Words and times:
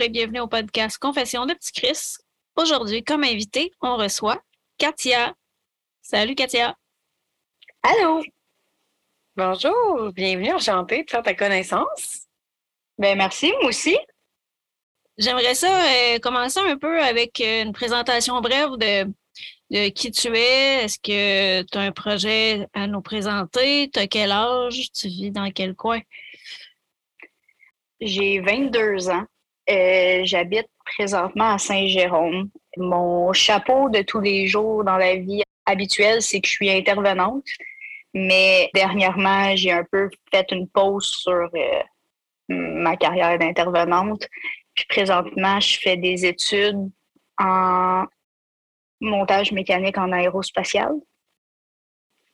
Bonjour 0.00 0.08
et 0.08 0.12
bienvenue 0.12 0.40
au 0.40 0.46
podcast 0.46 0.96
Confession 0.96 1.44
de 1.44 1.52
Petit 1.52 1.72
Chris. 1.72 2.16
Aujourd'hui, 2.56 3.04
comme 3.04 3.22
invité, 3.22 3.70
on 3.82 3.98
reçoit 3.98 4.42
Katia. 4.78 5.34
Salut 6.00 6.34
Katia. 6.34 6.74
Allô. 7.82 8.24
Bonjour, 9.36 10.10
bienvenue, 10.14 10.54
enchantée 10.54 11.04
de 11.04 11.10
faire 11.10 11.22
ta 11.22 11.34
connaissance. 11.34 12.28
Ben 12.96 13.14
merci, 13.18 13.52
moi 13.60 13.68
aussi. 13.68 13.98
J'aimerais 15.18 15.54
ça 15.54 15.68
euh, 15.68 16.18
commencer 16.18 16.60
un 16.60 16.78
peu 16.78 17.02
avec 17.02 17.38
euh, 17.42 17.64
une 17.64 17.72
présentation 17.72 18.40
brève 18.40 18.78
de, 18.78 19.04
de 19.70 19.90
qui 19.90 20.10
tu 20.12 20.34
es. 20.34 20.84
Est-ce 20.84 20.98
que 20.98 21.60
tu 21.70 21.76
as 21.76 21.82
un 21.82 21.92
projet 21.92 22.66
à 22.72 22.86
nous 22.86 23.02
présenter? 23.02 23.90
Tu 23.92 23.98
as 23.98 24.06
quel 24.06 24.32
âge? 24.32 24.92
Tu 24.92 25.08
vis 25.08 25.30
dans 25.30 25.50
quel 25.50 25.74
coin? 25.74 26.00
J'ai 28.00 28.40
22 28.40 29.10
ans. 29.10 29.26
Euh, 29.70 30.22
J'habite 30.24 30.68
présentement 30.84 31.54
à 31.54 31.58
Saint-Jérôme. 31.58 32.50
Mon 32.76 33.32
chapeau 33.32 33.88
de 33.88 34.02
tous 34.02 34.20
les 34.20 34.46
jours 34.46 34.82
dans 34.84 34.96
la 34.96 35.16
vie 35.16 35.42
habituelle, 35.66 36.22
c'est 36.22 36.40
que 36.40 36.48
je 36.48 36.52
suis 36.52 36.70
intervenante. 36.70 37.44
Mais 38.12 38.70
dernièrement, 38.74 39.54
j'ai 39.54 39.70
un 39.70 39.84
peu 39.90 40.10
fait 40.32 40.46
une 40.50 40.68
pause 40.68 41.06
sur 41.06 41.48
euh, 41.54 41.82
ma 42.48 42.96
carrière 42.96 43.38
d'intervenante. 43.38 44.26
Puis 44.74 44.86
présentement, 44.88 45.60
je 45.60 45.78
fais 45.78 45.96
des 45.96 46.26
études 46.26 46.90
en 47.38 48.04
montage 49.00 49.52
mécanique 49.52 49.98
en 49.98 50.10
aérospatial. 50.10 50.92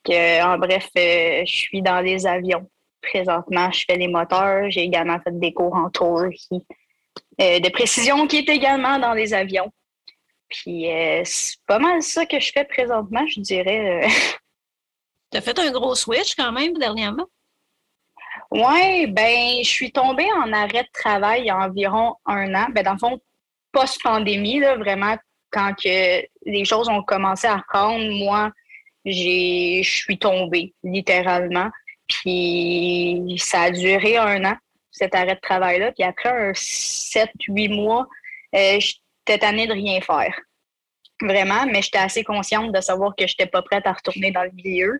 Que, 0.03 0.43
en 0.43 0.57
bref, 0.57 0.89
euh, 0.97 1.43
je 1.45 1.51
suis 1.55 1.81
dans 1.83 2.01
les 2.01 2.25
avions. 2.25 2.67
Présentement, 3.01 3.71
je 3.71 3.83
fais 3.87 3.97
les 3.97 4.07
moteurs. 4.07 4.71
J'ai 4.71 4.81
également 4.81 5.19
fait 5.19 5.37
des 5.37 5.53
cours 5.53 5.75
en 5.75 5.91
tour 5.91 6.23
euh, 7.41 7.59
de 7.59 7.69
précision 7.69 8.27
qui 8.27 8.37
est 8.37 8.49
également 8.49 8.99
dans 8.99 9.13
les 9.13 9.33
avions. 9.33 9.71
Puis 10.49 10.91
euh, 10.91 11.21
c'est 11.25 11.57
pas 11.65 11.79
mal 11.79 12.01
ça 12.01 12.25
que 12.25 12.39
je 12.39 12.51
fais 12.51 12.65
présentement, 12.65 13.25
je 13.27 13.41
dirais. 13.41 14.05
euh. 14.05 14.09
Tu 15.29 15.37
as 15.37 15.41
fait 15.41 15.59
un 15.59 15.71
gros 15.71 15.93
switch 15.93 16.35
quand 16.35 16.53
même 16.53 16.73
dernièrement? 16.77 17.25
Ouais, 18.49 19.07
ben, 19.07 19.57
je 19.61 19.67
suis 19.67 19.91
tombée 19.91 20.27
en 20.31 20.53
arrêt 20.53 20.83
de 20.83 20.89
travail 20.93 21.41
il 21.41 21.47
y 21.47 21.49
a 21.49 21.57
environ 21.57 22.15
un 22.25 22.55
an. 22.55 22.67
Ben, 22.71 22.81
dans 22.83 22.93
le 22.93 22.97
fond, 22.97 23.19
post-pandémie, 23.73 24.59
là, 24.59 24.77
vraiment, 24.77 25.17
quand 25.51 25.73
que 25.73 26.23
les 26.45 26.65
choses 26.65 26.87
ont 26.87 27.03
commencé 27.03 27.45
à 27.45 27.57
reprendre, 27.57 28.09
moi, 28.11 28.51
je 29.05 29.81
suis 29.83 30.17
tombée, 30.17 30.73
littéralement. 30.83 31.69
Puis 32.07 33.35
ça 33.37 33.63
a 33.63 33.71
duré 33.71 34.17
un 34.17 34.45
an, 34.45 34.55
cet 34.97 35.15
arrêt 35.15 35.35
de 35.35 35.39
travail-là. 35.39 35.91
Puis 35.91 36.03
après 36.03 36.29
un 36.29 36.51
7-8 36.51 37.75
mois, 37.75 38.07
euh, 38.55 38.79
j'étais 38.79 39.39
tannée 39.39 39.67
de 39.67 39.73
rien 39.73 40.01
faire. 40.01 40.39
Vraiment, 41.21 41.65
mais 41.65 41.81
j'étais 41.81 41.97
assez 41.97 42.23
consciente 42.23 42.71
de 42.71 42.81
savoir 42.81 43.15
que 43.15 43.25
je 43.25 43.33
n'étais 43.33 43.49
pas 43.49 43.61
prête 43.61 43.87
à 43.87 43.93
retourner 43.93 44.31
dans 44.31 44.43
le 44.43 44.51
milieu. 44.51 44.99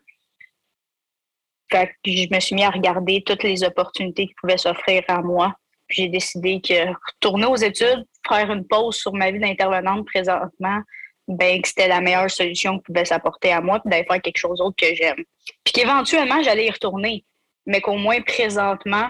Fait 1.71 1.87
que 2.03 2.11
je 2.11 2.33
me 2.33 2.39
suis 2.39 2.55
mis 2.55 2.63
à 2.63 2.69
regarder 2.69 3.23
toutes 3.23 3.43
les 3.43 3.63
opportunités 3.63 4.27
qui 4.27 4.33
pouvaient 4.35 4.57
s'offrir 4.57 5.03
à 5.07 5.21
moi. 5.21 5.53
Puis 5.87 6.03
j'ai 6.03 6.09
décidé 6.09 6.61
que 6.61 6.89
retourner 6.89 7.45
aux 7.45 7.55
études, 7.55 8.05
faire 8.27 8.51
une 8.51 8.65
pause 8.67 8.95
sur 8.95 9.13
ma 9.13 9.31
vie 9.31 9.39
d'intervenante 9.39 10.05
présentement, 10.05 10.81
ben 11.27 11.61
que 11.61 11.67
c'était 11.67 11.87
la 11.87 12.01
meilleure 12.01 12.31
solution 12.31 12.77
qui 12.77 12.83
pouvait 12.85 13.05
s'apporter 13.05 13.51
à 13.51 13.61
moi, 13.61 13.79
puis 13.79 13.89
d'aller 13.89 14.05
faire 14.05 14.21
quelque 14.21 14.37
chose 14.37 14.59
d'autre 14.59 14.75
que 14.77 14.93
j'aime. 14.95 15.23
Puis 15.63 15.73
qu'éventuellement, 15.73 16.41
j'allais 16.41 16.67
y 16.67 16.71
retourner, 16.71 17.25
mais 17.65 17.81
qu'au 17.81 17.95
moins 17.95 18.21
présentement, 18.21 19.09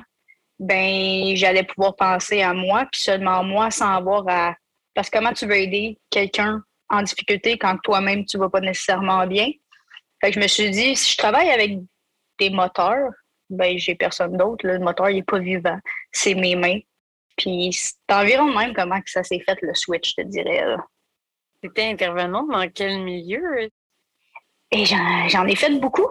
ben 0.60 1.36
j'allais 1.36 1.64
pouvoir 1.64 1.96
penser 1.96 2.42
à 2.42 2.54
moi, 2.54 2.88
puis 2.92 3.02
seulement 3.02 3.44
moi, 3.44 3.72
sans 3.72 3.96
avoir 3.96 4.24
à... 4.28 4.56
Parce 4.94 5.10
que 5.10 5.18
comment 5.18 5.34
tu 5.34 5.46
veux 5.46 5.58
aider 5.58 6.00
quelqu'un 6.10 6.64
en 6.90 7.02
difficulté 7.02 7.58
quand 7.58 7.78
toi-même, 7.84 8.26
tu 8.26 8.38
vas 8.38 8.50
pas 8.50 8.62
nécessairement 8.62 9.28
bien? 9.28 9.52
Fait 10.22 10.30
que 10.30 10.36
je 10.36 10.40
me 10.40 10.48
suis 10.48 10.72
dit, 10.72 10.96
si 10.96 11.12
je 11.12 11.18
travaille 11.18 11.50
avec 11.50 11.80
des 12.40 12.50
moteurs, 12.50 13.12
ben 13.50 13.78
j'ai 13.78 13.96
personne 13.96 14.36
d'autre. 14.36 14.66
Le 14.66 14.80
moteur, 14.80 15.10
il 15.10 15.18
est 15.18 15.24
pas 15.24 15.40
vivant. 15.40 15.80
C'est 16.12 16.34
mes 16.34 16.56
mains. 16.56 16.80
Puis 17.38 17.72
c'est 17.74 18.14
environ 18.14 18.46
même 18.58 18.74
comment 18.74 19.00
que 19.00 19.10
ça 19.10 19.24
s'est 19.24 19.40
fait, 19.40 19.58
le 19.62 19.76
switch, 19.76 20.16
je 20.18 20.24
te 20.24 20.28
dirais. 20.28 20.76
Tu 21.62 21.70
étais 21.70 21.86
intervenante 21.86 22.50
dans 22.50 22.68
quel 22.70 23.04
milieu? 23.04 23.70
Et 24.72 24.86
j'en 24.86 25.28
j'en 25.28 25.46
ai 25.46 25.56
fait 25.56 25.80
beaucoup. 25.80 26.10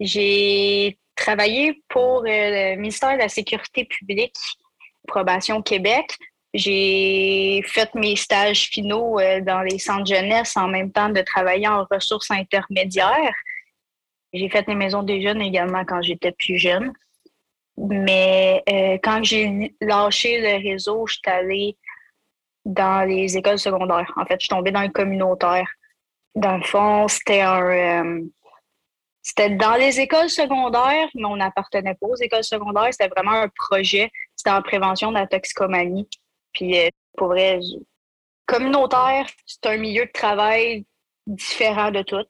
J'ai 0.00 0.98
travaillé 1.14 1.82
pour 1.88 2.20
euh, 2.20 2.74
le 2.74 2.76
ministère 2.76 3.14
de 3.14 3.18
la 3.18 3.28
Sécurité 3.28 3.84
publique, 3.84 4.36
Probation 5.06 5.62
Québec. 5.62 6.16
J'ai 6.52 7.62
fait 7.66 7.92
mes 7.94 8.16
stages 8.16 8.68
finaux 8.68 9.18
euh, 9.18 9.40
dans 9.40 9.62
les 9.62 9.78
centres 9.78 10.06
jeunesse 10.06 10.56
en 10.56 10.68
même 10.68 10.92
temps 10.92 11.08
de 11.08 11.20
travailler 11.20 11.66
en 11.66 11.84
ressources 11.90 12.30
intermédiaires. 12.30 13.34
J'ai 14.32 14.48
fait 14.48 14.66
les 14.68 14.74
maisons 14.74 15.02
des 15.02 15.22
jeunes 15.22 15.42
également 15.42 15.84
quand 15.84 16.02
j'étais 16.02 16.32
plus 16.32 16.58
jeune. 16.58 16.92
Mais 17.76 18.62
euh, 18.68 18.98
quand 19.02 19.24
j'ai 19.24 19.74
lâché 19.80 20.40
le 20.40 20.62
réseau, 20.62 21.06
je 21.06 21.14
suis 21.14 21.22
allée 21.26 21.76
dans 22.64 23.06
les 23.06 23.36
écoles 23.36 23.58
secondaires. 23.58 24.10
En 24.16 24.24
fait, 24.24 24.34
je 24.34 24.46
suis 24.46 24.48
tombée 24.48 24.70
dans 24.70 24.82
le 24.82 24.90
communautaire. 24.90 25.68
Dans 26.36 26.56
le 26.56 26.62
fond, 26.62 27.08
c'était 27.08 27.42
un. 27.42 28.22
C'était 29.26 29.48
dans 29.48 29.74
les 29.76 30.00
écoles 30.00 30.28
secondaires, 30.28 31.08
mais 31.14 31.24
on 31.24 31.36
n'appartenait 31.36 31.94
pas 31.94 32.06
aux 32.06 32.14
écoles 32.16 32.44
secondaires. 32.44 32.88
C'était 32.92 33.08
vraiment 33.08 33.32
un 33.32 33.48
projet. 33.48 34.10
C'était 34.36 34.50
en 34.50 34.60
prévention 34.60 35.08
de 35.10 35.14
la 35.16 35.26
toxicomanie. 35.26 36.06
Puis, 36.52 36.78
euh, 36.78 36.88
pour 37.16 37.28
vrai, 37.28 37.58
communautaire, 38.46 39.26
c'est 39.46 39.64
un 39.66 39.78
milieu 39.78 40.04
de 40.04 40.12
travail 40.12 40.84
différent 41.26 41.90
de 41.90 42.02
tout. 42.02 42.22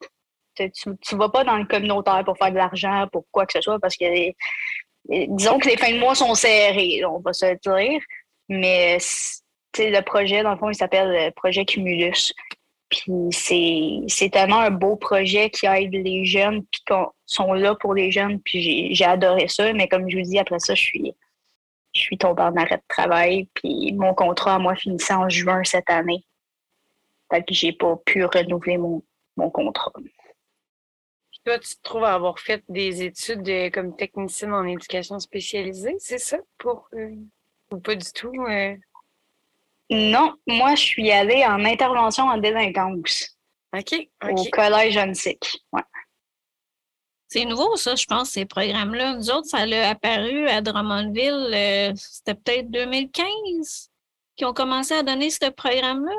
Tu 0.56 0.70
ne 0.88 1.16
vas 1.18 1.28
pas 1.30 1.42
dans 1.42 1.56
le 1.56 1.64
communautaire 1.64 2.22
pour 2.24 2.38
faire 2.38 2.52
de 2.52 2.56
l'argent, 2.56 3.08
pour 3.12 3.24
quoi 3.32 3.44
que 3.44 3.54
ce 3.54 3.60
soit, 3.60 3.80
parce 3.80 3.96
que 3.96 4.04
les- 4.04 4.36
les- 5.08 5.26
disons 5.28 5.58
que 5.58 5.68
les 5.68 5.76
fins 5.76 5.90
de 5.90 5.98
mois 5.98 6.14
sont 6.14 6.34
serrées, 6.36 7.04
on 7.04 7.18
va 7.18 7.32
se 7.32 7.46
dire. 7.60 8.00
Mais 8.48 8.98
le 9.78 10.00
projet, 10.02 10.44
dans 10.44 10.52
le 10.52 10.58
fond, 10.58 10.70
il 10.70 10.76
s'appelle 10.76 11.10
euh, 11.10 11.30
Projet 11.32 11.64
Cumulus. 11.64 12.32
Puis 12.88 14.06
c'est 14.08 14.30
tellement 14.30 14.60
un 14.60 14.70
beau 14.70 14.96
projet 14.96 15.50
qui 15.50 15.66
aide 15.66 15.92
les 15.92 16.24
jeunes, 16.24 16.64
puis 16.66 16.80
qu'on 16.86 17.10
sont 17.26 17.52
là 17.52 17.74
pour 17.74 17.94
les 17.94 18.10
jeunes. 18.12 18.40
Puis 18.40 18.94
j'ai 18.94 19.04
adoré 19.04 19.48
ça. 19.48 19.72
Mais 19.72 19.88
comme 19.88 20.08
je 20.08 20.18
vous 20.18 20.22
dis, 20.24 20.38
après 20.38 20.58
ça, 20.60 20.74
je 20.74 20.82
suis, 20.82 21.14
je 21.94 22.00
suis 22.00 22.18
tombée 22.18 22.42
en 22.42 22.56
arrêt 22.56 22.76
de 22.76 22.82
travail. 22.88 23.48
Puis 23.54 23.92
mon 23.94 24.14
contrat 24.14 24.54
à 24.54 24.58
moi 24.58 24.76
finissait 24.76 25.14
en 25.14 25.28
juin 25.28 25.62
cette 25.64 25.90
année. 25.90 26.24
Fait 27.32 27.42
que 27.42 27.54
j'ai 27.54 27.72
pas 27.72 27.96
pu 28.04 28.24
renouveler 28.24 28.78
mon, 28.78 29.02
mon 29.36 29.50
contrat. 29.50 29.90
Puis 29.94 31.40
toi, 31.44 31.58
tu 31.58 31.74
te 31.74 31.82
trouves 31.82 32.04
à 32.04 32.14
avoir 32.14 32.38
fait 32.38 32.62
des 32.68 33.02
études 33.02 33.48
euh, 33.48 33.70
comme 33.70 33.96
technicienne 33.96 34.52
en 34.52 34.64
éducation 34.66 35.18
spécialisée, 35.18 35.96
c'est 35.98 36.18
ça? 36.18 36.38
Pour, 36.58 36.88
euh, 36.94 37.16
ou 37.72 37.78
pas 37.78 37.96
du 37.96 38.12
tout? 38.12 38.32
euh? 38.48 38.76
Non, 39.90 40.34
moi, 40.46 40.74
je 40.74 40.82
suis 40.82 41.10
allée 41.10 41.44
en 41.44 41.64
intervention 41.64 42.24
en 42.24 42.38
délinquance 42.38 43.36
OK, 43.76 44.08
au 44.30 44.44
collège 44.50 44.96
Annecy. 44.96 45.38
Ouais. 45.72 45.82
C'est 47.28 47.44
nouveau, 47.44 47.76
ça, 47.76 47.96
je 47.96 48.04
pense, 48.06 48.30
ces 48.30 48.44
programmes-là. 48.44 49.14
Nous 49.14 49.30
autres, 49.30 49.48
ça 49.48 49.58
a 49.58 49.88
apparu 49.90 50.46
à 50.48 50.60
Drummondville, 50.60 51.50
euh, 51.52 51.92
c'était 51.96 52.34
peut-être 52.34 52.70
2015 52.70 53.90
qui 54.36 54.44
ont 54.44 54.52
commencé 54.52 54.94
à 54.94 55.02
donner 55.02 55.30
ce 55.30 55.50
programme-là. 55.50 56.14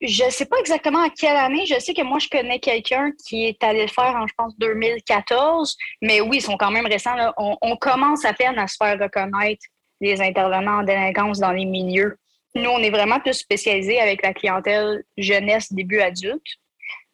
Je 0.00 0.24
sais 0.28 0.46
pas 0.46 0.58
exactement 0.58 1.02
à 1.02 1.10
quelle 1.10 1.36
année. 1.36 1.64
Je 1.64 1.78
sais 1.78 1.94
que 1.94 2.02
moi, 2.02 2.18
je 2.18 2.28
connais 2.28 2.58
quelqu'un 2.58 3.12
qui 3.26 3.46
est 3.46 3.62
allé 3.62 3.82
le 3.82 3.88
faire 3.88 4.14
en, 4.14 4.26
je 4.26 4.34
pense, 4.36 4.56
2014. 4.58 5.76
Mais 6.02 6.20
oui, 6.20 6.38
ils 6.38 6.42
sont 6.42 6.58
quand 6.58 6.70
même 6.70 6.86
récents. 6.86 7.14
là. 7.14 7.32
On, 7.38 7.56
on 7.62 7.76
commence 7.76 8.24
à 8.26 8.34
peine 8.34 8.58
à 8.58 8.66
se 8.66 8.76
faire 8.76 8.98
reconnaître 8.98 9.64
les 10.00 10.20
intervenants 10.20 10.80
en 10.80 10.82
délinquance 10.82 11.38
dans 11.38 11.52
les 11.52 11.64
milieux. 11.64 12.18
Nous, 12.54 12.70
on 12.70 12.78
est 12.78 12.90
vraiment 12.90 13.20
plus 13.20 13.34
spécialisés 13.34 14.00
avec 14.00 14.22
la 14.22 14.32
clientèle 14.32 15.04
jeunesse, 15.16 15.72
début 15.72 16.00
adulte. 16.00 16.46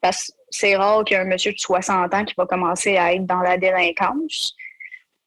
Parce 0.00 0.28
que 0.28 0.32
c'est 0.50 0.76
rare 0.76 1.04
qu'il 1.04 1.16
y 1.16 1.20
ait 1.20 1.22
un 1.22 1.26
monsieur 1.26 1.52
de 1.52 1.58
60 1.58 2.12
ans 2.12 2.24
qui 2.24 2.34
va 2.36 2.46
commencer 2.46 2.96
à 2.96 3.14
être 3.14 3.26
dans 3.26 3.40
la 3.40 3.56
délinquance. 3.56 4.54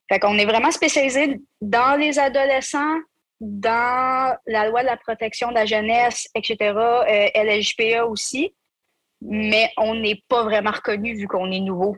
Fait 0.09 0.19
qu'on 0.19 0.37
est 0.37 0.45
vraiment 0.45 0.71
spécialisé 0.71 1.39
dans 1.61 1.99
les 1.99 2.19
adolescents, 2.19 2.99
dans 3.39 4.37
la 4.45 4.69
loi 4.69 4.81
de 4.81 4.87
la 4.87 4.97
protection 4.97 5.49
de 5.49 5.55
la 5.55 5.65
jeunesse, 5.65 6.29
etc., 6.35 6.73
euh, 6.77 8.05
aussi, 8.07 8.53
mais 9.21 9.71
on 9.77 9.95
n'est 9.95 10.21
pas 10.27 10.43
vraiment 10.43 10.71
reconnu 10.71 11.15
vu 11.15 11.27
qu'on 11.27 11.51
est 11.51 11.59
nouveau 11.59 11.97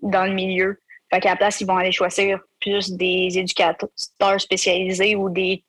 dans 0.00 0.24
le 0.24 0.32
milieu. 0.32 0.80
Fait 1.10 1.20
qu'à 1.20 1.30
la 1.30 1.36
place, 1.36 1.60
ils 1.60 1.66
vont 1.66 1.76
aller 1.76 1.92
choisir 1.92 2.40
plus 2.60 2.90
des 2.92 3.38
éducateurs 3.38 3.88
spécialisés 4.38 5.16
ou 5.16 5.30
des 5.30 5.64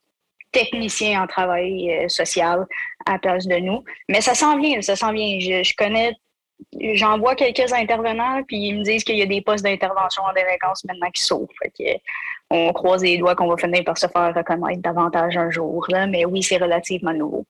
techniciens 0.51 1.23
en 1.23 1.27
travail 1.27 1.91
euh, 1.91 2.07
social 2.07 2.65
à 3.05 3.13
la 3.13 3.19
place 3.19 3.47
de 3.47 3.57
nous. 3.57 3.83
Mais 4.09 4.21
ça 4.21 4.33
s'en 4.33 4.57
vient, 4.57 4.81
ça 4.81 4.95
s'en 4.95 5.13
vient. 5.13 5.39
Je, 5.39 5.73
connais 5.75 6.13
j'envoie 6.93 7.35
quelques 7.35 7.71
intervenants, 7.71 8.43
puis 8.43 8.57
ils 8.57 8.79
me 8.79 8.83
disent 8.83 9.03
qu'il 9.03 9.17
y 9.17 9.21
a 9.21 9.25
des 9.25 9.41
postes 9.41 9.63
d'intervention 9.63 10.23
en 10.23 10.33
délinquance 10.33 10.83
maintenant 10.85 11.09
qui 11.11 11.23
s'ouvrent. 11.23 11.47
on 12.49 12.73
croise 12.73 13.03
les 13.03 13.17
doigts 13.17 13.35
qu'on 13.35 13.47
va 13.47 13.55
finir 13.57 13.83
par 13.83 13.97
se 13.97 14.07
faire 14.07 14.33
reconnaître 14.35 14.81
davantage 14.81 15.37
un 15.37 15.49
jour. 15.49 15.85
Là, 15.89 16.07
mais 16.07 16.25
oui, 16.25 16.43
c'est 16.43 16.57
relativement 16.57 17.13
nouveau. 17.13 17.45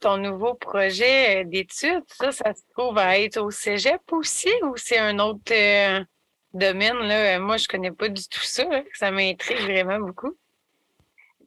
Ton 0.00 0.16
nouveau 0.16 0.54
projet 0.54 1.44
d'études, 1.44 2.04
ça, 2.06 2.30
ça 2.30 2.54
se 2.54 2.62
trouve 2.70 2.98
à 2.98 3.18
être 3.18 3.38
au 3.38 3.50
cégep 3.50 4.00
aussi 4.12 4.52
ou 4.62 4.76
c'est 4.76 4.98
un 4.98 5.18
autre 5.18 5.52
euh, 5.52 6.04
domaine? 6.54 6.98
Là? 6.98 7.38
Moi, 7.38 7.56
je 7.56 7.68
connais 7.68 7.90
pas 7.90 8.08
du 8.08 8.22
tout 8.28 8.42
ça. 8.42 8.64
Ça 8.94 9.10
m'intrigue 9.10 9.60
vraiment 9.60 10.00
beaucoup. 10.00 10.34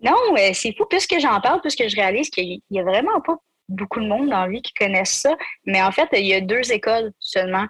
Non, 0.01 0.15
c'est 0.53 0.75
fou. 0.75 0.85
Plus 0.85 1.07
que 1.07 1.19
j'en 1.19 1.39
parle, 1.41 1.61
plus 1.61 1.75
que 1.75 1.87
je 1.87 1.95
réalise 1.95 2.29
qu'il 2.29 2.59
n'y 2.69 2.79
a 2.79 2.83
vraiment 2.83 3.21
pas 3.21 3.37
beaucoup 3.69 3.99
de 3.99 4.07
monde 4.07 4.29
dans 4.29 4.41
la 4.41 4.47
vie 4.47 4.61
qui 4.61 4.73
connaissent 4.73 5.21
ça. 5.21 5.35
Mais 5.65 5.81
en 5.81 5.91
fait, 5.91 6.07
il 6.13 6.25
y 6.25 6.33
a 6.33 6.41
deux 6.41 6.71
écoles 6.71 7.11
seulement 7.19 7.65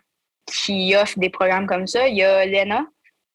qui 0.45 0.95
offrent 0.95 1.19
des 1.19 1.29
programmes 1.29 1.67
comme 1.67 1.87
ça. 1.87 2.07
Il 2.07 2.15
y 2.15 2.23
a 2.23 2.45
l'ENA, 2.45 2.85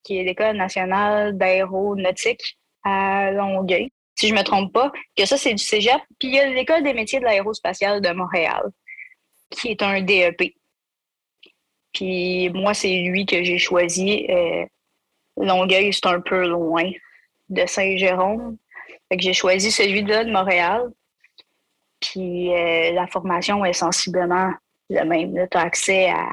qui 0.02 0.18
est 0.18 0.24
l'École 0.24 0.56
nationale 0.56 1.36
d'aéronautique 1.36 2.58
à 2.84 3.30
Longueuil, 3.30 3.90
si 4.18 4.28
je 4.28 4.34
ne 4.34 4.38
me 4.38 4.44
trompe 4.44 4.72
pas, 4.72 4.92
que 5.16 5.24
ça, 5.24 5.36
c'est 5.36 5.54
du 5.54 5.62
cégep. 5.62 6.00
Puis 6.18 6.28
il 6.28 6.34
y 6.34 6.40
a 6.40 6.46
l'École 6.46 6.82
des 6.82 6.94
métiers 6.94 7.20
de 7.20 7.24
l'aérospatiale 7.24 8.00
de 8.00 8.10
Montréal, 8.10 8.70
qui 9.50 9.68
est 9.68 9.82
un 9.82 10.00
DEP. 10.00 10.54
Puis 11.92 12.50
moi, 12.50 12.74
c'est 12.74 13.02
lui 13.02 13.26
que 13.26 13.42
j'ai 13.42 13.58
choisi. 13.58 14.26
Euh, 14.30 14.64
Longueuil, 15.36 15.92
c'est 15.92 16.06
un 16.06 16.20
peu 16.20 16.46
loin 16.46 16.90
de 17.48 17.66
Saint-Jérôme. 17.66 18.56
Fait 19.08 19.16
que 19.16 19.22
j'ai 19.22 19.32
choisi 19.32 19.70
celui-là 19.70 20.24
de 20.24 20.30
Montréal. 20.30 20.90
Puis 22.00 22.54
euh, 22.54 22.92
la 22.92 23.06
formation 23.06 23.64
est 23.64 23.72
sensiblement 23.72 24.52
la 24.88 25.04
même. 25.04 25.34
Tu 25.50 25.56
as 25.56 25.60
accès 25.60 26.10
à, 26.10 26.28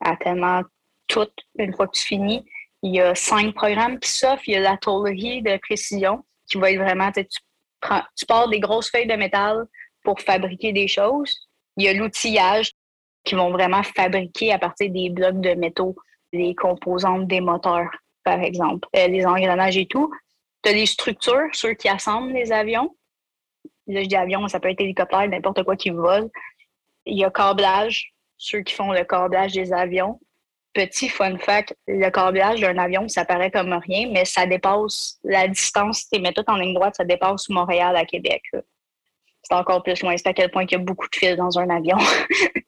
à 0.00 0.16
tellement 0.16 0.62
tout 1.06 1.28
une 1.58 1.74
fois 1.74 1.86
que 1.86 1.96
tu 1.98 2.04
finis. 2.04 2.44
Il 2.82 2.94
y 2.94 3.00
a 3.00 3.14
cinq 3.14 3.54
programmes 3.54 3.98
qui 3.98 4.10
s'offrent. 4.10 4.46
Il 4.46 4.54
y 4.54 4.56
a 4.56 4.60
la 4.60 4.76
tôlerie 4.76 5.42
de 5.42 5.56
précision 5.58 6.24
qui 6.48 6.58
va 6.58 6.70
être 6.70 6.78
vraiment, 6.78 7.10
tu, 7.12 7.24
prends, 7.80 8.02
tu 8.16 8.24
pars 8.26 8.48
des 8.48 8.60
grosses 8.60 8.90
feuilles 8.90 9.06
de 9.06 9.14
métal 9.14 9.66
pour 10.02 10.20
fabriquer 10.20 10.72
des 10.72 10.88
choses. 10.88 11.48
Il 11.76 11.84
y 11.84 11.88
a 11.88 11.92
l'outillage 11.92 12.72
qui 13.24 13.34
vont 13.34 13.50
vraiment 13.50 13.82
fabriquer 13.82 14.52
à 14.52 14.58
partir 14.58 14.90
des 14.90 15.10
blocs 15.10 15.40
de 15.40 15.54
métaux 15.54 15.96
les 16.32 16.54
composantes 16.54 17.26
des 17.26 17.40
moteurs, 17.40 17.90
par 18.24 18.40
exemple, 18.40 18.88
euh, 18.96 19.06
les 19.08 19.26
engrenages 19.26 19.76
et 19.76 19.86
tout. 19.86 20.12
Tu 20.62 20.70
as 20.70 20.72
les 20.72 20.86
structures, 20.86 21.48
ceux 21.52 21.74
qui 21.74 21.88
assemblent 21.88 22.32
les 22.32 22.52
avions. 22.52 22.94
Là, 23.86 24.02
je 24.02 24.08
dis 24.08 24.16
avion, 24.16 24.46
ça 24.48 24.60
peut 24.60 24.68
être 24.68 24.80
hélicoptère, 24.80 25.26
n'importe 25.28 25.62
quoi 25.64 25.76
qui 25.76 25.90
vole. 25.90 26.28
Il 27.06 27.18
y 27.18 27.24
a 27.24 27.30
câblage, 27.30 28.12
ceux 28.36 28.60
qui 28.60 28.74
font 28.74 28.92
le 28.92 29.04
câblage 29.04 29.52
des 29.52 29.72
avions. 29.72 30.20
Petit 30.74 31.08
fun 31.08 31.38
fact, 31.38 31.74
le 31.86 32.10
câblage 32.10 32.60
d'un 32.60 32.76
avion, 32.76 33.08
ça 33.08 33.24
paraît 33.24 33.50
comme 33.50 33.72
rien, 33.72 34.10
mais 34.12 34.24
ça 34.24 34.46
dépasse 34.46 35.18
la 35.24 35.48
distance, 35.48 36.08
tu 36.10 36.20
mets 36.20 36.32
tout 36.32 36.44
en 36.46 36.56
ligne 36.56 36.74
droite, 36.74 36.96
ça 36.96 37.04
dépasse 37.04 37.48
Montréal 37.48 37.96
à 37.96 38.04
Québec. 38.04 38.42
C'est 39.48 39.54
encore 39.54 39.82
plus 39.82 40.02
loin. 40.02 40.14
C'est 40.16 40.28
à 40.28 40.34
quel 40.34 40.50
point 40.50 40.64
il 40.64 40.72
y 40.72 40.74
a 40.74 40.78
beaucoup 40.78 41.08
de 41.08 41.16
fils 41.16 41.36
dans 41.36 41.58
un 41.58 41.68
avion. 41.70 41.96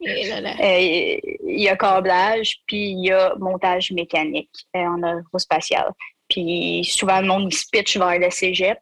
Euh, 0.03 1.17
il 1.43 1.61
y 1.61 1.69
a 1.69 1.75
câblage, 1.75 2.57
puis 2.65 2.89
il 2.89 3.05
y 3.05 3.11
a 3.11 3.35
montage 3.35 3.91
mécanique 3.91 4.49
euh, 4.75 4.79
en 4.79 5.03
aérospatial. 5.03 5.91
Puis 6.27 6.83
souvent, 6.83 7.21
le 7.21 7.27
monde 7.27 7.53
se 7.53 7.65
pitch 7.71 7.97
vers 7.97 8.17
le 8.17 8.31
cégep, 8.31 8.79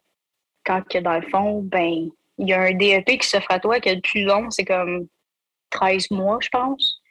quand 0.64 0.82
que 0.88 0.98
dans 0.98 1.18
le 1.18 1.28
fond, 1.28 1.60
ben, 1.62 2.08
il 2.38 2.48
y 2.48 2.54
a 2.54 2.60
un 2.62 2.72
DEP 2.72 3.20
qui 3.20 3.28
s'offre 3.28 3.50
à 3.50 3.60
toi, 3.60 3.80
qui 3.80 3.90
est 3.90 3.96
le 3.96 4.00
plus 4.00 4.24
long, 4.24 4.50
c'est 4.50 4.64
comme 4.64 5.08
13 5.68 6.10
mois, 6.10 6.38
je 6.40 6.48
pense. 6.48 7.02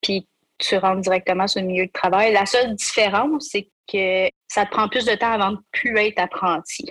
Puis 0.00 0.26
tu 0.58 0.78
rentres 0.78 1.02
directement 1.02 1.46
sur 1.46 1.60
le 1.60 1.66
milieu 1.66 1.86
de 1.86 1.92
travail. 1.92 2.32
La 2.32 2.46
seule 2.46 2.74
différence, 2.74 3.48
c'est 3.50 3.68
que 3.92 4.30
ça 4.48 4.64
te 4.64 4.70
prend 4.70 4.88
plus 4.88 5.04
de 5.04 5.14
temps 5.14 5.32
avant 5.32 5.52
de 5.52 5.58
plus 5.70 5.96
être 5.98 6.18
apprenti. 6.18 6.90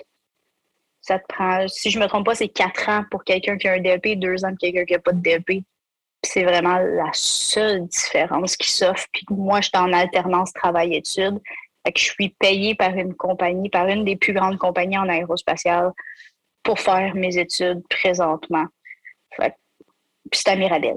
Si 1.68 1.90
je 1.90 1.98
me 1.98 2.06
trompe 2.06 2.26
pas, 2.26 2.34
c'est 2.34 2.48
quatre 2.48 2.88
ans 2.88 3.04
pour 3.10 3.24
quelqu'un 3.24 3.56
qui 3.56 3.68
a 3.68 3.72
un 3.72 3.80
DEP, 3.80 4.18
deux 4.18 4.44
ans 4.44 4.50
pour 4.50 4.58
quelqu'un 4.58 4.84
qui 4.84 4.92
n'a 4.92 4.98
pas 4.98 5.12
de 5.12 5.20
DEP. 5.20 5.64
C'est 6.24 6.44
vraiment 6.44 6.78
la 6.78 7.10
seule 7.12 7.86
différence 7.86 8.56
qui 8.56 8.70
s'offre. 8.70 9.06
Puis 9.12 9.24
moi, 9.30 9.60
je 9.60 9.68
suis 9.68 9.78
en 9.78 9.92
alternance 9.92 10.52
travail-études. 10.52 11.40
Je 11.84 12.02
suis 12.02 12.28
payée 12.38 12.74
par 12.76 12.94
une 12.94 13.14
compagnie, 13.14 13.68
par 13.68 13.88
une 13.88 14.04
des 14.04 14.16
plus 14.16 14.32
grandes 14.32 14.58
compagnies 14.58 14.98
en 14.98 15.08
aérospatiale 15.08 15.90
pour 16.62 16.78
faire 16.78 17.14
mes 17.14 17.38
études 17.38 17.82
présentement. 17.88 18.66
Puis 19.36 20.40
c'est 20.40 20.50
à 20.50 20.56
Mirabel. 20.56 20.96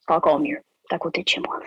C'est 0.00 0.14
encore 0.14 0.40
mieux. 0.40 0.60
C'est 0.88 0.96
à 0.96 0.98
côté 0.98 1.22
de 1.22 1.28
chez 1.28 1.40
moi. 1.40 1.60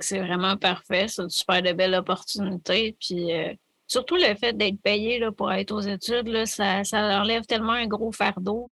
C'est 0.00 0.18
vraiment 0.18 0.56
parfait. 0.56 1.06
C'est 1.08 1.22
une 1.22 1.30
super 1.30 1.62
belle 1.74 1.94
opportunité. 1.94 2.96
Puis 3.00 3.32
euh, 3.32 3.54
surtout 3.90 4.16
le 4.16 4.34
fait 4.36 4.52
d'être 4.52 4.80
payé 4.80 5.18
là, 5.18 5.32
pour 5.32 5.52
être 5.52 5.72
aux 5.72 5.80
études, 5.80 6.28
là, 6.28 6.46
ça, 6.46 6.84
ça 6.84 7.20
enlève 7.20 7.44
tellement 7.44 7.72
un 7.72 7.86
gros 7.86 8.12
fardeau. 8.12 8.70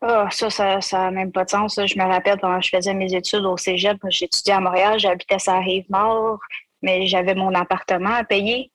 Ah, 0.00 0.28
ça, 0.32 0.50
ça 0.80 0.98
n'a 0.98 1.10
même 1.12 1.30
pas 1.30 1.44
de 1.44 1.50
sens. 1.50 1.76
Je 1.76 1.96
me 1.96 2.04
rappelle 2.04 2.40
quand 2.40 2.60
je 2.60 2.70
faisais 2.70 2.92
mes 2.92 3.14
études 3.14 3.44
au 3.44 3.56
cégep, 3.56 3.96
j'étudiais 4.08 4.54
à 4.54 4.60
Montréal, 4.60 4.98
j'habitais 4.98 5.36
à 5.48 5.60
Rive-Nord, 5.60 6.40
mais 6.82 7.06
j'avais 7.06 7.36
mon 7.36 7.54
appartement 7.54 8.14
à 8.14 8.24
payer. 8.24 8.72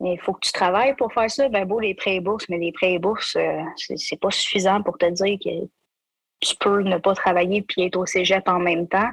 Mais 0.00 0.12
il 0.12 0.20
faut 0.20 0.34
que 0.34 0.46
tu 0.46 0.52
travailles 0.52 0.94
pour 0.96 1.12
faire 1.14 1.30
ça. 1.30 1.48
Ben 1.48 1.64
beau, 1.64 1.80
les 1.80 1.94
prêts 1.94 2.16
et 2.16 2.20
bourses, 2.20 2.44
mais 2.50 2.58
les 2.58 2.70
prêts 2.70 2.92
et 2.92 2.98
bourses, 2.98 3.36
euh, 3.36 3.62
c'est 3.96 4.20
pas 4.20 4.30
suffisant 4.30 4.82
pour 4.82 4.98
te 4.98 5.06
dire 5.06 5.38
que 5.42 5.66
tu 6.40 6.54
peux 6.56 6.82
ne 6.82 6.98
pas 6.98 7.14
travailler 7.14 7.62
puis 7.62 7.82
être 7.82 7.96
au 7.96 8.04
cégep 8.04 8.46
en 8.46 8.58
même 8.58 8.86
temps. 8.86 9.10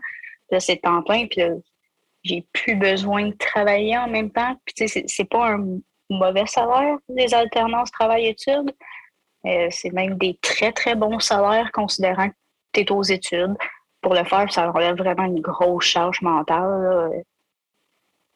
Là, 0.52 0.60
c'est 0.60 0.78
temps 0.78 1.02
plein, 1.02 1.26
puis 1.28 1.42
j'ai 2.26 2.46
plus 2.52 2.76
besoin 2.76 3.28
de 3.28 3.36
travailler 3.36 3.98
en 3.98 4.10
même 4.10 4.32
temps. 4.32 4.60
Puis, 4.66 4.74
tu 4.74 4.88
sais, 4.88 5.04
c'est 5.08 5.30
pas 5.30 5.52
un 5.52 5.80
mauvais 6.10 6.48
salaire, 6.48 6.98
les 7.08 7.34
alternances 7.34 7.92
travail-études. 7.92 8.76
Euh, 9.46 9.68
c'est 9.70 9.94
même 9.94 10.18
des 10.18 10.38
très, 10.42 10.72
très 10.72 10.96
bons 10.96 11.20
salaires 11.20 11.72
considérant 11.72 12.30
que 12.30 12.36
tu 12.74 12.82
es 12.82 12.92
aux 12.92 13.04
études. 13.04 13.56
Pour 14.02 14.16
le 14.16 14.24
faire, 14.24 14.52
ça 14.52 14.72
enlève 14.72 14.98
vraiment 14.98 15.26
une 15.26 15.40
grosse 15.40 15.86
charge 15.86 16.22
mentale. 16.22 17.24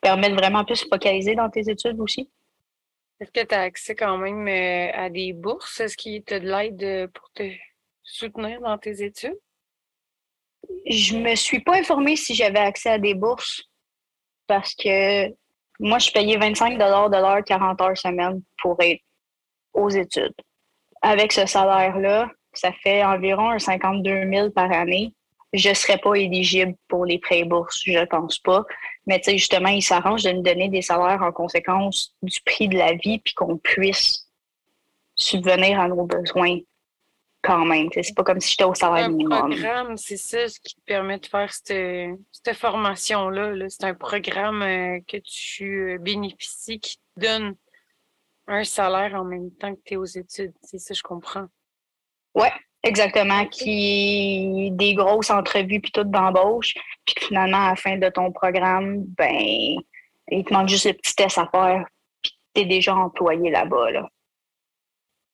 Permet 0.02 0.30
de 0.30 0.36
vraiment 0.36 0.64
plus 0.64 0.78
se 0.78 0.88
focaliser 0.88 1.36
dans 1.36 1.50
tes 1.50 1.70
études 1.70 2.00
aussi. 2.00 2.30
Est-ce 3.20 3.32
que 3.32 3.46
tu 3.46 3.56
as 3.56 3.62
accès 3.62 3.96
quand 3.96 4.18
même 4.18 4.48
euh, 4.48 4.92
à 4.94 5.10
des 5.10 5.34
bourses? 5.34 5.80
Est-ce 5.80 5.98
qu'il 5.98 6.24
te 6.24 6.36
de 6.36 6.48
l'aide 6.48 6.84
euh, 6.84 7.08
pour 7.08 7.30
te 7.34 7.44
soutenir 8.02 8.62
dans 8.62 8.78
tes 8.78 9.04
études? 9.04 9.38
Je 10.86 11.18
me 11.18 11.36
suis 11.36 11.60
pas 11.60 11.76
informée 11.76 12.16
si 12.16 12.34
j'avais 12.34 12.60
accès 12.60 12.92
à 12.92 12.98
des 12.98 13.16
bourses 13.16 13.69
parce 14.50 14.74
que 14.76 15.30
moi, 15.80 16.00
je 16.00 16.12
payais 16.12 16.38
25 16.38 16.74
de 16.74 16.80
l'heure, 16.80 17.44
40 17.46 17.82
heures 17.82 17.98
semaine 17.98 18.42
pour 18.62 18.76
être 18.82 19.02
aux 19.74 19.90
études. 19.90 20.36
Avec 21.02 21.32
ce 21.32 21.46
salaire-là, 21.46 22.30
ça 22.52 22.72
fait 22.84 23.06
environ 23.06 23.58
52 23.58 24.30
000 24.30 24.50
par 24.50 24.72
année. 24.72 25.14
Je 25.54 25.70
ne 25.70 25.74
serais 25.74 25.98
pas 25.98 26.16
éligible 26.16 26.76
pour 26.88 27.06
les 27.06 27.20
prêts 27.20 27.44
bourses, 27.44 27.82
je 27.86 28.00
ne 28.00 28.06
pense 28.06 28.40
pas. 28.40 28.66
Mais 29.08 29.22
justement, 29.26 29.70
ils 29.70 29.82
s'arrangent 29.82 30.24
de 30.24 30.32
nous 30.32 30.42
donner 30.42 30.68
des 30.68 30.82
salaires 30.82 31.22
en 31.22 31.32
conséquence 31.32 32.16
du 32.22 32.42
prix 32.42 32.68
de 32.68 32.78
la 32.78 32.94
vie, 32.94 33.20
puis 33.20 33.34
qu'on 33.34 33.58
puisse 33.58 34.28
subvenir 35.16 35.80
à 35.80 35.88
nos 35.88 36.06
besoins 36.06 36.58
quand 37.42 37.66
même. 37.66 37.90
C'est 37.94 38.16
pas 38.16 38.24
comme 38.24 38.40
si 38.40 38.52
j'étais 38.52 38.66
au 38.66 38.74
salaire 38.74 39.10
minimum. 39.10 39.50
programme, 39.50 39.98
c'est 39.98 40.18
ça 40.18 40.48
ce 40.48 40.60
qui 40.60 40.76
te 40.76 40.82
permet 40.82 41.20
de 41.20 41.26
faire 41.26 41.52
cette, 41.54 42.58
formation-là. 42.58 43.54
-là, 43.54 43.70
c'est 43.70 43.86
un 43.86 43.94
programme 43.94 44.62
euh, 44.62 45.00
que 45.08 45.18
tu 45.18 45.94
euh, 45.94 45.98
bénéficies 45.98 46.80
qui 46.80 46.98
te 46.98 47.22
donne 47.22 47.56
un 48.48 48.64
salaire 48.64 49.14
en 49.16 49.24
même 49.24 49.52
temps 49.52 49.74
que 49.76 49.82
tu 49.86 49.94
es 49.94 49.98
aux 49.98 50.06
études. 50.06 50.54
C'est 50.64 50.80
ça, 50.80 50.94
je 50.94 51.04
comprends. 51.04 51.48
Oui, 52.36 52.48
exactement. 52.84 53.46
Qui 53.46 54.72
des 54.72 54.96
grosses 54.96 55.30
entrevues 55.30 55.80
puis 55.80 55.92
tout 55.92 56.04
d'embauche. 56.04 56.74
Puis 57.06 57.16
finalement, 57.28 57.68
à 57.68 57.70
la 57.70 57.76
fin 57.76 57.98
de 57.98 58.10
ton 58.10 58.32
programme, 58.32 59.04
ben 59.18 59.78
il 60.32 60.44
te 60.44 60.54
manque 60.54 60.70
juste 60.70 60.86
le 60.86 60.94
petit 60.94 61.16
test 61.16 61.38
à 61.38 61.48
faire. 61.48 61.86
Puis 62.22 62.38
tu 62.54 62.62
es 62.62 62.66
déjà 62.66 62.96
employé 62.96 63.50
là-bas. 63.52 63.92
Là. 63.92 64.10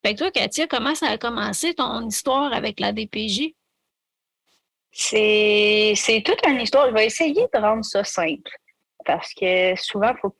Fait 0.05 0.13
toi, 0.13 0.29
Katia, 0.29 0.67
comment 0.67 0.93
ça 0.93 1.07
a 1.07 1.17
commencé 1.17 1.73
ton 1.73 2.07
histoire 2.07 2.53
avec 2.53 2.79
la 2.79 2.91
DPJ? 2.91 3.55
C'est 4.91 5.95
toute 6.23 6.45
une 6.45 6.61
histoire. 6.61 6.89
Je 6.89 6.93
vais 6.93 7.07
essayer 7.07 7.33
de 7.33 7.59
rendre 7.59 7.83
ça 7.83 8.03
simple. 8.03 8.51
Parce 9.03 9.33
que 9.33 9.75
souvent, 9.75 10.11
il 10.11 10.19
faut 10.19 10.35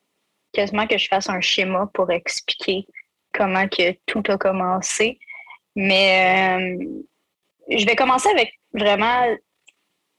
quasiment 0.54 0.86
que 0.86 1.00
je 1.00 1.08
fasse 1.08 1.32
un 1.32 1.42
schéma 1.42 1.90
pour 1.96 2.12
expliquer 2.12 2.86
comment 3.34 3.68
que 3.68 3.94
tout 4.06 4.22
a 4.28 4.38
commencé. 4.38 5.18
Mais 5.76 6.60
euh, 6.60 6.86
je 7.68 7.88
vais 7.88 7.96
commencer 7.96 8.30
avec 8.30 8.54
vraiment 8.72 9.36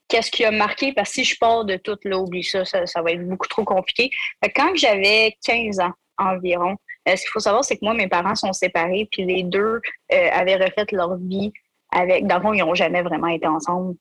qu'est-ce 0.09 0.29
qui 0.29 0.43
a 0.43 0.51
marqué, 0.51 0.91
parce 0.91 1.11
que 1.11 1.15
si 1.15 1.23
je 1.23 1.37
pars 1.39 1.63
de 1.63 1.77
tout, 1.77 1.97
là, 2.03 2.17
oublie 2.17 2.43
ça, 2.43 2.65
ça, 2.65 3.01
va 3.01 3.11
être 3.13 3.25
beaucoup 3.25 3.47
trop 3.47 3.63
compliqué. 3.63 4.09
quand 4.53 4.75
j'avais 4.75 5.37
15 5.45 5.79
ans 5.79 5.93
environ, 6.17 6.75
ce 7.15 7.21
qu'il 7.21 7.31
faut 7.31 7.39
savoir, 7.39 7.63
c'est 7.63 7.77
que 7.77 7.85
moi, 7.85 7.93
mes 7.93 8.07
parents 8.07 8.35
sont 8.35 8.53
séparés, 8.53 9.07
puis 9.11 9.23
les 9.23 9.43
deux 9.43 9.81
euh, 10.11 10.29
avaient 10.31 10.55
refait 10.55 10.85
leur 10.91 11.17
vie 11.17 11.53
avec. 11.91 12.25
Dans 12.27 12.37
le 12.37 12.41
fond, 12.41 12.53
ils 12.53 12.59
n'ont 12.59 12.75
jamais 12.75 13.01
vraiment 13.01 13.27
été 13.27 13.47
ensemble. 13.47 13.95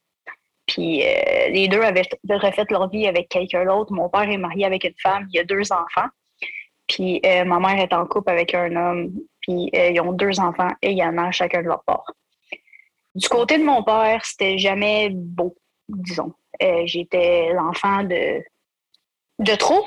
Puis 0.66 1.02
euh, 1.02 1.48
les 1.50 1.68
deux 1.68 1.80
avaient 1.80 2.08
refait 2.28 2.64
leur 2.70 2.88
vie 2.88 3.06
avec 3.06 3.28
quelqu'un 3.28 3.64
d'autre. 3.64 3.92
Mon 3.92 4.08
père 4.08 4.28
est 4.28 4.36
marié 4.36 4.64
avec 4.64 4.84
une 4.84 4.94
femme, 5.00 5.28
il 5.32 5.40
a 5.40 5.44
deux 5.44 5.72
enfants. 5.72 6.08
Puis 6.88 7.20
euh, 7.24 7.44
ma 7.44 7.58
mère 7.58 7.78
est 7.78 7.92
en 7.92 8.06
couple 8.06 8.30
avec 8.30 8.54
un 8.54 8.74
homme, 8.76 9.12
puis 9.40 9.70
euh, 9.74 9.90
ils 9.90 10.00
ont 10.00 10.12
deux 10.12 10.38
enfants 10.40 10.70
également, 10.82 11.30
chacun 11.32 11.62
de 11.62 11.68
leur 11.68 11.82
part. 11.84 12.12
Du 13.14 13.28
côté 13.28 13.58
de 13.58 13.64
mon 13.64 13.82
père, 13.82 14.24
c'était 14.24 14.58
jamais 14.58 15.10
beau, 15.10 15.56
disons. 15.88 16.34
J'étais 16.84 17.52
l'enfant 17.52 18.02
de, 18.02 18.42
de 19.38 19.54
trop. 19.54 19.84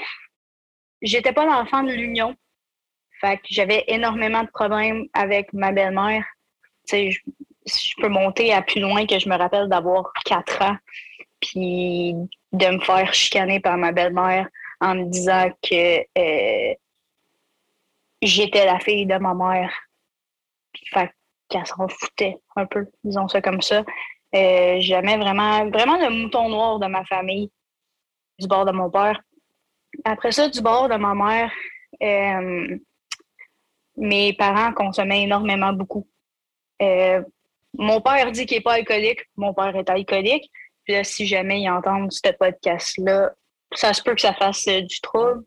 J'étais 1.01 1.33
pas 1.33 1.45
l'enfant 1.45 1.83
de 1.83 1.91
l'union. 1.91 2.35
Fait 3.21 3.37
que 3.37 3.47
j'avais 3.49 3.83
énormément 3.87 4.43
de 4.43 4.49
problèmes 4.49 5.05
avec 5.13 5.51
ma 5.53 5.71
belle-mère. 5.71 6.25
Sais, 6.85 7.11
je 7.11 7.93
peux 8.01 8.07
monter 8.07 8.53
à 8.53 8.61
plus 8.61 8.81
loin 8.81 9.05
que 9.05 9.19
je 9.19 9.29
me 9.29 9.37
rappelle 9.37 9.67
d'avoir 9.67 10.11
quatre 10.25 10.61
ans, 10.61 10.77
puis 11.39 12.15
de 12.51 12.67
me 12.67 12.79
faire 12.79 13.13
chicaner 13.13 13.59
par 13.59 13.77
ma 13.77 13.91
belle-mère 13.91 14.47
en 14.81 14.95
me 14.95 15.05
disant 15.05 15.49
que 15.61 15.99
euh, 16.17 16.73
j'étais 18.21 18.65
la 18.65 18.79
fille 18.79 19.05
de 19.05 19.17
ma 19.17 19.33
mère. 19.33 19.71
Fait 20.93 21.11
qu'elle 21.49 21.65
s'en 21.65 21.87
foutait 21.87 22.37
un 22.55 22.65
peu, 22.65 22.85
disons 23.03 23.27
ça 23.27 23.41
comme 23.41 23.61
ça. 23.61 23.83
Euh, 24.35 24.77
J'aimais 24.79 25.17
vraiment, 25.17 25.67
vraiment 25.69 25.97
le 25.97 26.09
mouton 26.09 26.49
noir 26.49 26.79
de 26.79 26.87
ma 26.87 27.03
famille, 27.05 27.51
du 28.39 28.47
bord 28.47 28.65
de 28.65 28.71
mon 28.71 28.89
père. 28.89 29.19
Après 30.05 30.31
ça, 30.31 30.47
du 30.47 30.61
bord 30.61 30.87
de 30.87 30.95
ma 30.95 31.15
mère, 31.15 31.51
euh, 32.01 32.77
mes 33.99 34.33
parents 34.33 34.73
consommaient 34.73 35.23
énormément 35.23 35.73
beaucoup. 35.73 36.07
Euh, 36.81 37.21
mon 37.77 38.01
père 38.01 38.31
dit 38.31 38.45
qu'il 38.45 38.57
n'est 38.57 38.63
pas 38.63 38.73
alcoolique. 38.73 39.25
Mon 39.35 39.53
père 39.53 39.75
est 39.75 39.89
alcoolique. 39.89 40.49
Puis 40.85 40.93
là, 40.93 41.03
si 41.03 41.27
jamais 41.27 41.61
ils 41.61 41.69
entendent 41.69 42.11
ce 42.11 42.31
podcast-là, 42.31 43.33
ça 43.73 43.93
se 43.93 44.01
peut 44.01 44.15
que 44.15 44.21
ça 44.21 44.33
fasse 44.33 44.67
euh, 44.67 44.81
du 44.81 45.01
trouble. 45.01 45.43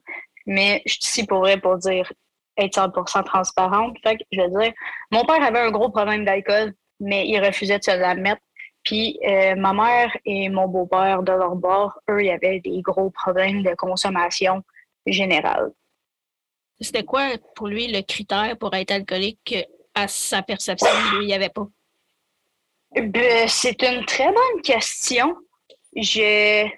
Mais 0.47 0.83
je 0.87 0.93
suis 0.93 1.03
ici 1.03 1.27
pour 1.27 1.49
pour 1.63 1.79
dire 1.79 2.13
être 2.59 2.79
100% 2.79 3.25
transparente. 3.25 3.97
Fait 4.03 4.17
que 4.17 4.25
je 4.31 4.41
veux 4.41 4.61
dire, 4.61 4.73
mon 5.11 5.25
père 5.25 5.43
avait 5.43 5.61
un 5.61 5.71
gros 5.71 5.89
problème 5.89 6.25
d'alcool, 6.25 6.75
mais 7.01 7.27
il 7.27 7.41
refusait 7.41 7.79
de 7.79 7.85
se 7.85 7.91
l'admettre. 7.91 8.43
Puis 8.85 9.19
euh, 9.27 9.55
ma 9.55 9.73
mère 9.73 10.17
et 10.25 10.49
mon 10.49 10.69
beau-père, 10.69 11.23
de 11.23 11.33
leur 11.33 11.55
bord, 11.55 11.99
eux, 12.11 12.21
il 12.21 12.27
y 12.27 12.31
avait 12.31 12.61
des 12.61 12.83
gros 12.83 13.11
problèmes 13.11 13.63
de 13.63 13.75
consommation 13.75 14.63
générale. 15.07 15.73
C'était 16.83 17.05
quoi 17.05 17.37
pour 17.55 17.69
lui 17.69 17.89
le 17.89 18.03
critère 18.03 18.57
pour 18.59 18.75
être 18.75 18.91
alcoolique 18.91 19.55
à 19.95 20.09
sa 20.09 20.43
perception? 20.43 20.89
Il 21.21 21.27
n'y 21.27 21.35
avait 21.35 21.49
pas? 21.49 21.67
Ben, 22.95 23.49
c'est 23.49 23.83
une 23.83 24.05
très 24.05 24.27
bonne 24.27 24.63
question. 24.63 25.35
Je, 25.97 26.69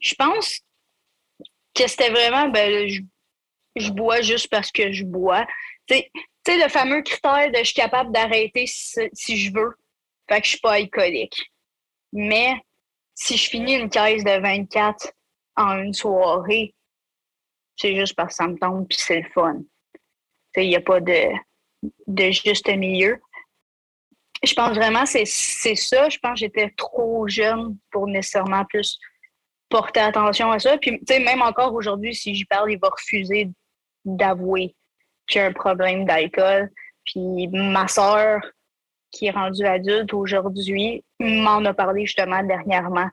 je 0.00 0.14
pense 0.14 0.60
que 1.74 1.86
c'était 1.86 2.10
vraiment, 2.10 2.48
ben, 2.48 2.88
je, 3.76 3.90
bois 3.90 4.22
juste 4.22 4.48
parce 4.48 4.72
que 4.72 4.92
je 4.92 5.04
bois. 5.04 5.46
Tu 5.86 5.96
sais, 6.46 6.56
le 6.56 6.68
fameux 6.68 7.02
critère 7.02 7.50
de 7.50 7.58
je 7.58 7.64
suis 7.64 7.74
capable 7.74 8.12
d'arrêter 8.12 8.66
si, 8.66 9.36
je 9.36 9.52
veux. 9.52 9.74
Fait 10.28 10.40
que 10.40 10.44
je 10.44 10.50
suis 10.50 10.60
pas 10.60 10.72
alcoolique. 10.72 11.52
Mais 12.12 12.54
si 13.14 13.36
je 13.36 13.50
finis 13.50 13.74
une 13.74 13.90
caisse 13.90 14.24
de 14.24 14.40
24 14.40 15.12
en 15.56 15.78
une 15.78 15.94
soirée, 15.94 16.74
c'est 17.76 17.96
juste 17.96 18.14
parce 18.14 18.30
que 18.30 18.34
ça 18.34 18.48
me 18.48 18.58
tombe 18.58 18.86
puis 18.88 18.98
c'est 18.98 19.20
le 19.20 19.30
fun. 19.30 19.60
Il 20.56 20.68
n'y 20.68 20.76
a 20.76 20.80
pas 20.80 21.00
de, 21.00 21.28
de 22.06 22.30
juste 22.30 22.68
milieu 22.68 23.20
je 24.42 24.54
pense 24.54 24.74
vraiment 24.74 25.04
que 25.04 25.24
c'est 25.24 25.74
ça. 25.74 26.08
Je 26.08 26.18
pense 26.18 26.32
que 26.32 26.38
j'étais 26.40 26.70
trop 26.76 27.28
jeune 27.28 27.76
pour 27.90 28.06
nécessairement 28.06 28.64
plus 28.64 28.98
porter 29.68 30.00
attention 30.00 30.50
à 30.50 30.58
ça. 30.58 30.78
Puis, 30.78 31.00
même 31.08 31.42
encore 31.42 31.74
aujourd'hui, 31.74 32.14
si 32.14 32.34
j'y 32.34 32.44
parle, 32.44 32.72
il 32.72 32.78
va 32.78 32.88
refuser 32.88 33.50
d'avouer 34.04 34.74
qu'il 35.26 35.40
y 35.40 35.44
a 35.44 35.48
un 35.48 35.52
problème 35.52 36.04
d'alcool. 36.04 36.70
Puis, 37.04 37.48
ma 37.48 37.88
soeur, 37.88 38.40
qui 39.10 39.26
est 39.26 39.30
rendue 39.30 39.64
adulte 39.64 40.12
aujourd'hui, 40.12 41.04
m'en 41.18 41.64
a 41.64 41.74
parlé 41.74 42.06
justement 42.06 42.42
dernièrement. 42.42 43.08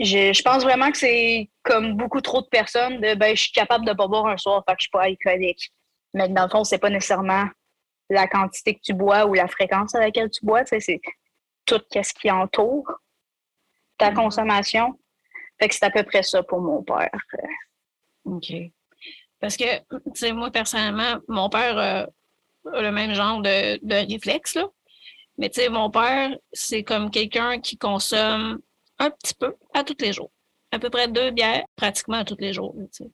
Je, 0.00 0.32
je 0.32 0.42
pense 0.42 0.62
vraiment 0.62 0.90
que 0.90 0.96
c'est 0.96 1.50
comme 1.62 1.94
beaucoup 1.94 2.22
trop 2.22 2.40
de 2.40 2.46
personnes 2.46 3.00
de 3.00 3.14
ben, 3.14 3.36
je 3.36 3.42
suis 3.42 3.52
capable 3.52 3.84
de 3.84 3.92
pas 3.92 4.08
boire 4.08 4.26
un 4.26 4.38
soir, 4.38 4.64
fait 4.66 4.74
que 4.74 4.80
je 4.80 4.84
suis 4.84 4.90
pas 4.90 5.02
alcoolique. 5.02 5.70
Mais 6.14 6.28
dans 6.28 6.44
le 6.44 6.48
fond, 6.48 6.64
c'est 6.64 6.78
pas 6.78 6.90
nécessairement 6.90 7.46
la 8.08 8.26
quantité 8.26 8.74
que 8.74 8.80
tu 8.82 8.94
bois 8.94 9.26
ou 9.26 9.34
la 9.34 9.46
fréquence 9.46 9.94
à 9.94 10.00
laquelle 10.00 10.30
tu 10.30 10.44
bois. 10.44 10.64
C'est 10.64 11.00
tout 11.66 11.80
ce 11.92 12.12
qui 12.14 12.30
entoure 12.30 12.90
ta 13.98 14.10
mm-hmm. 14.10 14.14
consommation. 14.14 14.98
Fait 15.60 15.68
que 15.68 15.74
c'est 15.74 15.84
à 15.84 15.90
peu 15.90 16.02
près 16.02 16.22
ça 16.22 16.42
pour 16.42 16.60
mon 16.60 16.82
père. 16.82 17.10
OK. 18.24 18.52
Parce 19.38 19.56
que, 19.56 19.78
tu 19.78 20.00
sais, 20.14 20.32
moi, 20.32 20.50
personnellement, 20.50 21.18
mon 21.28 21.48
père 21.48 21.78
euh, 21.78 22.06
a 22.72 22.82
le 22.82 22.90
même 22.90 23.14
genre 23.14 23.40
de, 23.40 23.78
de 23.84 24.12
réflexe, 24.12 24.54
là. 24.54 24.66
Mais, 25.38 25.48
tu 25.48 25.60
sais, 25.60 25.68
mon 25.70 25.90
père, 25.90 26.36
c'est 26.52 26.82
comme 26.82 27.10
quelqu'un 27.10 27.60
qui 27.60 27.78
consomme 27.78 28.60
un 29.00 29.10
petit 29.10 29.34
peu 29.34 29.56
à 29.74 29.82
tous 29.82 29.96
les 30.00 30.12
jours. 30.12 30.30
À 30.70 30.78
peu 30.78 30.90
près 30.90 31.08
deux 31.08 31.32
bières 31.32 31.64
pratiquement 31.74 32.18
à 32.18 32.24
tous 32.24 32.36
les 32.38 32.52
jours. 32.52 32.74
Puis 32.92 33.10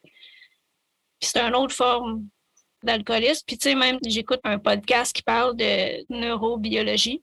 c'est 1.21 1.41
une 1.41 1.55
autre 1.55 1.75
forme 1.75 2.29
d'alcoolisme. 2.83 3.43
Puis, 3.47 3.57
tu 3.57 3.71
sais, 3.71 3.75
même, 3.75 3.99
j'écoute 4.05 4.41
un 4.45 4.59
podcast 4.59 5.15
qui 5.15 5.23
parle 5.23 5.57
de 5.57 6.05
neurobiologie. 6.13 7.23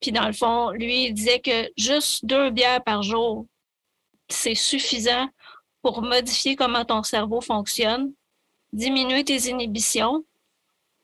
Puis, 0.00 0.12
dans 0.12 0.26
le 0.26 0.32
fond, 0.32 0.70
lui, 0.70 1.06
il 1.06 1.14
disait 1.14 1.40
que 1.40 1.70
juste 1.76 2.24
deux 2.24 2.50
bières 2.50 2.82
par 2.82 3.02
jour, 3.02 3.46
c'est 4.28 4.54
suffisant 4.54 5.28
pour 5.82 6.02
modifier 6.02 6.56
comment 6.56 6.84
ton 6.84 7.02
cerveau 7.02 7.40
fonctionne, 7.40 8.12
diminuer 8.72 9.24
tes 9.24 9.48
inhibitions, 9.48 10.24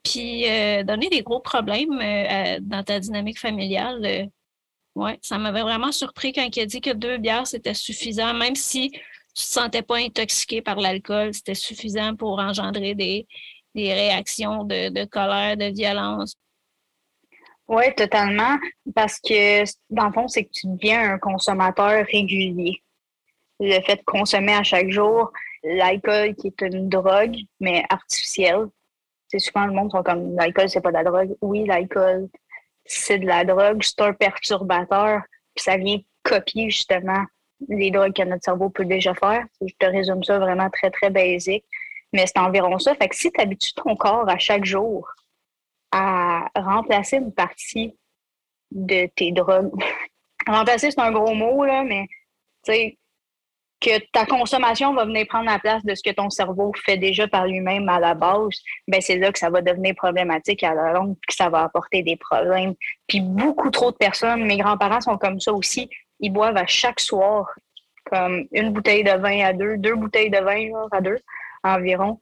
puis 0.02 0.48
euh, 0.48 0.82
donner 0.84 1.08
des 1.10 1.22
gros 1.22 1.40
problèmes 1.40 2.00
euh, 2.00 2.58
dans 2.60 2.82
ta 2.82 3.00
dynamique 3.00 3.38
familiale. 3.38 4.04
Euh, 4.04 4.26
ouais, 4.98 5.18
ça 5.22 5.38
m'avait 5.38 5.62
vraiment 5.62 5.92
surpris 5.92 6.32
quand 6.32 6.44
il 6.54 6.60
a 6.60 6.66
dit 6.66 6.80
que 6.80 6.92
deux 6.92 7.18
bières, 7.18 7.46
c'était 7.46 7.74
suffisant, 7.74 8.34
même 8.34 8.56
si 8.56 8.90
tu 8.90 8.98
ne 8.98 9.00
te 9.00 9.40
sentais 9.40 9.82
pas 9.82 9.96
intoxiqué 9.96 10.60
par 10.60 10.76
l'alcool, 10.76 11.32
c'était 11.32 11.54
suffisant 11.54 12.16
pour 12.16 12.38
engendrer 12.38 12.94
des, 12.94 13.26
des 13.74 13.92
réactions 13.92 14.64
de, 14.64 15.04
colère, 15.06 15.56
de 15.56 15.72
violence. 15.72 16.34
Oui, 17.68 17.94
totalement. 17.94 18.56
Parce 18.94 19.20
que, 19.20 19.62
dans 19.90 20.06
le 20.06 20.12
fond, 20.12 20.26
c'est 20.26 20.44
que 20.44 20.50
tu 20.52 20.66
deviens 20.66 21.12
un 21.12 21.18
consommateur 21.18 22.04
régulier. 22.10 22.82
Le 23.60 23.80
fait 23.82 23.96
de 23.96 24.04
consommer 24.04 24.54
à 24.54 24.62
chaque 24.62 24.90
jour 24.90 25.32
l'alcool 25.62 26.34
qui 26.34 26.48
est 26.48 26.60
une 26.62 26.88
drogue, 26.88 27.36
mais 27.60 27.84
artificielle. 27.90 28.66
C'est 29.28 29.40
souvent 29.40 29.66
le 29.66 29.72
monde 29.72 29.90
sont 29.90 30.02
comme 30.02 30.34
l'alcool, 30.36 30.70
c'est 30.70 30.80
pas 30.80 30.90
de 30.90 30.94
la 30.94 31.04
drogue. 31.04 31.36
Oui, 31.42 31.66
l'alcool, 31.66 32.28
c'est 32.88 33.18
de 33.18 33.26
la 33.26 33.44
drogue, 33.44 33.82
c'est 33.82 34.00
un 34.00 34.12
perturbateur, 34.12 35.20
puis 35.54 35.62
ça 35.62 35.76
vient 35.76 35.98
copier 36.22 36.70
justement 36.70 37.24
les 37.68 37.90
drogues 37.90 38.14
que 38.14 38.22
notre 38.22 38.44
cerveau 38.44 38.70
peut 38.70 38.84
déjà 38.84 39.14
faire. 39.14 39.44
Je 39.60 39.74
te 39.78 39.86
résume 39.86 40.22
ça 40.22 40.38
vraiment 40.38 40.70
très, 40.70 40.90
très 40.90 41.10
basique. 41.10 41.64
Mais 42.12 42.26
c'est 42.26 42.38
environ 42.38 42.78
ça. 42.78 42.94
Fait 42.94 43.08
que 43.08 43.16
si 43.16 43.30
tu 43.30 43.40
habitues 43.40 43.74
ton 43.74 43.94
corps 43.94 44.28
à 44.28 44.38
chaque 44.38 44.64
jour 44.64 45.06
à 45.90 46.48
remplacer 46.54 47.16
une 47.16 47.32
partie 47.32 47.94
de 48.70 49.06
tes 49.14 49.32
drogues, 49.32 49.70
remplacer, 50.46 50.90
c'est 50.90 51.00
un 51.00 51.12
gros 51.12 51.34
mot, 51.34 51.64
là, 51.64 51.84
mais 51.84 52.06
tu 52.64 52.72
sais, 52.72 52.98
que 53.80 53.98
ta 54.12 54.26
consommation 54.26 54.92
va 54.94 55.04
venir 55.04 55.26
prendre 55.28 55.46
la 55.46 55.58
place 55.58 55.84
de 55.84 55.94
ce 55.94 56.02
que 56.02 56.10
ton 56.10 56.30
cerveau 56.30 56.72
fait 56.84 56.96
déjà 56.96 57.28
par 57.28 57.46
lui-même 57.46 57.88
à 57.88 58.00
la 58.00 58.14
base, 58.14 58.60
ben 58.88 59.00
c'est 59.00 59.16
là 59.16 59.30
que 59.30 59.38
ça 59.38 59.50
va 59.50 59.62
devenir 59.62 59.94
problématique 59.94 60.64
à 60.64 60.74
la 60.74 60.92
longue, 60.92 61.16
que 61.26 61.34
ça 61.34 61.48
va 61.48 61.62
apporter 61.62 62.02
des 62.02 62.16
problèmes. 62.16 62.74
Puis 63.06 63.20
beaucoup 63.20 63.70
trop 63.70 63.92
de 63.92 63.96
personnes, 63.96 64.44
mes 64.44 64.56
grands-parents 64.56 65.00
sont 65.00 65.16
comme 65.16 65.40
ça 65.40 65.52
aussi, 65.52 65.88
ils 66.18 66.32
boivent 66.32 66.56
à 66.56 66.66
chaque 66.66 67.00
soir 67.00 67.48
comme 68.04 68.46
une 68.52 68.72
bouteille 68.72 69.04
de 69.04 69.12
vin 69.12 69.44
à 69.44 69.52
deux, 69.52 69.76
deux 69.76 69.94
bouteilles 69.94 70.30
de 70.30 70.38
vin 70.38 70.88
à 70.90 71.00
deux 71.00 71.18
environ. 71.62 72.18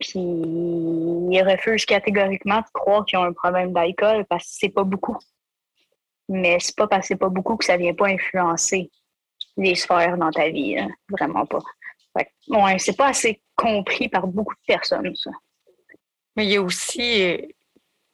Puis 0.00 0.18
ils 0.18 1.42
refusent 1.42 1.86
catégoriquement 1.86 2.58
de 2.58 2.66
croire 2.72 3.04
qu'ils 3.04 3.18
ont 3.18 3.24
un 3.24 3.32
problème 3.32 3.72
d'alcool 3.72 4.24
parce 4.28 4.44
que 4.44 4.50
c'est 4.52 4.68
pas 4.68 4.84
beaucoup. 4.84 5.18
Mais 6.28 6.58
c'est 6.58 6.76
pas 6.76 6.88
parce 6.88 7.02
que 7.02 7.08
c'est 7.08 7.16
pas 7.16 7.28
beaucoup 7.28 7.56
que 7.56 7.64
ça 7.64 7.76
vient 7.76 7.94
pas 7.94 8.08
influencer 8.08 8.90
les 9.56 9.74
sphères 9.74 10.16
dans 10.16 10.30
ta 10.30 10.48
vie. 10.48 10.78
Hein. 10.78 10.88
Vraiment 11.08 11.46
pas. 11.46 11.60
ouais, 12.14 12.78
c'est 12.78 12.96
pas 12.96 13.08
assez 13.08 13.40
compris 13.54 14.08
par 14.08 14.26
beaucoup 14.26 14.54
de 14.54 14.66
personnes, 14.66 15.14
ça. 15.16 15.30
Mais 16.36 16.44
il 16.44 16.52
y 16.52 16.56
a 16.56 16.62
aussi 16.62 17.22
euh, 17.22 17.38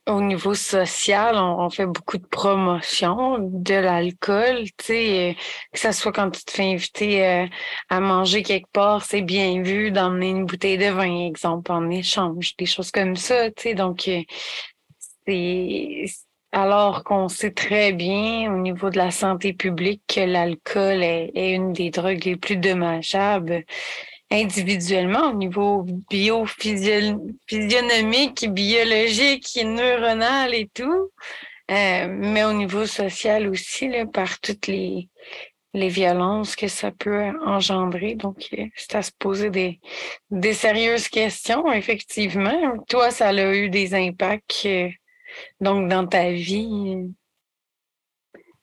au 0.06 0.20
niveau 0.20 0.54
social, 0.54 1.36
on, 1.36 1.68
fait 1.70 1.86
beaucoup 1.86 2.18
de 2.18 2.26
promotion 2.26 3.38
de 3.40 3.74
l'alcool, 3.74 4.64
tu 4.78 4.84
sais, 4.84 5.30
euh, 5.30 5.34
que 5.72 5.78
ce 5.78 5.92
soit 5.92 6.12
quand 6.12 6.30
tu 6.30 6.44
te 6.44 6.52
fais 6.52 6.72
inviter 6.72 7.26
euh, 7.26 7.46
à 7.88 8.00
manger 8.00 8.42
quelque 8.42 8.70
part, 8.72 9.04
c'est 9.04 9.22
bien 9.22 9.60
vu 9.62 9.90
d'emmener 9.90 10.30
une 10.30 10.46
bouteille 10.46 10.78
de 10.78 10.90
vin, 10.90 11.26
exemple, 11.26 11.72
en 11.72 11.90
échange, 11.90 12.56
des 12.56 12.66
choses 12.66 12.92
comme 12.92 13.16
ça, 13.16 13.50
tu 13.50 13.62
sais, 13.62 13.74
donc 13.74 14.08
c'est 15.26 16.04
alors 16.52 17.02
qu'on 17.04 17.28
sait 17.28 17.50
très 17.50 17.92
bien 17.92 18.50
au 18.52 18.58
niveau 18.58 18.90
de 18.90 18.98
la 18.98 19.10
santé 19.10 19.54
publique 19.54 20.02
que 20.06 20.20
l'alcool 20.20 21.02
est, 21.02 21.32
une 21.34 21.72
des 21.72 21.90
drogues 21.90 22.24
les 22.24 22.36
plus 22.36 22.56
dommageables 22.56 23.64
individuellement 24.30 25.30
au 25.30 25.34
niveau 25.34 25.84
biophysionomique, 26.10 28.48
biologique, 28.50 29.58
neuronal 29.62 30.54
et 30.54 30.70
tout, 30.72 31.10
euh, 31.70 32.08
mais 32.08 32.44
au 32.44 32.52
niveau 32.52 32.86
social 32.86 33.48
aussi, 33.48 33.90
par 34.12 34.40
toutes 34.40 34.68
les, 34.68 35.08
les 35.74 35.88
violences 35.88 36.56
que 36.56 36.68
ça 36.68 36.90
peut 36.90 37.32
engendrer. 37.44 38.14
Donc, 38.14 38.48
euh, 38.58 38.66
c'est 38.76 38.94
à 38.94 39.02
se 39.02 39.10
poser 39.18 39.50
des, 39.50 39.80
des 40.30 40.54
sérieuses 40.54 41.08
questions, 41.08 41.70
effectivement. 41.72 42.76
Toi, 42.88 43.10
ça 43.10 43.28
a 43.28 43.54
eu 43.54 43.70
des 43.70 43.94
impacts 43.94 44.62
euh, 44.66 44.88
donc 45.60 45.88
dans 45.88 46.06
ta 46.06 46.30
vie? 46.30 47.12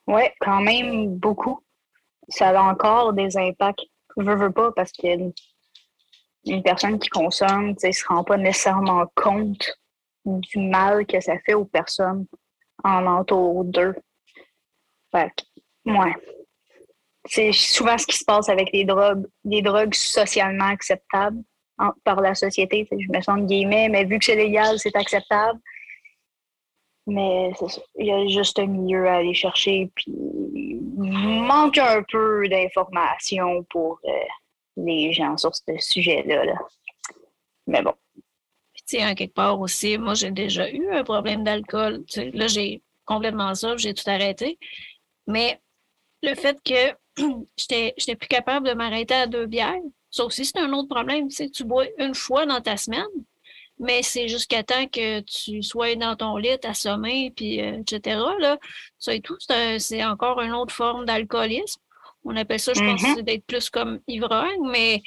Oui, 0.08 0.24
quand 0.40 0.62
même 0.62 1.16
beaucoup. 1.18 1.60
Ça 2.28 2.50
a 2.50 2.62
encore 2.62 3.14
des 3.14 3.38
impacts. 3.38 3.86
Je 4.18 4.24
veux, 4.24 4.36
veux 4.36 4.52
pas 4.52 4.72
parce 4.72 4.92
qu'une 4.92 5.34
une 6.46 6.64
personne 6.64 7.00
qui 7.00 7.10
consomme 7.10 7.76
ne 7.82 7.92
se 7.92 8.06
rend 8.08 8.24
pas 8.24 8.38
nécessairement 8.38 9.06
compte 9.16 9.70
du 10.26 10.60
mal 10.60 11.06
que 11.06 11.20
ça 11.20 11.38
fait 11.46 11.54
aux 11.54 11.66
personnes 11.66 12.26
en 12.84 13.06
entour 13.06 13.66
d'eux. 13.66 13.96
Fait 15.12 15.32
ouais. 15.86 16.16
C'est 17.26 17.52
souvent 17.52 17.98
ce 17.98 18.08
qui 18.08 18.18
se 18.18 18.26
passe 18.26 18.50
avec 18.50 18.72
les 18.72 18.86
drogues, 18.86 19.28
des 19.44 19.62
drogues 19.62 19.94
socialement 19.94 20.68
acceptables 20.68 21.42
par 22.04 22.22
la 22.22 22.34
société. 22.36 22.88
Je 22.92 23.12
me 23.12 23.22
sens 23.22 23.42
guillemets, 23.42 23.90
mais 23.90 24.06
vu 24.06 24.20
que 24.20 24.26
c'est 24.26 24.36
légal, 24.36 24.80
c'est 24.80 24.96
acceptable. 24.96 25.60
Mais 27.10 27.52
il 27.98 28.06
y 28.06 28.12
a 28.12 28.28
juste 28.28 28.60
un 28.60 28.68
milieu 28.68 29.08
à 29.08 29.16
aller 29.16 29.34
chercher, 29.34 29.90
puis 29.96 30.12
il 30.12 30.80
manque 31.48 31.78
un 31.78 32.04
peu 32.04 32.48
d'informations 32.48 33.64
pour 33.64 34.00
euh, 34.06 34.12
les 34.78 35.12
gens 35.12 35.36
sur 35.38 35.54
ce 35.56 35.78
sujet-là. 35.80 36.54
Mais 37.66 37.82
bon. 37.82 37.94
Puis, 38.74 38.84
tu 38.88 39.00
sais, 39.00 39.16
quelque 39.16 39.34
part 39.34 39.60
aussi, 39.60 39.98
moi, 39.98 40.14
j'ai 40.14 40.32
déjà 40.32 40.70
eu 40.70 40.88
un 40.92 41.04
problème 41.04 41.44
d'alcool. 41.44 42.04
Là, 42.34 42.48
j'ai 42.48 42.82
complètement 43.06 43.56
ça, 43.56 43.76
j'ai 43.76 43.94
tout 43.94 44.08
arrêté. 44.08 44.60
Mais 45.26 45.60
le 46.22 46.36
fait 46.36 46.58
que 46.64 46.96
j'étais 47.58 48.16
plus 48.16 48.28
capable 48.28 48.68
de 48.68 48.74
m'arrêter 48.74 49.16
à 49.16 49.28
deux 49.28 49.48
bières, 49.48 49.82
ça 50.12 50.26
aussi, 50.26 50.46
c'est 50.46 50.60
un 50.60 50.74
autre 50.74 50.90
problème. 50.90 51.28
Tu 51.30 51.64
bois 51.64 51.86
une 51.98 52.16
fois 52.16 52.46
dans 52.46 52.62
ta 52.62 52.78
semaine, 52.78 53.06
mais 53.80 54.04
c'est 54.04 54.28
jusqu'à 54.28 54.64
temps 54.64 54.88
que 54.88 55.22
tu 55.22 55.64
sois 55.64 55.96
dans 55.96 56.16
ton 56.16 56.38
lit, 56.38 56.58
assommé, 56.64 57.32
puis 57.36 57.62
euh, 57.62 57.80
etc. 57.80 58.20
Là. 58.40 58.58
Ça 59.00 59.16
et 59.16 59.22
tout, 59.22 59.38
c'est 59.80 60.04
encore 60.04 60.42
une 60.42 60.54
autre 60.54 60.74
forme 60.74 61.06
d'alcoolisme. 61.06 61.82
On 62.26 62.36
appelle 62.36 62.60
ça, 62.60 62.74
je 62.74 62.82
pense, 62.82 63.02
mm-hmm. 63.02 63.22
d'être 63.22 63.46
plus 63.46 63.70
comme 63.70 64.02
ivrogne, 64.08 64.70
mais 64.70 65.02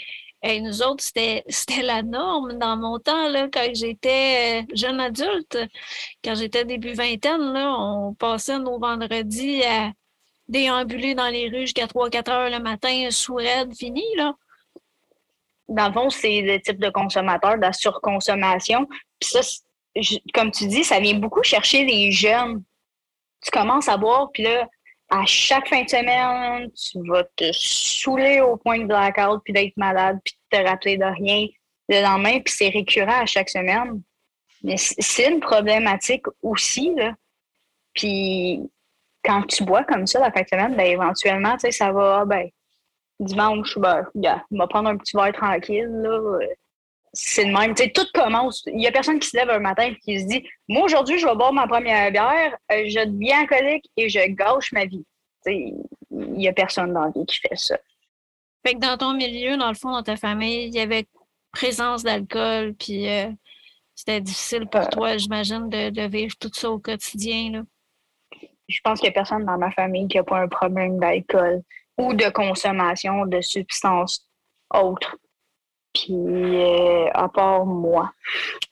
nous 0.60 0.82
autres, 0.82 1.04
c'était 1.04 1.82
la 1.82 2.02
norme 2.02 2.58
dans 2.58 2.76
mon 2.76 2.98
temps, 2.98 3.28
là, 3.28 3.48
quand 3.52 3.68
j'étais 3.74 4.62
euh, 4.62 4.74
jeune 4.74 5.00
adulte. 5.00 5.58
Quand 6.24 6.34
j'étais 6.34 6.64
début 6.64 6.94
vingtaine, 6.94 7.52
là, 7.52 7.74
on 7.78 8.14
passait 8.14 8.58
nos 8.58 8.78
vendredis 8.78 9.62
à 9.64 9.92
déambuler 10.48 11.14
dans 11.14 11.28
les 11.28 11.48
rues 11.48 11.62
jusqu'à 11.62 11.86
3-4 11.86 12.30
heures 12.30 12.50
le 12.50 12.58
matin, 12.58 13.08
sous 13.10 13.34
raide, 13.34 13.74
fini, 13.76 14.04
là 14.16 14.34
dans 15.68 15.88
le 15.88 15.92
fond, 15.92 16.10
c'est 16.10 16.42
le 16.42 16.60
type 16.60 16.78
de 16.78 16.90
consommateur, 16.90 17.56
de 17.56 17.62
la 17.62 17.72
surconsommation. 17.72 18.86
Puis 19.20 19.30
ça, 19.30 19.40
comme 20.34 20.50
tu 20.50 20.66
dis, 20.66 20.84
ça 20.84 21.00
vient 21.00 21.18
beaucoup 21.18 21.42
chercher 21.42 21.84
les 21.84 22.10
jeunes. 22.10 22.62
Tu 23.42 23.50
commences 23.50 23.88
à 23.88 23.96
boire, 23.96 24.30
puis 24.32 24.44
là, 24.44 24.68
à 25.10 25.24
chaque 25.26 25.68
fin 25.68 25.82
de 25.82 25.88
semaine, 25.88 26.70
tu 26.72 26.98
vas 27.08 27.24
te 27.36 27.50
saouler 27.52 28.40
au 28.40 28.56
point 28.56 28.78
de 28.78 28.86
blackout, 28.86 29.42
puis 29.44 29.52
d'être 29.52 29.76
malade, 29.76 30.18
puis 30.24 30.34
de 30.50 30.56
te 30.56 30.62
rappeler 30.62 30.96
de 30.96 31.04
rien 31.04 31.46
le 31.88 32.02
lendemain, 32.02 32.40
puis 32.40 32.54
c'est 32.54 32.68
récurrent 32.68 33.20
à 33.22 33.26
chaque 33.26 33.50
semaine. 33.50 34.00
Mais 34.62 34.76
c'est 34.76 35.28
une 35.28 35.40
problématique 35.40 36.24
aussi, 36.40 36.94
là. 36.94 37.14
Puis 37.94 38.60
quand 39.24 39.42
tu 39.42 39.64
bois 39.64 39.84
comme 39.84 40.06
ça 40.06 40.20
la 40.20 40.32
fin 40.32 40.42
de 40.42 40.48
semaine, 40.48 40.74
ben 40.76 40.86
éventuellement, 40.86 41.54
tu 41.54 41.60
sais, 41.60 41.72
ça 41.72 41.92
va, 41.92 42.20
ah, 42.20 42.24
ben, 42.24 42.48
dimanche, 43.24 43.78
ben, 43.78 44.06
yeah, 44.14 44.44
on 44.50 44.58
va 44.58 44.66
prendre 44.66 44.88
un 44.88 44.96
petit 44.96 45.16
verre 45.16 45.32
tranquille. 45.32 45.88
Là. 45.88 46.38
C'est 47.12 47.44
le 47.44 47.52
même. 47.52 47.74
tout 47.74 48.06
commence. 48.14 48.62
Il 48.66 48.76
n'y 48.76 48.86
a 48.86 48.92
personne 48.92 49.18
qui 49.18 49.28
se 49.28 49.36
lève 49.36 49.50
un 49.50 49.58
matin 49.58 49.84
et 49.84 49.96
qui 49.96 50.20
se 50.20 50.26
dit 50.26 50.48
Moi, 50.68 50.84
aujourd'hui, 50.84 51.18
je 51.18 51.26
vais 51.26 51.34
boire 51.34 51.52
ma 51.52 51.66
première 51.66 52.10
bière, 52.10 52.56
euh, 52.70 52.84
je 52.86 53.04
deviens 53.04 53.40
alcoolique 53.40 53.90
et 53.96 54.08
je 54.08 54.20
gâche 54.28 54.72
ma 54.72 54.86
vie. 54.86 55.04
Il 55.46 55.82
n'y 56.10 56.48
a 56.48 56.52
personne 56.52 56.92
dans 56.92 57.04
la 57.04 57.10
vie 57.10 57.26
qui 57.26 57.38
fait 57.38 57.56
ça. 57.56 57.78
Fait 58.64 58.74
que 58.74 58.78
dans 58.78 58.96
ton 58.96 59.14
milieu, 59.14 59.56
dans 59.56 59.68
le 59.68 59.74
fond, 59.74 59.90
dans 59.90 60.02
ta 60.02 60.16
famille, 60.16 60.68
il 60.68 60.74
y 60.74 60.80
avait 60.80 61.06
présence 61.52 62.02
d'alcool, 62.02 62.74
puis 62.74 63.08
euh, 63.08 63.30
c'était 63.94 64.20
difficile 64.20 64.66
pour 64.66 64.80
euh. 64.80 64.88
toi, 64.90 65.16
j'imagine, 65.16 65.68
de, 65.68 66.06
vivre 66.06 66.34
tout 66.38 66.50
ça 66.52 66.70
au 66.70 66.78
quotidien. 66.78 67.50
Là. 67.52 67.62
Je 68.68 68.78
pense 68.82 69.00
qu'il 69.00 69.08
n'y 69.08 69.14
a 69.14 69.14
personne 69.14 69.44
dans 69.44 69.58
ma 69.58 69.70
famille 69.72 70.08
qui 70.08 70.16
n'a 70.16 70.24
pas 70.24 70.38
un 70.38 70.48
problème 70.48 70.98
d'alcool 70.98 71.62
ou 71.98 72.14
de 72.14 72.28
consommation 72.30 73.26
de 73.26 73.40
substances 73.40 74.28
autres. 74.72 75.16
Puis, 75.94 76.14
euh, 76.14 77.10
à 77.12 77.28
part 77.28 77.66
moi, 77.66 78.12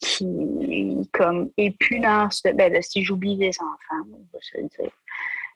qui, 0.01 1.09
comme, 1.13 1.51
est 1.59 1.77
plus 1.79 2.01
dans 2.01 2.31
ce. 2.31 2.49
Ben, 2.53 2.81
si 2.83 3.05
j'oublie 3.05 3.37
les 3.37 3.53
enfants, 3.61 4.09
je 4.09 4.33
vais 4.33 4.39
se 4.41 4.57
le 4.57 4.69
dire. 4.69 4.93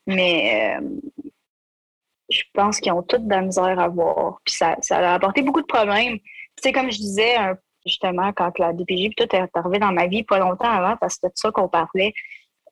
Mais, 0.07 0.77
euh, 0.79 0.88
je 2.29 2.42
pense 2.53 2.81
qu'ils 2.81 2.92
ont 2.92 3.03
toute 3.03 3.24
de 3.27 3.31
la 3.31 3.40
misère 3.40 3.79
à 3.79 3.88
voir. 3.88 4.40
Puis, 4.44 4.55
ça, 4.55 4.77
ça 4.83 4.98
a 4.98 5.14
apporté 5.14 5.42
beaucoup 5.42 5.62
de 5.62 5.66
problèmes. 5.66 6.18
Sais, 6.62 6.72
comme 6.72 6.90
je 6.90 6.98
disais, 6.98 7.37
justement, 7.87 8.33
quand 8.33 8.59
la 8.59 8.72
DPJ, 8.72 9.11
puis 9.11 9.14
tout 9.16 9.37
est 9.37 9.48
arrivé 9.55 9.79
dans 9.79 9.92
ma 9.92 10.07
vie 10.07 10.22
pas 10.22 10.38
longtemps 10.38 10.70
avant, 10.70 10.96
parce 10.96 11.14
que 11.14 11.20
c'était 11.22 11.35
de 11.35 11.38
ça 11.38 11.50
qu'on 11.50 11.68
parlait. 11.68 12.12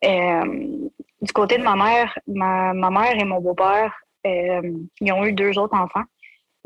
Euh, 0.05 0.89
du 1.21 1.33
côté 1.33 1.59
de 1.59 1.63
ma 1.63 1.77
mère, 1.77 2.19
ma, 2.27 2.75
ma 2.75 2.91
mère 2.91 3.19
et 3.19 3.25
mon 3.25 3.41
beau-père 3.41 3.95
ils 4.25 5.13
ont 5.13 5.25
eu 5.25 5.33
deux 5.33 5.59
autres 5.59 5.77
enfants. 5.77 6.05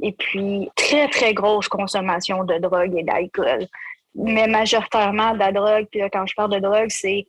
Et 0.03 0.13
puis, 0.13 0.71
très, 0.77 1.09
très 1.09 1.33
grosse 1.33 1.69
consommation 1.69 2.45
de 2.45 2.59
drogue 2.59 2.95
et 2.97 3.03
d'alcool. 3.03 3.67
Mais 4.15 4.47
majoritairement 4.47 5.33
de 5.33 5.39
la 5.39 5.53
drogue, 5.53 5.87
puis 5.91 6.01
quand 6.13 6.27
je 6.27 6.35
parle 6.35 6.53
de 6.53 6.59
drogue, 6.59 6.91
c'est 6.91 7.27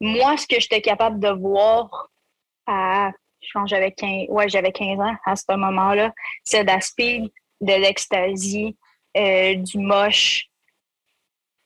moi, 0.00 0.36
ce 0.36 0.46
que 0.46 0.58
j'étais 0.58 0.80
capable 0.80 1.20
de 1.20 1.28
voir 1.28 2.10
à, 2.66 3.10
je 3.40 3.48
pense 3.52 3.68
j'avais 3.68 3.92
15, 3.92 4.28
ouais, 4.28 4.48
j'avais 4.48 4.72
15 4.72 4.98
ans 5.00 5.16
à 5.26 5.36
ce 5.36 5.44
moment-là, 5.48 6.12
c'est 6.42 6.64
de 6.64 6.68
la 6.68 6.80
speed, 6.80 7.30
de 7.60 7.72
l'ecstasy, 7.72 8.76
euh, 9.16 9.54
du 9.56 9.78
moche, 9.78 10.46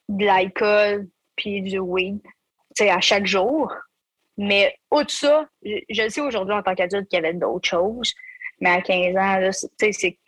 de 0.08 0.24
l'alcool, 0.24 1.08
puis 1.36 1.62
du 1.62 1.78
weed, 1.78 2.20
c'est 2.76 2.90
à 2.90 3.00
chaque 3.00 3.26
jour. 3.26 3.72
Mais 4.36 4.74
au 4.90 5.02
de 5.02 5.10
ça, 5.10 5.46
je, 5.62 6.08
sais 6.08 6.20
aujourd'hui 6.20 6.54
en 6.54 6.62
tant 6.62 6.74
qu'adulte 6.74 7.08
qu'il 7.08 7.20
y 7.20 7.24
avait 7.24 7.34
d'autres 7.34 7.68
choses. 7.68 8.12
Mais 8.60 8.70
à 8.70 8.82
15 8.82 9.16
ans, 9.16 9.50
c'est 9.78 10.18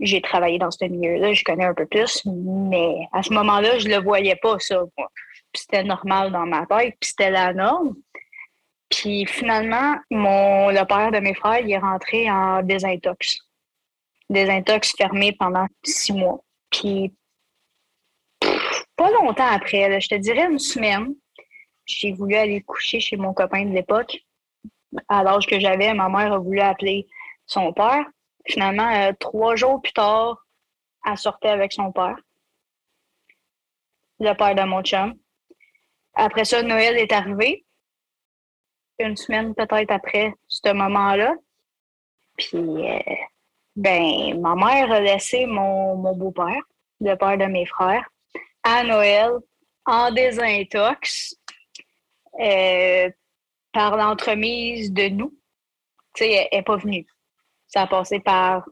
j'ai 0.00 0.20
travaillé 0.20 0.58
dans 0.58 0.70
ce 0.70 0.84
milieu-là, 0.84 1.32
je 1.32 1.42
connais 1.42 1.64
un 1.64 1.74
peu 1.74 1.86
plus, 1.86 2.22
mais 2.26 3.08
à 3.12 3.22
ce 3.22 3.32
moment-là, 3.32 3.78
je 3.78 3.88
le 3.88 3.96
voyais 3.96 4.36
pas, 4.36 4.58
ça. 4.58 4.82
c'était 5.54 5.84
normal 5.84 6.32
dans 6.32 6.46
ma 6.46 6.66
tête, 6.66 6.96
puis 7.00 7.10
c'était 7.10 7.30
la 7.30 7.54
norme. 7.54 7.94
Puis 8.90 9.26
finalement, 9.26 9.96
mon, 10.10 10.68
le 10.68 10.84
père 10.86 11.10
de 11.10 11.18
mes 11.18 11.34
frères, 11.34 11.60
il 11.60 11.72
est 11.72 11.78
rentré 11.78 12.30
en 12.30 12.62
désintox. 12.62 13.38
Désintox 14.28 14.94
fermé 14.96 15.32
pendant 15.32 15.66
six 15.82 16.12
mois. 16.12 16.40
Puis 16.70 17.12
pas 18.96 19.10
longtemps 19.10 19.50
après, 19.50 20.00
je 20.00 20.08
te 20.08 20.14
dirais 20.14 20.46
une 20.50 20.58
semaine, 20.58 21.14
j'ai 21.86 22.12
voulu 22.12 22.34
aller 22.34 22.60
coucher 22.62 23.00
chez 23.00 23.16
mon 23.16 23.32
copain 23.32 23.64
de 23.64 23.72
l'époque. 23.72 24.18
À 25.08 25.22
l'âge 25.22 25.46
que 25.46 25.58
j'avais, 25.58 25.94
ma 25.94 26.08
mère 26.08 26.32
a 26.32 26.38
voulu 26.38 26.60
appeler 26.60 27.06
son 27.46 27.72
père. 27.72 28.04
Finalement, 28.46 28.90
euh, 28.92 29.12
trois 29.18 29.56
jours 29.56 29.80
plus 29.80 29.92
tard, 29.92 30.44
elle 31.04 31.16
sortait 31.16 31.48
avec 31.48 31.72
son 31.72 31.92
père, 31.92 32.16
le 34.20 34.32
père 34.34 34.54
de 34.54 34.62
mon 34.62 34.82
chum. 34.82 35.14
Après 36.14 36.44
ça, 36.44 36.62
Noël 36.62 36.96
est 36.98 37.12
arrivé. 37.12 37.64
Une 38.98 39.16
semaine 39.16 39.54
peut-être 39.54 39.90
après 39.90 40.32
ce 40.48 40.72
moment-là. 40.72 41.34
Puis, 42.36 42.56
euh, 42.56 42.98
ben, 43.74 44.40
ma 44.40 44.54
mère 44.54 44.90
a 44.90 45.00
laissé 45.00 45.46
mon, 45.46 45.96
mon 45.96 46.16
beau-père, 46.16 46.62
le 47.00 47.14
père 47.14 47.36
de 47.36 47.44
mes 47.44 47.66
frères, 47.66 48.08
à 48.62 48.82
Noël 48.82 49.32
en 49.84 50.10
désintox 50.10 51.36
euh, 52.40 53.10
par 53.72 53.96
l'entremise 53.96 54.92
de 54.92 55.08
nous. 55.08 55.36
Tu 56.14 56.24
sais, 56.24 56.48
elle 56.50 56.58
n'est 56.58 56.62
pas 56.62 56.76
venue. 56.76 57.06
Ça 57.68 57.82
a 57.82 57.86
passé 57.86 58.20
par 58.20 58.66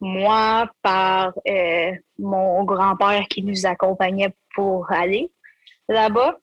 moi, 0.00 0.68
par 0.82 1.32
euh, 1.48 1.92
mon 2.18 2.64
grand-père 2.64 3.26
qui 3.28 3.42
nous 3.42 3.66
accompagnait 3.66 4.34
pour 4.54 4.90
aller 4.90 5.30
là-bas. 5.88 6.38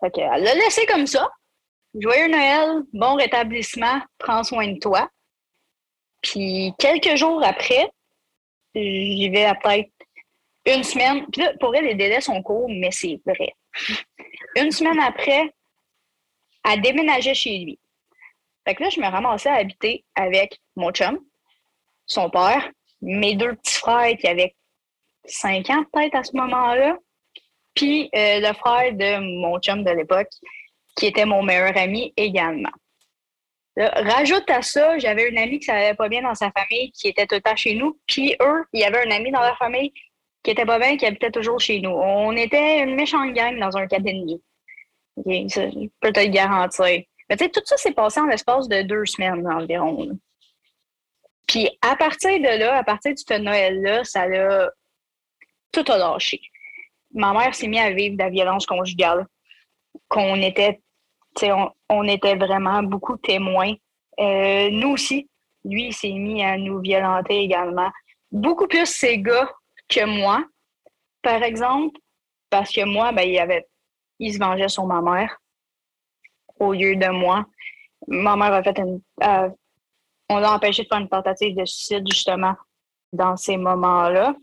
Fait 0.00 0.12
elle 0.16 0.42
l'a 0.42 0.54
laissé 0.54 0.86
comme 0.86 1.06
ça. 1.06 1.28
joyeux 1.94 2.28
Noël, 2.28 2.82
bon 2.92 3.16
rétablissement, 3.16 4.00
prends 4.18 4.44
soin 4.44 4.68
de 4.68 4.78
toi. 4.78 5.10
Puis 6.22 6.72
quelques 6.78 7.16
jours 7.16 7.42
après, 7.44 7.90
j'y 8.74 9.28
vais 9.28 9.44
à 9.44 9.54
peut-être 9.54 9.90
une 10.66 10.84
semaine. 10.84 11.26
Puis 11.32 11.42
là, 11.42 11.52
pour 11.58 11.74
elle, 11.74 11.86
les 11.86 11.94
délais 11.94 12.20
sont 12.20 12.42
courts, 12.42 12.68
mais 12.68 12.90
c'est 12.90 13.20
vrai. 13.26 13.54
Une 14.56 14.70
semaine 14.70 15.00
après, 15.00 15.52
elle 16.64 16.80
déménageait 16.80 17.34
chez 17.34 17.58
lui. 17.58 17.78
Fait 18.66 18.74
que 18.74 18.82
là, 18.82 18.90
je 18.90 19.00
me 19.00 19.06
ramassais 19.06 19.48
à 19.48 19.54
habiter 19.54 20.04
avec 20.14 20.60
mon 20.76 20.90
chum, 20.90 21.18
son 22.06 22.28
père, 22.30 22.70
mes 23.00 23.34
deux 23.34 23.54
petits 23.54 23.76
frères 23.76 24.16
qui 24.16 24.26
avaient 24.26 24.54
5 25.24 25.70
ans 25.70 25.84
peut-être 25.92 26.14
à 26.16 26.24
ce 26.24 26.36
moment-là, 26.36 26.96
puis 27.74 28.10
euh, 28.14 28.40
le 28.40 28.52
frère 28.54 28.92
de 28.92 29.40
mon 29.40 29.58
chum 29.60 29.84
de 29.84 29.90
l'époque, 29.90 30.28
qui 30.96 31.06
était 31.06 31.24
mon 31.24 31.42
meilleur 31.42 31.76
ami 31.76 32.12
également. 32.16 32.70
rajoute 33.76 34.50
à 34.50 34.60
ça, 34.60 34.98
j'avais 34.98 35.28
une 35.28 35.38
amie 35.38 35.60
qui 35.60 35.70
ne 35.70 35.76
s'allait 35.76 35.94
pas 35.94 36.08
bien 36.08 36.22
dans 36.22 36.34
sa 36.34 36.50
famille, 36.50 36.92
qui 36.92 37.08
était 37.08 37.26
tout 37.26 37.36
le 37.36 37.40
temps 37.40 37.56
chez 37.56 37.74
nous, 37.74 37.98
puis 38.06 38.36
eux, 38.42 38.64
il 38.72 38.80
y 38.80 38.84
avait 38.84 39.06
un 39.06 39.10
ami 39.10 39.30
dans 39.30 39.40
leur 39.40 39.56
famille 39.56 39.92
qui 40.42 40.50
était 40.50 40.64
pas 40.64 40.78
bien, 40.78 40.96
qui 40.96 41.06
habitait 41.06 41.30
toujours 41.30 41.60
chez 41.60 41.80
nous. 41.80 41.90
On 41.90 42.32
était 42.32 42.82
une 42.82 42.94
méchante 42.94 43.32
gang 43.34 43.58
dans 43.58 43.76
un 43.76 43.86
cadre 43.86 44.10
Okay, 45.20 45.46
ça, 45.48 46.26
garantir. 46.26 47.02
Mais 47.28 47.36
tu 47.36 47.44
sais, 47.44 47.50
tout 47.50 47.60
ça 47.64 47.76
s'est 47.76 47.92
passé 47.92 48.20
en 48.20 48.26
l'espace 48.26 48.68
de 48.68 48.82
deux 48.82 49.06
semaines 49.06 49.46
environ. 49.46 50.18
Puis 51.46 51.68
à 51.82 51.96
partir 51.96 52.38
de 52.38 52.58
là, 52.58 52.78
à 52.78 52.84
partir 52.84 53.12
du 53.14 53.42
Noël-là, 53.42 54.04
ça 54.04 54.26
l'a 54.26 54.70
tout 55.72 55.84
a 55.88 55.98
lâché. 55.98 56.40
Ma 57.12 57.32
mère 57.32 57.54
s'est 57.54 57.68
mise 57.68 57.80
à 57.80 57.90
vivre 57.90 58.16
de 58.16 58.22
la 58.22 58.30
violence 58.30 58.66
conjugale. 58.66 59.26
Qu'on 60.08 60.36
était, 60.36 60.80
on, 61.42 61.70
on, 61.88 62.04
était 62.04 62.36
vraiment 62.36 62.82
beaucoup 62.82 63.16
témoins. 63.16 63.74
Euh, 64.20 64.70
nous 64.70 64.90
aussi, 64.90 65.28
lui, 65.64 65.88
il 65.88 65.92
s'est 65.92 66.12
mis 66.12 66.44
à 66.44 66.56
nous 66.56 66.80
violenter 66.80 67.38
également. 67.40 67.90
Beaucoup 68.30 68.68
plus 68.68 68.86
ses 68.86 69.18
gars 69.18 69.50
que 69.88 70.04
moi, 70.04 70.44
par 71.22 71.42
exemple, 71.42 71.98
parce 72.48 72.72
que 72.72 72.84
moi, 72.84 73.12
ben, 73.12 73.22
il, 73.22 73.38
avait, 73.38 73.66
il 74.20 74.32
se 74.32 74.38
vengeait 74.38 74.68
sur 74.68 74.86
ma 74.86 75.00
mère 75.00 75.40
au 76.60 76.72
lieu 76.72 76.94
de 76.94 77.08
moi. 77.08 77.46
Ma 78.06 78.36
mère 78.36 78.52
a 78.52 78.62
fait 78.62 78.78
une. 78.78 79.00
On 80.28 80.38
l'a 80.38 80.52
empêché 80.52 80.84
de 80.84 80.88
faire 80.88 80.98
une 80.98 81.08
tentative 81.08 81.56
de 81.56 81.64
suicide, 81.64 82.06
justement, 82.08 82.54
dans 83.12 83.36
ces 83.36 83.56
moments-là. 83.56 84.36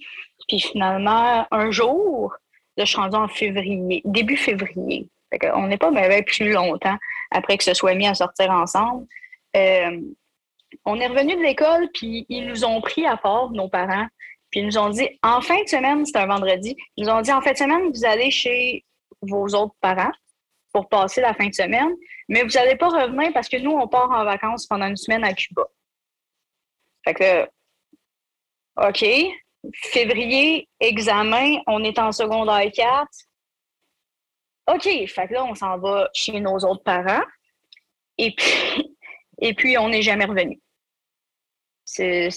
Puis 0.49 0.59
finalement, 0.59 1.47
un 1.49 1.71
jour, 1.71 2.35
je 2.77 2.83
suis 2.83 2.97
rendue 2.97 3.15
en 3.15 3.29
février, 3.29 4.01
début 4.03 4.35
février. 4.35 5.07
on 5.53 5.67
n'est 5.67 5.77
pas 5.77 5.91
même 5.91 6.23
plus 6.25 6.51
longtemps 6.51 6.97
après 7.31 7.57
que 7.57 7.63
ce 7.63 7.73
soit 7.73 7.95
mis 7.95 8.07
à 8.07 8.15
sortir 8.15 8.51
ensemble. 8.51 9.05
Euh, 9.55 10.01
on 10.83 10.99
est 10.99 11.07
revenu 11.07 11.35
de 11.35 11.41
l'école, 11.41 11.89
puis 11.93 12.25
ils 12.27 12.45
nous 12.45 12.65
ont 12.65 12.81
pris 12.81 13.05
à 13.05 13.15
part, 13.15 13.51
nos 13.51 13.69
parents, 13.69 14.07
puis 14.51 14.59
ils 14.59 14.65
nous 14.65 14.77
ont 14.77 14.89
dit, 14.89 15.07
en 15.23 15.39
fin 15.41 15.61
de 15.63 15.69
semaine, 15.69 16.05
c'était 16.05 16.19
un 16.19 16.27
vendredi, 16.27 16.75
ils 16.97 17.05
nous 17.05 17.11
ont 17.11 17.21
dit, 17.21 17.31
en 17.31 17.41
fin 17.41 17.53
de 17.53 17.57
semaine, 17.57 17.91
vous 17.93 18.05
allez 18.05 18.29
chez 18.31 18.83
vos 19.21 19.47
autres 19.55 19.75
parents 19.81 20.11
pour 20.73 20.89
passer 20.89 21.21
la 21.21 21.33
fin 21.33 21.47
de 21.47 21.53
semaine, 21.53 21.93
mais 22.27 22.43
vous 22.43 22.49
n'allez 22.49 22.75
pas 22.75 22.89
revenir 22.89 23.31
parce 23.33 23.49
que 23.49 23.57
nous, 23.57 23.71
on 23.71 23.87
part 23.87 24.11
en 24.11 24.23
vacances 24.23 24.67
pendant 24.67 24.87
une 24.87 24.97
semaine 24.97 25.23
à 25.23 25.33
Cuba. 25.33 25.63
Fait 27.03 27.13
que, 27.13 27.49
OK, 28.87 29.05
février, 29.73 30.67
examen, 30.79 31.57
on 31.67 31.83
est 31.83 31.97
en 31.99 32.11
secondaire 32.11 32.71
4. 32.71 33.07
OK, 34.67 34.83
fait 34.83 35.27
que 35.27 35.33
là, 35.33 35.45
on 35.45 35.55
s'en 35.55 35.77
va 35.77 36.09
chez 36.13 36.39
nos 36.39 36.57
autres 36.57 36.83
parents. 36.83 37.23
Et 38.17 38.33
puis, 38.35 38.97
et 39.39 39.53
puis 39.53 39.77
on 39.77 39.89
n'est 39.89 40.01
jamais 40.01 40.25
revenu. 40.25 40.59
C'est, 41.85 42.29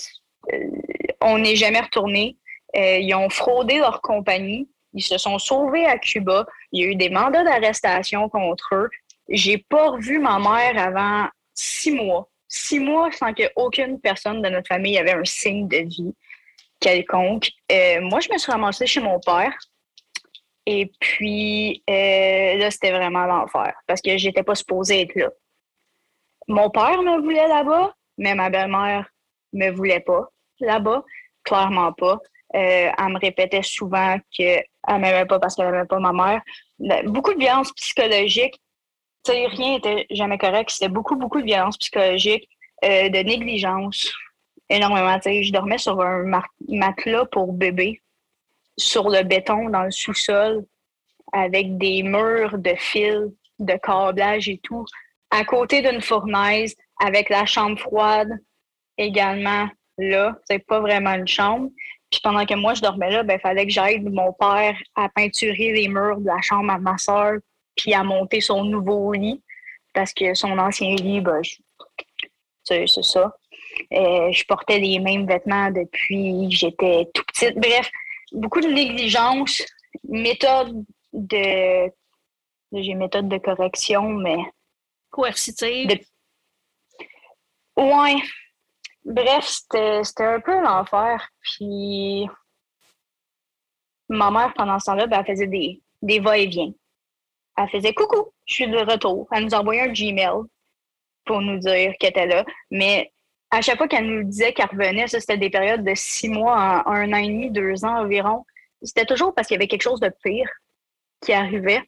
on 1.21 1.39
n'est 1.39 1.57
jamais 1.57 1.81
retourné. 1.81 2.37
Euh, 2.77 2.99
ils 2.99 3.15
ont 3.15 3.29
fraudé 3.29 3.79
leur 3.79 4.01
compagnie. 4.01 4.71
Ils 4.93 5.03
se 5.03 5.19
sont 5.19 5.39
sauvés 5.39 5.87
à 5.87 5.99
Cuba. 5.99 6.47
Il 6.73 6.83
y 6.83 6.87
a 6.87 6.89
eu 6.89 6.97
des 6.97 7.11
mandats 7.11 7.45
d'arrestation 7.45 8.29
contre 8.29 8.75
eux. 8.75 8.91
J'ai 9.29 9.59
pas 9.59 9.91
revu 9.91 10.19
ma 10.19 10.39
mère 10.39 10.79
avant 10.79 11.29
six 11.55 11.93
mois. 11.93 12.29
Six 12.49 12.81
mois 12.81 13.13
sans 13.13 13.33
qu'aucune 13.33 14.01
personne 14.01 14.43
de 14.43 14.49
notre 14.49 14.67
famille 14.67 14.99
avait 14.99 15.13
un 15.13 15.25
signe 15.25 15.69
de 15.69 15.79
vie 15.79 16.15
quelconque. 16.81 17.51
Euh, 17.71 18.01
moi, 18.01 18.21
je 18.21 18.33
me 18.33 18.39
suis 18.39 18.51
ramassée 18.51 18.87
chez 18.87 19.01
mon 19.01 19.21
père. 19.21 19.57
Et 20.67 20.91
puis, 20.99 21.83
euh, 21.89 22.57
là, 22.57 22.71
c'était 22.71 22.91
vraiment 22.91 23.27
l'enfer 23.27 23.73
parce 23.87 24.01
que 24.01 24.17
j'étais 24.17 24.43
pas 24.43 24.55
supposée 24.55 25.03
être 25.03 25.15
là. 25.15 25.31
Mon 26.49 26.71
père 26.71 27.03
me 27.03 27.21
voulait 27.21 27.49
là-bas, 27.49 27.95
mais 28.19 28.35
ma 28.35 28.51
belle-mère 28.51 29.09
me 29.53 29.71
voulait 29.71 30.01
pas 30.01 30.29
là-bas, 30.59 31.05
clairement 31.45 31.93
pas. 31.93 32.19
Euh, 32.55 32.91
elle 32.99 33.09
me 33.09 33.19
répétait 33.19 33.63
souvent 33.63 34.19
qu'elle 34.33 34.65
m'aimait 34.89 35.27
pas 35.27 35.39
parce 35.39 35.55
qu'elle 35.55 35.71
n'aimait 35.71 35.85
pas 35.85 35.99
ma 35.99 36.13
mère. 36.13 36.43
Beaucoup 37.05 37.35
de 37.35 37.39
violence 37.39 37.73
psychologique. 37.73 38.61
rien 39.29 39.75
n'était 39.75 40.07
jamais 40.11 40.39
correct. 40.39 40.71
C'était 40.71 40.89
beaucoup, 40.89 41.17
beaucoup 41.17 41.41
de 41.41 41.47
violence 41.47 41.77
psychologique, 41.79 42.49
euh, 42.85 43.09
de 43.09 43.19
négligence, 43.19 44.13
énormément. 44.69 45.19
je 45.25 45.53
dormais 45.53 45.79
sur 45.79 46.01
un 46.01 46.25
matelas 46.69 47.27
pour 47.27 47.53
bébé, 47.53 48.01
sur 48.79 49.11
le 49.11 49.23
béton 49.23 49.69
dans 49.69 49.83
le 49.83 49.91
sous-sol, 49.91 50.65
avec 51.33 51.77
des 51.77 52.03
murs 52.03 52.59
de 52.59 52.75
fils, 52.77 53.33
de 53.59 53.75
câblage 53.75 54.49
et 54.49 54.59
tout, 54.63 54.85
à 55.31 55.45
côté 55.45 55.83
d'une 55.83 56.01
fournaise, 56.01 56.75
avec 57.01 57.29
la 57.29 57.47
chambre 57.47 57.79
froide 57.79 58.31
également 58.97 59.69
là. 59.99 60.37
C'est 60.49 60.59
pas 60.61 60.81
vraiment 60.81 61.15
une 61.15 61.29
chambre. 61.29 61.71
Puis 62.11 62.21
pendant 62.23 62.45
que 62.45 62.55
moi, 62.55 62.75
je 62.75 62.83
dormais 62.83 63.11
là, 63.11 63.21
il 63.21 63.27
ben, 63.27 63.39
fallait 63.39 63.67
que 63.67 63.73
j'aide 63.73 64.11
mon 64.13 64.33
père 64.33 64.77
à 64.97 65.09
peinturer 65.09 65.73
les 65.73 65.89
murs 65.89 66.21
de 66.21 66.27
la 66.27 66.41
chambre 66.43 66.73
à 66.73 66.79
ma 66.79 66.99
soeur, 66.99 67.35
puis 67.77 67.95
à 67.95 68.03
monter 68.03 68.41
son 68.41 68.65
nouveau 68.65 69.13
lit, 69.13 69.43
parce 69.95 70.13
que 70.13 70.35
son 70.35 70.59
ancien 70.59 70.95
lit, 70.97 71.21
ben, 71.21 71.41
c'est 72.65 72.87
ça. 72.87 73.35
Euh, 73.93 74.33
je 74.33 74.45
portais 74.45 74.79
les 74.79 74.99
mêmes 74.99 75.27
vêtements 75.27 75.71
depuis 75.71 76.49
que 76.51 76.57
j'étais 76.57 77.09
tout 77.15 77.23
petite. 77.27 77.57
Bref, 77.57 77.91
beaucoup 78.33 78.61
de 78.61 78.69
négligence, 78.69 79.63
méthode 80.09 80.85
de. 81.13 81.91
J'ai 82.73 82.95
méthode 82.95 83.29
de 83.29 83.39
correction, 83.39 84.09
mais. 84.11 84.39
Coercitive. 85.11 85.89
De... 85.89 85.99
Ouais, 87.77 88.17
Bref, 89.05 89.47
c'était 89.47 90.25
un 90.25 90.41
peu 90.41 90.61
l'enfer. 90.61 91.29
Puis 91.41 92.29
ma 94.09 94.31
mère, 94.31 94.53
pendant 94.55 94.79
ce 94.79 94.87
temps-là, 94.87 95.07
ben, 95.07 95.21
elle 95.21 95.35
faisait 95.35 95.47
des, 95.47 95.81
des 96.03 96.21
va-et-vient. 96.21 96.73
Elle 97.57 97.69
faisait 97.69 97.95
coucou, 97.95 98.33
je 98.47 98.55
suis 98.55 98.69
de 98.69 98.79
retour. 98.79 99.29
Elle 99.33 99.45
nous 99.45 99.55
envoyait 99.55 99.83
un 99.83 99.93
Gmail 99.93 100.43
pour 101.25 101.41
nous 101.41 101.59
dire 101.59 101.95
qu'elle 101.99 102.11
était 102.11 102.27
là. 102.27 102.45
Mais 102.71 103.13
à 103.51 103.61
chaque 103.61 103.79
fois 103.79 103.89
qu'elle 103.89 104.07
nous 104.07 104.25
disait 104.25 104.53
qu'elle 104.53 104.69
revenait, 104.71 105.07
ça, 105.07 105.21
c'était 105.21 105.39
des 105.39 105.51
périodes 105.51 105.85
de 105.85 105.95
six 105.95 106.29
mois, 106.29 106.83
un 106.89 107.13
an 107.13 107.17
et 107.17 107.29
demi, 107.29 107.51
deux 107.51 107.85
ans 107.85 108.01
environ. 108.01 108.45
C'était 108.83 109.07
toujours 109.07 109.35
parce 109.35 109.47
qu'il 109.47 109.57
y 109.57 109.59
avait 109.59 109.69
quelque 109.69 109.83
chose 109.83 110.01
de 110.01 110.13
pire 110.23 110.49
qui 111.21 111.33
arrivait. 111.33 111.83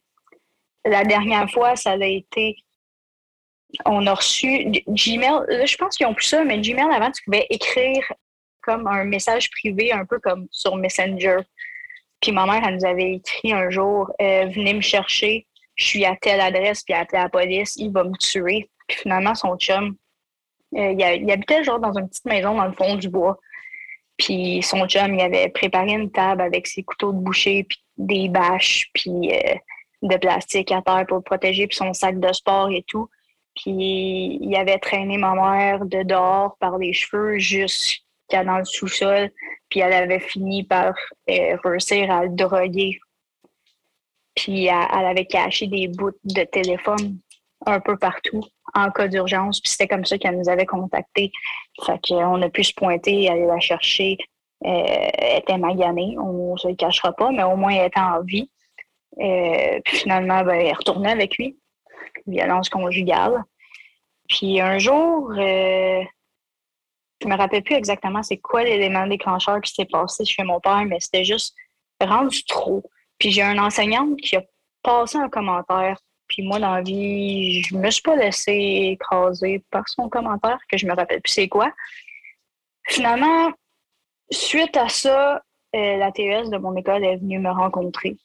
La 0.85 1.03
dernière 1.05 1.49
fois, 1.49 1.75
ça 1.75 1.91
a 1.91 2.05
été 2.05 2.57
on 3.85 4.05
a 4.07 4.13
reçu 4.13 4.65
Gmail. 4.87 5.65
je 5.65 5.75
pense 5.77 5.97
qu'ils 5.97 6.07
ont 6.07 6.13
plus 6.13 6.27
ça, 6.27 6.43
mais 6.43 6.59
Gmail, 6.59 6.93
avant, 6.93 7.11
tu 7.11 7.23
pouvais 7.23 7.47
écrire 7.49 8.03
comme 8.61 8.87
un 8.87 9.03
message 9.03 9.49
privé, 9.51 9.91
un 9.91 10.05
peu 10.05 10.19
comme 10.19 10.47
sur 10.51 10.75
Messenger. 10.75 11.39
Puis 12.21 12.31
ma 12.31 12.45
mère, 12.45 12.63
elle 12.65 12.75
nous 12.75 12.85
avait 12.85 13.15
écrit 13.15 13.51
un 13.51 13.69
jour 13.69 14.09
euh, 14.21 14.45
Venez 14.45 14.73
me 14.73 14.81
chercher, 14.81 15.45
je 15.75 15.85
suis 15.85 16.05
à 16.05 16.15
telle 16.15 16.39
adresse, 16.39 16.83
puis 16.83 16.93
appelé 16.93 17.21
la 17.21 17.29
police, 17.29 17.75
il 17.75 17.91
va 17.91 18.03
me 18.03 18.15
tuer. 18.17 18.69
Puis 18.87 18.99
finalement, 18.99 19.35
son 19.35 19.57
chum, 19.57 19.95
euh, 20.75 20.91
il, 20.91 21.31
habitait 21.31 21.63
genre 21.63 21.79
dans 21.79 21.93
une 21.97 22.07
petite 22.07 22.25
maison 22.25 22.55
dans 22.55 22.65
le 22.65 22.73
fond 22.73 22.95
du 22.95 23.09
bois. 23.09 23.37
Puis 24.17 24.61
son 24.63 24.87
chum, 24.87 25.13
il 25.15 25.21
avait 25.21 25.49
préparé 25.49 25.91
une 25.91 26.11
table 26.11 26.41
avec 26.41 26.67
ses 26.67 26.83
couteaux 26.83 27.11
de 27.11 27.17
boucher, 27.17 27.65
puis 27.67 27.79
des 27.97 28.29
bâches, 28.29 28.89
puis 28.93 29.33
euh, 29.33 29.55
de 30.01 30.17
plastique 30.17 30.71
à 30.71 30.81
terre 30.81 31.05
pour 31.07 31.17
le 31.17 31.23
protéger, 31.23 31.67
puis 31.67 31.75
son 31.75 31.93
sac 31.93 32.19
de 32.19 32.31
sport 32.31 32.69
et 32.71 32.83
tout. 32.87 33.09
Puis 33.55 34.39
il 34.41 34.55
avait 34.55 34.79
traîné 34.79 35.17
ma 35.17 35.33
mère 35.33 35.85
de 35.85 36.03
dehors 36.03 36.57
par 36.59 36.77
les 36.77 36.93
cheveux 36.93 37.37
jusqu'à 37.37 38.43
dans 38.43 38.57
le 38.57 38.65
sous-sol. 38.65 39.29
Puis 39.69 39.79
elle 39.79 39.93
avait 39.93 40.19
fini 40.19 40.63
par 40.63 40.93
euh, 41.29 41.57
réussir 41.63 42.11
à 42.11 42.23
le 42.23 42.29
droguer. 42.29 42.99
Puis 44.35 44.65
elle, 44.65 45.05
avait 45.05 45.25
caché 45.25 45.67
des 45.67 45.87
bouts 45.87 46.17
de 46.23 46.43
téléphone 46.43 47.19
un 47.65 47.79
peu 47.79 47.97
partout 47.97 48.41
en 48.73 48.89
cas 48.89 49.07
d'urgence. 49.07 49.61
Puis 49.61 49.71
c'était 49.71 49.87
comme 49.87 50.05
ça 50.05 50.17
qu'elle 50.17 50.37
nous 50.37 50.49
avait 50.49 50.65
contactés. 50.65 51.31
Fait 51.85 51.99
qu'on 52.07 52.41
a 52.41 52.49
pu 52.49 52.63
se 52.63 52.73
pointer, 52.73 53.29
aller 53.29 53.45
la 53.45 53.59
chercher. 53.59 54.17
Euh, 54.65 55.09
elle 55.17 55.39
était 55.39 55.57
maganée, 55.57 56.15
on 56.17 56.53
ne 56.53 56.57
se 56.57 56.69
le 56.69 56.75
cachera 56.75 57.11
pas, 57.11 57.31
mais 57.31 57.43
au 57.43 57.55
moins 57.55 57.73
elle 57.73 57.87
était 57.87 57.99
en 57.99 58.21
vie. 58.21 58.49
Euh, 59.19 59.79
puis 59.83 59.97
finalement, 59.97 60.43
ben, 60.43 60.55
elle 60.55 60.75
retournait 60.75 61.11
avec 61.11 61.37
lui. 61.37 61.57
Violence 62.27 62.69
conjugale. 62.69 63.43
Puis 64.29 64.59
un 64.61 64.77
jour, 64.77 65.31
euh, 65.31 66.03
je 67.21 67.27
me 67.27 67.35
rappelle 67.35 67.63
plus 67.63 67.75
exactement 67.75 68.23
c'est 68.23 68.37
quoi 68.37 68.63
l'élément 68.63 69.07
déclencheur 69.07 69.61
qui 69.61 69.73
s'est 69.73 69.85
passé 69.85 70.25
chez 70.25 70.43
mon 70.43 70.59
père, 70.59 70.85
mais 70.85 70.99
c'était 70.99 71.25
juste 71.25 71.55
rendu 72.01 72.43
trop. 72.45 72.83
Puis 73.19 73.31
j'ai 73.31 73.43
un 73.43 73.57
enseignante 73.57 74.17
qui 74.17 74.35
a 74.35 74.43
passé 74.81 75.17
un 75.17 75.29
commentaire. 75.29 75.97
Puis 76.27 76.43
moi, 76.43 76.59
dans 76.59 76.75
la 76.75 76.81
vie, 76.81 77.61
je 77.63 77.75
me 77.75 77.89
suis 77.91 78.01
pas 78.01 78.15
laissé 78.15 78.51
écraser 78.93 79.63
par 79.69 79.87
son 79.87 80.09
commentaire, 80.09 80.57
que 80.69 80.77
je 80.77 80.85
me 80.85 80.95
rappelle 80.95 81.21
plus 81.21 81.31
c'est 81.31 81.47
quoi. 81.47 81.71
Finalement, 82.87 83.51
suite 84.31 84.75
à 84.77 84.89
ça, 84.89 85.41
euh, 85.75 85.97
la 85.97 86.11
TES 86.11 86.49
de 86.49 86.57
mon 86.57 86.75
école 86.75 87.03
est 87.03 87.17
venue 87.17 87.39
me 87.39 87.49
rencontrer. 87.49 88.17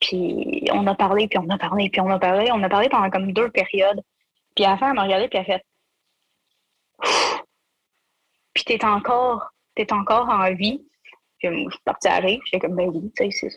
Puis 0.00 0.64
on 0.72 0.86
a 0.86 0.94
parlé, 0.94 1.28
puis 1.28 1.38
on 1.38 1.48
a 1.50 1.58
parlé, 1.58 1.90
puis 1.90 2.00
on 2.00 2.10
a 2.10 2.18
parlé. 2.18 2.50
On 2.52 2.62
a 2.62 2.68
parlé 2.68 2.88
pendant 2.88 3.10
comme 3.10 3.32
deux 3.32 3.50
périodes. 3.50 4.00
Puis 4.54 4.64
à 4.64 4.70
la 4.70 4.78
fin, 4.78 4.88
elle 4.88 4.94
m'a 4.94 5.04
regardé, 5.04 5.28
puis 5.28 5.38
elle 5.38 5.52
a 5.52 5.58
fait 5.58 5.64
Puis 8.54 8.64
t'es 8.64 8.84
encore, 8.84 9.50
t'es 9.74 9.92
encore 9.92 10.28
en 10.28 10.54
vie. 10.54 10.84
Puis 11.38 11.48
je 11.48 11.70
suis 11.70 11.82
partie 11.84 12.08
à 12.08 12.16
rire. 12.18 12.40
J'étais 12.44 12.66
comme, 12.66 12.76
ben 12.76 12.88
oui, 12.88 13.12
tu 13.16 13.30
sais, 13.30 13.48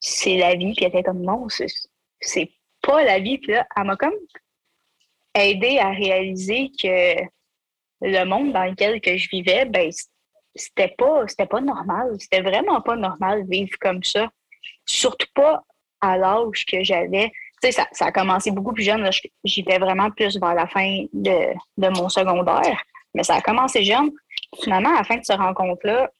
c'est 0.00 0.36
la 0.38 0.54
vie. 0.54 0.74
Puis 0.74 0.84
elle 0.84 0.90
était 0.90 1.02
comme, 1.02 1.22
non, 1.22 1.46
c'est 1.48 2.50
pas 2.82 3.04
la 3.04 3.18
vie. 3.18 3.38
Puis 3.38 3.52
là, 3.52 3.66
elle 3.76 3.84
m'a 3.84 3.96
comme 3.96 4.14
aidé 5.34 5.78
à 5.78 5.90
réaliser 5.90 6.70
que 6.80 7.22
le 8.00 8.24
monde 8.24 8.52
dans 8.52 8.64
lequel 8.64 9.00
que 9.00 9.16
je 9.16 9.28
vivais, 9.28 9.64
ben, 9.64 9.90
c'était 10.54 10.94
pas, 10.96 11.26
c'était 11.28 11.46
pas 11.46 11.60
normal. 11.60 12.16
C'était 12.18 12.42
vraiment 12.42 12.80
pas 12.80 12.96
normal 12.96 13.44
de 13.44 13.50
vivre 13.50 13.76
comme 13.80 14.02
ça. 14.02 14.30
Surtout 14.86 15.26
pas 15.34 15.62
à 16.00 16.16
l'âge 16.16 16.64
que 16.66 16.82
j'avais. 16.82 17.30
Tu 17.62 17.72
sais, 17.72 17.82
ça, 17.92 18.06
a 18.06 18.12
commencé 18.12 18.50
beaucoup 18.50 18.72
plus 18.72 18.84
jeune. 18.84 19.08
J'y 19.44 19.62
vais 19.62 19.78
vraiment 19.78 20.10
plus 20.10 20.38
vers 20.38 20.54
la 20.54 20.66
fin 20.66 21.04
de, 21.12 21.52
de, 21.76 21.88
mon 21.88 22.08
secondaire. 22.08 22.80
Mais 23.14 23.24
ça 23.24 23.34
a 23.36 23.40
commencé 23.40 23.82
jeune. 23.82 24.10
Finalement, 24.62 24.90
à 24.90 24.98
la 24.98 25.04
fin 25.04 25.16
de 25.16 25.24
cette 25.24 25.38
rencontre-là, 25.38 26.10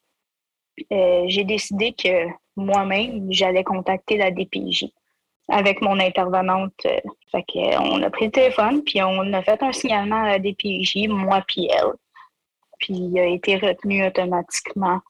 euh, 0.92 1.24
j'ai 1.28 1.44
décidé 1.44 1.92
que 1.92 2.26
moi-même, 2.56 3.28
j'allais 3.30 3.64
contacter 3.64 4.16
la 4.16 4.30
DPJ 4.30 4.86
avec 5.48 5.80
mon 5.80 5.98
intervenante. 5.98 6.74
Euh, 6.86 6.98
on 7.80 8.02
a 8.02 8.10
pris 8.10 8.26
le 8.26 8.30
téléphone, 8.30 8.82
puis 8.84 9.02
on 9.02 9.32
a 9.32 9.42
fait 9.42 9.62
un 9.62 9.72
signalement 9.72 10.22
à 10.24 10.28
la 10.28 10.38
DPJ, 10.38 11.08
moi 11.08 11.42
puis 11.46 11.68
elle. 11.70 11.92
Puis 12.78 12.94
il 12.94 13.18
a 13.18 13.26
été 13.26 13.56
retenu 13.56 14.06
automatiquement. 14.06 15.00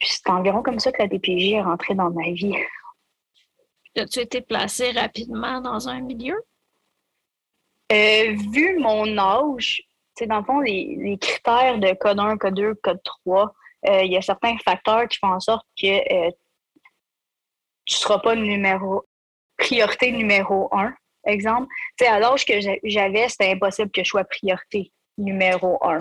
C'est 0.00 0.28
environ 0.28 0.62
comme 0.62 0.80
ça 0.80 0.92
que 0.92 1.02
la 1.02 1.08
DPJ 1.08 1.52
est 1.52 1.62
rentrée 1.62 1.94
dans 1.94 2.10
ma 2.10 2.30
vie. 2.30 2.54
As-tu 3.96 4.20
été 4.20 4.40
placé 4.40 4.92
rapidement 4.92 5.60
dans 5.60 5.88
un 5.88 6.00
milieu? 6.00 6.36
Euh, 7.92 8.36
vu 8.52 8.78
mon 8.78 9.18
âge, 9.18 9.82
dans 10.26 10.38
le 10.38 10.44
fond, 10.44 10.60
les, 10.60 11.18
critères 11.20 11.78
de 11.78 11.92
code 11.94 12.20
1, 12.20 12.36
code 12.36 12.54
2, 12.54 12.74
code 12.74 13.00
3, 13.02 13.52
euh, 13.88 14.02
il 14.02 14.12
y 14.12 14.16
a 14.16 14.22
certains 14.22 14.56
facteurs 14.58 15.08
qui 15.08 15.18
font 15.18 15.32
en 15.32 15.40
sorte 15.40 15.66
que 15.80 15.86
euh, 15.86 16.30
tu 17.84 17.94
ne 17.94 17.98
seras 17.98 18.18
pas 18.18 18.36
numéro 18.36 19.04
priorité 19.56 20.12
numéro 20.12 20.68
1, 20.72 20.94
exemple. 21.26 21.68
à 22.06 22.18
l'âge 22.18 22.44
que 22.44 22.54
j'avais, 22.84 23.28
c'était 23.28 23.52
impossible 23.52 23.90
que 23.90 24.02
je 24.02 24.08
sois 24.08 24.24
priorité 24.24 24.92
numéro 25.18 25.78
1. 25.84 25.98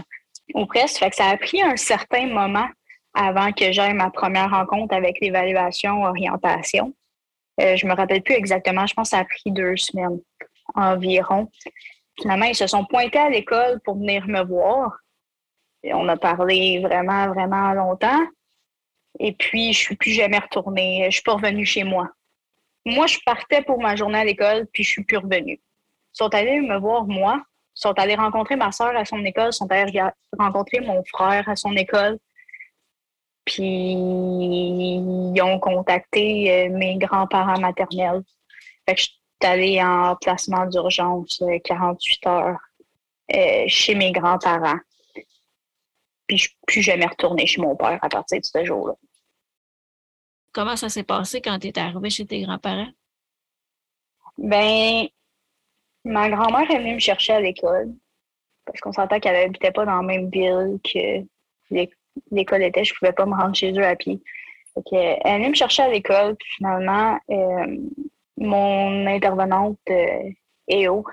Ou 0.55 0.65
presque. 0.65 0.97
Fait 0.97 1.09
que 1.09 1.15
ça 1.15 1.27
a 1.27 1.37
pris 1.37 1.61
un 1.61 1.75
certain 1.75 2.27
moment 2.27 2.67
avant 3.13 3.51
que 3.51 3.71
j'aie 3.71 3.93
ma 3.93 4.09
première 4.09 4.51
rencontre 4.51 4.95
avec 4.95 5.19
l'évaluation 5.21 6.03
orientation. 6.03 6.93
Euh, 7.61 7.75
je 7.75 7.85
me 7.85 7.93
rappelle 7.93 8.21
plus 8.21 8.35
exactement, 8.35 8.85
je 8.85 8.93
pense 8.93 9.09
que 9.09 9.17
ça 9.17 9.21
a 9.21 9.25
pris 9.25 9.51
deux 9.51 9.75
semaines 9.77 10.19
environ. 10.75 11.49
Finalement, 12.21 12.45
ils 12.45 12.55
se 12.55 12.67
sont 12.67 12.85
pointés 12.85 13.19
à 13.19 13.29
l'école 13.29 13.79
pour 13.83 13.97
venir 13.97 14.27
me 14.27 14.43
voir. 14.43 14.97
Et 15.83 15.93
on 15.93 16.07
a 16.07 16.17
parlé 16.17 16.79
vraiment, 16.79 17.29
vraiment 17.29 17.73
longtemps. 17.73 18.21
Et 19.19 19.33
puis, 19.33 19.73
je 19.73 19.79
suis 19.79 19.95
plus 19.95 20.11
jamais 20.11 20.37
retournée. 20.37 21.05
Je 21.05 21.15
suis 21.15 21.23
pas 21.23 21.33
revenue 21.33 21.65
chez 21.65 21.83
moi. 21.83 22.09
Moi, 22.85 23.07
je 23.07 23.17
partais 23.25 23.61
pour 23.61 23.79
ma 23.81 23.95
journée 23.95 24.19
à 24.19 24.25
l'école, 24.25 24.67
puis 24.73 24.83
je 24.83 24.89
suis 24.89 25.03
plus 25.03 25.17
revenue. 25.17 25.59
Ils 25.59 26.17
sont 26.17 26.33
allés 26.33 26.59
me 26.61 26.77
voir, 26.77 27.05
moi. 27.05 27.41
Ils 27.75 27.81
sont 27.81 27.97
allés 27.97 28.15
rencontrer 28.15 28.55
ma 28.55 28.71
soeur 28.71 28.95
à 28.95 29.05
son 29.05 29.23
école. 29.23 29.49
Ils 29.49 29.53
sont 29.53 29.71
allés 29.71 30.01
rencontrer 30.37 30.81
mon 30.81 31.03
frère 31.05 31.47
à 31.47 31.55
son 31.55 31.75
école. 31.75 32.19
Puis 33.49 33.93
ils 33.93 35.41
ont 35.41 35.59
contacté 35.59 36.51
euh, 36.51 36.69
mes 36.69 36.97
grands-parents 36.97 37.59
maternels. 37.59 38.21
Fait 38.87 38.93
que 38.93 39.01
je 39.01 39.05
suis 39.07 39.15
allée 39.41 39.81
en 39.81 40.15
placement 40.17 40.67
d'urgence 40.67 41.43
48 41.63 42.27
euh, 42.27 42.29
heures 42.29 42.59
euh, 43.33 43.63
chez 43.67 43.95
mes 43.95 44.11
grands-parents. 44.11 44.79
Puis 46.27 46.37
je 46.37 46.43
suis 46.43 46.57
plus 46.67 46.81
jamais 46.83 47.07
retournée 47.07 47.47
chez 47.47 47.59
mon 47.59 47.75
père 47.75 47.97
à 48.03 48.09
partir 48.09 48.39
de 48.39 48.45
ce 48.45 48.63
jour-là. 48.63 48.93
Comment 50.51 50.75
ça 50.75 50.89
s'est 50.89 51.03
passé 51.03 51.41
quand 51.41 51.57
tu 51.57 51.69
es 51.69 51.79
arrivée 51.79 52.11
chez 52.11 52.27
tes 52.27 52.43
grands-parents? 52.43 52.91
Ben, 54.37 55.07
ma 56.03 56.29
grand-mère 56.29 56.69
est 56.69 56.77
venue 56.77 56.95
me 56.95 56.99
chercher 56.99 57.33
à 57.33 57.41
l'école. 57.41 57.95
Parce 58.63 58.79
qu'on 58.79 58.91
s'entend 58.91 59.19
qu'elle 59.19 59.33
n'habitait 59.33 59.71
pas 59.71 59.85
dans 59.85 60.01
la 60.01 60.03
même 60.03 60.29
ville 60.29 60.79
que 60.83 61.25
l'école 62.31 62.63
était, 62.63 62.83
je 62.83 62.93
pouvais 62.93 63.13
pas 63.13 63.25
me 63.25 63.35
rendre 63.35 63.55
chez 63.55 63.71
eux 63.71 63.85
à 63.85 63.95
pied. 63.95 64.21
elle 64.91 65.21
est 65.23 65.37
venue 65.37 65.49
me 65.49 65.55
chercher 65.55 65.83
à 65.83 65.89
l'école, 65.89 66.35
puis 66.35 66.49
finalement, 66.57 67.19
euh, 67.29 67.77
mon 68.37 69.05
intervenante 69.07 69.77
euh, 69.89 70.29
EO, 70.69 71.05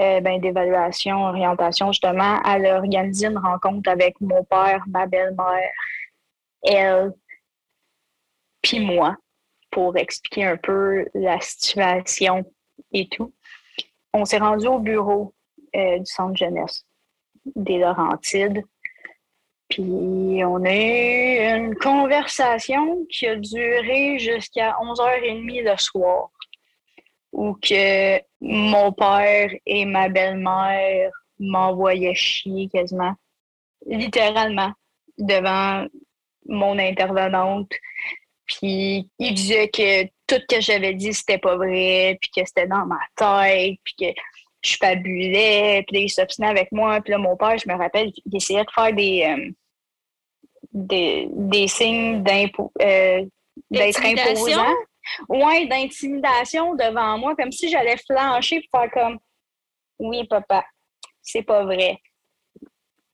euh, 0.00 0.20
ben, 0.20 0.40
d'évaluation, 0.40 1.24
orientation, 1.24 1.92
justement, 1.92 2.40
elle 2.44 2.66
a 2.66 2.78
organisé 2.78 3.26
une 3.26 3.38
rencontre 3.38 3.90
avec 3.90 4.20
mon 4.20 4.42
père, 4.44 4.82
ma 4.88 5.06
belle-mère, 5.06 5.70
elle, 6.62 7.12
puis 8.62 8.80
moi, 8.80 9.16
pour 9.70 9.96
expliquer 9.96 10.44
un 10.46 10.56
peu 10.56 11.06
la 11.14 11.40
situation 11.40 12.44
et 12.92 13.08
tout. 13.08 13.32
On 14.12 14.24
s'est 14.24 14.38
rendu 14.38 14.66
au 14.66 14.78
bureau 14.78 15.34
du 15.74 16.06
centre 16.06 16.36
jeunesse 16.36 16.86
des 17.56 17.78
Laurentides. 17.78 18.62
Puis 19.68 20.44
on 20.44 20.64
a 20.64 20.74
eu 20.74 21.56
une 21.56 21.74
conversation 21.76 23.06
qui 23.10 23.26
a 23.26 23.36
duré 23.36 24.18
jusqu'à 24.18 24.76
11h30 24.80 25.62
le 25.62 25.76
soir, 25.76 26.30
où 27.32 27.54
que 27.54 28.20
mon 28.40 28.92
père 28.92 29.50
et 29.66 29.84
ma 29.84 30.08
belle-mère 30.08 31.10
m'envoyaient 31.38 32.14
chier 32.14 32.68
quasiment, 32.72 33.14
littéralement, 33.86 34.72
devant 35.18 35.86
mon 36.46 36.78
intervenante. 36.78 37.72
Puis 38.46 39.08
il 39.18 39.34
disait 39.34 39.68
que 39.68 40.04
tout 40.26 40.40
ce 40.48 40.56
que 40.56 40.60
j'avais 40.60 40.94
dit, 40.94 41.14
c'était 41.14 41.38
pas 41.38 41.56
vrai, 41.56 42.18
puis 42.20 42.30
que 42.36 42.46
c'était 42.46 42.66
dans 42.66 42.86
ma 42.86 43.00
tête, 43.16 43.78
puis 43.82 43.94
que 43.98 44.20
je 44.64 44.76
fabulais, 44.76 45.84
puis 45.86 45.96
là, 45.96 46.02
il 46.04 46.08
s'obstinait 46.08 46.48
avec 46.48 46.72
moi. 46.72 47.00
Puis 47.00 47.12
là, 47.12 47.18
mon 47.18 47.36
père, 47.36 47.56
je 47.58 47.68
me 47.68 47.76
rappelle, 47.76 48.10
il 48.24 48.36
essayait 48.36 48.64
de 48.64 48.70
faire 48.70 48.92
des, 48.92 49.24
euh, 49.24 49.50
des, 50.72 51.28
des 51.30 51.68
signes 51.68 52.24
euh, 52.26 53.24
d'être 53.70 54.04
imposant. 54.04 54.72
Ouais, 55.28 55.66
d'intimidation 55.66 56.74
devant 56.74 57.18
moi, 57.18 57.36
comme 57.36 57.52
si 57.52 57.68
j'allais 57.68 57.96
flancher 57.98 58.66
pour 58.70 58.80
faire 58.80 58.90
comme 58.90 59.18
Oui, 59.98 60.26
papa, 60.26 60.64
c'est 61.20 61.42
pas 61.42 61.64
vrai. 61.64 61.98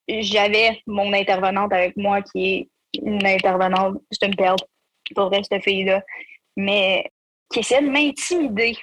J'avais 0.08 0.80
mon 0.86 1.12
intervenante 1.12 1.72
avec 1.72 1.96
moi 1.96 2.22
qui 2.22 2.54
est 2.54 2.68
une 2.94 3.26
intervenante, 3.26 3.98
c'est 4.10 4.26
une 4.26 4.36
perle 4.36 4.56
pour 5.14 5.26
vrai, 5.26 5.42
cette 5.42 5.64
fille-là, 5.64 6.02
mais 6.56 7.10
qui 7.52 7.60
essaie 7.60 7.82
de 7.82 7.88
m'intimider 7.88 8.76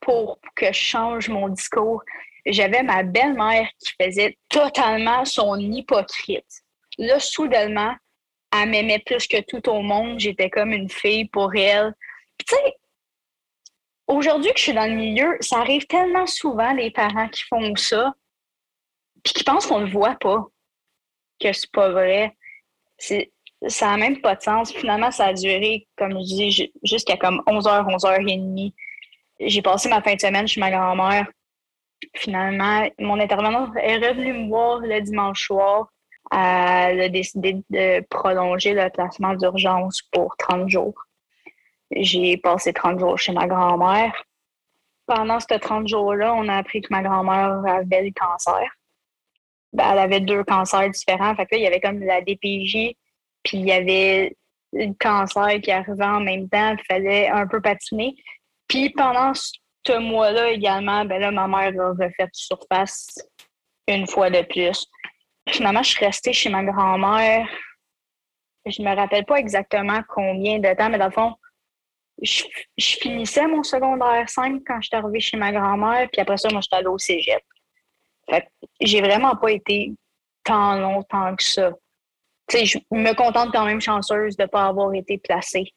pour 0.00 0.38
que 0.54 0.66
je 0.66 0.72
change 0.72 1.28
mon 1.28 1.48
discours. 1.48 2.02
J'avais 2.46 2.82
ma 2.82 3.02
belle-mère 3.02 3.68
qui 3.78 3.92
faisait 4.00 4.38
totalement 4.48 5.24
son 5.24 5.58
hypocrite. 5.58 6.62
Là, 6.98 7.20
soudainement, 7.20 7.94
elle 8.52 8.70
m'aimait 8.70 9.02
plus 9.04 9.26
que 9.26 9.40
tout 9.42 9.68
au 9.68 9.82
monde. 9.82 10.18
J'étais 10.18 10.50
comme 10.50 10.72
une 10.72 10.88
fille 10.88 11.26
pour 11.26 11.54
elle. 11.54 11.94
tu 12.46 12.54
aujourd'hui 14.06 14.52
que 14.52 14.58
je 14.58 14.64
suis 14.64 14.72
dans 14.72 14.86
le 14.86 14.96
milieu, 14.96 15.36
ça 15.40 15.58
arrive 15.58 15.86
tellement 15.86 16.26
souvent, 16.26 16.72
les 16.72 16.90
parents 16.90 17.28
qui 17.28 17.42
font 17.44 17.76
ça, 17.76 18.14
puis 19.22 19.34
qui 19.34 19.44
pensent 19.44 19.66
qu'on 19.66 19.80
ne 19.80 19.84
le 19.84 19.92
voit 19.92 20.16
pas, 20.16 20.46
que 21.38 21.52
c'est 21.52 21.70
pas 21.70 21.90
vrai. 21.90 22.34
ça 22.98 23.86
n'a 23.86 23.96
même 23.96 24.20
pas 24.20 24.34
de 24.34 24.42
sens. 24.42 24.72
Finalement, 24.72 25.10
ça 25.10 25.26
a 25.26 25.32
duré, 25.34 25.86
comme 25.96 26.12
je 26.12 26.24
dis, 26.24 26.72
jusqu'à 26.82 27.16
comme 27.16 27.42
11h, 27.46 27.84
11h30. 27.84 28.72
J'ai 29.40 29.62
passé 29.62 29.88
ma 29.88 30.02
fin 30.02 30.14
de 30.14 30.20
semaine 30.20 30.48
chez 30.48 30.60
ma 30.60 30.70
grand-mère. 30.70 31.26
Finalement, 32.14 32.88
mon 32.98 33.18
intervenant 33.20 33.72
est 33.74 33.96
revenu 33.96 34.32
me 34.32 34.48
voir 34.48 34.80
le 34.80 35.00
dimanche 35.00 35.46
soir 35.46 35.88
elle 36.30 37.00
a 37.00 37.08
décidé 37.08 37.62
de 37.70 38.00
prolonger 38.08 38.74
le 38.74 38.90
placement 38.90 39.34
d'urgence 39.34 40.02
pour 40.12 40.36
30 40.36 40.68
jours. 40.68 41.06
J'ai 41.90 42.36
passé 42.36 42.72
30 42.72 43.00
jours 43.00 43.18
chez 43.18 43.32
ma 43.32 43.46
grand-mère. 43.46 44.12
pendant 45.06 45.40
ces 45.40 45.58
30 45.58 45.88
jours-là, 45.88 46.34
on 46.34 46.48
a 46.48 46.56
appris 46.56 46.82
que 46.82 46.88
ma 46.90 47.02
grand-mère 47.02 47.62
avait 47.66 48.02
le 48.02 48.10
cancer. 48.12 48.60
Ben, 49.72 49.92
elle 49.92 49.98
avait 49.98 50.20
deux 50.20 50.44
cancers 50.44 50.90
différents. 50.90 51.34
Fait 51.34 51.48
là, 51.50 51.56
il 51.56 51.62
y 51.62 51.66
avait 51.66 51.80
comme 51.80 52.00
la 52.00 52.20
DPJ, 52.20 52.94
puis 53.42 53.58
il 53.58 53.66
y 53.66 53.72
avait 53.72 54.36
le 54.74 54.92
cancer 55.00 55.60
qui 55.62 55.70
arrivait 55.72 56.04
en 56.04 56.20
même 56.20 56.46
temps. 56.50 56.76
Il 56.78 56.84
fallait 56.84 57.28
un 57.28 57.46
peu 57.46 57.62
patiner. 57.62 58.16
Puis 58.68 58.90
pendant 58.90 59.32
ce 59.34 59.98
mois-là 59.98 60.50
également, 60.50 61.04
ben 61.04 61.20
là, 61.20 61.30
ma 61.30 61.48
mère 61.48 61.72
a 61.80 61.90
refait 61.90 62.28
surface 62.32 63.18
une 63.86 64.06
fois 64.06 64.30
de 64.30 64.42
plus. 64.42 64.86
Finalement, 65.48 65.82
je 65.82 65.90
suis 65.90 66.04
restée 66.04 66.32
chez 66.32 66.50
ma 66.50 66.62
grand-mère. 66.62 67.48
Je 68.66 68.82
me 68.82 68.94
rappelle 68.94 69.24
pas 69.24 69.36
exactement 69.36 70.00
combien 70.08 70.58
de 70.58 70.74
temps, 70.74 70.90
mais 70.90 70.98
dans 70.98 71.06
le 71.06 71.12
fond, 71.12 71.34
je, 72.20 72.42
finissais 72.76 73.46
mon 73.46 73.62
secondaire 73.62 74.28
5 74.28 74.62
quand 74.66 74.80
je 74.80 74.88
suis 74.88 74.96
arrivée 74.96 75.20
chez 75.20 75.36
ma 75.36 75.52
grand-mère, 75.52 76.08
puis 76.12 76.20
après 76.20 76.36
ça, 76.36 76.48
moi, 76.50 76.60
j'étais 76.60 76.76
allée 76.76 76.86
au 76.86 76.98
cégep. 76.98 77.42
Fait 78.28 78.46
j'ai 78.80 79.00
vraiment 79.00 79.36
pas 79.36 79.52
été 79.52 79.92
tant 80.44 80.78
longtemps 80.78 81.34
que 81.34 81.42
ça. 81.42 81.72
Tu 82.48 82.66
je 82.66 82.78
me 82.90 83.14
contente 83.14 83.52
quand 83.52 83.64
même 83.64 83.80
chanceuse 83.80 84.36
de 84.36 84.42
ne 84.42 84.48
pas 84.48 84.66
avoir 84.66 84.92
été 84.94 85.18
placée 85.18 85.72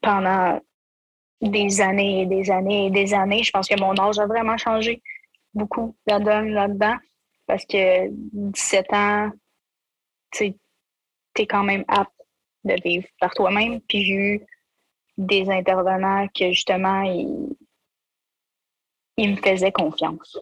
pendant 0.00 0.60
des 1.50 1.80
années 1.80 2.22
et 2.22 2.26
des 2.26 2.50
années 2.50 2.86
et 2.86 2.90
des 2.90 3.14
années. 3.14 3.42
Je 3.42 3.50
pense 3.50 3.68
que 3.68 3.80
mon 3.80 3.96
âge 3.98 4.18
a 4.18 4.26
vraiment 4.26 4.56
changé 4.56 5.02
beaucoup 5.52 5.94
là-dedans, 6.06 6.40
là-dedans. 6.40 6.96
Parce 7.46 7.64
que 7.66 8.08
17 8.10 8.92
ans, 8.92 9.30
tu 10.32 10.54
es 11.36 11.46
quand 11.46 11.64
même 11.64 11.84
apte 11.88 12.10
de 12.64 12.74
vivre 12.82 13.06
par 13.20 13.34
toi-même. 13.34 13.80
Puis 13.82 14.04
j'ai 14.04 14.14
eu 14.14 14.46
des 15.18 15.48
intervenants 15.50 16.26
que 16.28 16.50
justement, 16.50 17.02
ils, 17.02 17.54
me 19.18 19.36
faisaient 19.36 19.72
confiance. 19.72 20.38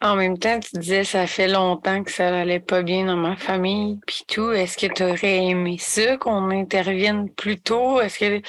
En 0.00 0.16
même 0.16 0.36
temps, 0.36 0.58
tu 0.58 0.78
disais 0.78 1.04
ça 1.04 1.28
fait 1.28 1.46
longtemps 1.46 2.02
que 2.02 2.10
ça 2.10 2.32
n'allait 2.32 2.58
pas 2.58 2.82
bien 2.82 3.06
dans 3.06 3.16
ma 3.16 3.36
famille, 3.36 4.00
puis 4.04 4.24
tout. 4.26 4.50
Est-ce 4.50 4.76
que 4.76 4.92
tu 4.92 5.04
aurais 5.04 5.46
aimé 5.46 5.76
ça, 5.78 6.16
qu'on 6.16 6.50
intervienne 6.50 7.30
plus 7.30 7.60
tôt? 7.60 8.00
Est-ce 8.00 8.18
que 8.18 8.42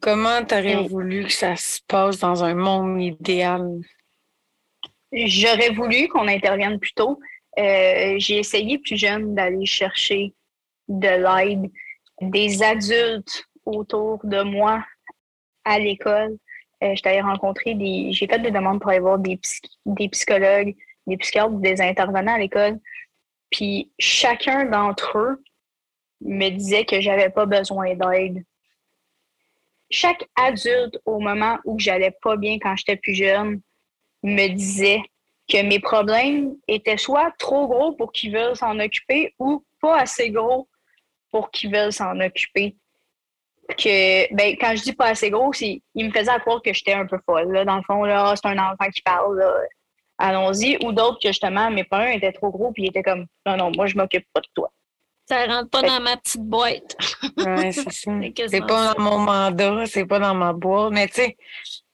comment 0.00 0.44
tu 0.44 0.54
aurais 0.54 0.86
voulu 0.88 1.24
que 1.24 1.32
ça 1.32 1.56
se 1.56 1.80
passe 1.86 2.18
dans 2.18 2.44
un 2.44 2.54
monde 2.54 3.00
idéal? 3.00 3.80
J'aurais 5.12 5.70
voulu 5.70 6.08
qu'on 6.08 6.28
intervienne 6.28 6.78
plus 6.78 6.92
tôt. 6.92 7.18
Euh, 7.58 8.14
j'ai 8.18 8.38
essayé 8.38 8.78
plus 8.78 8.96
jeune 8.96 9.34
d'aller 9.34 9.64
chercher 9.66 10.34
de 10.88 11.08
l'aide 11.08 11.70
des 12.20 12.62
adultes 12.62 13.44
autour 13.64 14.20
de 14.24 14.42
moi 14.42 14.84
à 15.64 15.78
l'école. 15.78 16.36
Euh, 16.82 16.94
J'étais 16.94 17.10
allée 17.10 17.20
rencontrer 17.22 17.74
des. 17.74 18.12
J'ai 18.12 18.26
fait 18.26 18.38
des 18.38 18.50
demandes 18.50 18.80
pour 18.80 18.90
aller 18.90 19.00
voir 19.00 19.18
des, 19.18 19.40
des 19.86 20.08
psychologues, 20.10 20.74
des 21.06 21.16
psychiatres, 21.16 21.54
des 21.54 21.80
intervenants 21.80 22.34
à 22.34 22.38
l'école. 22.38 22.78
Puis 23.50 23.90
chacun 23.98 24.66
d'entre 24.66 25.18
eux 25.18 25.42
me 26.20 26.50
disait 26.50 26.84
que 26.84 27.00
j'avais 27.00 27.30
pas 27.30 27.46
besoin 27.46 27.94
d'aide. 27.94 28.44
Chaque 29.90 30.26
adulte, 30.36 30.98
au 31.04 31.20
moment 31.20 31.58
où 31.64 31.78
j'allais 31.78 32.14
pas 32.22 32.36
bien 32.36 32.58
quand 32.60 32.74
j'étais 32.76 32.96
plus 32.96 33.14
jeune, 33.14 33.60
me 34.22 34.48
disait 34.48 35.02
que 35.48 35.62
mes 35.62 35.78
problèmes 35.78 36.56
étaient 36.66 36.96
soit 36.96 37.32
trop 37.38 37.68
gros 37.68 37.92
pour 37.92 38.12
qu'ils 38.12 38.32
veulent 38.32 38.56
s'en 38.56 38.78
occuper 38.80 39.34
ou 39.38 39.64
pas 39.80 40.00
assez 40.00 40.30
gros 40.30 40.68
pour 41.30 41.50
qu'ils 41.50 41.72
veulent 41.72 41.92
s'en 41.92 42.18
occuper. 42.20 42.76
Que, 43.78 44.32
ben, 44.34 44.56
quand 44.60 44.74
je 44.76 44.82
dis 44.82 44.92
pas 44.92 45.06
assez 45.06 45.30
gros, 45.30 45.52
c'est, 45.52 45.82
il 45.94 46.06
me 46.06 46.12
faisait 46.12 46.38
croire 46.40 46.62
que 46.62 46.72
j'étais 46.72 46.92
un 46.92 47.06
peu 47.06 47.18
folle. 47.24 47.52
Là. 47.52 47.64
Dans 47.64 47.76
le 47.76 47.82
fond, 47.82 48.04
là, 48.04 48.34
c'est 48.36 48.48
un 48.48 48.58
enfant 48.58 48.88
qui 48.92 49.02
parle, 49.02 49.42
allons-y. 50.18 50.78
Ou 50.84 50.92
d'autres 50.92 51.18
que 51.20 51.28
justement, 51.28 51.70
mes 51.70 51.84
parents 51.84 52.06
étaient 52.06 52.32
trop 52.32 52.50
gros, 52.50 52.72
puis 52.72 52.84
ils 52.84 52.88
étaient 52.88 53.02
comme, 53.02 53.26
non, 53.44 53.56
non, 53.56 53.72
moi, 53.74 53.86
je 53.86 53.96
m'occupe 53.96 54.24
pas 54.32 54.40
de 54.40 54.48
toi. 54.54 54.70
Ça 55.28 55.44
rentre 55.46 55.70
pas 55.70 55.82
dans 55.82 56.00
ma 56.00 56.16
petite 56.16 56.42
boîte. 56.42 56.96
ouais, 57.38 57.72
c'est 57.72 57.82
ça. 57.90 58.12
C'est 58.48 58.60
pas 58.60 58.94
dans 58.94 59.02
mon 59.02 59.18
mandat, 59.18 59.84
c'est 59.86 60.06
pas 60.06 60.20
dans 60.20 60.34
ma 60.34 60.52
boîte. 60.52 60.92
Mais 60.92 61.08
tu 61.08 61.14
sais, 61.14 61.36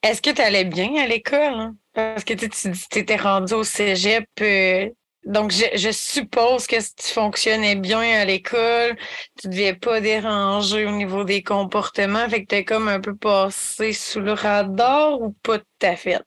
est-ce 0.03 0.21
que 0.21 0.31
tu 0.31 0.43
allais 0.43 0.65
bien 0.65 1.03
à 1.03 1.07
l'école? 1.07 1.55
Hein? 1.55 1.77
Parce 1.95 2.25
que 2.25 2.35
tu 2.35 2.99
étais 2.99 3.17
rendu 3.17 3.55
au 3.55 3.65
cégep. 3.65 4.27
Euh, 4.41 4.89
donc, 5.25 5.53
je, 5.53 5.93
suppose 5.93 6.67
que 6.67 6.77
tu 6.77 7.13
fonctionnais 7.13 7.77
bien 7.77 8.01
à 8.01 8.25
l'école, 8.25 8.97
tu 9.41 9.47
ne 9.47 9.53
devais 9.53 9.75
pas 9.75 10.01
déranger 10.01 10.85
au 10.85 10.91
niveau 10.91 11.23
des 11.23 11.45
comportements, 11.45 12.29
fait 12.29 12.43
que 12.43 12.49
tu 12.49 12.55
es 12.57 12.65
comme 12.65 12.89
un 12.89 13.01
peu 13.01 13.15
passé 13.15 13.93
sous 13.93 14.19
le 14.19 14.33
radar 14.33 15.21
ou 15.21 15.31
pas 15.31 15.59
tout 15.59 15.87
à 15.87 15.95
fait? 15.95 16.21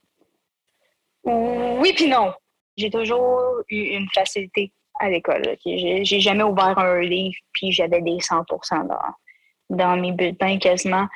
Oui, 1.24 1.92
puis 1.94 2.08
non. 2.08 2.32
J'ai 2.78 2.90
toujours 2.90 3.62
eu 3.68 3.96
une 3.96 4.08
facilité 4.14 4.72
à 5.00 5.10
l'école. 5.10 5.56
J'ai 5.64 6.20
jamais 6.20 6.42
ouvert 6.42 6.78
un 6.78 7.00
livre, 7.00 7.36
puis 7.52 7.72
j'avais 7.72 8.00
des 8.00 8.18
100% 8.18 8.86
dans, 8.86 9.76
dans 9.76 9.96
mes 9.96 10.12
bulletins 10.12 10.58
quasiment. 10.58 11.06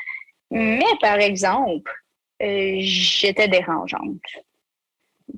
Mais 0.51 0.85
par 1.01 1.17
exemple, 1.17 1.93
euh, 2.43 2.77
j'étais 2.81 3.49
dérangeante. 3.49 4.21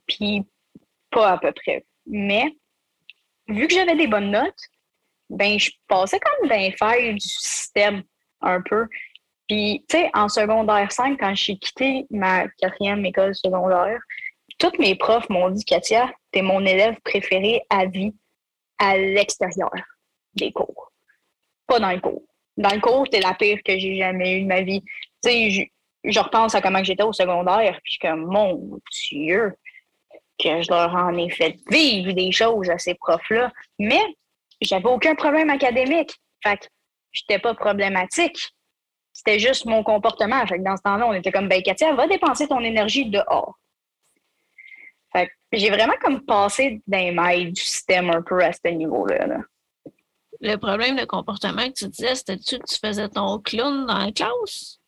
Puis 0.07 0.45
pas 1.11 1.33
à 1.33 1.39
peu 1.39 1.53
près. 1.53 1.85
Mais 2.07 2.45
vu 3.49 3.67
que 3.67 3.75
j'avais 3.75 3.97
des 3.97 4.07
bonnes 4.07 4.31
notes, 4.31 4.69
ben 5.29 5.59
je 5.59 5.71
passais 5.89 6.21
comme 6.21 6.49
d'un 6.49 6.71
faire 6.73 7.15
du 7.15 7.21
système 7.21 8.03
un 8.41 8.61
peu. 8.61 8.89
Puis, 9.49 9.85
tu 9.89 9.99
sais, 9.99 10.11
en 10.15 10.29
secondaire 10.29 10.91
5, 10.91 11.19
quand 11.19 11.35
j'ai 11.35 11.57
quitté 11.57 12.07
ma 12.11 12.49
quatrième 12.59 13.05
école 13.05 13.35
secondaire, 13.35 14.01
toutes 14.59 14.79
mes 14.79 14.95
profs 14.95 15.29
m'ont 15.29 15.51
dit 15.51 15.65
Katia, 15.65 16.11
t'es 16.31 16.43
mon 16.43 16.65
élève 16.65 16.97
préféré 17.05 17.63
à 17.69 17.87
vie 17.87 18.15
à 18.83 18.97
l'extérieur 18.97 19.71
des 20.35 20.51
cours. 20.51 20.91
Pas 21.67 21.79
dans 21.79 21.93
le 21.93 22.01
cours. 22.01 22.23
Dans 22.57 22.75
le 22.75 22.81
cours, 22.81 23.09
t'es 23.09 23.21
la 23.21 23.35
pire 23.35 23.61
que 23.65 23.79
j'ai 23.79 23.97
jamais 23.97 24.39
eue 24.39 24.43
de 24.43 24.49
ma 24.49 24.63
vie. 24.63 24.83
Je 25.25 26.21
repense 26.21 26.55
à 26.57 26.61
comment 26.61 26.83
j'étais 26.83 27.05
au 27.05 27.13
secondaire, 27.13 27.79
puis 27.85 27.97
comme, 27.99 28.27
mon 28.27 28.81
Dieu, 29.09 29.55
que 30.43 30.63
je 30.63 30.71
leur 30.71 30.93
en 30.95 31.17
ai 31.17 31.31
fait 31.31 31.57
vivre 31.71 32.13
des 32.13 32.33
choses 32.33 32.69
à 32.71 32.79
ces 32.79 32.95
profs-là. 32.95 33.53
Mais 33.79 34.03
j'avais 34.61 34.89
aucun 34.89 35.15
problème 35.15 35.51
académique. 35.51 36.15
Fait 36.43 36.57
que 36.57 36.67
j'étais 37.13 37.39
pas 37.39 37.55
problématique. 37.55 38.51
C'était 39.13 39.39
juste 39.39 39.65
mon 39.67 39.85
comportement. 39.85 40.45
Fait 40.47 40.59
dans 40.59 40.77
ce 40.77 40.83
temps-là, 40.83 41.07
on 41.07 41.13
était 41.13 41.31
comme, 41.31 41.49
ben, 41.49 41.63
Katia, 41.63 41.95
va 41.95 42.09
dépenser 42.09 42.49
ton 42.49 42.61
énergie 42.61 43.07
dehors. 43.07 43.57
Fait 45.13 45.31
j'ai 45.53 45.71
vraiment 45.71 45.95
comme 46.01 46.25
passé 46.25 46.81
d'un 46.87 47.13
mailles 47.13 47.53
du 47.53 47.61
système 47.61 48.11
un 48.11 48.23
peu 48.23 48.43
à 48.43 48.53
ce 48.53 48.69
niveau-là. 48.69 49.27
Là. 49.27 49.39
Le 50.41 50.57
problème 50.57 50.97
de 50.97 51.05
comportement 51.05 51.69
que 51.69 51.75
tu 51.75 51.89
disais, 51.89 52.15
c'était-tu 52.15 52.59
que 52.59 52.65
tu 52.67 52.79
faisais 52.79 53.09
ton 53.09 53.39
clown 53.39 53.87
dans 53.87 53.99
la 53.99 54.13
classe? 54.13 54.79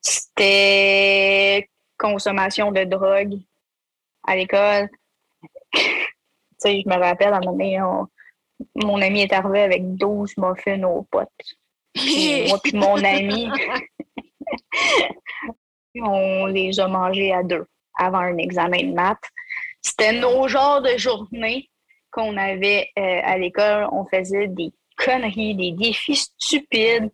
C'était 0.00 1.68
consommation 1.98 2.70
de 2.70 2.84
drogue 2.84 3.40
à 4.26 4.36
l'école. 4.36 4.88
tu 5.72 5.82
sais, 6.58 6.82
je 6.82 6.88
me 6.88 6.96
rappelle, 6.96 7.32
à 7.32 7.38
un 7.38 7.40
moment 7.40 8.08
mon 8.74 9.00
ami 9.02 9.22
est 9.22 9.32
arrivé 9.32 9.62
avec 9.62 9.94
12 9.96 10.36
muffins 10.36 10.82
aux 10.84 11.02
potes. 11.02 11.28
moi 12.48 12.58
puis 12.62 12.72
mon 12.74 13.02
ami, 13.04 13.48
on 16.00 16.46
les 16.46 16.78
a 16.80 16.88
mangés 16.88 17.32
à 17.32 17.42
deux 17.42 17.66
avant 17.98 18.18
un 18.18 18.38
examen 18.38 18.84
de 18.84 18.94
maths. 18.94 19.18
C'était 19.82 20.12
nos 20.12 20.48
genres 20.48 20.82
de 20.82 20.96
journées 20.96 21.68
qu'on 22.10 22.36
avait 22.36 22.88
euh, 22.98 23.20
à 23.22 23.36
l'école. 23.38 23.88
On 23.92 24.06
faisait 24.06 24.48
des 24.48 24.72
conneries, 24.96 25.54
des 25.54 25.72
défis 25.72 26.30
stupides 26.38 27.10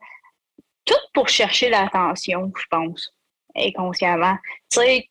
tout 0.85 0.95
pour 1.13 1.29
chercher 1.29 1.71
l'attention, 1.71 2.53
je 2.57 2.65
pense, 2.71 3.13
inconsciemment. 3.57 4.37
Tu 4.71 4.81
sais, 4.81 5.09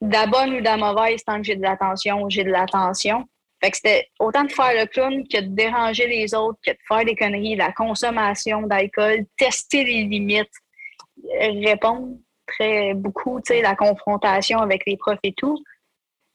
de 0.00 0.12
la 0.12 0.26
bonne 0.26 0.54
ou 0.54 0.58
de 0.58 0.64
la 0.64 0.76
mauvaise, 0.76 1.22
tant 1.24 1.38
que 1.38 1.44
j'ai 1.44 1.56
de 1.56 1.62
l'attention, 1.62 2.28
j'ai 2.28 2.44
de 2.44 2.50
l'attention. 2.50 3.26
Fait 3.62 3.70
que 3.70 3.76
c'était 3.76 4.08
autant 4.18 4.44
de 4.44 4.52
faire 4.52 4.74
le 4.74 4.86
clown 4.86 5.26
que 5.26 5.40
de 5.40 5.48
déranger 5.54 6.06
les 6.06 6.34
autres, 6.34 6.58
que 6.64 6.72
de 6.72 6.78
faire 6.86 7.04
des 7.04 7.16
conneries, 7.16 7.56
la 7.56 7.72
consommation 7.72 8.62
d'alcool, 8.62 9.24
tester 9.38 9.84
les 9.84 10.04
limites, 10.04 10.48
répondre 11.40 12.16
très 12.46 12.94
beaucoup, 12.94 13.40
tu 13.40 13.54
sais, 13.54 13.62
la 13.62 13.76
confrontation 13.76 14.58
avec 14.58 14.84
les 14.86 14.96
profs 14.96 15.18
et 15.22 15.34
tout. 15.34 15.62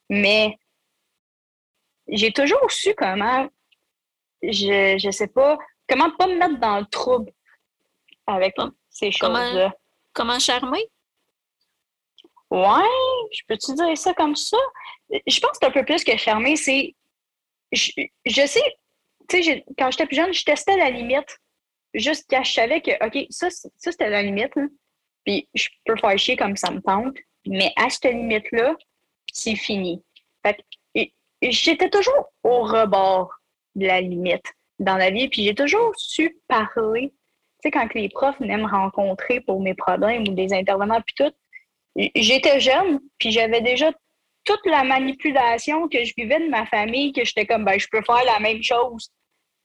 Mais 0.09 0.57
j'ai 2.07 2.31
toujours 2.31 2.71
su 2.71 2.93
comment, 2.95 3.47
je, 4.41 4.97
je 4.97 5.11
sais 5.11 5.27
pas, 5.27 5.57
comment 5.87 6.11
pas 6.11 6.27
me 6.27 6.35
mettre 6.35 6.59
dans 6.59 6.79
le 6.79 6.85
trouble 6.85 7.31
avec 8.27 8.55
ces 8.89 9.11
choses-là. 9.11 9.73
Comment, 10.13 10.39
charmer? 10.39 10.85
Ouais, 12.49 13.27
je 13.31 13.41
peux-tu 13.47 13.73
dire 13.73 13.97
ça 13.97 14.13
comme 14.13 14.35
ça? 14.35 14.57
Je 15.09 15.39
pense 15.39 15.51
que 15.51 15.57
c'est 15.61 15.67
un 15.67 15.71
peu 15.71 15.85
plus 15.85 16.03
que 16.03 16.17
charmer, 16.17 16.55
c'est. 16.55 16.95
Je, 17.71 17.91
sais, 18.25 18.63
tu 19.27 19.43
sais, 19.43 19.63
quand 19.77 19.91
j'étais 19.91 20.07
plus 20.07 20.15
jeune, 20.15 20.33
je 20.33 20.43
testais 20.43 20.75
la 20.75 20.89
limite 20.89 21.39
jusqu'à 21.93 22.43
je 22.43 22.51
savais 22.51 22.81
que, 22.81 22.91
OK, 23.05 23.27
ça, 23.29 23.49
ça 23.51 23.69
c'était 23.77 24.09
la 24.09 24.23
limite. 24.23 24.53
Puis 25.25 25.47
je 25.53 25.67
peux 25.85 25.95
faire 25.97 26.17
chier 26.17 26.35
comme 26.35 26.57
ça 26.57 26.71
me 26.71 26.81
tente, 26.81 27.17
mais 27.45 27.71
à 27.75 27.89
cette 27.89 28.13
limite-là, 28.13 28.75
c'est 29.31 29.55
fini. 29.55 30.03
Fait 30.45 30.57
j'étais 31.41 31.89
toujours 31.89 32.33
au 32.43 32.63
rebord 32.63 33.31
de 33.75 33.85
la 33.85 34.01
limite 34.01 34.53
dans 34.79 34.97
la 34.97 35.09
vie, 35.09 35.29
puis 35.29 35.43
j'ai 35.43 35.55
toujours 35.55 35.93
su 35.97 36.37
parler. 36.47 37.13
Tu 37.61 37.67
sais, 37.67 37.71
quand 37.71 37.93
les 37.93 38.09
profs 38.09 38.39
venaient 38.39 38.57
me 38.57 38.69
rencontrer 38.69 39.41
pour 39.41 39.61
mes 39.61 39.73
problèmes 39.73 40.27
ou 40.27 40.33
des 40.33 40.53
intervenants, 40.53 41.01
puis 41.01 41.15
tout, 41.15 41.33
j'étais 42.15 42.59
jeune, 42.59 42.99
puis 43.17 43.31
j'avais 43.31 43.61
déjà 43.61 43.91
toute 44.45 44.65
la 44.65 44.83
manipulation 44.83 45.87
que 45.89 46.03
je 46.03 46.13
vivais 46.17 46.39
de 46.39 46.49
ma 46.49 46.65
famille, 46.65 47.11
que 47.11 47.25
j'étais 47.25 47.45
comme, 47.45 47.65
ben, 47.65 47.79
je 47.79 47.87
peux 47.91 48.01
faire 48.01 48.23
la 48.25 48.39
même 48.39 48.63
chose 48.63 49.11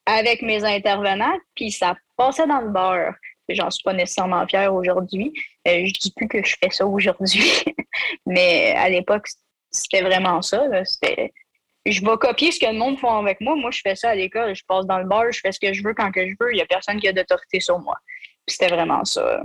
avec 0.05 0.41
mes 0.41 0.63
intervenants, 0.63 1.37
puis 1.55 1.71
ça 1.71 1.95
passait 2.17 2.47
dans 2.47 2.61
le 2.61 2.69
beurre. 2.69 3.15
J'en 3.49 3.69
suis 3.69 3.83
pas 3.83 3.93
nécessairement 3.93 4.47
fière 4.47 4.73
aujourd'hui. 4.73 5.31
Euh, 5.67 5.85
je 5.85 5.93
dis 5.93 6.11
plus 6.15 6.27
que 6.27 6.43
je 6.43 6.55
fais 6.59 6.69
ça 6.71 6.85
aujourd'hui, 6.85 7.43
mais 8.25 8.73
à 8.75 8.89
l'époque, 8.89 9.27
c'était 9.71 10.01
vraiment 10.01 10.41
ça. 10.41 10.67
C'était, 10.83 11.31
je 11.85 12.01
vais 12.01 12.17
copier 12.17 12.51
ce 12.51 12.59
que 12.59 12.65
le 12.65 12.77
monde 12.77 12.97
fait 12.99 13.07
avec 13.07 13.41
moi. 13.41 13.55
Moi, 13.55 13.71
je 13.71 13.81
fais 13.83 13.95
ça 13.95 14.09
à 14.09 14.15
l'école. 14.15 14.55
Je 14.55 14.63
passe 14.67 14.85
dans 14.85 14.99
le 14.99 15.05
bar, 15.05 15.31
je 15.31 15.39
fais 15.39 15.51
ce 15.51 15.59
que 15.59 15.73
je 15.73 15.83
veux 15.83 15.93
quand 15.93 16.11
que 16.11 16.27
je 16.27 16.33
veux. 16.39 16.51
Il 16.51 16.55
n'y 16.55 16.61
a 16.61 16.65
personne 16.65 16.99
qui 16.99 17.07
a 17.07 17.13
d'autorité 17.13 17.59
sur 17.59 17.79
moi. 17.79 17.97
c'était 18.47 18.69
vraiment 18.69 19.05
ça. 19.05 19.41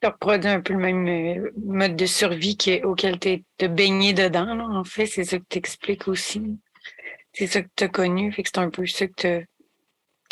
Tu 0.00 0.08
reproduis 0.08 0.50
un 0.50 0.60
peu 0.60 0.72
le 0.72 0.80
même 0.80 1.08
euh, 1.08 1.52
mode 1.64 1.94
de 1.94 2.06
survie 2.06 2.56
auquel 2.82 3.20
tu 3.20 3.44
es 3.60 3.68
baigné 3.68 4.12
dedans. 4.12 4.58
En 4.76 4.82
fait, 4.82 5.06
c'est 5.06 5.22
ça 5.22 5.38
que 5.38 5.44
tu 5.48 5.58
expliques 5.58 6.08
aussi. 6.08 6.42
C'est 7.32 7.46
ça 7.46 7.62
que 7.62 7.68
tu 7.76 7.84
as 7.84 7.88
connu. 7.88 8.34
C'est 8.36 8.58
un 8.58 8.70
peu 8.70 8.84
ça 8.86 9.06
que 9.06 9.12
tu 9.16 9.46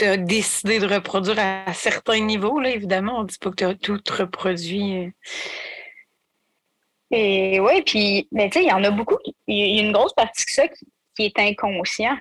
as 0.04 0.16
décidé 0.16 0.78
de 0.78 0.86
reproduire 0.86 1.38
à, 1.38 1.72
certains 1.72 2.20
niveaux. 2.20 2.60
Là, 2.60 2.70
évidemment, 2.70 3.18
on 3.18 3.22
ne 3.22 3.28
dit 3.28 3.38
pas 3.38 3.50
que 3.50 3.56
tu 3.56 3.64
as 3.64 3.74
tout 3.74 4.00
reproduit. 4.16 5.12
Et 7.10 7.58
oui, 7.60 7.82
puis, 7.82 8.28
mais 8.30 8.48
tu 8.50 8.58
sais, 8.58 8.64
il 8.64 8.68
y 8.68 8.72
en 8.72 8.84
a 8.84 8.90
beaucoup. 8.90 9.18
Il 9.46 9.76
y 9.76 9.78
a 9.78 9.82
une 9.82 9.92
grosse 9.92 10.14
partie 10.14 10.44
de 10.44 10.50
ça 10.50 10.68
qui, 10.68 10.86
est 11.18 11.38
inconscient 11.38 12.16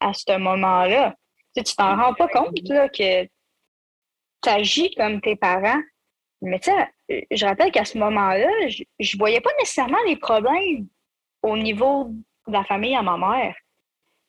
à 0.00 0.12
ce 0.12 0.36
moment-là. 0.36 1.14
Tu 1.56 1.60
ne 1.60 1.76
t'en 1.76 1.96
rends 1.96 2.14
pas 2.14 2.28
compte 2.28 2.58
là, 2.68 2.88
que 2.88 3.24
tu 3.24 3.28
agis 4.44 4.94
comme 4.96 5.20
tes 5.20 5.36
parents. 5.36 5.80
Mais 6.42 6.58
tu 6.58 6.70
sais, 6.70 7.26
je 7.30 7.46
rappelle 7.46 7.70
qu'à 7.70 7.84
ce 7.84 7.96
moment-là, 7.98 8.50
je 8.68 8.82
ne 8.82 9.18
voyais 9.18 9.40
pas 9.40 9.50
nécessairement 9.60 10.02
les 10.06 10.16
problèmes 10.16 10.88
au 11.42 11.56
niveau 11.56 12.10
de 12.46 12.52
la 12.52 12.64
famille 12.64 12.94
à 12.94 13.02
ma 13.02 13.16
mère. 13.16 13.54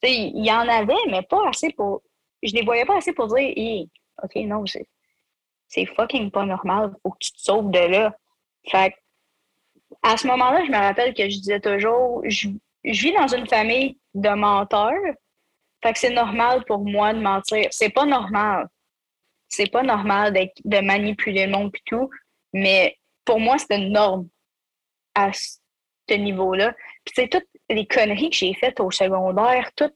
Tu 0.01 0.09
sais, 0.09 0.15
il 0.33 0.45
y 0.45 0.51
en 0.51 0.67
avait, 0.67 0.93
mais 1.09 1.23
pas 1.23 1.49
assez 1.49 1.71
pour. 1.71 2.03
Je 2.43 2.53
les 2.53 2.63
voyais 2.63 2.85
pas 2.85 2.97
assez 2.97 3.13
pour 3.13 3.27
dire, 3.27 3.87
OK, 4.23 4.35
non, 4.35 4.63
c'est 5.67 5.85
fucking 5.85 6.31
pas 6.31 6.45
normal, 6.45 6.93
faut 7.03 7.11
que 7.11 7.17
tu 7.19 7.31
te 7.31 7.39
sauves 7.39 7.71
de 7.71 7.79
là. 7.79 8.15
Fait 8.69 8.93
à 10.03 10.17
ce 10.17 10.27
moment-là, 10.27 10.63
je 10.65 10.71
me 10.71 10.77
rappelle 10.77 11.13
que 11.13 11.23
je 11.23 11.37
disais 11.37 11.59
toujours, 11.59 12.21
je, 12.25 12.49
vis 12.83 13.13
dans 13.13 13.27
une 13.27 13.47
famille 13.47 13.97
de 14.13 14.29
menteurs, 14.29 14.93
fait 15.81 15.93
que 15.93 15.99
c'est 15.99 16.13
normal 16.13 16.63
pour 16.65 16.79
moi 16.79 17.13
de 17.13 17.19
mentir. 17.19 17.67
C'est 17.71 17.89
pas 17.89 18.05
normal. 18.05 18.67
C'est 19.49 19.71
pas 19.71 19.83
normal 19.83 20.33
de, 20.33 20.79
manipuler 20.81 21.45
le 21.45 21.51
monde 21.51 21.71
et 21.75 21.81
tout, 21.85 22.09
mais 22.53 22.97
pour 23.23 23.39
moi, 23.39 23.57
c'est 23.57 23.77
une 23.77 23.91
norme 23.91 24.27
à 25.13 25.31
ce 25.33 26.13
niveau-là. 26.13 26.73
Puis 27.03 27.13
c'est 27.15 27.27
toutes 27.27 27.47
les 27.69 27.85
conneries 27.85 28.29
que 28.29 28.35
j'ai 28.35 28.53
faites 28.55 28.79
au 28.79 28.91
secondaire, 28.91 29.71
toute 29.75 29.93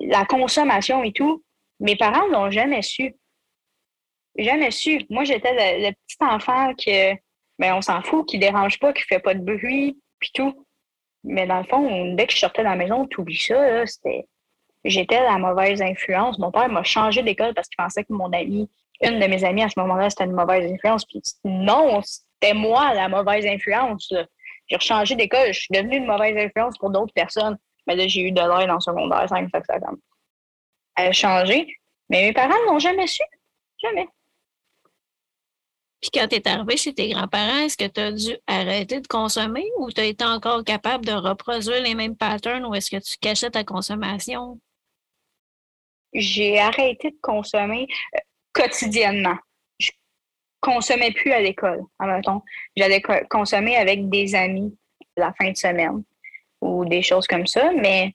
la 0.00 0.24
consommation 0.24 1.04
et 1.04 1.12
tout, 1.12 1.44
mes 1.80 1.96
parents 1.96 2.26
l'ont 2.28 2.50
jamais 2.50 2.82
su. 2.82 3.14
Jamais 4.36 4.70
su. 4.70 5.04
Moi, 5.10 5.24
j'étais 5.24 5.52
le, 5.52 5.90
petit 5.92 6.16
enfant 6.20 6.74
que 6.74 7.14
ben, 7.58 7.74
on 7.74 7.82
s'en 7.82 8.02
fout, 8.02 8.28
qui 8.28 8.38
dérange 8.38 8.78
pas, 8.78 8.92
qui 8.92 9.02
fait 9.02 9.18
pas 9.18 9.34
de 9.34 9.40
bruit, 9.40 9.98
puis 10.20 10.30
tout. 10.32 10.66
Mais 11.24 11.46
dans 11.46 11.58
le 11.58 11.64
fond, 11.64 12.14
dès 12.14 12.26
que 12.26 12.32
je 12.32 12.38
sortais 12.38 12.62
de 12.62 12.68
la 12.68 12.76
maison, 12.76 13.06
tu 13.06 13.20
oublies 13.20 13.36
ça, 13.36 13.86
c'était. 13.86 14.26
J'étais 14.82 15.20
la 15.22 15.36
mauvaise 15.36 15.82
influence. 15.82 16.38
Mon 16.38 16.50
père 16.50 16.70
m'a 16.70 16.82
changé 16.82 17.22
d'école 17.22 17.52
parce 17.52 17.68
qu'il 17.68 17.76
pensait 17.76 18.02
que 18.02 18.14
mon 18.14 18.32
ami, 18.32 18.70
une 19.02 19.20
de 19.20 19.26
mes 19.26 19.44
amies 19.44 19.62
à 19.62 19.68
ce 19.68 19.78
moment-là, 19.80 20.08
c'était 20.08 20.24
une 20.24 20.32
mauvaise 20.32 20.72
influence. 20.72 21.04
Puis 21.04 21.20
non, 21.44 22.00
c'était 22.02 22.54
moi 22.54 22.94
la 22.94 23.08
mauvaise 23.10 23.44
influence. 23.44 24.10
J'ai 24.68 24.80
changé 24.80 25.16
d'école, 25.16 25.52
je 25.52 25.60
suis 25.60 25.74
devenue 25.74 25.98
une 25.98 26.06
mauvaise 26.06 26.34
influence 26.34 26.78
pour 26.78 26.88
d'autres 26.88 27.12
personnes. 27.12 27.58
Mais 27.86 27.94
là, 27.94 28.06
j'ai 28.06 28.22
eu 28.22 28.32
de 28.32 28.40
l'aide 28.40 28.70
en 28.70 28.80
secondaire 28.80 29.28
5, 29.28 29.50
fait 29.50 29.60
que 29.60 29.66
ça 29.66 29.78
a 31.08 31.12
changé. 31.12 31.66
Mais 32.08 32.22
mes 32.22 32.32
parents 32.32 32.64
n'ont 32.66 32.78
jamais 32.78 33.06
su. 33.06 33.22
Jamais. 33.82 34.06
Puis 36.00 36.10
quand 36.14 36.26
tu 36.28 36.36
es 36.36 36.48
arrivé 36.48 36.76
chez 36.76 36.94
tes 36.94 37.10
grands-parents, 37.10 37.58
est-ce 37.58 37.76
que 37.76 37.86
tu 37.86 38.00
as 38.00 38.12
dû 38.12 38.36
arrêter 38.46 39.00
de 39.00 39.06
consommer 39.06 39.64
ou 39.78 39.90
tu 39.92 40.00
as 40.00 40.06
été 40.06 40.24
encore 40.24 40.64
capable 40.64 41.04
de 41.04 41.12
reproduire 41.12 41.82
les 41.82 41.94
mêmes 41.94 42.16
patterns 42.16 42.64
ou 42.64 42.74
est-ce 42.74 42.90
que 42.90 42.96
tu 42.96 43.16
cachais 43.18 43.50
ta 43.50 43.64
consommation? 43.64 44.58
J'ai 46.12 46.58
arrêté 46.58 47.10
de 47.10 47.18
consommer 47.20 47.86
euh, 48.16 48.18
quotidiennement. 48.52 49.36
Je 49.78 49.90
consommais 50.60 51.12
plus 51.12 51.32
à 51.32 51.40
l'école, 51.40 51.82
en 51.98 52.42
J'allais 52.76 53.02
consommer 53.28 53.76
avec 53.76 54.08
des 54.08 54.34
amis 54.34 54.76
la 55.16 55.32
fin 55.34 55.50
de 55.50 55.56
semaine 55.56 56.02
ou 56.60 56.84
des 56.84 57.02
choses 57.02 57.26
comme 57.26 57.46
ça, 57.46 57.72
mais 57.72 58.14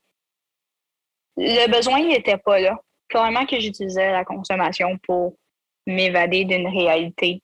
le 1.37 1.71
besoin 1.71 2.01
n'était 2.01 2.37
pas 2.37 2.59
là. 2.59 2.79
Clairement 3.07 3.45
que 3.45 3.59
j'utilisais 3.59 4.11
la 4.11 4.25
consommation 4.25 4.97
pour 5.05 5.35
m'évader 5.85 6.45
d'une 6.45 6.67
réalité 6.67 7.41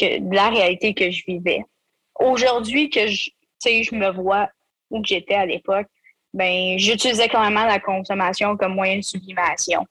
de 0.00 0.34
la 0.34 0.48
réalité 0.48 0.94
que 0.94 1.10
je 1.10 1.24
vivais. 1.26 1.60
Aujourd'hui, 2.18 2.90
que 2.90 3.06
je, 3.06 3.30
je 3.64 3.94
me 3.94 4.10
vois 4.10 4.48
où 4.90 5.02
j'étais 5.04 5.34
à 5.34 5.46
l'époque, 5.46 5.86
ben, 6.32 6.78
j'utilisais 6.78 7.28
clairement 7.28 7.64
la 7.64 7.80
consommation 7.80 8.56
comme 8.56 8.74
moyen 8.74 8.98
de 8.98 9.02
sublimation. 9.02 9.86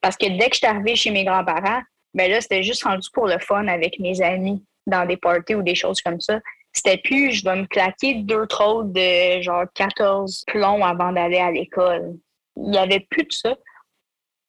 Parce 0.00 0.16
que 0.16 0.26
dès 0.26 0.48
que 0.48 0.54
je 0.54 0.58
suis 0.58 0.66
arrivée 0.66 0.96
chez 0.96 1.10
mes 1.10 1.24
grands-parents, 1.24 1.82
ben 2.14 2.30
là, 2.30 2.40
c'était 2.40 2.62
juste 2.62 2.84
rendu 2.84 3.08
pour 3.12 3.26
le 3.26 3.38
fun 3.38 3.66
avec 3.68 3.98
mes 3.98 4.20
amis 4.22 4.64
dans 4.86 5.06
des 5.06 5.16
parties 5.16 5.54
ou 5.54 5.62
des 5.62 5.74
choses 5.74 6.00
comme 6.00 6.20
ça. 6.20 6.40
C'était 6.72 6.98
plus, 6.98 7.32
je 7.32 7.44
vais 7.44 7.56
me 7.56 7.66
claquer 7.66 8.14
deux 8.14 8.46
trolls 8.46 8.92
de 8.92 9.42
genre 9.42 9.64
14 9.74 10.44
plombs 10.46 10.84
avant 10.84 11.12
d'aller 11.12 11.38
à 11.38 11.50
l'école. 11.50 12.14
Il 12.62 12.70
n'y 12.70 12.78
avait 12.78 13.00
plus 13.00 13.24
de 13.24 13.32
ça. 13.32 13.56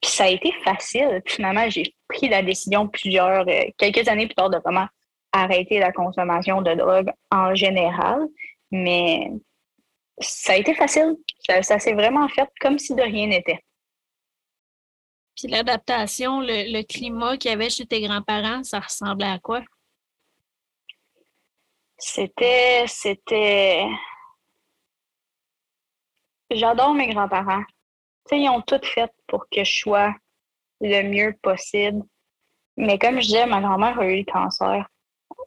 Puis 0.02 0.12
ça 0.12 0.26
a 0.26 0.30
été 0.30 0.52
facile. 0.64 1.22
finalement, 1.28 1.70
j'ai 1.70 1.96
pris 2.08 2.28
la 2.28 2.42
décision 2.42 2.88
plusieurs, 2.88 3.48
euh, 3.48 3.64
quelques 3.78 4.08
années 4.08 4.26
plus 4.26 4.36
tard 4.36 4.50
de 4.50 4.58
vraiment 4.58 4.88
arrêter 5.32 5.80
la 5.80 5.92
consommation 5.92 6.62
de 6.62 6.74
drogue 6.74 7.12
en 7.30 7.56
général, 7.56 8.28
mais 8.72 9.32
ça 10.20 10.54
a 10.54 10.58
été 10.58 10.74
facile. 10.74 11.16
Ça, 11.62 11.80
s'est 11.80 11.94
vraiment 11.94 12.28
fait 12.30 12.50
comme 12.60 12.80
si 12.80 12.96
de 12.96 13.02
rien 13.02 13.28
n'était. 13.28 13.60
Puis 15.36 15.48
l'adaptation, 15.48 16.42
le, 16.42 16.84
climat 16.84 17.38
qu'il 17.38 17.52
y 17.52 17.54
avait 17.54 17.70
chez 17.70 17.86
tes 17.86 18.02
grands-parents, 18.02 18.64
ça 18.64 18.80
ressemblait 18.80 19.28
à 19.28 19.40
quoi? 19.40 19.62
C'était, 21.98 22.86
c'était. 22.88 23.86
J'adore 26.50 26.94
mes 26.94 27.08
grands-parents. 27.14 27.64
Ils 28.32 28.50
ont 28.50 28.62
tout 28.62 28.80
fait 28.84 29.12
pour 29.28 29.48
que 29.50 29.64
je 29.64 29.80
sois 29.80 30.14
le 30.80 31.04
mieux 31.04 31.36
possible. 31.42 32.04
Mais 32.78 32.98
comme 32.98 33.22
je 33.22 33.28
disais, 33.28 33.46
ma 33.46 33.62
grand-mère 33.62 34.00
a 34.00 34.06
eu 34.06 34.18
le 34.20 34.32
cancer 34.32 34.88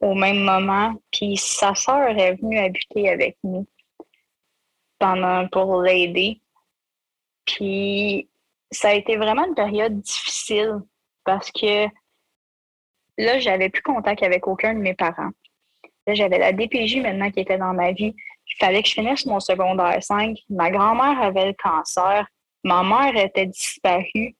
au 0.01 0.15
même 0.15 0.45
moment. 0.45 0.95
Puis 1.11 1.37
sa 1.37 1.75
sœur 1.75 2.09
est 2.19 2.35
venue 2.35 2.59
habiter 2.59 3.09
avec 3.09 3.37
nous 3.43 3.67
pour 5.53 5.83
l'aider. 5.83 6.41
Puis 7.45 8.29
ça 8.71 8.89
a 8.89 8.95
été 8.95 9.17
vraiment 9.17 9.47
une 9.47 9.55
période 9.55 10.01
difficile 10.01 10.81
parce 11.25 11.51
que 11.51 11.87
là, 13.19 13.39
j'avais 13.39 13.69
plus 13.69 13.83
contact 13.83 14.23
avec 14.23 14.47
aucun 14.47 14.75
de 14.75 14.79
mes 14.79 14.95
parents. 14.95 15.31
Là, 16.07 16.15
j'avais 16.15 16.39
la 16.39 16.53
DPJ 16.53 17.01
maintenant 17.01 17.31
qui 17.31 17.41
était 17.41 17.59
dans 17.59 17.73
ma 17.73 17.93
vie. 17.93 18.15
Il 18.47 18.57
fallait 18.59 18.83
que 18.83 18.89
je 18.89 18.95
finisse 18.95 19.25
mon 19.27 19.41
secondaire 19.41 20.03
5. 20.03 20.39
Ma 20.51 20.71
grand-mère 20.71 21.21
avait 21.21 21.47
le 21.47 21.55
cancer. 21.55 22.27
Ma 22.65 22.83
mère 22.83 23.17
était 23.17 23.47
disparue. 23.47 24.35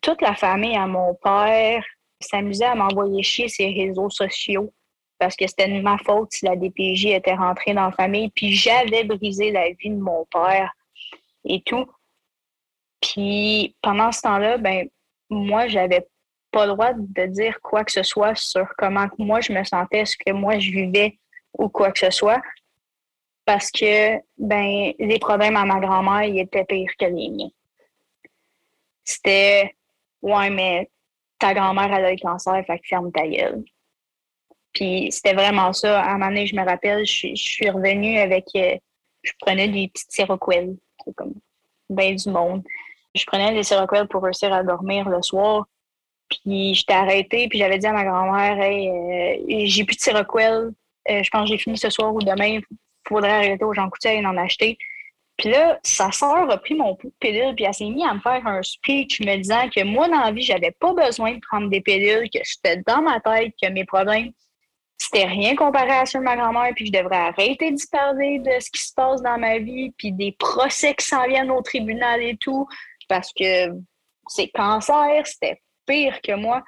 Toute 0.00 0.20
la 0.20 0.34
famille 0.34 0.76
à 0.76 0.86
mon 0.86 1.14
père 1.14 1.84
s'amusait 2.20 2.64
à 2.64 2.74
m'envoyer 2.74 3.22
chier 3.22 3.48
ses 3.48 3.72
réseaux 3.72 4.10
sociaux 4.10 4.72
parce 5.18 5.34
que 5.36 5.46
c'était 5.46 5.68
ma 5.80 5.98
faute 5.98 6.32
si 6.32 6.44
la 6.44 6.56
DPJ 6.56 7.06
était 7.06 7.34
rentrée 7.34 7.74
dans 7.74 7.86
la 7.86 7.92
famille, 7.92 8.30
puis 8.30 8.52
j'avais 8.52 9.04
brisé 9.04 9.50
la 9.50 9.70
vie 9.70 9.90
de 9.90 10.00
mon 10.00 10.24
père 10.26 10.72
et 11.44 11.60
tout. 11.62 11.86
Puis 13.00 13.74
pendant 13.82 14.12
ce 14.12 14.22
temps-là, 14.22 14.58
ben 14.58 14.88
moi, 15.30 15.66
j'avais 15.68 16.06
pas 16.50 16.66
le 16.66 16.72
droit 16.72 16.92
de 16.94 17.26
dire 17.26 17.60
quoi 17.60 17.84
que 17.84 17.92
ce 17.92 18.02
soit 18.02 18.34
sur 18.34 18.66
comment 18.76 19.06
moi 19.18 19.40
je 19.40 19.52
me 19.52 19.62
sentais, 19.64 20.04
ce 20.04 20.16
que 20.16 20.32
moi 20.32 20.58
je 20.58 20.70
vivais 20.70 21.18
ou 21.58 21.68
quoi 21.68 21.92
que 21.92 21.98
ce 21.98 22.10
soit. 22.10 22.40
Parce 23.44 23.70
que 23.70 24.18
ben 24.38 24.92
les 24.98 25.18
problèmes 25.18 25.56
à 25.56 25.64
ma 25.64 25.80
grand-mère, 25.80 26.24
ils 26.24 26.40
étaient 26.40 26.64
pires 26.64 26.92
que 26.98 27.06
les 27.06 27.30
miens. 27.30 27.50
C'était 29.08 29.74
Ouais, 30.22 30.50
mais 30.50 30.90
ta 31.38 31.54
grand-mère, 31.54 31.92
a 31.92 32.00
le 32.00 32.16
cancer, 32.20 32.62
fait 32.66 32.78
que 32.78 32.88
ferme 32.88 33.12
ta 33.12 33.26
gueule 33.26 33.64
Puis 34.72 35.08
c'était 35.10 35.34
vraiment 35.34 35.72
ça. 35.72 36.02
À 36.02 36.10
un 36.10 36.12
moment 36.14 36.26
donné, 36.26 36.46
je 36.46 36.56
me 36.56 36.64
rappelle, 36.64 37.06
je, 37.06 37.34
suis 37.34 37.70
revenue 37.70 38.18
avec. 38.18 38.44
Euh, 38.56 38.76
je 39.22 39.32
prenais 39.40 39.68
des 39.68 39.88
petites 39.88 40.12
Seroquel. 40.12 40.76
C'est 41.04 41.14
comme 41.14 41.34
bien 41.88 42.14
du 42.14 42.28
monde. 42.30 42.62
Je 43.14 43.24
prenais 43.24 43.54
des 43.54 43.62
Seroquel 43.62 44.08
pour 44.08 44.22
réussir 44.22 44.52
à 44.52 44.62
dormir 44.62 45.08
le 45.08 45.22
soir. 45.22 45.66
Puis 46.28 46.74
j'étais 46.74 46.92
arrêtée, 46.92 47.48
puis 47.48 47.58
j'avais 47.58 47.78
dit 47.78 47.86
à 47.86 47.92
ma 47.92 48.04
grand-mère, 48.04 48.60
hey, 48.60 48.88
euh, 48.90 49.66
j'ai 49.66 49.84
plus 49.84 49.96
de 49.96 50.02
Seroquel. 50.02 50.72
Euh, 51.10 51.22
je 51.22 51.30
pense 51.30 51.44
que 51.44 51.56
j'ai 51.56 51.58
fini 51.58 51.78
ce 51.78 51.90
soir 51.90 52.14
ou 52.14 52.20
demain. 52.20 52.58
Il 52.58 52.62
faudrait 53.08 53.30
arrêter 53.30 53.64
aux 53.64 53.72
gens 53.72 53.88
coûtés 53.88 54.18
et 54.18 54.26
en 54.26 54.36
acheter. 54.36 54.76
Puis 55.38 55.50
là, 55.50 55.78
sa 55.84 56.10
soeur 56.10 56.50
a 56.50 56.58
pris 56.58 56.74
mon 56.74 56.96
pot 56.96 57.08
de 57.08 57.14
pilules, 57.20 57.54
puis 57.54 57.64
elle 57.64 57.72
s'est 57.72 57.84
mise 57.84 58.04
à 58.04 58.12
me 58.12 58.20
faire 58.20 58.44
un 58.44 58.60
speech 58.62 59.20
me 59.20 59.36
disant 59.36 59.68
que 59.70 59.84
moi, 59.84 60.08
dans 60.08 60.18
la 60.18 60.32
vie, 60.32 60.42
j'avais 60.42 60.72
pas 60.72 60.92
besoin 60.92 61.34
de 61.34 61.40
prendre 61.48 61.70
des 61.70 61.80
pilules, 61.80 62.28
que 62.28 62.40
c'était 62.42 62.82
dans 62.84 63.00
ma 63.02 63.20
tête, 63.20 63.54
que 63.62 63.68
mes 63.70 63.84
problèmes, 63.84 64.32
c'était 64.98 65.26
rien 65.26 65.54
comparé 65.54 65.92
à 65.92 66.06
ceux 66.06 66.18
de 66.18 66.24
ma 66.24 66.36
grand-mère, 66.36 66.72
puis 66.74 66.86
je 66.86 66.92
devrais 66.92 67.16
arrêter 67.16 67.70
d'y 67.70 67.86
parler 67.86 68.40
de 68.40 68.50
ce 68.58 68.68
qui 68.68 68.82
se 68.82 68.92
passe 68.92 69.22
dans 69.22 69.38
ma 69.38 69.58
vie, 69.58 69.92
puis 69.96 70.10
des 70.10 70.32
procès 70.32 70.94
qui 70.94 71.06
s'en 71.06 71.24
viennent 71.28 71.52
au 71.52 71.62
tribunal 71.62 72.20
et 72.20 72.36
tout, 72.36 72.66
parce 73.08 73.32
que 73.32 73.70
c'est 74.26 74.48
cancer, 74.48 75.24
c'était 75.24 75.62
pire 75.86 76.20
que 76.20 76.32
moi. 76.32 76.64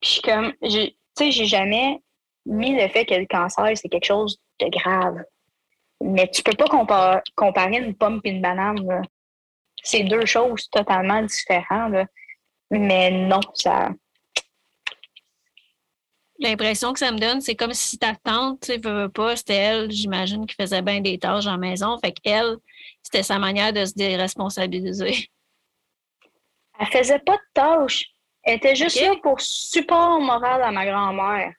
Puis 0.00 0.22
comme, 0.24 0.54
tu 0.62 0.90
sais, 1.18 1.30
j'ai 1.30 1.44
jamais 1.44 1.98
mis 2.46 2.74
le 2.74 2.88
fait 2.88 3.04
que 3.04 3.14
le 3.14 3.26
cancer, 3.26 3.76
c'est 3.76 3.90
quelque 3.90 4.06
chose 4.06 4.38
de 4.58 4.68
grave. 4.70 5.22
Mais 6.06 6.30
tu 6.30 6.42
peux 6.42 6.52
pas 6.52 6.66
comparer, 7.34 7.78
une 7.78 7.94
pomme 7.94 8.20
et 8.24 8.30
une 8.30 8.42
banane. 8.42 9.02
C'est 9.82 10.02
deux 10.04 10.26
choses 10.26 10.68
totalement 10.68 11.22
différentes. 11.22 12.06
Mais 12.70 13.10
non, 13.10 13.40
ça. 13.54 13.88
L'impression 16.38 16.92
que 16.92 16.98
ça 16.98 17.10
me 17.10 17.18
donne, 17.18 17.40
c'est 17.40 17.54
comme 17.54 17.72
si 17.72 17.96
ta 17.98 18.14
tante, 18.14 18.60
tu 18.60 18.76
veux 18.76 19.08
pas, 19.08 19.34
c'était 19.34 19.54
elle, 19.54 19.90
j'imagine, 19.90 20.46
qui 20.46 20.54
faisait 20.54 20.82
bien 20.82 21.00
des 21.00 21.18
tâches 21.18 21.46
en 21.46 21.56
maison. 21.56 21.98
Fait 21.98 22.12
qu'elle, 22.12 22.56
c'était 23.02 23.22
sa 23.22 23.38
manière 23.38 23.72
de 23.72 23.86
se 23.86 23.94
déresponsabiliser. 23.94 25.30
Elle 26.78 26.86
faisait 26.88 27.20
pas 27.20 27.36
de 27.36 27.42
tâches. 27.54 28.10
Elle 28.42 28.56
était 28.56 28.74
juste 28.74 29.00
là 29.00 29.14
pour 29.22 29.40
support 29.40 30.20
moral 30.20 30.62
à 30.62 30.70
ma 30.70 30.84
grand-mère. 30.84 31.54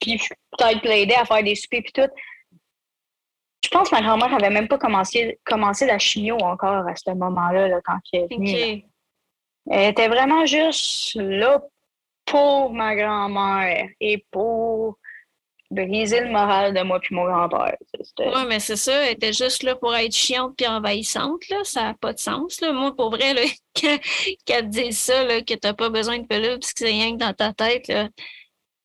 Puis 0.00 0.20
peut-être 0.56 0.84
l'aider 0.84 1.14
à 1.14 1.24
faire 1.24 1.42
des 1.42 1.56
soupers 1.56 1.82
et 1.84 1.92
tout. 1.92 2.14
Je 3.64 3.70
pense 3.70 3.88
que 3.88 3.94
ma 3.94 4.02
grand-mère 4.02 4.28
n'avait 4.28 4.52
même 4.52 4.68
pas 4.68 4.76
commencé, 4.76 5.38
commencé 5.42 5.86
la 5.86 5.98
chimio 5.98 6.36
encore 6.42 6.86
à 6.86 6.94
ce 6.94 7.10
moment-là, 7.12 7.80
quand 7.82 7.96
elle 8.12 8.20
est 8.20 8.34
venue. 8.34 8.84
Elle 9.70 9.90
était 9.90 10.08
vraiment 10.08 10.44
juste 10.44 11.14
là 11.14 11.62
pour 12.26 12.74
ma 12.74 12.94
grand-mère 12.94 13.88
et 14.00 14.22
pour 14.30 14.98
briser 15.70 16.20
le 16.20 16.30
moral 16.30 16.74
de 16.74 16.82
moi 16.82 17.00
puis 17.00 17.14
mon 17.14 17.24
grand-père. 17.24 17.76
Oui, 18.18 18.42
mais 18.46 18.60
c'est 18.60 18.76
ça. 18.76 19.06
Elle 19.06 19.14
était 19.14 19.32
juste 19.32 19.62
là 19.62 19.74
pour 19.74 19.94
être 19.96 20.14
chiante 20.14 20.54
puis 20.58 20.66
envahissante. 20.66 21.48
Là. 21.48 21.64
Ça 21.64 21.84
n'a 21.84 21.94
pas 21.94 22.12
de 22.12 22.18
sens. 22.18 22.60
Là. 22.60 22.70
Moi, 22.72 22.94
pour 22.94 23.10
vrai, 23.10 23.34
qu'elle 23.72 23.98
te 24.46 24.62
dise 24.66 24.98
ça, 24.98 25.24
là, 25.24 25.40
que 25.40 25.54
tu 25.54 25.58
n'as 25.64 25.72
pas 25.72 25.88
besoin 25.88 26.18
de 26.18 26.26
pelure 26.26 26.58
parce 26.60 26.74
que 26.74 26.80
c'est 26.80 26.90
rien 26.90 27.12
que 27.12 27.24
dans 27.24 27.32
ta 27.32 27.54
tête, 27.54 27.88
là, 27.88 28.08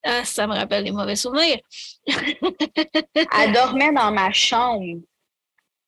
ah, 0.04 0.24
ça 0.24 0.48
me 0.48 0.56
rappelle 0.56 0.84
des 0.84 0.92
mauvais 0.92 1.16
souvenirs. 1.16 1.60
elle 2.08 3.52
dormait 3.54 3.92
dans 3.92 4.12
ma 4.12 4.32
chambre. 4.32 5.02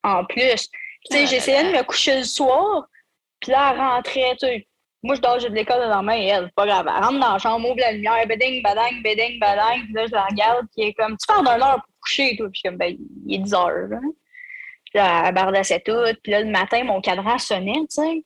En 0.03 0.25
plus. 0.25 0.69
Tu 1.09 1.15
sais, 1.15 1.23
ah 1.23 1.25
j'essayais 1.25 1.71
de 1.71 1.77
me 1.77 1.83
coucher 1.83 2.17
le 2.17 2.23
soir, 2.23 2.87
puis 3.39 3.51
là, 3.51 3.71
elle 3.73 3.79
rentrait, 3.79 4.35
tu 4.39 4.47
sais. 4.47 4.67
Moi, 5.03 5.15
je 5.15 5.21
dors, 5.21 5.39
j'ai 5.39 5.49
de 5.49 5.55
l'école 5.55 5.79
dans 5.81 5.89
la 5.89 6.01
main 6.03 6.15
et 6.15 6.27
elle, 6.27 6.51
pas 6.51 6.67
grave. 6.67 6.85
Elle 6.87 7.03
rentre 7.03 7.19
dans 7.19 7.33
la 7.33 7.39
chambre, 7.39 7.67
ouvre 7.67 7.79
la 7.79 7.91
lumière, 7.91 8.27
beding, 8.27 8.61
badang, 8.61 9.01
beding, 9.01 9.39
badang. 9.39 9.83
Puis 9.85 9.93
là, 9.93 10.05
je 10.05 10.11
la 10.11 10.25
regarde, 10.25 10.67
puis 10.71 10.83
elle 10.83 10.89
est 10.89 10.93
comme, 10.93 11.17
tu 11.17 11.25
parles 11.25 11.43
d'une 11.43 11.63
heure 11.63 11.81
pour 11.83 11.99
coucher, 12.01 12.35
toi? 12.37 12.47
Puis 12.53 12.61
comme, 12.63 12.77
ben, 12.77 12.95
il 13.25 13.35
est 13.35 13.39
10 13.39 13.53
heures. 13.55 13.87
Puis 13.89 14.93
là, 14.93 15.23
elle 15.25 15.33
bardassait 15.33 15.79
tout. 15.79 16.03
Puis 16.21 16.31
là, 16.31 16.41
le 16.41 16.51
matin, 16.51 16.83
mon 16.83 17.01
cadran 17.01 17.39
sonnait, 17.39 17.73
tu 17.73 17.85
sais. 17.89 18.23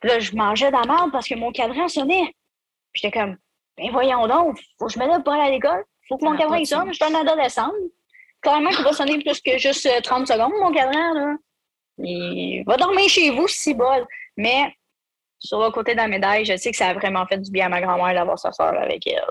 Puis 0.00 0.08
là, 0.08 0.18
je 0.18 0.34
mangeais 0.34 0.68
de 0.68 0.76
la 0.76 0.84
merde 0.84 1.12
parce 1.12 1.28
que 1.28 1.34
mon 1.34 1.52
cadran 1.52 1.88
sonnait. 1.88 2.34
Puis 2.92 3.02
j'étais 3.02 3.18
comme, 3.18 3.36
ben 3.76 3.90
voyons 3.92 4.26
donc, 4.26 4.58
faut 4.78 4.86
que 4.86 4.92
je 4.92 4.98
me 4.98 5.06
lève 5.06 5.22
pour 5.22 5.32
aller 5.32 5.42
à 5.42 5.50
l'école. 5.50 5.84
Faut 6.08 6.16
que 6.16 6.24
mon 6.24 6.36
cadran 6.36 6.64
sonne. 6.64 6.88
Je 6.88 6.94
suis 6.94 7.04
un 7.04 7.14
adolescente. 7.14 7.74
Clairement, 8.40 8.70
il 8.70 8.84
va 8.84 8.92
sonner 8.92 9.18
plus 9.18 9.40
que 9.40 9.58
juste 9.58 9.88
30 10.02 10.22
euh, 10.22 10.34
secondes, 10.34 10.52
mon 10.60 10.72
cadran. 10.72 11.14
Là. 11.14 11.36
Il 11.98 12.62
va 12.66 12.76
dormir 12.76 13.08
chez 13.08 13.30
vous, 13.30 13.48
si 13.48 13.74
bol. 13.74 14.06
Mais 14.36 14.72
sur 15.38 15.62
le 15.62 15.70
côté 15.70 15.92
de 15.92 15.98
la 15.98 16.08
médaille, 16.08 16.44
je 16.44 16.56
sais 16.56 16.70
que 16.70 16.76
ça 16.76 16.88
a 16.88 16.94
vraiment 16.94 17.26
fait 17.26 17.38
du 17.38 17.50
bien 17.50 17.66
à 17.66 17.68
ma 17.68 17.80
grand-mère 17.80 18.14
d'avoir 18.14 18.38
sa 18.38 18.52
soeur 18.52 18.74
avec 18.78 19.06
elle. 19.06 19.22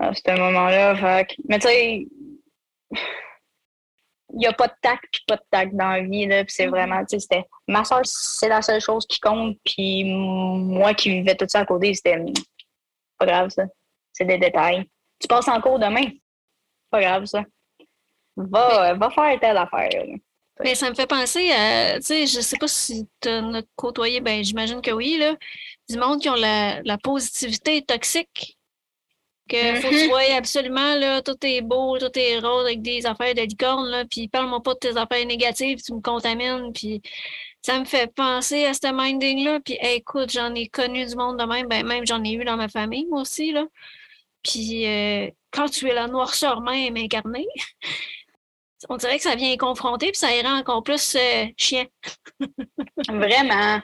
À 0.00 0.14
ce 0.14 0.30
moment-là. 0.30 0.96
Fait... 0.96 1.36
Mais 1.48 1.58
tu 1.58 1.68
sais, 1.68 2.06
il 4.32 4.38
n'y 4.38 4.46
a 4.46 4.52
pas 4.52 4.68
de 4.68 4.74
tac 4.80 5.00
puis 5.12 5.22
pas 5.26 5.36
de 5.36 5.42
tac 5.50 5.74
dans 5.74 5.90
la 5.90 6.00
vie. 6.00 6.26
Là, 6.26 6.44
c'est 6.46 6.66
mm-hmm. 6.66 6.70
vraiment, 6.70 7.00
tu 7.00 7.06
sais, 7.10 7.20
c'était 7.20 7.44
ma 7.68 7.84
soeur, 7.84 8.00
c'est 8.04 8.48
la 8.48 8.62
seule 8.62 8.80
chose 8.80 9.06
qui 9.06 9.20
compte. 9.20 9.58
Puis 9.64 10.04
moi 10.04 10.94
qui 10.94 11.10
vivais 11.10 11.34
tout 11.34 11.46
ça 11.48 11.60
à 11.60 11.66
côté, 11.66 11.92
c'était 11.94 12.24
pas 13.20 13.26
grave, 13.26 13.50
ça. 13.50 13.64
C'est 14.12 14.24
des 14.24 14.38
détails. 14.38 14.84
Tu 15.20 15.28
passes 15.28 15.48
en 15.48 15.60
cours 15.60 15.78
demain. 15.78 16.06
Pas 16.90 17.00
grave, 17.00 17.26
ça. 17.26 17.44
Va, 18.36 18.94
va 18.94 19.10
faire 19.10 19.38
telle 19.38 19.56
affaire. 19.58 19.90
Mais 20.62 20.74
ça 20.74 20.90
me 20.90 20.94
fait 20.94 21.06
penser 21.06 21.50
à, 21.52 21.96
tu 21.96 22.02
sais, 22.02 22.26
je 22.26 22.40
sais 22.40 22.56
pas 22.58 22.68
si 22.68 23.08
tu 23.20 23.28
as 23.28 23.62
côtoyé, 23.76 24.20
ben 24.20 24.44
j'imagine 24.44 24.82
que 24.82 24.90
oui, 24.90 25.16
là, 25.18 25.34
du 25.88 25.98
monde 25.98 26.20
qui 26.20 26.28
ont 26.28 26.34
la, 26.34 26.82
la 26.82 26.98
positivité 26.98 27.82
toxique. 27.82 28.58
Que 29.48 29.74
faut 29.76 29.88
que 29.88 29.94
tu 29.94 30.04
mm-hmm. 30.04 30.08
vois 30.08 30.36
absolument, 30.36 30.94
là, 30.96 31.22
tout 31.22 31.36
est 31.42 31.60
beau, 31.60 31.98
tout 31.98 32.16
est 32.16 32.38
rose 32.38 32.66
avec 32.66 32.82
des 32.82 33.04
affaires 33.06 33.34
de 33.34 33.40
licorne, 33.40 33.88
là, 33.88 34.04
puis 34.04 34.28
parle-moi 34.28 34.62
pas 34.62 34.74
de 34.74 34.78
tes 34.78 34.96
affaires 34.96 35.26
négatives, 35.26 35.82
tu 35.82 35.92
me 35.92 36.00
contamines, 36.00 36.72
puis 36.72 37.02
ça 37.62 37.78
me 37.78 37.84
fait 37.84 38.12
penser 38.14 38.64
à 38.64 38.74
ce 38.74 38.92
minding-là. 38.92 39.60
Puis 39.64 39.78
écoute, 39.80 40.30
j'en 40.30 40.54
ai 40.54 40.68
connu 40.68 41.04
du 41.06 41.14
monde 41.16 41.38
de 41.38 41.44
même, 41.44 41.66
ben, 41.68 41.86
même 41.86 42.06
j'en 42.06 42.22
ai 42.24 42.32
eu 42.32 42.44
dans 42.44 42.56
ma 42.56 42.68
famille, 42.68 43.06
moi 43.06 43.22
aussi. 43.22 43.52
Là. 43.52 43.66
Puis 44.42 44.86
euh, 44.86 45.30
quand 45.50 45.68
tu 45.68 45.88
es 45.88 45.94
la 45.94 46.06
noirceur 46.06 46.60
même 46.62 46.96
incarnée, 46.96 47.46
on 48.88 48.96
dirait 48.96 49.16
que 49.16 49.22
ça 49.22 49.34
vient 49.34 49.56
confronter, 49.56 50.06
puis 50.06 50.18
ça 50.18 50.28
rend 50.42 50.58
encore 50.58 50.82
plus 50.82 51.16
euh, 51.16 51.46
chien. 51.56 51.84
Vraiment. 53.08 53.80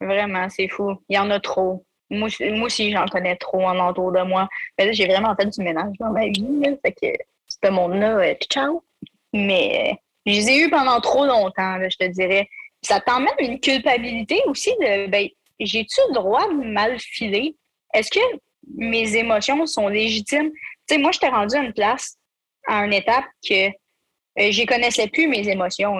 Vraiment, 0.00 0.48
c'est 0.50 0.68
fou. 0.68 0.94
Il 1.08 1.16
y 1.16 1.18
en 1.18 1.30
a 1.30 1.40
trop. 1.40 1.84
Moi, 2.10 2.28
moi 2.40 2.66
aussi, 2.66 2.92
j'en 2.92 3.06
connais 3.06 3.36
trop 3.36 3.64
en 3.64 3.78
entour 3.78 4.12
de 4.12 4.22
moi. 4.22 4.48
Mais 4.78 4.92
j'ai 4.92 5.06
vraiment 5.06 5.34
fait 5.34 5.46
du 5.46 5.62
ménage 5.62 5.94
dans 5.98 6.10
ma 6.10 6.26
vie. 6.26 6.60
Là, 6.60 6.72
fait 6.84 6.92
que 6.92 7.06
ce 7.48 7.70
monde-là, 7.70 8.18
euh, 8.18 8.34
ciao. 8.50 8.84
Mais 9.32 9.98
je 10.26 10.32
les 10.32 10.50
ai 10.50 10.58
eus 10.58 10.70
pendant 10.70 11.00
trop 11.00 11.24
longtemps, 11.24 11.78
je 11.88 11.96
te 11.96 12.04
dirais 12.08 12.48
ça 12.82 13.00
t'emmène 13.00 13.34
une 13.38 13.60
culpabilité 13.60 14.42
aussi 14.46 14.70
de 14.80 15.06
ben, 15.08 15.28
j'ai-tu 15.58 16.00
le 16.08 16.14
droit 16.14 16.48
de 16.48 16.72
mal 16.72 16.98
filer? 16.98 17.56
Est-ce 17.94 18.10
que 18.10 18.20
mes 18.76 19.16
émotions 19.16 19.66
sont 19.66 19.88
légitimes? 19.88 20.50
Tu 20.88 20.94
sais, 20.94 20.98
moi, 20.98 21.12
je 21.12 21.18
t'ai 21.18 21.28
rendu 21.28 21.56
à 21.56 21.62
une 21.62 21.72
place, 21.72 22.16
à 22.66 22.84
une 22.84 22.92
étape 22.92 23.24
que 23.48 23.68
euh, 23.68 24.52
je 24.52 24.66
connaissais 24.66 25.08
plus 25.08 25.28
mes 25.28 25.48
émotions. 25.48 25.96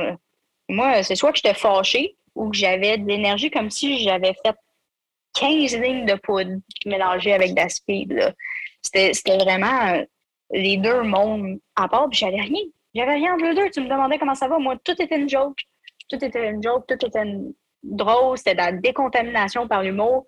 Moi, 0.68 1.02
c'est 1.02 1.16
soit 1.16 1.32
que 1.32 1.38
j'étais 1.38 1.54
fâchée 1.54 2.16
ou 2.34 2.50
que 2.50 2.56
j'avais 2.56 2.98
de 2.98 3.06
l'énergie 3.06 3.50
comme 3.50 3.70
si 3.70 4.02
j'avais 4.02 4.34
fait 4.44 4.54
15 5.34 5.76
lignes 5.80 6.06
de 6.06 6.14
poudre 6.14 6.60
mélangées 6.84 7.32
avec 7.32 7.54
de 7.54 8.14
la. 8.14 8.32
C'était 8.82 9.36
vraiment 9.38 9.88
euh, 9.88 10.04
les 10.52 10.76
deux 10.76 11.02
mondes 11.02 11.58
à 11.74 11.88
part, 11.88 12.08
puis 12.08 12.18
j'avais 12.18 12.40
rien. 12.40 12.62
J'avais 12.94 13.14
rien 13.14 13.34
entre 13.34 13.44
les 13.44 13.54
deux. 13.54 13.70
Tu 13.70 13.80
me 13.80 13.88
demandais 13.88 14.18
comment 14.18 14.34
ça 14.34 14.48
va. 14.48 14.58
Moi, 14.58 14.76
tout 14.84 15.00
était 15.00 15.18
une 15.18 15.28
joke 15.28 15.58
tout 16.08 16.24
était 16.24 16.50
une 16.50 16.62
joke, 16.62 16.86
tout 16.86 17.06
était 17.06 17.24
drôle, 17.82 18.36
c'était 18.38 18.54
de 18.54 18.58
la 18.58 18.72
décontamination 18.72 19.68
par 19.68 19.82
l'humour. 19.82 20.26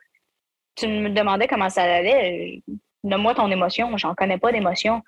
Tu 0.75 0.87
me 0.87 1.11
demandais 1.11 1.47
comment 1.47 1.69
ça 1.69 1.83
allait. 1.83 2.63
Donne-moi 3.05 3.35
ton 3.35 3.51
émotion, 3.51 3.97
j'en 3.97 4.15
connais 4.15 4.39
pas 4.39 4.53
d'émotion. 4.53 5.03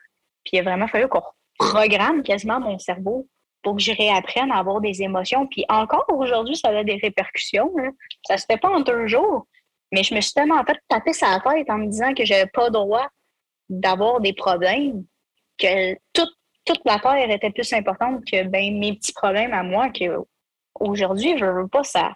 Puis 0.45 0.57
il 0.57 0.61
a 0.61 0.63
vraiment 0.63 0.89
fallu 0.89 1.09
qu'on 1.09 1.23
programme 1.59 2.23
quasiment 2.23 2.61
mon 2.61 2.79
cerveau 2.79 3.29
pour 3.63 3.77
que 3.77 3.83
je 3.83 3.93
réapprenne 3.93 4.51
à 4.51 4.59
avoir 4.59 4.81
des 4.81 5.03
émotions. 5.03 5.47
Puis 5.47 5.65
encore 5.69 6.07
aujourd'hui, 6.09 6.57
ça 6.57 6.69
a 6.69 6.85
des 6.85 6.97
répercussions. 6.97 7.73
Ça 8.27 8.39
se 8.39 8.47
fait 8.51 8.57
pas 8.57 8.71
en 8.71 8.81
deux 8.81 9.07
jours. 9.07 9.47
Mais 9.93 10.03
je 10.03 10.15
me 10.15 10.21
suis 10.21 10.33
tellement 10.33 10.65
fait 10.65 10.79
taper 10.89 11.13
sa 11.13 11.41
tête 11.41 11.69
en 11.69 11.79
me 11.79 11.87
disant 11.87 12.15
que 12.15 12.25
j'avais 12.25 12.47
pas 12.47 12.71
droit 12.71 13.07
d'avoir 13.69 14.21
des 14.21 14.33
problèmes, 14.33 15.05
que 15.59 15.95
toute, 16.13 16.33
toute 16.65 16.81
la 16.85 16.99
terre 16.99 17.31
était 17.31 17.51
plus 17.51 17.73
importante 17.73 18.25
que 18.25 18.45
ben, 18.45 18.79
mes 18.79 18.95
petits 18.95 19.13
problèmes 19.13 19.53
à 19.53 19.63
moi, 19.63 19.91
que 19.91 20.05
aujourd'hui, 20.81 21.39
je 21.39 21.45
veux 21.45 21.69
pas 21.69 21.85
ça. 21.85 22.13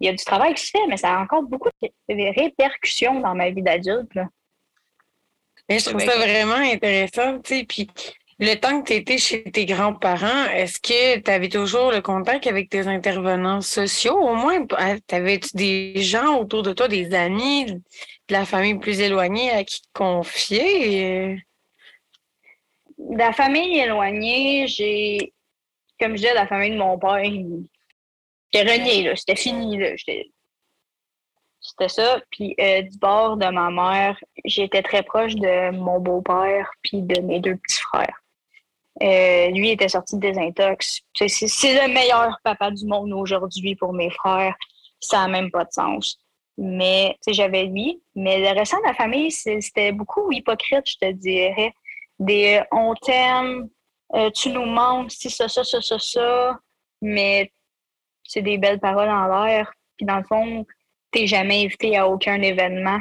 Il 0.00 0.06
y 0.06 0.10
a 0.10 0.12
du 0.12 0.24
travail 0.24 0.54
qui 0.54 0.64
se 0.64 0.70
fait, 0.70 0.86
mais 0.88 0.96
ça 0.96 1.16
a 1.16 1.22
encore 1.22 1.42
beaucoup 1.42 1.70
de 1.82 2.40
répercussions 2.40 3.20
dans 3.20 3.34
ma 3.34 3.50
vie 3.50 3.62
d'adulte. 3.62 4.18
Mais 5.68 5.78
je 5.78 5.88
trouve 5.88 6.00
ça 6.00 6.16
vraiment 6.16 6.56
intéressant, 6.56 7.40
tu 7.40 7.58
sais. 7.58 7.64
Puis 7.64 7.88
le 8.38 8.54
temps 8.56 8.82
que 8.82 8.88
tu 8.88 8.94
étais 8.94 9.18
chez 9.18 9.44
tes 9.44 9.64
grands-parents, 9.64 10.46
est-ce 10.52 10.78
que 10.78 11.18
tu 11.20 11.30
avais 11.30 11.48
toujours 11.48 11.90
le 11.90 12.02
contact 12.02 12.46
avec 12.46 12.68
tes 12.68 12.86
intervenants 12.86 13.62
sociaux? 13.62 14.18
Au 14.18 14.34
moins, 14.34 14.66
ah, 14.76 14.96
avais-tu 15.10 15.56
des 15.56 16.02
gens 16.02 16.38
autour 16.38 16.62
de 16.62 16.72
toi, 16.72 16.88
des 16.88 17.14
amis, 17.14 17.66
de 17.66 17.80
la 18.28 18.44
famille 18.44 18.78
plus 18.78 19.00
éloignée 19.00 19.50
à 19.50 19.64
qui 19.64 19.80
te 19.80 19.88
confier? 19.94 21.42
la 23.10 23.32
famille 23.32 23.78
éloignée, 23.78 24.66
j'ai, 24.66 25.32
comme 26.00 26.12
je 26.12 26.22
disais, 26.22 26.34
la 26.34 26.46
famille 26.46 26.70
de 26.70 26.76
mon 26.76 26.98
père, 26.98 27.22
c'était 28.54 28.72
renié, 28.72 29.12
c'était 29.16 29.36
fini. 29.36 29.78
C'était 31.60 31.88
ça. 31.88 32.20
Puis 32.30 32.54
euh, 32.60 32.82
du 32.82 32.98
bord 32.98 33.36
de 33.36 33.46
ma 33.46 33.70
mère, 33.70 34.16
j'étais 34.44 34.82
très 34.82 35.02
proche 35.02 35.34
de 35.34 35.70
mon 35.70 35.98
beau-père 35.98 36.70
puis 36.82 37.02
de 37.02 37.20
mes 37.20 37.40
deux 37.40 37.56
petits 37.56 37.80
frères. 37.80 38.20
Euh, 39.02 39.50
lui 39.50 39.70
était 39.70 39.88
sorti 39.88 40.16
de 40.16 40.20
désintox. 40.20 41.00
C'est 41.14 41.86
le 41.86 41.92
meilleur 41.92 42.38
papa 42.44 42.70
du 42.70 42.86
monde 42.86 43.12
aujourd'hui 43.12 43.74
pour 43.74 43.92
mes 43.92 44.10
frères. 44.10 44.54
Ça 45.00 45.18
n'a 45.18 45.28
même 45.28 45.50
pas 45.50 45.64
de 45.64 45.72
sens. 45.72 46.18
Mais 46.56 47.16
j'avais 47.26 47.64
lui. 47.64 48.00
Mais 48.14 48.38
le 48.38 48.56
restant 48.56 48.78
de 48.78 48.86
la 48.86 48.94
famille, 48.94 49.32
c'était 49.32 49.90
beaucoup 49.90 50.30
hypocrite, 50.30 50.88
je 50.88 50.96
te 50.98 51.10
dirais. 51.10 51.72
Des 52.20 52.62
on 52.70 52.94
t'aime, 52.94 53.68
euh, 54.14 54.30
tu 54.30 54.50
nous 54.50 54.64
manques, 54.64 55.10
si 55.10 55.28
ça, 55.28 55.48
ça, 55.48 55.64
ça, 55.64 55.82
ça, 55.82 55.98
ça. 55.98 56.56
Mais 57.02 57.50
c'est 58.24 58.42
des 58.42 58.58
belles 58.58 58.80
paroles 58.80 59.08
en 59.08 59.26
l'air. 59.26 59.72
Puis 59.96 60.06
dans 60.06 60.16
le 60.16 60.24
fond, 60.24 60.66
t'es 61.10 61.26
jamais 61.26 61.64
invité 61.64 61.96
à 61.96 62.08
aucun 62.08 62.40
événement. 62.42 63.00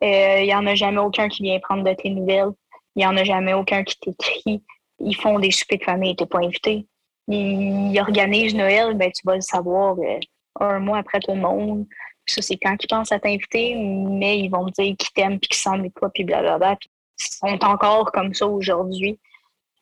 Il 0.00 0.08
euh, 0.08 0.42
n'y 0.42 0.54
en 0.54 0.66
a 0.66 0.74
jamais 0.74 0.98
aucun 0.98 1.28
qui 1.28 1.42
vient 1.42 1.58
prendre 1.60 1.84
de 1.84 1.94
tes 1.94 2.10
nouvelles. 2.10 2.50
Il 2.96 3.00
n'y 3.00 3.06
en 3.06 3.16
a 3.16 3.24
jamais 3.24 3.54
aucun 3.54 3.84
qui 3.84 3.98
t'écrit. 3.98 4.62
Ils 5.00 5.16
font 5.16 5.38
des 5.38 5.50
soupers 5.50 5.78
de 5.78 5.84
famille, 5.84 6.16
t'es 6.16 6.26
pas 6.26 6.38
invité. 6.38 6.86
Ils, 7.28 7.98
organisent 8.00 8.54
Noël, 8.54 8.94
ben 8.94 9.10
tu 9.10 9.22
vas 9.24 9.36
le 9.36 9.40
savoir 9.40 9.96
euh, 9.98 10.20
un 10.60 10.78
mois 10.78 10.98
après 10.98 11.20
tout 11.20 11.32
le 11.32 11.40
monde. 11.40 11.86
Ça, 12.26 12.40
c'est 12.42 12.56
quand 12.56 12.76
ils 12.82 12.86
pensent 12.86 13.12
à 13.12 13.18
t'inviter, 13.18 13.74
mais 13.76 14.38
ils 14.38 14.48
vont 14.48 14.64
me 14.64 14.70
dire 14.70 14.96
qu'ils 14.96 15.12
t'aiment, 15.14 15.38
puis 15.38 15.48
qu'ils 15.48 15.56
s'en 15.56 15.78
de 15.78 15.88
toi, 15.88 16.10
puis 16.12 16.24
blablabla. 16.24 16.76
Ils 17.18 17.24
sont 17.26 17.64
encore 17.64 18.10
comme 18.12 18.32
ça 18.34 18.46
aujourd'hui. 18.46 19.18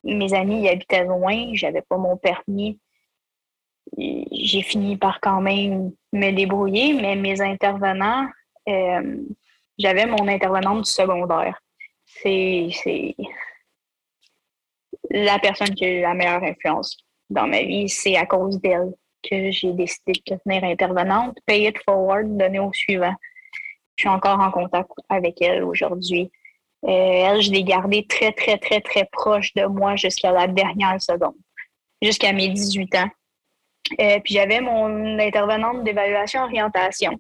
Mes 0.05 0.35
amis, 0.35 0.63
ils 0.63 0.69
habitaient 0.69 1.05
loin, 1.05 1.51
j'avais 1.53 1.83
pas 1.83 1.97
mon 1.97 2.17
permis. 2.17 2.79
J'ai 3.97 4.63
fini 4.63 4.97
par 4.97 5.21
quand 5.21 5.41
même 5.41 5.93
me 6.13 6.31
débrouiller, 6.31 6.95
mais 6.95 7.15
mes 7.17 7.41
intervenants, 7.41 8.27
euh, 8.69 9.17
j'avais 9.79 10.07
mon 10.07 10.29
intervenante 10.29 10.85
du 10.85 10.91
secondaire. 10.91 11.61
C'est 12.05 12.71
la 15.11 15.39
personne 15.39 15.75
qui 15.75 15.85
a 15.85 15.91
eu 15.91 16.01
la 16.01 16.15
meilleure 16.15 16.43
influence 16.43 16.97
dans 17.29 17.47
ma 17.47 17.63
vie. 17.63 17.89
C'est 17.89 18.17
à 18.17 18.27
cause 18.27 18.61
d'elle 18.61 18.93
que 19.23 19.51
j'ai 19.51 19.73
décidé 19.73 20.13
de 20.13 20.37
devenir 20.37 20.65
intervenante. 20.65 21.37
Pay 21.47 21.69
it 21.69 21.79
forward, 21.85 22.37
donner 22.37 22.59
au 22.59 22.73
suivant. 22.73 23.15
Je 23.97 24.03
suis 24.03 24.09
encore 24.09 24.41
en 24.41 24.51
contact 24.51 24.91
avec 25.09 25.41
elle 25.43 25.65
aujourd'hui. 25.65 26.31
Euh, 26.85 26.89
elle, 26.89 27.41
je 27.41 27.51
l'ai 27.53 27.63
gardée 27.63 28.07
très, 28.07 28.33
très, 28.33 28.59
très, 28.59 28.81
très 28.81 29.09
proche 29.13 29.55
de 29.55 29.67
moi 29.67 29.97
jusqu'à 29.97 30.33
la 30.33 30.49
dernière 30.49 31.01
seconde, 31.01 31.37
jusqu'à 32.01 32.33
mes 32.33 32.49
18 32.49 32.95
ans. 32.97 33.09
Euh, 34.01 34.21
puis 34.25 34.35
j'avais 34.35 34.61
mon 34.61 35.19
intervenante 35.19 35.85
d'évaluation 35.85 36.43
orientation 36.43 37.19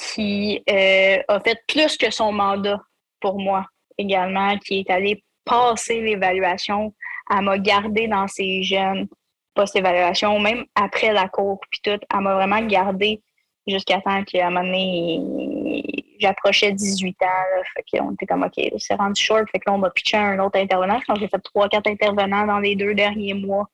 qui 0.00 0.62
euh, 0.70 1.18
a 1.28 1.40
fait 1.40 1.60
plus 1.66 1.96
que 1.96 2.10
son 2.10 2.32
mandat 2.32 2.80
pour 3.20 3.38
moi 3.38 3.66
également, 3.96 4.56
qui 4.58 4.80
est 4.80 4.90
allée 4.90 5.22
passer 5.44 6.00
l'évaluation. 6.00 6.94
Elle 7.30 7.42
m'a 7.42 7.58
gardé 7.58 8.06
dans 8.06 8.28
ses 8.28 8.62
jeunes 8.62 9.08
post-évaluation, 9.54 10.38
même 10.38 10.64
après 10.74 11.12
la 11.12 11.28
cour, 11.28 11.58
puis 11.70 11.80
tout. 11.82 11.98
Elle 12.14 12.20
m'a 12.20 12.34
vraiment 12.34 12.60
gardé 12.62 13.20
jusqu'à 13.66 14.00
temps 14.00 14.22
qu'à 14.22 14.46
un 14.46 14.50
moment 14.50 14.64
donné, 14.64 15.82
j'approchais 16.20 16.72
18 16.72 17.22
ans. 17.22 17.26
Là, 17.26 17.62
fait 17.74 17.98
qu'on 17.98 18.12
était 18.12 18.26
comme, 18.26 18.44
OK, 18.44 18.72
c'est 18.78 18.94
rendu 18.94 19.20
short. 19.20 19.50
Fait 19.50 19.58
que 19.58 19.64
là, 19.68 19.74
on 19.74 19.78
m'a 19.78 19.90
pitché 19.90 20.16
un 20.16 20.38
autre 20.38 20.58
intervenant. 20.58 21.00
J'ai 21.18 21.28
fait 21.28 21.40
trois, 21.40 21.68
quatre 21.68 21.88
intervenants 21.88 22.46
dans 22.46 22.60
les 22.60 22.76
deux 22.76 22.94
derniers 22.94 23.34
mois 23.34 23.68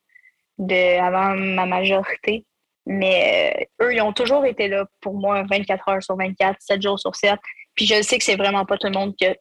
de, 0.57 0.99
avant 0.99 1.35
ma 1.35 1.65
majorité. 1.65 2.45
Mais 2.85 3.67
euh, 3.81 3.85
eux, 3.85 3.95
ils 3.95 4.01
ont 4.01 4.13
toujours 4.13 4.45
été 4.45 4.67
là 4.67 4.85
pour 5.01 5.15
moi 5.15 5.43
24 5.49 5.89
heures 5.89 6.03
sur 6.03 6.15
24, 6.15 6.57
7 6.59 6.81
jours 6.81 6.99
sur 6.99 7.15
7. 7.15 7.39
Puis 7.73 7.85
je 7.85 8.01
sais 8.01 8.17
que 8.17 8.23
c'est 8.23 8.35
vraiment 8.35 8.65
pas 8.65 8.77
tout 8.77 8.87
le 8.87 8.93
monde 8.93 9.15
qui 9.15 9.25
a 9.25 9.35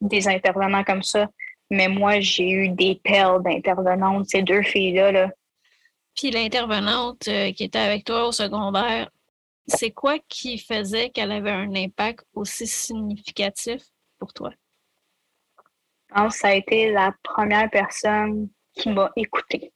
des 0.00 0.28
intervenants 0.28 0.84
comme 0.84 1.02
ça. 1.02 1.28
Mais 1.70 1.88
moi, 1.88 2.20
j'ai 2.20 2.50
eu 2.50 2.68
des 2.68 3.00
perles 3.02 3.42
d'intervenantes. 3.42 4.28
Ces 4.28 4.42
deux 4.42 4.62
filles-là, 4.62 5.12
là. 5.12 5.30
Puis 6.16 6.30
l'intervenante 6.30 7.26
euh, 7.28 7.52
qui 7.52 7.64
était 7.64 7.78
avec 7.78 8.04
toi 8.04 8.28
au 8.28 8.32
secondaire, 8.32 9.10
c'est 9.66 9.90
quoi 9.90 10.18
qui 10.28 10.58
faisait 10.58 11.10
qu'elle 11.10 11.32
avait 11.32 11.50
un 11.50 11.74
impact 11.74 12.24
aussi 12.34 12.66
significatif 12.66 13.82
pour 14.18 14.32
toi? 14.32 14.50
Je 16.08 16.14
pense 16.14 16.34
que 16.34 16.40
ça 16.40 16.48
a 16.48 16.54
été 16.54 16.92
la 16.92 17.12
première 17.22 17.70
personne 17.70 18.48
qui 18.74 18.90
m'a 18.90 19.10
écoutée 19.16 19.72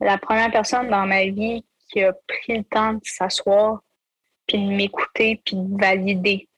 la 0.00 0.18
première 0.18 0.50
personne 0.50 0.88
dans 0.88 1.06
ma 1.06 1.24
vie 1.24 1.64
qui 1.88 2.02
a 2.02 2.12
pris 2.12 2.58
le 2.58 2.64
temps 2.64 2.94
de 2.94 3.00
s'asseoir, 3.02 3.80
puis 4.46 4.58
de 4.58 4.70
m'écouter, 4.70 5.40
puis 5.44 5.56
de 5.56 5.80
valider 5.80 6.48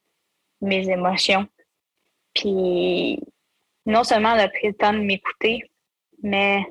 mes 0.61 0.89
émotions. 0.89 1.47
Puis 2.35 3.19
non 3.87 4.05
seulement 4.05 4.35
elle 4.35 4.41
a 4.41 4.49
pris 4.49 4.69
le 4.69 4.75
temps 4.75 4.93
de 4.93 4.99
m'écouter, 4.99 5.63
mais 6.23 6.65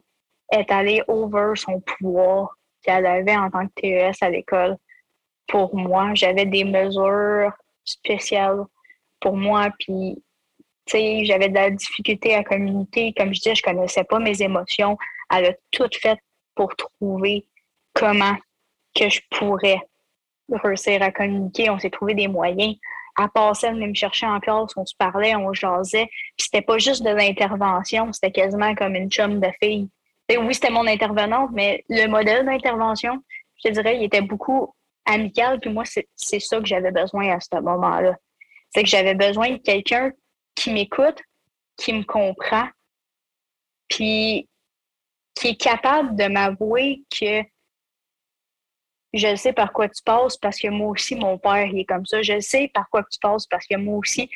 est 0.51 0.71
allée 0.71 1.01
over 1.07 1.53
son 1.55 1.79
pouvoir 1.81 2.55
qu'elle 2.83 3.05
avait 3.05 3.35
en 3.35 3.49
tant 3.49 3.67
que 3.67 3.73
TES 3.75 4.11
à 4.21 4.29
l'école. 4.29 4.77
Pour 5.47 5.75
moi, 5.75 6.11
j'avais 6.13 6.45
des 6.45 6.63
mesures 6.63 7.51
spéciales 7.83 8.63
pour 9.19 9.35
moi, 9.35 9.69
puis 9.79 10.21
j'avais 10.87 11.49
de 11.49 11.53
la 11.53 11.69
difficulté 11.69 12.35
à 12.35 12.43
communiquer. 12.43 13.13
Comme 13.13 13.33
je 13.33 13.39
disais, 13.39 13.55
je 13.55 13.61
connaissais 13.61 14.03
pas 14.03 14.19
mes 14.19 14.41
émotions. 14.41 14.97
Elle 15.31 15.45
a 15.47 15.53
tout 15.71 15.89
fait 16.01 16.19
pour 16.59 16.75
trouver 16.75 17.45
comment 17.93 18.35
que 18.93 19.07
je 19.07 19.21
pourrais 19.29 19.79
réussir 20.51 21.01
à 21.01 21.09
communiquer. 21.09 21.69
On 21.69 21.79
s'est 21.79 21.89
trouvé 21.89 22.15
des 22.15 22.27
moyens. 22.27 22.75
À 23.15 23.29
passer, 23.29 23.67
elle 23.67 23.75
venait 23.75 23.87
me 23.87 23.93
chercher 23.93 24.25
en 24.25 24.41
classe, 24.41 24.75
on 24.75 24.85
se 24.85 24.93
parlait, 24.97 25.37
on 25.37 25.53
jasait. 25.53 26.07
Puis 26.35 26.47
c'était 26.47 26.61
pas 26.61 26.77
juste 26.77 27.01
de 27.01 27.11
l'intervention, 27.11 28.11
c'était 28.11 28.33
quasiment 28.33 28.75
comme 28.75 28.95
une 28.95 29.09
chum 29.09 29.39
de 29.39 29.47
fille. 29.63 29.87
oui, 30.29 30.53
c'était 30.53 30.69
mon 30.69 30.85
intervenante, 30.85 31.51
mais 31.53 31.85
le 31.87 32.07
modèle 32.07 32.45
d'intervention, 32.45 33.23
je 33.63 33.69
te 33.69 33.73
dirais, 33.73 33.95
il 33.95 34.03
était 34.03 34.21
beaucoup 34.21 34.75
amical. 35.05 35.61
Puis 35.61 35.71
moi, 35.71 35.85
c'est 35.85 36.39
ça 36.39 36.59
que 36.59 36.65
j'avais 36.65 36.91
besoin 36.91 37.37
à 37.37 37.39
ce 37.39 37.57
moment-là. 37.57 38.17
C'est 38.75 38.83
que 38.83 38.89
j'avais 38.89 39.15
besoin 39.15 39.51
de 39.51 39.57
quelqu'un 39.59 40.11
qui 40.55 40.73
m'écoute, 40.73 41.21
qui 41.77 41.93
me 41.93 42.03
comprend, 42.03 42.67
puis 43.87 44.48
qui 45.39 45.49
est 45.49 45.55
capable 45.55 46.15
de 46.15 46.27
m'avouer 46.27 47.03
que 47.09 47.43
je 49.13 49.35
sais 49.35 49.53
par 49.53 49.71
quoi 49.71 49.87
tu 49.87 50.03
passes 50.03 50.37
parce 50.37 50.59
que 50.59 50.67
moi 50.67 50.89
aussi, 50.89 51.15
mon 51.15 51.37
père, 51.37 51.65
il 51.65 51.79
est 51.79 51.85
comme 51.85 52.05
ça. 52.05 52.21
Je 52.21 52.39
sais 52.41 52.69
par 52.73 52.89
quoi 52.89 53.03
tu 53.09 53.17
passes 53.19 53.47
parce 53.47 53.65
que 53.65 53.75
moi 53.77 53.97
aussi. 53.97 54.29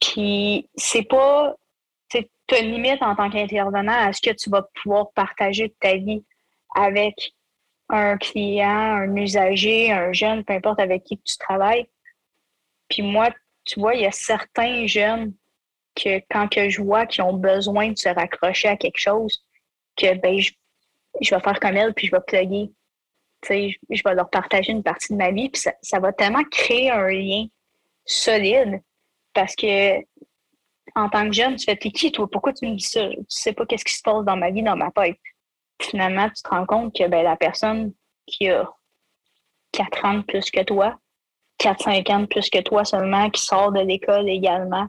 Puis 0.00 0.68
c'est 0.74 1.02
pas. 1.02 1.54
Tu 2.10 2.54
as 2.54 2.60
une 2.60 2.72
limite 2.72 3.02
en 3.02 3.14
tant 3.14 3.28
qu'intervenant 3.28 3.92
à 3.92 4.12
ce 4.14 4.22
que 4.22 4.34
tu 4.34 4.48
vas 4.48 4.66
pouvoir 4.82 5.12
partager 5.12 5.74
ta 5.80 5.96
vie 5.96 6.24
avec 6.74 7.34
un 7.90 8.16
client, 8.16 8.68
un 8.68 9.16
usager, 9.16 9.92
un 9.92 10.14
jeune, 10.14 10.44
peu 10.44 10.54
importe 10.54 10.80
avec 10.80 11.04
qui 11.04 11.18
tu 11.18 11.36
travailles. 11.36 11.86
Puis 12.88 13.02
moi, 13.02 13.28
tu 13.66 13.80
vois, 13.80 13.94
il 13.94 14.00
y 14.00 14.06
a 14.06 14.12
certains 14.12 14.86
jeunes 14.86 15.34
que 15.94 16.20
quand 16.30 16.48
que 16.48 16.70
je 16.70 16.80
vois 16.80 17.04
qui 17.04 17.20
ont 17.20 17.34
besoin 17.34 17.90
de 17.90 17.98
se 17.98 18.08
raccrocher 18.08 18.68
à 18.68 18.76
quelque 18.78 18.98
chose, 18.98 19.44
que 19.98 20.14
ben, 20.14 20.38
je, 20.38 20.50
vais 21.34 21.40
faire 21.40 21.60
comme 21.60 21.76
elle, 21.76 21.94
puis 21.94 22.06
je 22.06 22.12
vais 22.12 22.22
plugger. 22.26 22.70
Je, 23.48 23.72
je 23.90 24.02
vais 24.02 24.14
leur 24.14 24.30
partager 24.30 24.72
une 24.72 24.82
partie 24.82 25.12
de 25.12 25.18
ma 25.18 25.30
vie, 25.30 25.48
puis 25.48 25.62
ça, 25.82 26.00
va 26.00 26.12
tellement 26.12 26.44
créer 26.50 26.90
un 26.90 27.08
lien 27.08 27.46
solide 28.04 28.80
parce 29.32 29.54
que 29.54 29.98
en 30.94 31.08
tant 31.08 31.26
que 31.26 31.32
jeune, 31.32 31.56
tu 31.56 31.64
fais 31.64 31.76
T'es 31.76 31.90
qui, 31.90 32.10
toi? 32.10 32.28
Pourquoi 32.30 32.52
tu 32.52 32.66
me 32.66 32.74
dis 32.74 32.84
ça? 32.84 33.08
Tu 33.08 33.24
sais 33.28 33.52
pas 33.52 33.66
qu'est-ce 33.66 33.84
qui 33.84 33.94
se 33.94 34.02
passe 34.02 34.24
dans 34.24 34.36
ma 34.36 34.50
vie, 34.50 34.62
dans 34.62 34.76
ma 34.76 34.90
tête. 34.90 35.18
Finalement, 35.80 36.28
tu 36.28 36.42
te 36.42 36.48
rends 36.48 36.66
compte 36.66 36.94
que 36.94 37.06
ben, 37.06 37.22
la 37.22 37.36
personne 37.36 37.92
qui 38.26 38.48
a 38.48 38.68
4 39.72 40.04
ans 40.04 40.22
plus 40.22 40.50
que 40.50 40.62
toi, 40.64 40.98
4-5 41.60 42.12
ans 42.12 42.26
plus 42.26 42.50
que 42.50 42.60
toi 42.60 42.84
seulement, 42.84 43.30
qui 43.30 43.42
sort 43.42 43.72
de 43.72 43.80
l'école 43.80 44.28
également, 44.28 44.88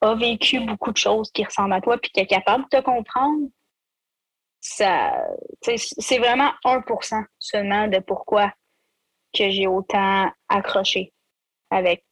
a 0.00 0.14
vécu 0.14 0.60
beaucoup 0.60 0.92
de 0.92 0.96
choses 0.96 1.30
qui 1.32 1.44
ressemblent 1.44 1.74
à 1.74 1.80
toi, 1.80 1.98
puis 1.98 2.10
qui 2.10 2.20
est 2.20 2.26
capable 2.26 2.64
de 2.64 2.78
te 2.78 2.82
comprendre, 2.82 3.48
ça, 4.60 5.26
c'est 5.62 6.18
vraiment 6.18 6.52
1% 6.64 7.24
seulement 7.38 7.88
de 7.88 7.98
pourquoi 7.98 8.52
que 9.32 9.48
j'ai 9.50 9.66
autant 9.66 10.30
accroché 10.48 11.12
avec 11.70 12.04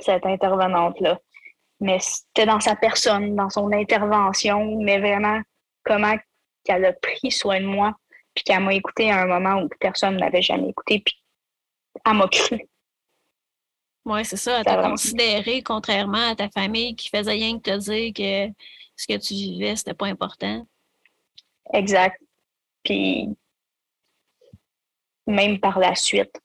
cette 0.00 0.26
intervenante-là. 0.26 1.20
Mais 1.80 1.98
c'était 2.00 2.46
dans 2.46 2.60
sa 2.60 2.76
personne, 2.76 3.36
dans 3.36 3.50
son 3.50 3.72
intervention, 3.72 4.76
mais 4.80 4.98
vraiment 4.98 5.40
comment 5.84 6.16
qu'elle 6.64 6.84
a 6.84 6.92
pris 6.92 7.30
soin 7.30 7.60
de 7.60 7.66
moi, 7.66 7.94
puis 8.34 8.42
qu'elle 8.44 8.62
m'a 8.62 8.74
écouté 8.74 9.10
à 9.10 9.22
un 9.22 9.26
moment 9.26 9.62
où 9.62 9.68
personne 9.80 10.14
ne 10.14 10.20
m'avait 10.20 10.42
jamais 10.42 10.70
écouté, 10.70 11.00
puis 11.04 11.22
elle 12.04 12.14
m'a 12.14 12.28
cru. 12.28 12.66
Oui, 14.06 14.24
c'est 14.24 14.36
ça. 14.36 14.58
Elle 14.58 14.64
t'a 14.64 14.82
considéré, 14.82 15.62
contrairement 15.62 16.30
à 16.30 16.34
ta 16.34 16.48
famille 16.48 16.96
qui 16.96 17.08
faisait 17.08 17.32
rien 17.32 17.58
que 17.58 17.70
te 17.70 17.76
dire 17.78 18.12
que 18.12 18.54
ce 18.96 19.06
que 19.06 19.18
tu 19.18 19.34
vivais, 19.34 19.76
c'était 19.76 19.94
pas 19.94 20.06
important. 20.06 20.66
Exact. 21.72 22.20
Puis, 22.82 23.28
même 25.26 25.58
par 25.58 25.78
la 25.78 25.94
suite, 25.94 26.40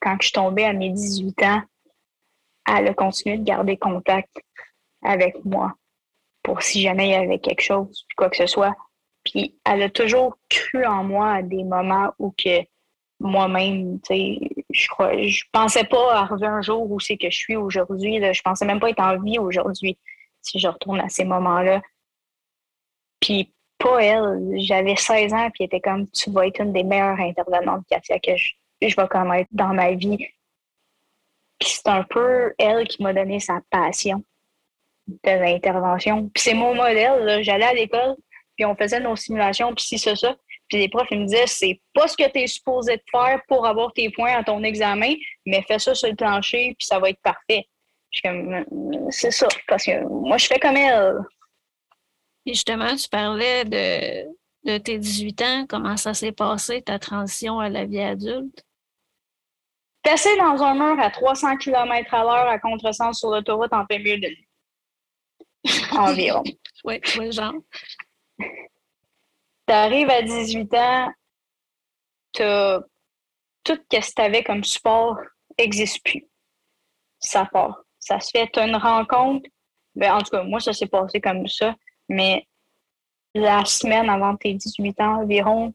quand 0.00 0.16
je 0.20 0.26
suis 0.26 0.32
tombée 0.32 0.64
à 0.64 0.72
mes 0.72 0.90
18 0.90 1.42
ans, 1.44 1.62
elle 2.66 2.88
a 2.88 2.94
continué 2.94 3.38
de 3.38 3.44
garder 3.44 3.76
contact 3.76 4.30
avec 5.02 5.44
moi 5.44 5.74
pour 6.42 6.62
si 6.62 6.82
jamais 6.82 7.08
il 7.08 7.12
y 7.12 7.14
avait 7.14 7.38
quelque 7.38 7.62
chose, 7.62 8.06
quoi 8.16 8.28
que 8.28 8.36
ce 8.36 8.46
soit. 8.46 8.74
Puis 9.24 9.56
elle 9.64 9.82
a 9.82 9.88
toujours 9.88 10.36
cru 10.48 10.84
en 10.84 11.04
moi 11.04 11.32
à 11.32 11.42
des 11.42 11.64
moments 11.64 12.12
où 12.18 12.34
que 12.36 12.60
moi-même, 13.20 14.00
je 14.08 14.88
crois, 14.88 15.16
je 15.22 15.44
pensais 15.52 15.84
pas 15.84 16.16
arriver 16.16 16.48
un 16.48 16.60
jour 16.60 16.90
où 16.90 16.98
c'est 16.98 17.16
que 17.16 17.30
je 17.30 17.36
suis 17.36 17.56
aujourd'hui. 17.56 18.20
Je 18.20 18.42
pensais 18.42 18.64
même 18.64 18.80
pas 18.80 18.90
être 18.90 19.00
en 19.00 19.18
vie 19.20 19.38
aujourd'hui 19.38 19.96
si 20.40 20.58
je 20.58 20.66
retourne 20.66 21.00
à 21.00 21.08
ces 21.08 21.24
moments-là. 21.24 21.80
Puis 23.20 23.52
pas 23.82 24.02
elle. 24.02 24.54
J'avais 24.58 24.96
16 24.96 25.32
ans, 25.32 25.50
puis 25.50 25.64
elle 25.64 25.66
était 25.66 25.80
comme 25.80 26.08
tu 26.10 26.30
vas 26.30 26.46
être 26.46 26.60
une 26.60 26.72
des 26.72 26.84
meilleures 26.84 27.18
intervenantes, 27.18 27.84
Katia, 27.90 28.18
que 28.18 28.36
je, 28.36 28.52
je 28.80 28.96
vais 28.96 29.08
connaître 29.08 29.48
dans 29.52 29.74
ma 29.74 29.92
vie. 29.92 30.18
Puis 31.58 31.70
c'est 31.70 31.88
un 31.88 32.02
peu 32.04 32.52
elle 32.58 32.86
qui 32.88 33.02
m'a 33.02 33.12
donné 33.12 33.40
sa 33.40 33.60
passion 33.70 34.22
de 35.06 35.30
l'intervention. 35.30 36.28
Puis 36.34 36.42
c'est 36.42 36.54
mon 36.54 36.74
modèle. 36.74 37.42
J'allais 37.42 37.66
à 37.66 37.74
l'école, 37.74 38.16
puis 38.56 38.64
on 38.64 38.74
faisait 38.74 39.00
nos 39.00 39.16
simulations, 39.16 39.74
puis 39.74 39.84
si 39.84 39.98
c'est 39.98 40.16
ça. 40.16 40.34
Puis 40.68 40.78
les 40.78 40.88
profs, 40.88 41.08
ils 41.10 41.20
me 41.20 41.26
disaient, 41.26 41.46
c'est 41.46 41.80
pas 41.92 42.08
ce 42.08 42.16
que 42.16 42.28
tu 42.30 42.40
es 42.40 42.46
supposé 42.46 42.96
de 42.96 43.02
faire 43.10 43.40
pour 43.46 43.66
avoir 43.66 43.92
tes 43.92 44.10
points 44.10 44.36
à 44.36 44.42
ton 44.42 44.62
examen, 44.62 45.14
mais 45.44 45.62
fais 45.68 45.78
ça 45.78 45.94
sur 45.94 46.08
le 46.08 46.16
plancher, 46.16 46.74
puis 46.78 46.86
ça 46.86 46.98
va 46.98 47.10
être 47.10 47.20
parfait. 47.22 47.66
C'est 49.10 49.30
ça, 49.30 49.48
parce 49.68 49.84
que 49.84 50.04
moi, 50.06 50.38
je 50.38 50.46
fais 50.46 50.58
comme 50.58 50.76
elle. 50.76 51.18
Et 52.46 52.54
justement, 52.54 52.94
tu 52.96 53.08
parlais 53.08 53.64
de, 53.64 54.28
de 54.64 54.78
tes 54.78 54.98
18 54.98 55.42
ans, 55.42 55.66
comment 55.68 55.96
ça 55.96 56.14
s'est 56.14 56.32
passé, 56.32 56.82
ta 56.82 56.98
transition 56.98 57.60
à 57.60 57.68
la 57.68 57.84
vie 57.84 58.00
adulte? 58.00 58.64
Passer 60.02 60.36
dans 60.36 60.60
un 60.62 60.74
mur 60.74 61.00
à 61.00 61.10
300 61.10 61.56
km 61.58 62.14
à 62.14 62.22
l'heure 62.22 62.48
à 62.48 62.58
contresens 62.58 63.18
sur 63.18 63.30
l'autoroute 63.30 63.72
en 63.72 63.86
fait 63.86 63.98
mieux 63.98 64.18
de 64.18 64.26
nuit. 64.26 64.48
Environ. 65.92 66.42
oui, 66.84 67.00
oui, 67.18 67.30
genre. 67.30 67.54
Tu 68.38 69.72
arrives 69.72 70.10
à 70.10 70.22
18 70.22 70.74
ans, 70.74 71.12
as... 72.40 72.80
tout 73.62 73.74
ce 73.92 73.98
que 74.00 74.14
tu 74.14 74.22
avais 74.22 74.42
comme 74.42 74.64
support 74.64 75.18
n'existe 75.56 76.04
plus. 76.04 76.26
Ça 77.20 77.46
part. 77.46 77.84
Ça 78.00 78.18
se 78.18 78.30
fait, 78.30 78.50
tu 78.52 78.58
as 78.58 78.66
une 78.66 78.74
rencontre. 78.74 79.48
Ben, 79.94 80.14
en 80.14 80.18
tout 80.18 80.30
cas, 80.30 80.42
moi, 80.42 80.58
ça 80.58 80.72
s'est 80.72 80.88
passé 80.88 81.20
comme 81.20 81.46
ça. 81.46 81.76
Mais 82.08 82.46
la 83.34 83.64
semaine 83.64 84.08
avant 84.10 84.36
tes 84.36 84.54
18 84.54 85.00
ans 85.00 85.22
environ, 85.22 85.72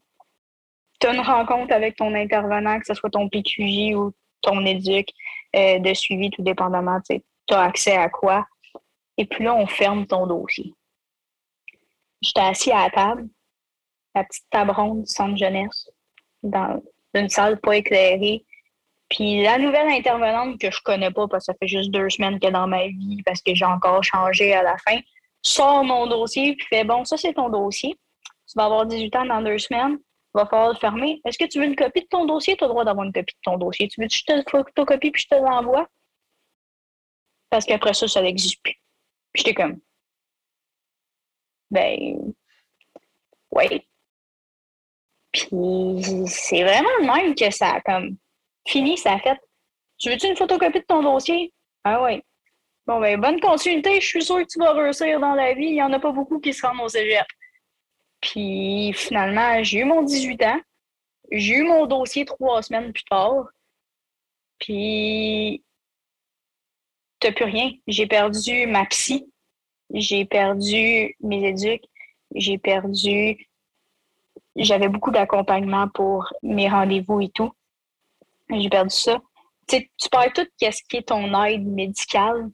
tu 0.99 1.07
as 1.07 1.13
une 1.13 1.21
rencontre 1.21 1.73
avec 1.73 1.95
ton 1.95 2.13
intervenant, 2.13 2.79
que 2.79 2.85
ce 2.85 2.93
soit 2.93 3.09
ton 3.09 3.29
PQJ 3.29 3.95
ou 3.95 4.13
ton 4.41 4.65
éduc 4.65 5.09
euh, 5.55 5.79
de 5.79 5.93
suivi, 5.93 6.29
tout 6.29 6.41
dépendamment, 6.41 6.99
tu 7.01 7.21
as 7.51 7.61
accès 7.61 7.95
à 7.95 8.09
quoi. 8.09 8.45
Et 9.17 9.25
puis 9.25 9.43
là, 9.43 9.55
on 9.55 9.67
ferme 9.67 10.05
ton 10.05 10.27
dossier. 10.27 10.73
J'étais 12.21 12.41
assis 12.41 12.71
à 12.71 12.83
la 12.83 12.89
table, 12.89 13.27
la 14.15 14.23
petite 14.23 14.49
table 14.49 14.71
ronde 14.71 15.03
du 15.03 15.07
centre 15.07 15.37
jeunesse, 15.37 15.89
dans 16.43 16.81
une 17.13 17.29
salle 17.29 17.59
pas 17.59 17.77
éclairée. 17.77 18.43
Puis 19.09 19.43
la 19.43 19.57
nouvelle 19.57 19.89
intervenante 19.89 20.59
que 20.59 20.69
je 20.69 20.81
connais 20.81 21.11
pas, 21.11 21.27
parce 21.27 21.45
que 21.45 21.53
ça 21.53 21.57
fait 21.59 21.67
juste 21.67 21.91
deux 21.91 22.09
semaines 22.09 22.39
que 22.39 22.47
dans 22.47 22.67
ma 22.67 22.87
vie, 22.87 23.21
parce 23.25 23.41
que 23.41 23.55
j'ai 23.55 23.65
encore 23.65 24.03
changé 24.03 24.53
à 24.53 24.63
la 24.63 24.77
fin, 24.77 24.99
sort 25.47 25.83
mon 25.83 26.07
dossier 26.07 26.55
puis 26.55 26.67
fait 26.67 26.83
Bon, 26.83 27.05
ça 27.05 27.17
c'est 27.17 27.33
ton 27.33 27.49
dossier. 27.49 27.97
Tu 28.47 28.53
vas 28.55 28.65
avoir 28.65 28.85
18 28.85 29.15
ans 29.15 29.25
dans 29.25 29.41
deux 29.41 29.57
semaines. 29.57 29.97
Il 30.35 30.39
va 30.39 30.45
falloir 30.45 30.69
le 30.69 30.77
fermer. 30.77 31.21
Est-ce 31.25 31.37
que 31.37 31.45
tu 31.45 31.59
veux 31.59 31.65
une 31.65 31.75
copie 31.75 32.01
de 32.01 32.07
ton 32.07 32.25
dossier? 32.25 32.55
Tu 32.55 32.63
as 32.63 32.67
le 32.67 32.73
droit 32.73 32.85
d'avoir 32.85 33.05
une 33.05 33.13
copie 33.13 33.33
de 33.33 33.39
ton 33.43 33.57
dossier. 33.57 33.87
Tu 33.87 34.01
veux 34.01 34.07
que 34.07 34.13
je 34.13 34.23
te 34.23 34.49
photocopie 34.49 35.11
puis 35.11 35.21
je 35.21 35.35
te 35.35 35.41
l'envoie? 35.41 35.87
Parce 37.49 37.65
qu'après 37.65 37.93
ça, 37.93 38.07
ça 38.07 38.21
n'existe 38.21 38.61
plus. 38.61 38.75
Puis 39.33 39.43
j'étais 39.43 39.53
comme 39.53 39.79
Ben 41.71 42.33
oui. 43.51 43.87
Puis 45.31 46.27
c'est 46.27 46.63
vraiment 46.63 46.89
le 46.99 47.05
même 47.05 47.35
que 47.35 47.49
ça 47.51 47.75
a 47.75 47.81
comme 47.81 48.17
fini, 48.67 48.97
ça 48.97 49.13
a 49.13 49.19
fait. 49.19 49.39
Tu 49.97 50.09
veux-tu 50.09 50.27
une 50.27 50.35
photocopie 50.37 50.79
de 50.79 50.85
ton 50.85 51.01
dossier? 51.01 51.53
Ah 51.83 52.03
oui. 52.03 52.21
Bon, 52.87 53.01
ben, 53.01 53.19
bonne 53.19 53.41
continuité. 53.41 53.99
Je 53.99 54.07
suis 54.07 54.23
sûre 54.23 54.37
que 54.37 54.45
tu 54.45 54.59
vas 54.59 54.71
réussir 54.71 55.19
dans 55.19 55.35
la 55.35 55.53
vie. 55.53 55.65
Il 55.65 55.73
n'y 55.73 55.83
en 55.83 55.91
a 55.91 55.99
pas 55.99 56.13
beaucoup 56.13 56.39
qui 56.39 56.53
se 56.53 56.65
rendent 56.65 56.79
au 56.79 56.87
cégep. 56.87 57.27
Puis 58.21 58.93
finalement, 58.93 59.61
j'ai 59.61 59.79
eu 59.79 59.83
mon 59.83 60.03
18 60.03 60.41
ans. 60.43 60.61
J'ai 61.29 61.55
eu 61.55 61.63
mon 61.63 61.85
dossier 61.85 62.23
trois 62.23 62.61
semaines 62.63 62.93
plus 62.93 63.03
tard. 63.03 63.49
Puis, 64.59 65.65
t'as 67.19 67.33
plus 67.33 67.43
rien. 67.43 67.71
J'ai 67.87 68.07
perdu 68.07 68.67
ma 68.67 68.85
psy. 68.85 69.29
J'ai 69.93 70.23
perdu 70.23 71.13
mes 71.19 71.49
éducs. 71.49 71.83
J'ai 72.35 72.57
perdu. 72.57 73.49
J'avais 74.55 74.87
beaucoup 74.87 75.11
d'accompagnement 75.11 75.89
pour 75.89 76.31
mes 76.41 76.69
rendez-vous 76.69 77.19
et 77.19 77.29
tout. 77.29 77.51
J'ai 78.49 78.69
perdu 78.69 78.95
ça. 78.95 79.19
sais, 79.69 79.91
tu 79.97 80.07
perds 80.09 80.31
tout 80.33 80.47
ce 80.61 80.81
qui 80.87 80.97
est 80.97 81.09
ton 81.09 81.43
aide 81.43 81.67
médicale 81.67 82.49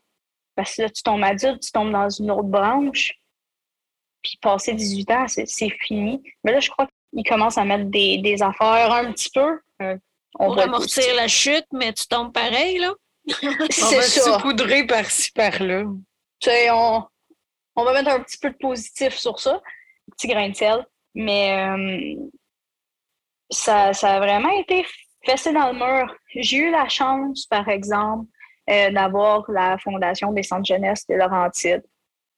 parce 0.56 0.76
que 0.76 0.84
là, 0.84 0.90
tu 0.90 1.04
tombes 1.04 1.24
adulte, 1.24 1.62
tu 1.62 1.72
tombes 1.72 1.92
dans 1.92 2.10
une 2.10 2.32
autre 2.32 2.44
branche. 2.44 3.14
Puis 4.22 4.38
passer 4.42 4.74
18 4.74 5.12
ans, 5.12 5.26
c'est 5.28 5.70
fini. 5.82 6.22
Mais 6.44 6.54
là, 6.54 6.60
je 6.60 6.70
crois 6.70 6.88
qu'ils 7.14 7.26
commencent 7.26 7.58
à 7.58 7.66
mettre 7.66 7.86
des, 7.86 8.20
des, 8.20 8.42
affaires 8.42 8.92
un 8.92 9.12
petit 9.12 9.30
peu. 9.30 9.60
Euh, 9.82 9.98
on 10.40 10.48
Pour 10.48 10.60
amortir 10.60 11.16
la 11.16 11.28
chute, 11.28 11.66
mais 11.74 11.92
tu 11.94 12.08
tombes 12.08 12.34
pareil, 12.34 12.80
là? 12.80 12.94
c'est 13.70 14.02
ça. 14.02 14.38
poudrer 14.40 14.86
par-ci, 14.86 15.32
par-là. 15.32 15.84
Tu 16.40 16.50
sais, 16.50 16.70
on, 16.72 17.06
on 17.76 17.84
va 17.84 17.94
mettre 17.94 18.10
un 18.10 18.22
petit 18.22 18.38
peu 18.38 18.50
de 18.50 18.58
positif 18.58 19.16
sur 19.16 19.40
ça. 19.40 19.56
Un 19.56 20.12
petit 20.16 20.28
grain 20.28 20.50
de 20.50 20.56
sel. 20.56 20.86
Mais 21.16 21.58
euh, 21.58 22.16
ça, 23.50 23.94
ça 23.94 24.16
a 24.16 24.20
vraiment 24.20 24.50
été 24.60 24.86
fessé 25.26 25.54
dans 25.54 25.72
le 25.72 25.78
mur. 25.78 26.16
J'ai 26.36 26.58
eu 26.58 26.72
la 26.72 26.88
chance, 26.90 27.46
par 27.46 27.68
exemple, 27.70 28.28
euh, 28.70 28.92
d'avoir 28.92 29.50
la 29.52 29.78
Fondation 29.78 30.32
des 30.32 30.44
centres 30.44 30.66
jeunesse 30.66 31.06
de 31.08 31.16
Laurentides. 31.16 31.84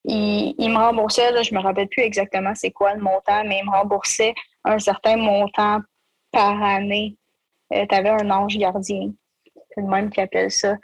Il, 0.08 0.70
me 0.70 0.78
remboursait, 0.78 1.44
je 1.44 1.54
ne 1.54 1.60
me 1.60 1.64
rappelle 1.64 1.88
plus 1.88 2.04
exactement 2.04 2.54
c'est 2.54 2.72
quoi 2.72 2.94
le 2.94 3.02
montant, 3.02 3.44
mais 3.44 3.60
il 3.60 3.66
me 3.66 3.72
remboursait 3.72 4.36
un 4.64 4.78
certain 4.78 5.18
montant 5.18 5.80
par 6.32 6.62
année. 6.62 7.18
Euh, 7.74 7.86
tu 7.90 7.96
avais 7.96 8.10
un 8.10 8.30
ange 8.30 8.58
gardien. 8.58 9.12
C'est 9.72 9.82
le 9.82 9.88
même 9.88 10.12
qui 10.12 10.22
appelle 10.22 10.52
ça. 10.52 10.76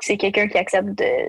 C'est 0.00 0.16
quelqu'un 0.16 0.48
qui 0.48 0.56
accepte 0.56 0.88
de. 0.88 1.28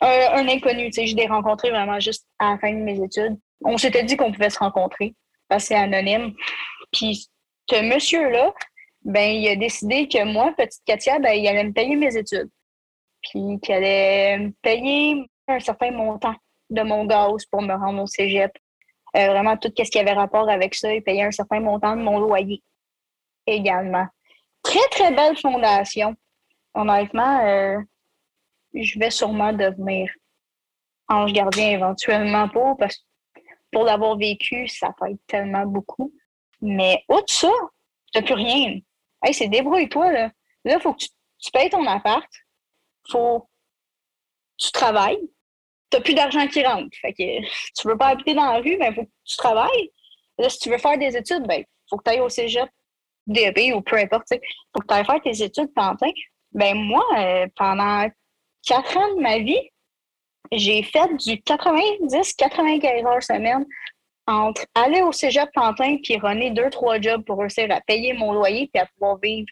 Un, 0.00 0.48
inconnu, 0.48 0.86
tu 0.86 0.92
sais, 0.92 1.06
je 1.06 1.16
l'ai 1.16 1.26
rencontré 1.26 1.70
vraiment 1.70 2.00
juste 2.00 2.26
à 2.38 2.52
la 2.52 2.58
fin 2.58 2.72
de 2.72 2.78
mes 2.78 3.00
études. 3.02 3.38
On 3.64 3.76
s'était 3.76 4.02
dit 4.02 4.16
qu'on 4.16 4.32
pouvait 4.32 4.50
se 4.50 4.58
rencontrer 4.58 5.14
parce 5.48 5.64
que 5.64 5.68
c'est 5.68 5.76
anonyme. 5.76 6.32
Puis 6.92 7.28
ce 7.70 7.82
monsieur-là, 7.82 8.52
ben, 9.04 9.30
il 9.30 9.48
a 9.48 9.56
décidé 9.56 10.08
que 10.08 10.24
moi, 10.24 10.52
petite 10.56 10.82
Katia, 10.84 11.18
ben, 11.18 11.32
il 11.32 11.46
allait 11.48 11.64
me 11.64 11.72
payer 11.72 11.96
mes 11.96 12.16
études. 12.16 12.50
Puis 13.22 13.58
qu'il 13.60 13.74
allait 13.74 14.38
me 14.38 14.52
payer 14.62 15.24
un 15.48 15.60
certain 15.60 15.90
montant 15.90 16.34
de 16.70 16.82
mon 16.82 17.04
gaz 17.04 17.44
pour 17.46 17.62
me 17.62 17.74
rendre 17.74 18.02
au 18.02 18.06
cégep. 18.06 18.52
Euh, 19.16 19.28
vraiment, 19.28 19.56
tout 19.56 19.72
ce 19.76 19.90
qui 19.90 19.98
avait 19.98 20.12
rapport 20.12 20.48
avec 20.48 20.74
ça, 20.74 20.92
il 20.92 21.02
payait 21.02 21.24
un 21.24 21.30
certain 21.30 21.60
montant 21.60 21.96
de 21.96 22.02
mon 22.02 22.18
loyer 22.18 22.62
également. 23.46 24.06
Très, 24.62 24.88
très 24.90 25.12
belle 25.12 25.36
fondation. 25.36 26.14
Honnêtement, 26.74 27.44
euh, 27.44 27.78
je 28.74 28.98
vais 28.98 29.10
sûrement 29.10 29.52
devenir 29.52 30.10
ange 31.08 31.32
gardien 31.32 31.70
éventuellement 31.72 32.48
pour, 32.48 32.76
parce 32.78 32.96
que 32.96 33.40
pour 33.70 33.84
l'avoir 33.84 34.16
vécu, 34.16 34.66
ça 34.68 34.94
fait 34.98 35.16
tellement 35.26 35.66
beaucoup. 35.66 36.12
Mais 36.60 37.04
au 37.08 37.20
ça, 37.26 37.50
n'as 38.14 38.22
plus 38.22 38.34
rien. 38.34 38.78
Hey, 39.22 39.34
c'est 39.34 39.48
débrouille-toi, 39.48 40.12
là. 40.12 40.30
Là, 40.64 40.74
il 40.76 40.80
faut 40.80 40.94
que 40.94 41.04
tu, 41.04 41.50
payes 41.52 41.70
ton 41.70 41.86
appart. 41.86 42.28
Faut 43.10 43.48
tu 44.58 44.70
travailles. 44.70 45.20
Tu 45.90 45.96
n'as 45.96 46.02
plus 46.02 46.14
d'argent 46.14 46.46
qui 46.46 46.64
rentre. 46.64 46.96
Fait 47.00 47.12
que 47.12 47.40
tu 47.42 47.88
veux 47.88 47.98
pas 47.98 48.08
habiter 48.08 48.34
dans 48.34 48.52
la 48.52 48.60
rue, 48.60 48.76
ben, 48.78 48.94
faut 48.94 49.04
que 49.04 49.10
tu 49.24 49.36
travailles. 49.36 49.90
Là, 50.38 50.48
si 50.48 50.58
tu 50.58 50.70
veux 50.70 50.78
faire 50.78 50.98
des 50.98 51.16
études, 51.16 51.46
ben, 51.46 51.64
faut 51.90 51.96
que 51.96 52.04
tu 52.04 52.10
ailles 52.10 52.20
au 52.20 52.28
cégep, 52.28 52.68
DEP 53.26 53.74
ou 53.74 53.82
peu 53.82 53.96
importe. 53.96 54.28
Il 54.30 54.40
faut 54.72 54.80
que 54.80 54.86
tu 54.86 54.94
ailles 54.94 55.04
faire 55.04 55.22
tes 55.22 55.42
études 55.42 55.72
plein. 55.72 55.94
Ben, 56.52 56.76
moi, 56.76 57.04
euh, 57.18 57.46
pendant 57.56 58.08
quatre 58.66 58.96
ans 58.96 59.14
de 59.14 59.20
ma 59.20 59.38
vie, 59.38 59.70
j'ai 60.52 60.82
fait 60.82 61.08
du 61.16 61.36
90-95 61.36 63.06
heures 63.06 63.22
semaine 63.22 63.64
entre 64.26 64.64
aller 64.74 65.02
au 65.02 65.12
cégep 65.12 65.50
Pantin 65.52 65.96
puis 66.02 66.16
runner 66.18 66.50
deux, 66.50 66.70
trois 66.70 67.00
jobs 67.00 67.24
pour 67.24 67.38
réussir 67.38 67.66
à 67.70 67.80
payer 67.80 68.12
mon 68.12 68.32
loyer 68.32 68.70
puis 68.72 68.80
à 68.80 68.86
pouvoir 68.86 69.18
vivre 69.18 69.48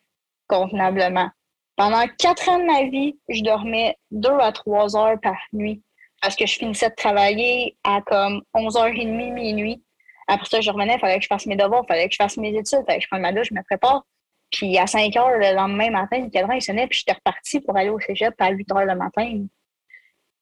convenablement. 0.46 1.30
Pendant 1.76 2.06
quatre 2.18 2.48
ans 2.48 2.58
de 2.58 2.64
ma 2.64 2.84
vie, 2.84 3.18
je 3.28 3.42
dormais 3.42 3.96
deux 4.10 4.38
à 4.38 4.52
trois 4.52 4.96
heures 4.96 5.18
par 5.20 5.38
nuit. 5.52 5.82
parce 6.20 6.36
que 6.36 6.46
je 6.46 6.56
finissais 6.56 6.90
de 6.90 6.94
travailler 6.94 7.76
à 7.82 8.02
comme 8.02 8.42
11h30, 8.54 9.32
minuit. 9.32 9.82
Après 10.28 10.46
ça, 10.46 10.60
je 10.60 10.70
revenais, 10.70 10.94
il 10.94 11.00
fallait 11.00 11.16
que 11.16 11.22
je 11.22 11.28
fasse 11.28 11.46
mes 11.46 11.56
devoirs, 11.56 11.82
il 11.84 11.88
fallait 11.88 12.08
que 12.08 12.12
je 12.12 12.22
fasse 12.22 12.36
mes 12.36 12.50
études, 12.50 12.80
il 12.82 12.84
fallait 12.86 12.98
que 12.98 13.04
je 13.04 13.08
prenne 13.08 13.22
ma 13.22 13.32
douche, 13.32 13.48
je 13.50 13.54
me 13.54 13.62
prépare. 13.62 14.04
Puis 14.50 14.76
à 14.78 14.86
5 14.86 15.12
h 15.12 15.38
le 15.38 15.56
lendemain 15.56 15.90
matin, 15.90 16.18
le 16.20 16.28
cadran 16.28 16.52
il 16.52 16.62
sonnait, 16.62 16.86
puis 16.86 16.98
j'étais 16.98 17.14
repartie 17.14 17.60
pour 17.60 17.76
aller 17.76 17.88
au 17.88 17.98
cégep 17.98 18.34
à 18.38 18.50
8 18.50 18.68
h 18.68 18.84
le 18.84 18.94
matin. 18.94 19.46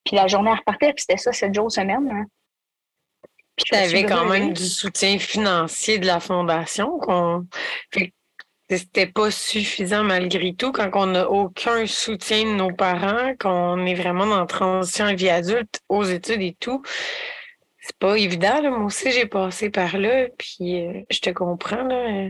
Puis 0.05 0.16
la 0.16 0.26
journée 0.26 0.53
repartait, 0.53 0.93
puis 0.93 1.05
c'était 1.07 1.18
ça, 1.18 1.33
7 1.33 1.55
jours 1.55 1.70
semaine. 1.70 2.11
Hein. 2.11 2.26
Puis 3.59 3.64
tu 3.66 3.74
avais 3.74 4.04
quand 4.04 4.24
même 4.26 4.52
du 4.52 4.64
soutien 4.64 5.18
financier 5.18 5.98
de 5.98 6.06
la 6.06 6.20
fondation. 6.20 6.98
qu'on 6.98 7.46
c'était 8.70 9.06
pas 9.06 9.30
suffisant 9.30 10.04
malgré 10.04 10.54
tout 10.54 10.72
quand 10.72 10.90
on 10.94 11.06
n'a 11.06 11.30
aucun 11.30 11.86
soutien 11.86 12.44
de 12.44 12.54
nos 12.54 12.70
parents, 12.70 13.34
qu'on 13.40 13.86
est 13.86 13.94
vraiment 13.94 14.26
dans 14.26 14.40
la 14.40 14.46
transition 14.46 15.06
à 15.06 15.14
vie 15.14 15.30
adulte, 15.30 15.80
aux 15.88 16.04
études 16.04 16.42
et 16.42 16.54
tout. 16.61 16.82
C'est 17.80 17.96
pas 17.96 18.16
évident. 18.18 18.61
Moi 18.62 18.84
aussi, 18.84 19.11
j'ai 19.11 19.26
passé 19.26 19.70
par 19.70 19.96
là, 19.96 20.26
puis 20.36 20.86
euh, 20.86 21.00
je 21.11 21.20
te 21.20 21.30
comprends. 21.30 21.82
Là. 21.82 22.28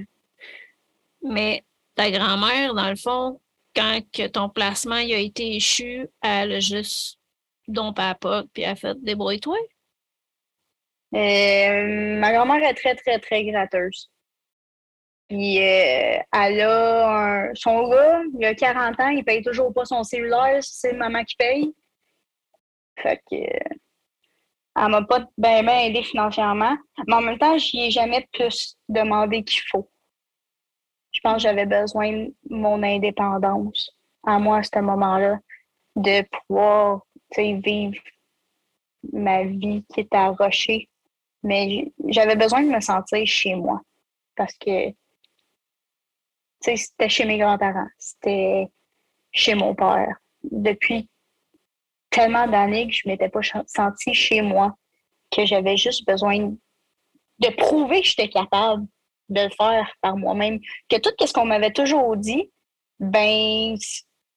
Mais 1.22 1.64
ta 1.96 2.10
grand-mère, 2.10 2.74
dans 2.74 2.88
le 2.88 2.96
fond, 2.96 3.40
quand 3.74 4.00
que 4.12 4.28
ton 4.28 4.48
placement 4.48 4.94
a 4.94 5.02
été 5.02 5.56
échu, 5.56 6.06
elle 6.22 6.52
a 6.52 6.60
juste 6.60 7.18
don 7.66 7.92
papa, 7.92 8.44
puis 8.52 8.62
elle 8.62 8.70
a 8.70 8.76
fait 8.76 8.96
débrouille-toi? 9.02 9.58
Euh, 11.14 12.18
ma 12.18 12.32
grand-mère 12.32 12.68
est 12.68 12.74
très, 12.74 12.94
très, 12.94 13.18
très 13.18 13.44
gratteuse. 13.44 14.10
Puis 15.28 15.58
euh, 15.58 16.18
elle 16.32 16.60
a 16.62 17.50
son 17.54 17.88
gars, 17.88 18.22
il 18.38 18.44
a 18.44 18.54
40 18.54 19.00
ans, 19.00 19.08
il 19.08 19.24
paye 19.24 19.42
toujours 19.42 19.72
pas 19.74 19.84
son 19.84 20.02
cellulaire, 20.02 20.58
c'est 20.62 20.94
maman 20.94 21.22
qui 21.24 21.36
paye. 21.36 21.74
Fait 22.96 23.20
que 23.30 23.36
elle 24.80 24.90
m'a 24.90 25.02
pas 25.02 25.20
bien 25.36 25.62
ben 25.62 25.68
aidé 25.68 26.02
financièrement. 26.02 26.76
Mais 27.06 27.14
en 27.14 27.20
même 27.20 27.38
temps, 27.38 27.58
j'y 27.58 27.80
ai 27.80 27.90
jamais 27.90 28.26
plus 28.32 28.76
demandé 28.88 29.42
qu'il 29.42 29.62
faut. 29.70 29.88
Je 31.12 31.20
pense 31.20 31.34
que 31.34 31.40
j'avais 31.40 31.66
besoin 31.66 32.12
de 32.12 32.34
mon 32.48 32.82
indépendance 32.82 33.90
à 34.24 34.38
moi 34.38 34.58
à 34.58 34.62
ce 34.62 34.78
moment-là, 34.78 35.38
de 35.96 36.22
pouvoir 36.22 37.02
vivre 37.36 37.98
ma 39.12 39.44
vie 39.44 39.84
qui 39.92 40.00
est 40.00 40.14
à 40.14 40.28
rocher. 40.28 40.88
Mais 41.42 41.92
j'avais 42.08 42.36
besoin 42.36 42.62
de 42.62 42.68
me 42.68 42.80
sentir 42.80 43.26
chez 43.26 43.54
moi 43.54 43.80
parce 44.36 44.54
que 44.54 44.92
c'était 46.60 47.08
chez 47.08 47.24
mes 47.24 47.38
grands-parents, 47.38 47.88
c'était 47.98 48.68
chez 49.32 49.54
mon 49.54 49.74
père. 49.74 50.16
Depuis 50.42 51.08
tellement 52.10 52.46
d'années 52.46 52.88
que 52.88 52.94
je 52.94 53.02
ne 53.06 53.12
m'étais 53.12 53.28
pas 53.28 53.40
sentie 53.66 54.14
chez 54.14 54.42
moi, 54.42 54.74
que 55.30 55.44
j'avais 55.44 55.76
juste 55.76 56.06
besoin 56.06 56.54
de 57.38 57.48
prouver 57.56 58.00
que 58.00 58.08
j'étais 58.08 58.28
capable 58.28 58.86
de 59.28 59.42
le 59.42 59.50
faire 59.50 59.90
par 60.00 60.16
moi-même. 60.16 60.58
Que 60.88 60.96
tout 60.96 61.10
ce 61.24 61.32
qu'on 61.32 61.44
m'avait 61.44 61.72
toujours 61.72 62.16
dit, 62.16 62.50
ben, 62.98 63.76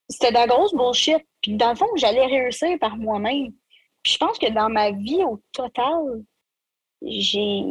c'était 0.10 0.30
de 0.30 0.36
la 0.36 0.48
grosse 0.48 0.74
bullshit. 0.74 1.26
Puis 1.42 1.56
dans 1.56 1.70
le 1.72 1.76
fond, 1.76 1.88
j'allais 1.96 2.26
réussir 2.26 2.78
par 2.80 2.98
moi-même. 2.98 3.54
Puis 4.04 4.14
je 4.14 4.18
pense 4.18 4.38
que 4.38 4.52
dans 4.52 4.70
ma 4.70 4.92
vie 4.92 5.24
au 5.24 5.42
total, 5.54 6.24
j'ai 7.02 7.64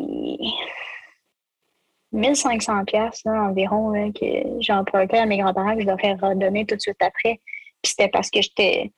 1500 2.13 2.85
pièces 2.85 3.23
environ 3.25 4.13
que 4.13 4.61
j'ai 4.61 4.73
emprunté 4.73 5.19
à 5.19 5.27
mes 5.27 5.39
grands-parents 5.39 5.77
que 5.77 5.83
je 5.83 5.87
leur 5.87 6.05
ai 6.05 6.15
redonné 6.15 6.67
tout 6.67 6.77
de 6.77 6.81
suite 6.81 7.01
après. 7.01 7.41
C'était 7.83 8.09
parce 8.09 8.31
que 8.31 8.43
j'étais 8.43 8.93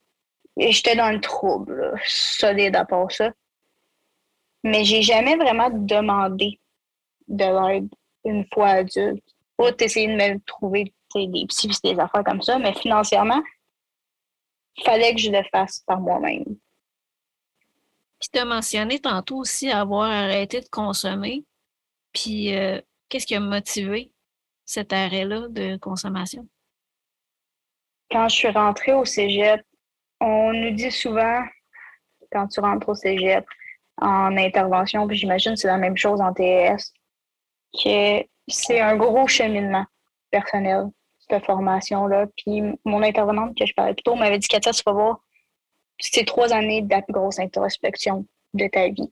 j'étais 0.56 0.96
dans 0.96 1.10
le 1.10 1.20
trouble, 1.20 1.94
solide 2.04 2.76
à 2.76 2.84
part 2.84 3.10
ça. 3.10 3.32
Mais 4.64 4.84
j'ai 4.84 5.02
jamais 5.02 5.36
vraiment 5.36 5.70
demandé 5.70 6.60
de 7.28 7.44
l'aide 7.44 7.88
une 8.24 8.46
fois 8.52 8.68
adulte. 8.68 9.24
Ou 9.58 9.66
essayer 9.80 10.08
de 10.08 10.14
me 10.14 10.38
trouver 10.40 10.92
des 11.14 11.46
psy 11.46 11.68
des 11.84 11.98
affaires 11.98 12.24
comme 12.24 12.42
ça, 12.42 12.58
mais 12.58 12.72
financièrement, 12.74 13.42
il 14.76 14.84
fallait 14.84 15.14
que 15.14 15.20
je 15.20 15.30
le 15.30 15.42
fasse 15.52 15.80
par 15.86 16.00
moi-même. 16.00 16.56
Puis 18.22 18.30
tu 18.32 18.38
as 18.38 18.46
mentionné 18.46 18.98
tantôt 18.98 19.36
aussi 19.36 19.70
avoir 19.70 20.08
arrêté 20.08 20.62
de 20.62 20.68
consommer. 20.70 21.44
Puis 22.14 22.56
euh, 22.56 22.80
Qu'est-ce 23.12 23.26
qui 23.26 23.34
a 23.34 23.40
motivé 23.40 24.10
cet 24.64 24.94
arrêt-là 24.94 25.48
de 25.50 25.76
consommation? 25.76 26.48
Quand 28.10 28.26
je 28.30 28.34
suis 28.34 28.48
rentrée 28.48 28.94
au 28.94 29.04
cégep, 29.04 29.60
on 30.18 30.50
nous 30.54 30.70
dit 30.70 30.90
souvent, 30.90 31.44
quand 32.30 32.48
tu 32.48 32.60
rentres 32.60 32.88
au 32.88 32.94
cégep 32.94 33.44
en 34.00 34.34
intervention, 34.38 35.06
puis 35.06 35.18
j'imagine 35.18 35.52
que 35.52 35.60
c'est 35.60 35.68
la 35.68 35.76
même 35.76 35.98
chose 35.98 36.22
en 36.22 36.32
TES, 36.32 36.78
que 37.84 38.24
c'est 38.48 38.80
un 38.80 38.96
gros 38.96 39.26
cheminement 39.26 39.84
personnel, 40.30 40.86
cette 41.28 41.44
formation-là. 41.44 42.28
Puis 42.38 42.62
mon 42.86 43.02
intervenante 43.02 43.58
que 43.58 43.66
je 43.66 43.74
parlais 43.74 43.92
plus 43.92 44.04
tôt 44.04 44.14
m'avait 44.14 44.38
dit 44.38 44.48
Katia, 44.48 44.72
tu 44.72 44.82
vas 44.86 44.92
voir, 44.92 45.20
c'est 46.10 46.24
trois 46.24 46.52
années 46.52 46.82
de 46.82 47.12
grosse 47.12 47.38
introspection 47.38 48.26
de 48.54 48.66
ta 48.66 48.88
vie. 48.88 49.10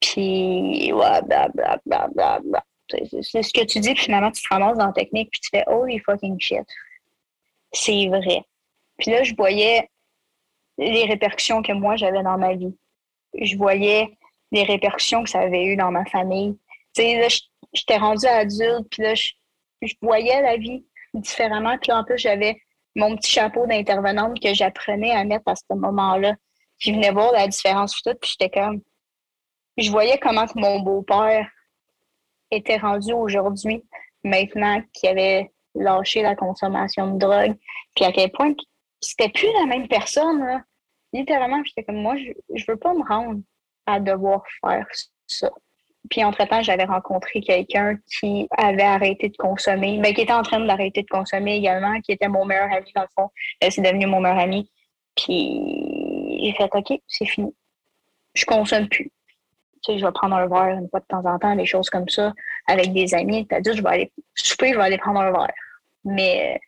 Puis, 0.00 0.92
ouais, 0.92 1.22
blablabla. 1.22 2.62
C'est 2.88 3.42
ce 3.42 3.52
que 3.52 3.64
tu 3.64 3.80
dis, 3.80 3.92
puis 3.94 4.04
finalement, 4.04 4.30
tu 4.30 4.42
te 4.42 4.48
ramasses 4.48 4.78
dans 4.78 4.86
la 4.86 4.92
technique, 4.92 5.30
puis 5.30 5.40
tu 5.40 5.50
fais 5.50 5.64
Holy 5.66 5.98
fucking 5.98 6.40
shit. 6.40 6.64
C'est 7.72 8.06
vrai. 8.06 8.42
Puis 8.96 9.10
là, 9.10 9.24
je 9.24 9.34
voyais 9.34 9.90
les 10.78 11.04
répercussions 11.04 11.62
que 11.62 11.72
moi, 11.72 11.96
j'avais 11.96 12.22
dans 12.22 12.38
ma 12.38 12.54
vie. 12.54 12.76
Je 13.34 13.56
voyais 13.56 14.16
les 14.52 14.62
répercussions 14.62 15.22
que 15.24 15.30
ça 15.30 15.40
avait 15.40 15.64
eu 15.64 15.76
dans 15.76 15.90
ma 15.90 16.04
famille. 16.06 16.56
Tu 16.94 17.02
sais, 17.02 17.18
là, 17.18 17.28
j'étais 17.72 17.96
rendue 17.96 18.26
adulte, 18.26 18.88
puis 18.90 19.02
là, 19.02 19.14
je, 19.14 19.32
voyais 20.00 20.40
la 20.40 20.56
vie 20.56 20.86
différemment. 21.12 21.76
Puis 21.78 21.92
en 21.92 22.04
plus, 22.04 22.18
j'avais 22.18 22.60
mon 22.98 23.16
petit 23.16 23.30
chapeau 23.30 23.64
d'intervenante 23.66 24.40
que 24.40 24.52
j'apprenais 24.52 25.12
à 25.12 25.22
mettre 25.22 25.46
à 25.46 25.54
ce 25.54 25.62
moment-là. 25.70 26.34
Je 26.78 26.90
venais 26.90 27.12
voir 27.12 27.30
la 27.32 27.46
différence 27.46 28.02
tout, 28.02 28.12
puis 28.20 28.32
j'étais 28.32 28.50
comme... 28.50 28.82
Je 29.76 29.88
voyais 29.90 30.18
comment 30.18 30.46
que 30.46 30.58
mon 30.58 30.80
beau-père 30.80 31.48
était 32.50 32.76
rendu 32.76 33.12
aujourd'hui, 33.12 33.84
maintenant 34.24 34.82
qu'il 34.92 35.10
avait 35.10 35.52
lâché 35.76 36.22
la 36.22 36.34
consommation 36.34 37.14
de 37.14 37.18
drogue, 37.18 37.56
puis 37.94 38.04
à 38.04 38.10
quel 38.10 38.32
point 38.32 38.52
c'était 39.00 39.28
plus 39.28 39.52
la 39.60 39.66
même 39.66 39.86
personne. 39.86 40.64
Littéralement, 41.12 41.62
j'étais 41.64 41.84
comme 41.84 42.02
moi, 42.02 42.16
je, 42.16 42.32
je 42.52 42.64
veux 42.66 42.76
pas 42.76 42.94
me 42.94 43.06
rendre 43.06 43.40
à 43.86 44.00
devoir 44.00 44.42
faire 44.60 44.86
ça. 45.28 45.50
Puis 46.10 46.24
entre-temps, 46.24 46.62
j'avais 46.62 46.84
rencontré 46.84 47.40
quelqu'un 47.40 47.96
qui 48.10 48.48
avait 48.56 48.82
arrêté 48.82 49.28
de 49.28 49.36
consommer, 49.36 49.98
mais 49.98 50.14
qui 50.14 50.22
était 50.22 50.32
en 50.32 50.42
train 50.42 50.60
d'arrêter 50.60 51.02
de 51.02 51.08
consommer 51.08 51.56
également, 51.56 52.00
qui 52.00 52.12
était 52.12 52.28
mon 52.28 52.44
meilleur 52.44 52.72
ami 52.72 52.90
dans 52.94 53.02
le 53.02 53.08
fond. 53.14 53.30
C'est 53.60 53.82
devenu 53.82 54.06
mon 54.06 54.20
meilleur 54.20 54.38
ami. 54.38 54.70
Puis 55.16 56.40
j'ai 56.42 56.54
fait 56.56 56.70
OK, 56.72 57.00
c'est 57.06 57.26
fini. 57.26 57.54
Je 58.34 58.44
consomme 58.44 58.88
plus 58.88 59.10
tu 59.82 59.92
sais, 59.92 59.98
je 59.98 60.06
vais 60.06 60.12
prendre 60.12 60.36
un 60.36 60.46
verre 60.46 60.78
une 60.78 60.88
fois 60.88 61.00
de 61.00 61.06
temps 61.06 61.24
en 61.24 61.38
temps, 61.38 61.54
des 61.54 61.66
choses 61.66 61.90
comme 61.90 62.08
ça, 62.08 62.32
avec 62.66 62.92
des 62.92 63.14
amis. 63.14 63.46
Tu 63.46 63.54
as 63.54 63.60
dit, 63.60 63.70
je 63.74 63.82
vais 63.82 63.88
aller 63.88 64.12
souper, 64.34 64.72
je 64.72 64.76
vais 64.76 64.84
aller 64.84 64.98
prendre 64.98 65.20
un 65.20 65.30
verre. 65.30 65.52
Mais 66.04 66.60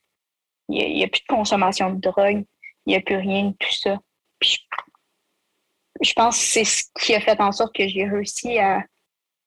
il 0.69 0.95
n'y 0.95 1.05
a, 1.05 1.09
plus 1.09 1.23
de 1.23 1.27
consommation 1.27 1.93
de 1.93 2.01
drogue, 2.01 2.45
il 2.87 2.91
n'y 2.91 2.97
a 2.97 3.01
plus 3.01 3.17
rien 3.17 3.47
de 3.47 3.57
tout 3.59 3.73
ça. 3.73 3.99
je, 4.41 6.13
pense 6.15 6.39
que 6.39 6.45
c'est 6.45 6.65
ce 6.65 6.85
qui 7.01 7.15
a 7.15 7.21
fait 7.21 7.41
en 7.41 7.53
sorte 7.53 7.75
que 7.75 7.87
j'ai 7.89 8.07
réussi 8.07 8.59
à 8.59 8.85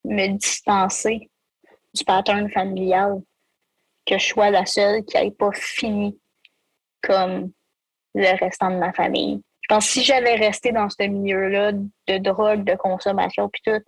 me 0.03 0.27
distancer 0.27 1.29
du 1.93 2.03
pattern 2.03 2.49
familial, 2.49 3.21
que 4.05 4.17
je 4.17 4.25
sois 4.25 4.49
la 4.49 4.65
seule 4.65 5.03
qui 5.05 5.17
n'ait 5.17 5.31
pas 5.31 5.51
fini 5.53 6.19
comme 7.01 7.51
le 8.15 8.39
restant 8.39 8.71
de 8.71 8.77
ma 8.77 8.93
famille. 8.93 9.41
Je 9.61 9.67
pense 9.69 9.85
que 9.85 9.91
si 9.93 10.03
j'avais 10.03 10.35
resté 10.35 10.71
dans 10.71 10.89
ce 10.89 11.03
milieu-là 11.03 11.71
de 11.73 12.17
drogue, 12.17 12.63
de 12.63 12.75
consommation, 12.75 13.49
puis 13.49 13.61
tout, 13.65 13.81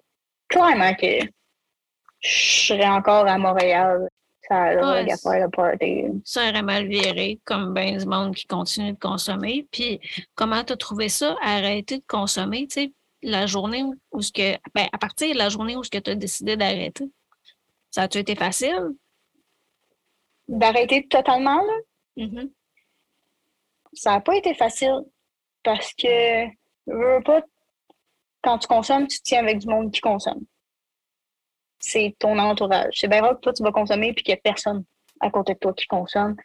clairement 0.47 0.93
que 0.93 1.25
je 2.21 2.67
serais 2.67 2.87
encore 2.87 3.27
à 3.27 3.37
Montréal. 3.37 4.07
Ça 4.47 4.75
aurait 4.75 5.11
à 5.11 5.17
faire 5.17 5.45
le 5.45 5.49
party. 5.49 6.03
Ça 6.23 6.49
aurait 6.49 6.61
mal 6.61 6.87
viré, 6.87 7.39
comme 7.45 7.73
bien 7.73 7.97
du 7.97 8.05
monde 8.05 8.35
qui 8.35 8.45
continue 8.45 8.93
de 8.93 8.99
consommer. 8.99 9.67
Puis, 9.71 9.99
comment 10.35 10.63
tu 10.63 10.73
as 10.73 10.77
trouvé 10.77 11.09
ça, 11.09 11.35
arrêter 11.41 11.97
de 11.97 12.03
consommer, 12.07 12.67
tu 12.67 12.81
sais, 12.81 12.93
la 13.25 13.47
journée 13.47 13.83
où, 14.11 14.21
ce 14.21 14.31
que, 14.31 14.53
ben, 14.73 14.87
à 14.91 14.97
partir 14.97 15.33
de 15.33 15.37
la 15.37 15.49
journée 15.49 15.75
où 15.75 15.81
tu 15.81 15.97
as 15.97 16.15
décidé 16.15 16.55
d'arrêter? 16.55 17.11
Ça 17.89 18.03
a-tu 18.03 18.19
été 18.19 18.35
facile? 18.35 18.95
D'arrêter 20.47 21.07
totalement, 21.07 21.61
là? 21.61 21.73
Mm-hmm. 22.17 22.51
Ça 23.93 24.11
n'a 24.11 24.21
pas 24.21 24.35
été 24.35 24.53
facile 24.53 25.01
parce 25.63 25.93
que, 25.93 26.45
veux 26.85 27.23
pas, 27.23 27.41
quand 28.43 28.59
tu 28.59 28.67
consommes, 28.67 29.07
tu 29.07 29.17
te 29.17 29.23
tiens 29.23 29.39
avec 29.39 29.57
du 29.57 29.67
monde 29.67 29.91
qui 29.91 30.01
consomme. 30.01 30.45
C'est 31.79 32.15
ton 32.19 32.37
entourage. 32.37 32.93
C'est 32.95 33.07
bien 33.07 33.21
rare 33.21 33.35
que 33.35 33.41
toi, 33.41 33.53
tu 33.53 33.63
vas 33.63 33.71
consommer 33.71 34.13
puis 34.13 34.23
qu'il 34.23 34.33
n'y 34.33 34.39
a 34.39 34.41
personne 34.41 34.83
à 35.19 35.31
côté 35.31 35.53
de 35.53 35.59
toi 35.59 35.73
qui 35.73 35.87
consomme. 35.87 36.35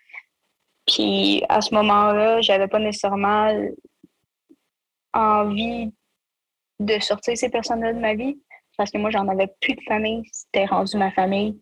Puis 0.87 1.43
à 1.49 1.61
ce 1.61 1.75
moment-là, 1.75 2.41
j'avais 2.41 2.69
pas 2.69 2.79
nécessairement 2.79 3.53
envie 5.13 5.93
de 6.81 6.99
sortir 6.99 7.37
ces 7.37 7.51
personnes-là 7.51 7.93
de 7.93 8.01
ma 8.01 8.15
vie 8.15 8.39
parce 8.77 8.91
que 8.91 8.99
moi, 8.99 9.11
j'en 9.11 9.29
avais 9.29 9.49
plus 9.61 9.75
de 9.75 9.83
famille. 9.87 10.23
C'était 10.33 10.65
rendu 10.65 10.97
ma 10.97 11.11
famille. 11.13 11.61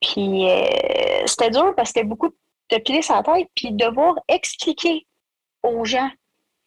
Puis 0.00 0.46
euh, 0.48 1.26
c'était 1.26 1.50
dur 1.50 1.74
parce 1.74 1.90
que 1.90 2.00
c'était 2.00 2.06
beaucoup 2.06 2.28
de 2.28 2.78
piler 2.78 3.00
sa 3.00 3.22
tête 3.22 3.48
puis 3.54 3.72
devoir 3.72 4.14
expliquer 4.28 5.06
aux 5.62 5.84
gens 5.84 6.10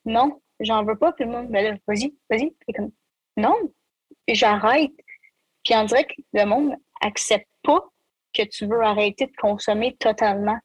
non, 0.06 0.42
j'en 0.62 0.84
veux 0.84 0.98
pas. 0.98 1.12
Puis 1.12 1.26
le 1.26 1.32
monde, 1.32 1.50
ben 1.50 1.64
là, 1.64 1.78
vas-y, 1.88 2.16
vas-y. 2.30 2.52
comme 2.76 2.92
non, 3.36 3.54
j'arrête. 4.28 4.94
Puis 5.64 5.76
on 5.76 5.84
dirait 5.84 6.06
que 6.06 6.22
le 6.34 6.46
monde 6.46 6.76
accepte 7.02 7.50
pas 7.62 7.84
que 8.34 8.44
tu 8.44 8.66
veux 8.66 8.82
arrêter 8.82 9.28
de 9.28 9.36
consommer 9.38 9.96
totalement 10.00 10.58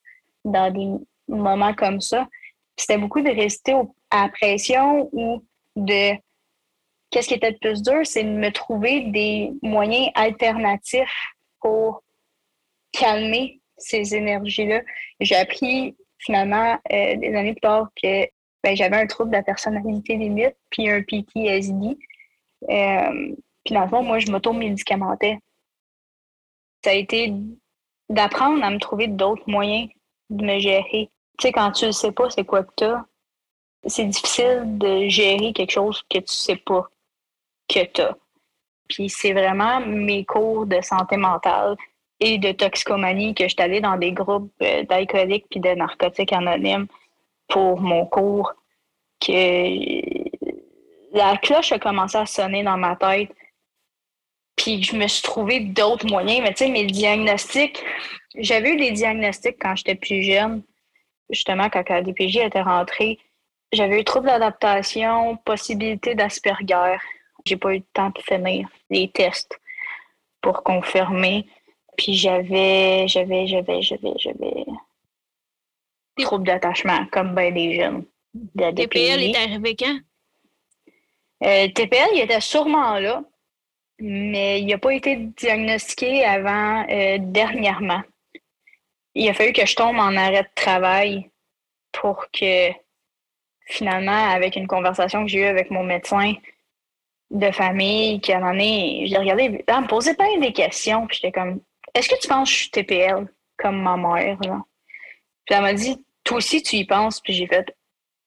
dans 0.45 0.73
des 0.73 1.05
moments 1.29 1.75
comme 1.75 2.01
ça. 2.01 2.29
C'était 2.77 2.99
beaucoup 2.99 3.21
de 3.21 3.31
rester 3.31 3.75
à 4.11 4.23
la 4.23 4.29
pression 4.31 5.11
ou 5.13 5.45
de 5.77 6.15
qu'est-ce 7.13 7.29
qui 7.29 7.35
était 7.35 7.51
le 7.51 7.59
plus 7.59 7.83
dur, 7.83 8.01
c'est 8.05 8.25
de 8.25 8.31
me 8.31 8.51
trouver 8.51 9.03
des 9.03 9.53
moyens 9.63 10.11
alternatifs 10.15 11.35
pour 11.61 12.03
calmer 12.91 13.61
ces 13.77 14.15
énergies-là. 14.15 14.81
J'ai 15.21 15.37
appris 15.37 15.95
finalement 16.19 16.79
euh, 16.91 17.17
des 17.17 17.35
années 17.35 17.53
plus 17.53 17.61
tard 17.61 17.89
que 18.03 18.25
ben, 18.65 18.77
j'avais 18.77 18.97
un 18.97 19.07
trouble 19.07 19.31
de 19.31 19.37
la 19.37 19.43
personnalité 19.43 20.17
limite 20.17 20.57
puis 20.71 20.89
un 20.89 21.03
PTSD. 21.03 21.99
Euh, 22.71 23.35
puis 23.65 23.75
dans 23.75 23.83
le 23.83 23.89
fond, 23.89 24.03
moi, 24.03 24.19
je 24.19 24.31
m'auto-médicamentais. 24.31 25.39
Ça 26.85 26.91
a 26.91 26.95
été 26.95 27.35
d'apprendre 28.09 28.65
à 28.65 28.71
me 28.71 28.79
trouver 28.79 29.07
d'autres 29.07 29.49
moyens 29.49 29.89
de 30.31 30.45
me 30.45 30.59
gérer. 30.59 31.11
Tu 31.39 31.47
sais, 31.47 31.53
quand 31.53 31.73
tu 31.73 31.87
ne 31.87 31.93
sais 31.93 32.13
pas 32.13 32.31
c'est 32.31 32.45
quoi 32.45 32.63
que 32.63 32.73
tu 32.77 32.85
as, 32.85 33.05
c'est 33.87 34.05
difficile 34.05 34.79
de 34.79 35.09
gérer 35.09 35.53
quelque 35.53 35.73
chose 35.73 36.03
que 36.09 36.19
tu 36.19 36.25
ne 36.25 36.27
sais 36.27 36.57
pas 36.57 36.89
que 37.73 37.85
tu 37.85 38.01
as. 38.03 38.17
Puis 38.89 39.09
c'est 39.09 39.33
vraiment 39.33 39.81
mes 39.81 40.25
cours 40.25 40.67
de 40.67 40.81
santé 40.83 41.17
mentale 41.17 41.77
et 42.21 42.39
de 42.39 42.53
toxicomanie 42.53 43.35
que 43.35 43.45
je 43.45 43.51
suis 43.51 43.63
allée 43.63 43.81
dans 43.81 43.97
des 43.97 44.13
groupes 44.13 44.53
euh, 44.63 44.85
d'alcooliques 44.85 45.47
puis 45.51 45.61
de 45.61 45.71
narcotiques 45.71 46.33
anonymes 46.33 46.87
pour 47.49 47.81
mon 47.81 48.07
cours 48.07 48.55
que 49.21 50.13
la 51.13 51.37
cloche 51.37 51.73
a 51.73 51.79
commencé 51.79 52.17
à 52.17 52.27
sonner 52.27 52.63
dans 52.63 52.77
ma 52.77 52.97
tête. 52.97 53.31
Puis 54.57 54.83
je 54.83 54.97
me 54.97 55.07
suis 55.07 55.23
trouvé 55.23 55.61
d'autres 55.61 56.07
moyens. 56.07 56.41
Mais 56.43 56.55
tu 56.55 56.65
sais, 56.65 56.71
mes 56.71 56.85
diagnostics, 56.85 57.83
j'avais 58.37 58.71
eu 58.71 58.77
des 58.77 58.93
diagnostics 58.93 59.57
quand 59.61 59.77
j'étais 59.77 59.95
plus 59.95 60.23
jeune. 60.23 60.63
Justement, 61.31 61.71
quand 61.71 61.89
la 61.89 62.03
DPJ 62.03 62.39
était 62.39 62.63
rentrée, 62.63 63.19
j'avais 63.73 64.01
eu 64.01 64.05
trouble 64.05 64.27
d'adaptation, 64.27 65.37
possibilité 65.37 66.15
d'Asperger. 66.15 66.99
J'ai 67.45 67.57
pas 67.57 67.75
eu 67.75 67.79
le 67.79 67.85
temps 67.93 68.11
de 68.11 68.21
finir 68.21 68.69
les 68.91 69.11
tests 69.11 69.59
pour 70.41 70.63
confirmer. 70.63 71.47
Puis 71.97 72.15
j'avais, 72.15 73.07
j'avais, 73.09 73.47
j'avais, 73.47 73.83
j'avais, 73.83 74.13
j'avais 74.19 74.65
trouble 76.19 76.47
d'attachement, 76.47 77.07
comme 77.11 77.35
ben 77.35 77.53
des 77.53 77.75
jeunes. 77.75 78.05
De 78.35 78.71
TPL 78.71 79.23
est 79.23 79.37
arrivé 79.37 79.77
quand? 79.77 79.99
Euh, 81.45 81.69
TPL, 81.69 82.11
il 82.15 82.21
était 82.21 82.41
sûrement 82.41 82.99
là, 82.99 83.23
mais 83.99 84.61
il 84.61 84.67
n'a 84.67 84.79
pas 84.79 84.95
été 84.95 85.17
diagnostiqué 85.17 86.25
avant 86.25 86.87
euh, 86.89 87.19
dernièrement. 87.21 88.03
Il 89.15 89.29
a 89.29 89.35
fallu 89.35 89.53
que 89.53 89.67
je 89.67 89.75
tombe 89.75 89.97
en 89.97 90.17
arrêt 90.17 90.45
de 90.45 90.49
travail 90.55 91.31
pour 91.91 92.27
que 92.33 92.71
finalement, 93.67 94.31
avec 94.31 94.57
une 94.57 94.67
conversation 94.67 95.25
que 95.25 95.31
j'ai 95.31 95.41
eue 95.41 95.45
avec 95.45 95.71
mon 95.71 95.83
médecin, 95.83 96.35
de 97.33 97.51
famille 97.51 98.21
qui, 98.21 98.33
à 98.33 98.37
un 98.37 98.41
moment 98.41 98.53
donné, 98.53 99.05
je 99.07 99.13
l'ai 99.13 99.19
regardé, 99.19 99.65
elle 99.67 99.81
me 99.81 99.87
posait 99.89 100.15
plein 100.15 100.39
des 100.39 100.53
questions. 100.53 101.07
Puis 101.07 101.19
j'étais 101.21 101.33
comme, 101.33 101.61
est-ce 101.95 102.09
que 102.09 102.21
tu 102.21 102.29
penses 102.29 102.49
que 102.49 102.55
je 102.55 102.61
suis 102.61 102.71
TPL 102.71 103.27
comme 103.57 103.83
ma 103.83 103.97
mère? 103.97 104.39
Là? 104.45 104.61
Puis 105.45 105.55
elle 105.55 105.63
m'a 105.63 105.73
dit, 105.73 105.97
toi 106.25 106.37
aussi, 106.37 106.63
tu 106.63 106.77
y 106.77 106.85
penses. 106.85 107.21
Puis 107.21 107.33
j'ai 107.33 107.47
fait, 107.47 107.75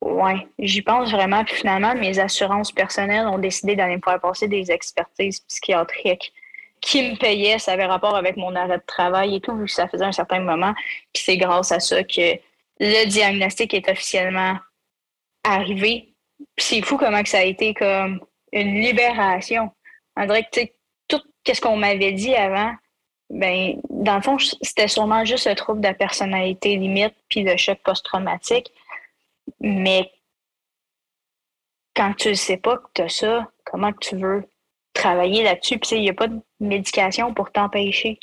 ouais, 0.01 0.47
j'y 0.60 0.82
pense 0.82 1.12
vraiment. 1.12 1.43
Puis 1.45 1.56
finalement, 1.56 1.93
mes 1.95 2.18
assurances 2.20 2.72
personnelles 2.72 3.28
ont 3.28 3.38
décidé 3.38 3.76
d'aller 3.76 3.97
me 3.97 4.01
faire 4.03 4.20
passer 4.20 4.47
des 4.47 4.72
expertises 4.72 5.39
psychiatriques 5.41 6.34
qui 6.82 7.03
me 7.03 7.16
payaient. 7.16 7.60
Ça 7.60 7.74
avait 7.74 7.86
rapport 7.86 8.16
avec 8.16 8.38
mon 8.38 8.56
arrêt 8.56 8.80
de 8.80 8.84
travail 8.88 9.36
et 9.36 9.39
tout, 9.39 9.56
vu 9.56 9.66
que 9.66 9.72
ça 9.72 9.88
faisait 9.88 10.06
un 10.06 10.12
certain 10.12 10.39
moment. 10.39 10.74
Puis 11.14 11.24
c'est 11.24 11.38
grâce 11.38 11.72
à 11.72 11.80
ça 11.80 12.03
que 12.03 12.39
le 12.80 13.06
diagnostic 13.06 13.74
est 13.76 13.88
officiellement 13.88 14.58
arrivé. 15.43 16.14
Puis 16.56 16.66
c'est 16.66 16.82
fou 16.82 16.97
comment 16.97 17.22
que 17.22 17.30
ça 17.30 17.39
a 17.39 17.43
été 17.43 17.76
comme 17.76 18.20
une 18.56 18.82
libération. 18.82 19.72
On 20.16 20.26
dirait 20.26 20.47
que 20.51 20.62
tout 21.08 21.22
ce 21.53 21.62
qu'on 21.62 21.78
m'avait 21.78 22.14
dit 22.14 22.34
avant, 22.34 22.74
ben, 23.30 23.80
dans 23.89 24.16
le 24.16 24.22
fond, 24.22 24.38
c'était 24.39 24.88
sûrement 24.88 25.26
juste 25.26 25.47
le 25.47 25.56
trouble 25.56 25.82
de 25.82 25.88
la 25.88 25.93
personnalité 25.93 26.76
limite 26.78 27.14
puis 27.30 27.43
le 27.43 27.58
choc 27.58 27.78
post-traumatique. 27.84 28.72
Mais 29.60 30.10
quand 31.95 32.14
tu 32.18 32.30
ne 32.30 32.34
sais 32.34 32.58
pas 32.58 32.78
que 32.78 32.88
tu 32.93 33.01
as 33.03 33.10
ça, 33.10 33.51
comment 33.64 33.91
tu 33.93 34.16
veux 34.16 34.47
travailler 34.93 35.43
là-dessus? 35.43 35.78
Puis 35.78 35.97
il 35.97 36.01
n'y 36.01 36.10
a 36.10 36.14
pas 36.14 36.28
de 36.28 36.39
médication 36.60 37.34
pour 37.34 37.51
t'empêcher 37.51 38.20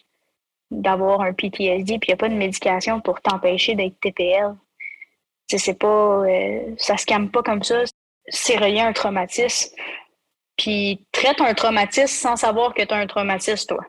d'avoir 0.71 1.21
un 1.21 1.35
PTSD, 1.35 1.99
puis 1.99 2.09
il 2.09 2.13
n'y 2.13 2.15
a 2.15 2.17
pas 2.17 2.29
de 2.29 2.35
médication 2.35 3.01
pour 3.01 3.21
t'empêcher 3.21 3.75
d'être 3.75 4.01
TPL. 4.01 4.57
C'est 5.49 5.79
pas. 5.79 6.25
Euh, 6.27 6.75
ça 6.79 6.97
se 6.97 7.05
calme 7.05 7.31
pas 7.31 7.43
comme 7.43 7.63
ça. 7.63 7.83
C'est 8.29 8.57
relié 8.57 8.81
à 8.81 8.87
un 8.87 8.93
traumatisme 8.95 9.75
puis 10.57 11.07
traite 11.13 11.41
un 11.41 11.55
traumatisme 11.55 12.07
sans 12.07 12.37
savoir 12.37 12.75
que 12.75 12.83
tu 12.83 12.93
as 12.93 12.97
un 12.97 13.07
traumatisme, 13.07 13.67
toi. 13.69 13.85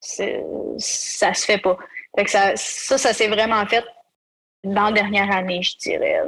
Ça 0.00 1.34
se 1.34 1.44
fait 1.44 1.58
pas. 1.58 1.76
ça, 2.26 2.56
ça, 2.56 2.98
ça 2.98 3.12
s'est 3.12 3.28
vraiment 3.28 3.64
fait 3.66 3.84
dans 4.64 4.84
la 4.86 4.92
dernière 4.92 5.30
année, 5.30 5.62
je 5.62 5.76
dirais. 5.78 6.22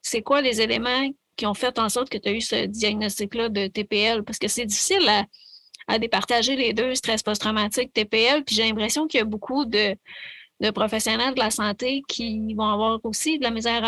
C'est 0.00 0.22
quoi 0.22 0.40
les 0.40 0.60
éléments 0.60 1.08
qui 1.36 1.46
ont 1.46 1.54
fait 1.54 1.78
en 1.78 1.88
sorte 1.88 2.08
que 2.08 2.18
tu 2.18 2.28
as 2.28 2.32
eu 2.32 2.40
ce 2.40 2.66
diagnostic-là 2.66 3.48
de 3.48 3.66
TPL? 3.66 4.22
Parce 4.22 4.38
que 4.38 4.48
c'est 4.48 4.66
difficile 4.66 5.08
à, 5.88 5.98
départager 5.98 6.56
les 6.56 6.72
deux, 6.72 6.94
stress 6.94 7.22
post-traumatique, 7.22 7.92
TPL, 7.92 8.44
puis 8.44 8.54
j'ai 8.54 8.64
l'impression 8.64 9.06
qu'il 9.06 9.18
y 9.18 9.22
a 9.22 9.26
beaucoup 9.26 9.64
de, 9.64 9.96
professionnels 10.72 11.34
de 11.34 11.40
la 11.40 11.50
santé 11.50 12.02
qui 12.08 12.54
vont 12.54 12.68
avoir 12.68 13.00
aussi 13.04 13.38
de 13.38 13.42
la 13.42 13.50
misère 13.50 13.84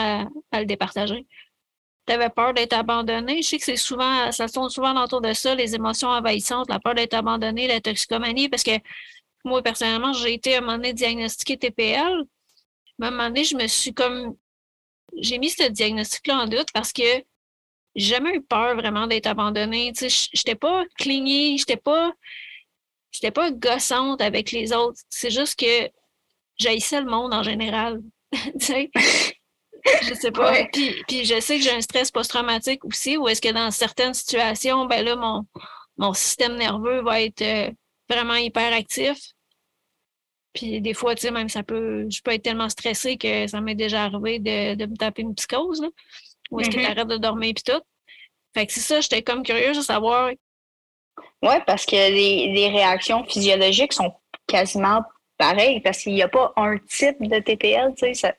à 0.50 0.60
le 0.60 0.66
départager 0.66 1.24
tu 2.06 2.12
avais 2.12 2.28
peur 2.30 2.54
d'être 2.54 2.74
abandonné. 2.74 3.42
Je 3.42 3.48
sais 3.48 3.58
que 3.58 3.64
c'est 3.64 3.76
souvent, 3.76 4.30
ça 4.32 4.48
tourne 4.48 4.70
souvent 4.70 5.02
autour 5.02 5.20
de 5.20 5.32
ça, 5.32 5.54
les 5.54 5.74
émotions 5.74 6.08
envahissantes, 6.08 6.68
la 6.68 6.78
peur 6.78 6.94
d'être 6.94 7.14
abandonné, 7.14 7.66
la 7.66 7.80
toxicomanie, 7.80 8.48
parce 8.48 8.62
que 8.62 8.72
moi, 9.44 9.62
personnellement, 9.62 10.12
j'ai 10.12 10.34
été 10.34 10.54
à 10.54 10.58
un 10.58 10.60
moment 10.62 10.76
donné 10.76 10.92
diagnostiqué 10.94 11.58
TPL. 11.58 12.24
À 13.02 13.06
un 13.06 13.10
moment 13.10 13.28
donné, 13.28 13.44
je 13.44 13.56
me 13.56 13.66
suis 13.66 13.92
comme. 13.92 14.36
J'ai 15.16 15.38
mis 15.38 15.50
ce 15.50 15.68
diagnostic-là 15.68 16.40
en 16.40 16.46
doute 16.46 16.68
parce 16.72 16.92
que 16.92 17.02
j'ai 17.94 18.14
jamais 18.14 18.36
eu 18.36 18.42
peur 18.42 18.74
vraiment 18.74 19.06
d'être 19.06 19.26
abandonnée. 19.26 19.92
Tu 19.92 20.10
sais, 20.10 20.28
j'étais 20.32 20.54
pas 20.54 20.84
clignée, 20.98 21.58
j'étais 21.58 21.76
pas. 21.76 22.12
J'étais 23.12 23.30
pas 23.30 23.50
gossante 23.52 24.20
avec 24.20 24.50
les 24.50 24.72
autres. 24.72 25.00
C'est 25.08 25.30
juste 25.30 25.58
que 25.58 25.90
j'haïssais 26.58 27.00
le 27.00 27.06
monde 27.10 27.32
en 27.34 27.42
général. 27.42 28.00
tu 28.32 28.50
sais? 28.60 28.90
Je 30.02 30.14
sais 30.14 30.30
pas. 30.30 30.52
Puis, 30.72 31.24
je 31.24 31.40
sais 31.40 31.58
que 31.58 31.62
j'ai 31.62 31.72
un 31.72 31.80
stress 31.80 32.10
post-traumatique 32.10 32.84
aussi, 32.84 33.16
ou 33.16 33.28
est-ce 33.28 33.40
que 33.40 33.52
dans 33.52 33.70
certaines 33.70 34.14
situations, 34.14 34.86
ben 34.86 35.04
là, 35.04 35.16
mon, 35.16 35.46
mon 35.96 36.12
système 36.12 36.56
nerveux 36.56 37.02
va 37.02 37.20
être 37.20 37.42
euh, 37.42 37.70
vraiment 38.08 38.34
hyper 38.34 38.72
actif. 38.72 39.18
Puis 40.52 40.80
des 40.80 40.94
fois, 40.94 41.14
tu 41.14 41.22
sais, 41.22 41.30
même 41.30 41.48
ça 41.48 41.62
peut. 41.62 42.06
Je 42.08 42.20
peux 42.22 42.32
être 42.32 42.42
tellement 42.42 42.68
stressée 42.68 43.16
que 43.16 43.46
ça 43.46 43.60
m'est 43.60 43.74
déjà 43.74 44.04
arrivé 44.04 44.38
de, 44.38 44.86
me 44.86 44.96
taper 44.96 45.22
une 45.22 45.34
psychose. 45.34 45.82
Là, 45.82 45.88
ou 46.50 46.60
est-ce 46.60 46.70
que 46.70 46.76
mm-hmm. 46.76 46.84
tu 46.84 46.86
arrêtes 46.86 47.08
de 47.08 47.16
dormir 47.16 47.54
puis 47.54 47.64
tout. 47.64 47.82
Fait 48.54 48.66
que 48.66 48.72
c'est 48.72 48.80
ça, 48.80 49.00
j'étais 49.00 49.22
comme 49.22 49.42
curieuse 49.42 49.76
de 49.76 49.82
savoir. 49.82 50.30
Oui, 51.42 51.54
parce 51.66 51.84
que 51.84 51.96
les, 51.96 52.52
les 52.52 52.68
réactions 52.68 53.24
physiologiques 53.24 53.92
sont 53.92 54.14
quasiment 54.46 55.02
pareilles 55.36 55.80
parce 55.80 56.02
qu'il 56.02 56.14
n'y 56.14 56.22
a 56.22 56.28
pas 56.28 56.52
un 56.56 56.78
type 56.78 57.20
de 57.20 57.40
TPL, 57.40 57.94
tu 57.96 58.14
sais, 58.14 58.34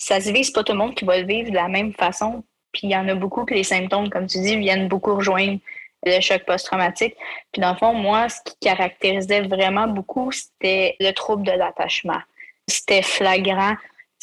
ça 0.00 0.20
se 0.20 0.32
vit, 0.32 0.44
c'est 0.44 0.52
pas 0.52 0.64
tout 0.64 0.72
le 0.72 0.78
monde 0.78 0.94
qui 0.94 1.04
va 1.04 1.18
le 1.18 1.26
vivre 1.26 1.50
de 1.50 1.54
la 1.54 1.68
même 1.68 1.92
façon. 1.92 2.42
Puis 2.72 2.82
il 2.84 2.90
y 2.90 2.96
en 2.96 3.06
a 3.08 3.14
beaucoup 3.14 3.44
que 3.44 3.54
les 3.54 3.64
symptômes, 3.64 4.08
comme 4.08 4.26
tu 4.26 4.40
dis, 4.40 4.56
viennent 4.56 4.88
beaucoup 4.88 5.14
rejoindre 5.14 5.60
le 6.04 6.20
choc 6.20 6.44
post-traumatique. 6.46 7.14
Puis 7.52 7.60
dans 7.60 7.72
le 7.72 7.76
fond, 7.76 7.92
moi, 7.92 8.28
ce 8.28 8.40
qui 8.42 8.56
caractérisait 8.60 9.42
vraiment 9.42 9.86
beaucoup, 9.86 10.32
c'était 10.32 10.96
le 10.98 11.12
trouble 11.12 11.42
de 11.44 11.52
l'attachement. 11.52 12.20
C'était 12.66 13.02
flagrant. 13.02 13.74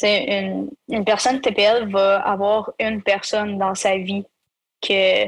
Une, 0.02 0.70
une 0.88 1.04
personne 1.04 1.40
TPL 1.40 1.90
va 1.90 2.20
avoir 2.20 2.72
une 2.80 3.02
personne 3.02 3.58
dans 3.58 3.74
sa 3.74 3.96
vie 3.96 4.24
que 4.80 5.26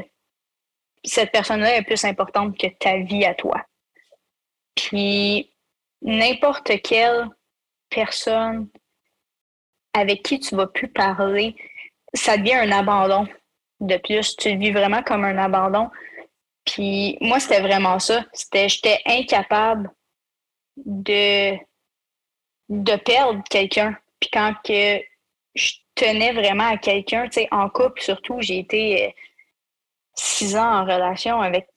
cette 1.03 1.31
personne-là 1.31 1.77
est 1.77 1.83
plus 1.83 2.03
importante 2.03 2.57
que 2.57 2.67
ta 2.67 2.97
vie 2.97 3.25
à 3.25 3.33
toi. 3.33 3.61
Puis 4.75 5.49
n'importe 6.01 6.81
quelle 6.81 7.27
personne 7.89 8.67
avec 9.93 10.23
qui 10.23 10.39
tu 10.39 10.55
vas 10.55 10.67
plus 10.67 10.87
parler, 10.87 11.55
ça 12.13 12.37
devient 12.37 12.55
un 12.55 12.71
abandon 12.71 13.27
de 13.79 13.97
plus. 13.97 14.35
Tu 14.37 14.51
le 14.53 14.59
vis 14.59 14.71
vraiment 14.71 15.03
comme 15.03 15.25
un 15.25 15.37
abandon. 15.37 15.89
Puis 16.65 17.17
moi, 17.21 17.39
c'était 17.39 17.61
vraiment 17.61 17.99
ça. 17.99 18.23
C'était, 18.33 18.69
j'étais 18.69 18.99
incapable 19.05 19.89
de, 20.77 21.55
de 22.69 22.95
perdre 22.97 23.43
quelqu'un. 23.49 23.97
Puis 24.19 24.29
quand 24.31 24.53
que 24.63 25.01
je 25.55 25.73
tenais 25.95 26.33
vraiment 26.33 26.69
à 26.69 26.77
quelqu'un, 26.77 27.25
tu 27.25 27.41
sais, 27.41 27.47
en 27.51 27.69
couple 27.69 28.01
surtout, 28.01 28.37
j'ai 28.39 28.59
été 28.59 29.07
euh, 29.07 29.11
six 30.15 30.55
ans 30.55 30.81
en 30.81 30.85
relation 30.85 31.41
avec 31.41 31.67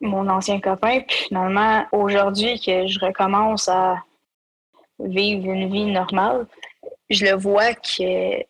mon 0.00 0.28
ancien 0.28 0.60
copain. 0.60 1.00
Puis 1.00 1.26
finalement, 1.28 1.84
aujourd'hui 1.92 2.60
que 2.60 2.86
je 2.86 3.00
recommence 3.00 3.68
à 3.68 4.02
vivre 5.00 5.50
une 5.50 5.72
vie 5.72 5.86
normale, 5.86 6.46
je 7.12 7.24
le 7.24 7.32
vois 7.32 7.74
que 7.74 8.44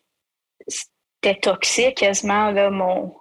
c'était 0.67 1.39
toxique 1.41 1.97
quasiment 1.97 2.51
là, 2.51 2.69
mon, 2.69 3.13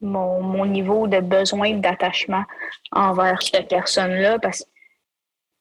mon, 0.00 0.42
mon 0.42 0.66
niveau 0.66 1.06
de 1.06 1.20
besoin 1.20 1.74
d'attachement 1.74 2.44
envers 2.92 3.42
cette 3.42 3.68
personne-là 3.68 4.38
parce 4.38 4.60
que 4.60 4.68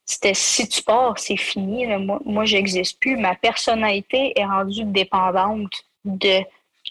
c'était 0.05 0.33
si 0.33 0.67
tu 0.67 0.83
pars, 0.83 1.17
c'est 1.17 1.37
fini. 1.37 1.87
Moi, 1.97 2.19
moi 2.25 2.45
je 2.45 2.57
n'existe 2.57 2.99
plus. 2.99 3.15
Ma 3.15 3.35
personnalité 3.35 4.37
est 4.37 4.45
rendue 4.45 4.83
dépendante 4.83 5.85
de 6.03 6.41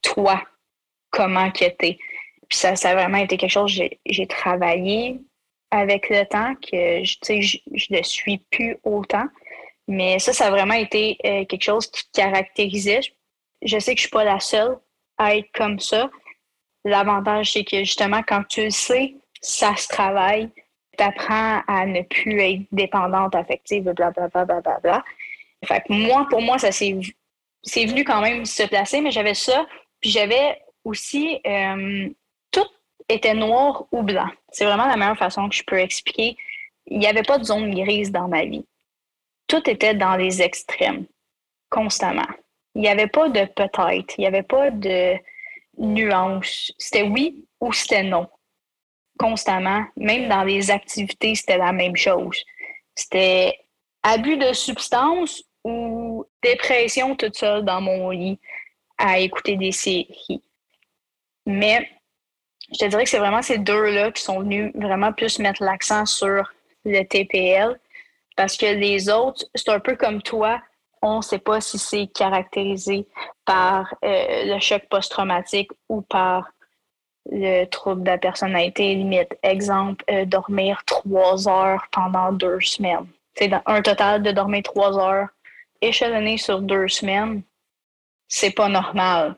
toi, 0.02 0.42
comment 1.10 1.50
que 1.50 1.68
t'es. 1.68 1.98
Puis 2.48 2.58
ça, 2.58 2.74
ça 2.76 2.90
a 2.90 2.94
vraiment 2.94 3.18
été 3.18 3.36
quelque 3.36 3.50
chose 3.50 3.78
que 3.78 3.84
j'ai 4.06 4.26
travaillé 4.26 5.20
avec 5.70 6.08
le 6.08 6.24
temps, 6.24 6.54
que 6.54 7.04
je, 7.04 7.16
je, 7.40 7.58
je 7.74 7.86
le 7.90 8.02
suis 8.02 8.38
plus 8.50 8.78
autant. 8.82 9.26
Mais 9.88 10.18
ça, 10.18 10.32
ça 10.32 10.46
a 10.46 10.50
vraiment 10.50 10.74
été 10.74 11.18
euh, 11.24 11.44
quelque 11.44 11.64
chose 11.64 11.90
qui 11.90 12.02
caractérisait. 12.12 13.00
Je 13.62 13.78
sais 13.78 13.94
que 13.94 14.00
je 14.00 14.06
suis 14.06 14.10
pas 14.10 14.24
la 14.24 14.40
seule 14.40 14.78
à 15.18 15.36
être 15.36 15.50
comme 15.54 15.78
ça. 15.80 16.10
L'avantage, 16.84 17.52
c'est 17.52 17.64
que 17.64 17.78
justement, 17.78 18.22
quand 18.26 18.42
tu 18.48 18.64
le 18.64 18.70
sais, 18.70 19.14
ça 19.40 19.74
se 19.76 19.88
travaille. 19.88 20.50
Tu 20.96 21.04
apprends 21.04 21.62
à 21.66 21.86
ne 21.86 22.02
plus 22.02 22.40
être 22.40 22.62
dépendante 22.70 23.34
affective, 23.34 23.84
blablabla. 23.84 24.44
Bla, 24.44 24.60
bla, 24.60 24.78
bla, 24.82 25.04
Fait 25.64 25.80
que 25.80 25.92
moi, 25.92 26.26
pour 26.30 26.42
moi, 26.42 26.58
ça 26.58 26.72
s'est 26.72 26.98
c'est 27.62 27.86
venu 27.86 28.04
quand 28.04 28.20
même 28.20 28.44
se 28.44 28.64
placer, 28.64 29.00
mais 29.00 29.10
j'avais 29.10 29.34
ça. 29.34 29.66
Puis 30.00 30.10
j'avais 30.10 30.60
aussi 30.84 31.40
euh, 31.46 32.08
tout 32.50 32.66
était 33.08 33.34
noir 33.34 33.84
ou 33.92 34.02
blanc. 34.02 34.28
C'est 34.50 34.64
vraiment 34.64 34.86
la 34.86 34.96
meilleure 34.96 35.16
façon 35.16 35.48
que 35.48 35.54
je 35.54 35.62
peux 35.64 35.78
expliquer. 35.78 36.36
Il 36.86 36.98
n'y 36.98 37.06
avait 37.06 37.22
pas 37.22 37.38
de 37.38 37.44
zone 37.44 37.72
grise 37.72 38.10
dans 38.10 38.26
ma 38.26 38.44
vie 38.44 38.66
tout 39.52 39.68
était 39.68 39.94
dans 39.94 40.16
les 40.16 40.40
extrêmes, 40.40 41.04
constamment. 41.68 42.26
Il 42.74 42.80
n'y 42.80 42.88
avait 42.88 43.06
pas 43.06 43.28
de 43.28 43.44
peut-être, 43.44 44.14
il 44.16 44.22
n'y 44.22 44.26
avait 44.26 44.42
pas 44.42 44.70
de 44.70 45.14
nuance. 45.76 46.72
C'était 46.78 47.02
oui 47.02 47.44
ou 47.60 47.70
c'était 47.70 48.02
non, 48.02 48.30
constamment. 49.18 49.84
Même 49.96 50.30
dans 50.30 50.42
les 50.42 50.70
activités, 50.70 51.34
c'était 51.34 51.58
la 51.58 51.72
même 51.72 51.96
chose. 51.96 52.42
C'était 52.94 53.58
abus 54.02 54.38
de 54.38 54.54
substance 54.54 55.44
ou 55.64 56.24
dépression 56.42 57.14
toute 57.14 57.36
seule 57.36 57.62
dans 57.62 57.82
mon 57.82 58.08
lit 58.08 58.40
à 58.96 59.18
écouter 59.18 59.56
des 59.56 59.72
séries. 59.72 60.42
Mais 61.44 61.90
je 62.72 62.78
te 62.78 62.84
dirais 62.86 63.04
que 63.04 63.10
c'est 63.10 63.18
vraiment 63.18 63.42
ces 63.42 63.58
deux-là 63.58 64.12
qui 64.12 64.22
sont 64.22 64.40
venus 64.40 64.72
vraiment 64.74 65.12
plus 65.12 65.38
mettre 65.40 65.62
l'accent 65.62 66.06
sur 66.06 66.50
le 66.86 67.02
TPL 67.02 67.78
parce 68.36 68.56
que 68.56 68.66
les 68.66 69.08
autres, 69.08 69.44
c'est 69.54 69.68
un 69.68 69.80
peu 69.80 69.96
comme 69.96 70.22
toi, 70.22 70.60
on 71.02 71.18
ne 71.18 71.22
sait 71.22 71.38
pas 71.38 71.60
si 71.60 71.78
c'est 71.78 72.06
caractérisé 72.06 73.06
par 73.44 73.92
euh, 74.04 74.54
le 74.54 74.60
choc 74.60 74.82
post-traumatique 74.88 75.70
ou 75.88 76.02
par 76.02 76.48
le 77.30 77.64
trouble 77.66 78.02
de 78.02 78.10
la 78.10 78.18
personnalité 78.18 78.94
limite. 78.94 79.36
Exemple, 79.42 80.04
euh, 80.10 80.24
dormir 80.24 80.82
trois 80.86 81.48
heures 81.48 81.86
pendant 81.90 82.32
deux 82.32 82.60
semaines. 82.60 83.06
C'est 83.34 83.50
un 83.66 83.82
total 83.82 84.22
de 84.22 84.30
dormir 84.30 84.62
trois 84.62 84.98
heures 84.98 85.28
échelonné 85.80 86.38
sur 86.38 86.60
deux 86.60 86.88
semaines, 86.88 87.42
c'est 88.28 88.52
pas 88.52 88.68
normal. 88.68 89.36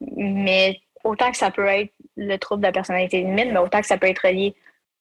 Mais 0.00 0.80
autant 1.02 1.30
que 1.30 1.36
ça 1.36 1.50
peut 1.50 1.66
être 1.66 1.92
le 2.16 2.36
trouble 2.36 2.62
de 2.62 2.66
la 2.66 2.72
personnalité 2.72 3.22
limite, 3.22 3.52
mais 3.52 3.58
autant 3.58 3.80
que 3.80 3.86
ça 3.86 3.96
peut 3.96 4.08
être 4.08 4.28
lié 4.28 4.54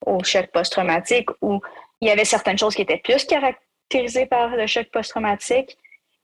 au 0.05 0.23
choc 0.23 0.47
post-traumatique 0.51 1.29
ou 1.41 1.59
il 2.01 2.07
y 2.07 2.11
avait 2.11 2.25
certaines 2.25 2.57
choses 2.57 2.75
qui 2.75 2.81
étaient 2.81 3.01
plus 3.03 3.25
caractérisées 3.25 4.25
par 4.25 4.55
le 4.55 4.67
choc 4.67 4.87
post-traumatique, 4.91 5.77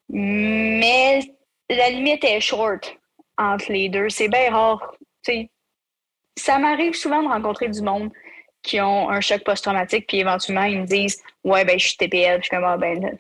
mais 0.10 1.22
la 1.70 1.90
limite 1.90 2.24
est 2.24 2.40
short 2.40 2.98
entre 3.38 3.72
les 3.72 3.90
deux. 3.90 4.10
C'est 4.10 4.28
bien 4.28 4.52
rare. 4.52 4.96
ça 6.38 6.60
m'arrive 6.60 6.94
souvent 6.94 7.24
de 7.24 7.28
rencontrer 7.28 7.70
du 7.70 7.82
monde 7.82 8.12
qui 8.62 8.80
ont 8.80 9.10
un 9.10 9.22
choc 9.22 9.44
post-traumatique, 9.44 10.08
puis 10.08 10.20
éventuellement, 10.20 10.64
ils 10.64 10.82
me 10.82 10.86
disent 10.86 11.22
Ouais, 11.44 11.66
ben, 11.66 11.78
je 11.78 11.88
suis 11.88 11.98
TPL. 11.98 12.42
je 12.42 12.48
suis 12.48 12.56
ah, 12.56 12.78
ben, 12.78 13.18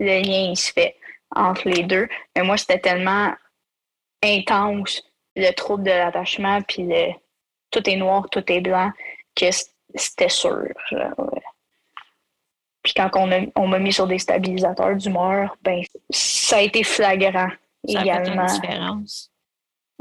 le, 0.00 0.06
lien, 0.06 0.50
il 0.50 0.56
se 0.56 0.72
fait 0.72 0.96
entre 1.34 1.68
les 1.68 1.84
deux. 1.84 2.08
Mais 2.34 2.42
moi, 2.42 2.56
c'était 2.56 2.80
tellement 2.80 3.32
intense, 4.22 5.02
le 5.36 5.52
trouble 5.52 5.84
de 5.84 5.90
l'attachement, 5.90 6.62
puis 6.62 6.82
le 6.82 7.12
tout 7.70 7.88
est 7.88 7.96
noir, 7.96 8.28
tout 8.30 8.44
est 8.50 8.60
blanc, 8.60 8.90
que 9.34 9.46
c'était 9.94 10.28
sûr. 10.28 10.66
Puis 12.86 12.94
quand 12.94 13.10
on, 13.56 13.66
m'a 13.66 13.78
mis 13.80 13.92
sur 13.92 14.06
des 14.06 14.20
stabilisateurs 14.20 14.94
d'humeur, 14.94 15.56
ben 15.60 15.82
ça 16.08 16.58
a 16.58 16.60
été 16.60 16.84
flagrant 16.84 17.48
ça 17.84 18.00
également. 18.00 18.44
A 18.44 18.48
fait 18.48 18.54
une 18.54 18.60
différence. 18.60 19.32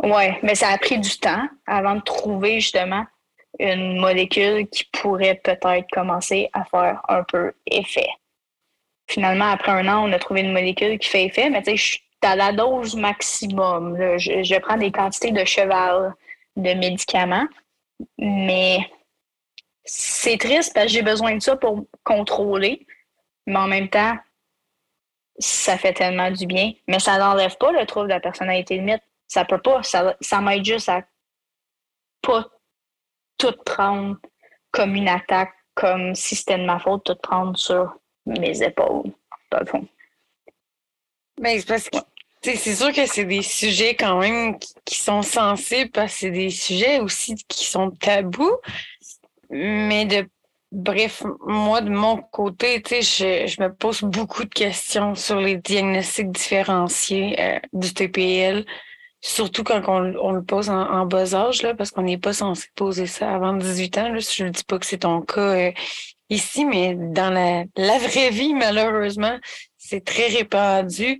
Oui, 0.03 0.25
mais 0.43 0.53
ça 0.53 0.69
a 0.69 0.77
pris 0.77 0.99
du 0.99 1.17
temps 1.17 1.47
avant 1.65 1.95
de 1.95 2.01
trouver 2.01 2.59
justement 2.59 3.03
une 3.57 3.97
molécule 3.99 4.67
qui 4.67 4.83
pourrait 4.91 5.41
peut-être 5.43 5.87
commencer 5.91 6.47
à 6.53 6.63
faire 6.65 7.01
un 7.09 7.23
peu 7.23 7.53
effet. 7.65 8.09
Finalement, 9.09 9.49
après 9.49 9.71
un 9.71 9.87
an, 9.87 10.07
on 10.07 10.13
a 10.13 10.19
trouvé 10.19 10.41
une 10.41 10.53
molécule 10.53 10.99
qui 10.99 11.09
fait 11.09 11.25
effet, 11.25 11.49
mais 11.49 11.63
tu 11.63 11.71
sais, 11.71 11.77
je 11.77 11.83
suis 11.83 12.03
à 12.21 12.35
la 12.35 12.51
dose 12.51 12.95
maximum. 12.95 13.97
Je, 14.19 14.43
je, 14.43 14.59
prends 14.59 14.77
des 14.77 14.91
quantités 14.91 15.31
de 15.31 15.43
cheval 15.43 16.13
de 16.55 16.73
médicaments, 16.75 17.47
mais 18.19 18.77
c'est 19.85 20.37
triste 20.37 20.73
parce 20.73 20.87
que 20.87 20.91
j'ai 20.91 21.01
besoin 21.01 21.35
de 21.35 21.41
ça 21.41 21.55
pour 21.55 21.85
contrôler, 22.03 22.85
mais 23.45 23.57
en 23.57 23.67
même 23.67 23.89
temps, 23.89 24.17
ça 25.37 25.77
fait 25.77 25.93
tellement 25.93 26.31
du 26.31 26.45
bien. 26.45 26.73
Mais 26.87 26.99
ça 26.99 27.17
n'enlève 27.17 27.55
pas 27.57 27.71
le 27.71 27.85
trouble 27.85 28.07
de 28.07 28.13
la 28.13 28.19
personnalité 28.19 28.75
limite. 28.75 29.01
Ça 29.27 29.45
peut 29.45 29.61
pas. 29.61 29.83
Ça, 29.83 30.15
ça 30.21 30.41
m'aide 30.41 30.65
juste 30.65 30.89
à 30.89 31.03
pas 32.21 32.49
tout 33.37 33.53
prendre 33.65 34.17
comme 34.71 34.95
une 34.95 35.07
attaque, 35.07 35.53
comme 35.73 36.15
si 36.15 36.35
c'était 36.35 36.57
de 36.57 36.65
ma 36.65 36.79
faute, 36.79 37.03
tout 37.05 37.15
prendre 37.15 37.57
sur 37.57 37.95
mes 38.25 38.61
épaules, 38.63 39.11
dans 39.51 39.59
le 39.59 39.65
fond. 39.65 39.87
Mais 41.39 41.59
c'est 41.59 41.67
parce 41.67 41.89
que 41.89 41.97
c'est 42.41 42.75
sûr 42.75 42.93
que 42.93 43.05
c'est 43.07 43.25
des 43.25 43.41
sujets 43.41 43.95
quand 43.95 44.19
même 44.19 44.57
qui, 44.85 44.97
sont 44.97 45.21
sensibles 45.21 45.91
parce 45.91 46.13
que 46.13 46.19
c'est 46.19 46.31
des 46.31 46.49
sujets 46.49 46.99
aussi 46.99 47.35
qui 47.47 47.65
sont 47.65 47.91
tabous. 47.91 48.57
Mais 49.49 50.05
de 50.05 50.27
bref, 50.71 51.23
moi, 51.45 51.81
de 51.81 51.89
mon 51.89 52.17
côté, 52.17 52.81
sais, 52.85 53.01
je, 53.47 53.61
me 53.61 53.73
pose 53.73 54.01
beaucoup 54.01 54.43
de 54.43 54.49
questions 54.49 55.15
sur 55.15 55.39
les 55.39 55.57
diagnostics 55.57 56.31
différenciés 56.31 57.39
euh, 57.39 57.59
du 57.73 57.93
TPL, 57.93 58.65
surtout 59.21 59.63
quand 59.63 59.81
on, 59.87 60.31
le 60.31 60.43
pose 60.43 60.69
en, 60.69 61.05
bas 61.05 61.33
âge, 61.33 61.61
là, 61.61 61.73
parce 61.73 61.91
qu'on 61.91 62.03
n'est 62.03 62.17
pas 62.17 62.33
censé 62.33 62.67
poser 62.75 63.07
ça 63.07 63.33
avant 63.33 63.53
18 63.53 63.97
ans. 63.97 64.09
Là, 64.09 64.19
je 64.19 64.43
ne 64.43 64.49
dis 64.49 64.63
pas 64.63 64.77
que 64.77 64.85
c'est 64.85 64.99
ton 64.99 65.21
cas 65.21 65.41
euh, 65.41 65.71
ici, 66.29 66.65
mais 66.65 66.95
dans 66.95 67.29
la, 67.29 67.63
la 67.75 67.97
vraie 67.97 68.29
vie, 68.29 68.53
malheureusement, 68.53 69.37
c'est 69.77 70.03
très 70.03 70.27
répandu. 70.27 71.19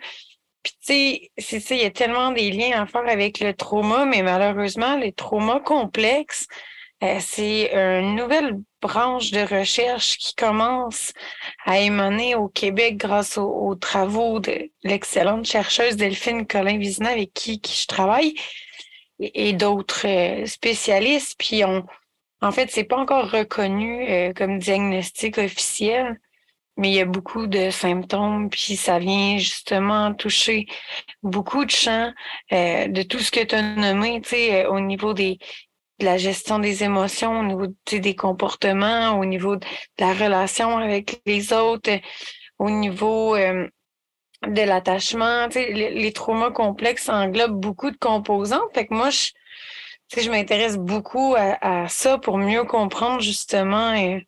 Puis, 0.64 0.74
tu 0.74 0.78
sais, 0.82 1.32
c'est 1.38 1.60
ça, 1.60 1.76
il 1.76 1.82
y 1.82 1.86
a 1.86 1.92
tellement 1.92 2.32
des 2.32 2.52
liens 2.52 2.82
à 2.82 2.86
faire 2.88 3.08
avec 3.08 3.40
le 3.40 3.54
trauma, 3.54 4.06
mais 4.06 4.24
malheureusement, 4.24 4.98
les 4.98 5.12
traumas 5.12 5.60
complexes, 5.60 6.48
c'est 7.02 7.72
une 7.74 8.16
nouvelle 8.16 8.60
branche 8.82 9.32
de 9.32 9.42
recherche 9.42 10.18
qui 10.18 10.36
commence 10.36 11.14
à 11.66 11.80
émaner 11.80 12.36
au 12.36 12.48
Québec 12.48 12.98
grâce 12.98 13.38
aux, 13.38 13.76
travaux 13.76 14.40
de 14.40 14.70
l'excellente 14.84 15.46
chercheuse 15.46 15.96
Delphine 15.96 16.46
Colin-Vizina 16.46 17.10
avec 17.10 17.34
qui, 17.34 17.62
je 17.64 17.88
travaille 17.88 18.36
et, 19.20 19.54
d'autres 19.54 20.08
euh, 20.08 20.46
spécialistes. 20.46 21.36
Puis 21.40 21.64
on, 21.66 21.86
en 22.42 22.52
fait, 22.52 22.70
c'est 22.72 22.84
pas 22.84 22.98
encore 22.98 23.32
reconnu 23.32 24.08
euh, 24.10 24.34
comme 24.34 24.60
diagnostic 24.60 25.38
officiel, 25.38 26.20
mais 26.78 26.90
il 26.90 26.96
y 26.96 27.02
a 27.02 27.06
beaucoup 27.06 27.48
de 27.48 27.70
symptômes, 27.70 28.50
puis 28.50 28.76
ça 28.76 29.00
vient 29.00 29.38
justement 29.38 30.14
toucher 30.14 30.66
beaucoup 31.24 31.64
de 31.64 31.72
champs 31.72 32.12
de 32.52 33.02
tout 33.04 33.20
ce 33.20 33.32
que 33.32 33.44
tu 33.44 33.56
as 33.56 33.62
nommé, 33.62 34.20
tu 34.22 34.30
sais, 34.30 34.66
au 34.66 34.82
niveau 34.82 35.14
des, 35.14 35.40
de 36.00 36.06
la 36.06 36.18
gestion 36.18 36.60
des 36.60 36.84
émotions, 36.84 37.40
au 37.40 37.44
niveau 37.44 37.68
des 37.92 38.16
comportements, 38.16 39.18
au 39.20 39.26
niveau 39.26 39.56
de 39.56 39.66
la 40.00 40.14
relation 40.14 40.78
avec 40.78 41.22
les 41.26 41.54
autres, 41.54 41.92
au 42.60 42.70
niveau 42.70 43.36
euh, 43.36 43.68
de 44.46 44.62
l'attachement. 44.62 45.48
Les, 45.54 45.92
les 45.92 46.12
traumas 46.12 46.52
complexes 46.52 47.10
englobent 47.10 47.60
beaucoup 47.60 47.92
de 47.92 47.98
composants. 47.98 48.68
Fait 48.74 48.88
que 48.88 48.94
moi, 48.94 49.10
je, 49.10 49.30
je 50.16 50.30
m'intéresse 50.30 50.78
beaucoup 50.78 51.36
à, 51.38 51.88
ça 51.88 52.18
pour 52.18 52.38
mieux 52.38 52.66
comprendre 52.66 53.22
justement 53.22 53.92
euh, 53.96 54.20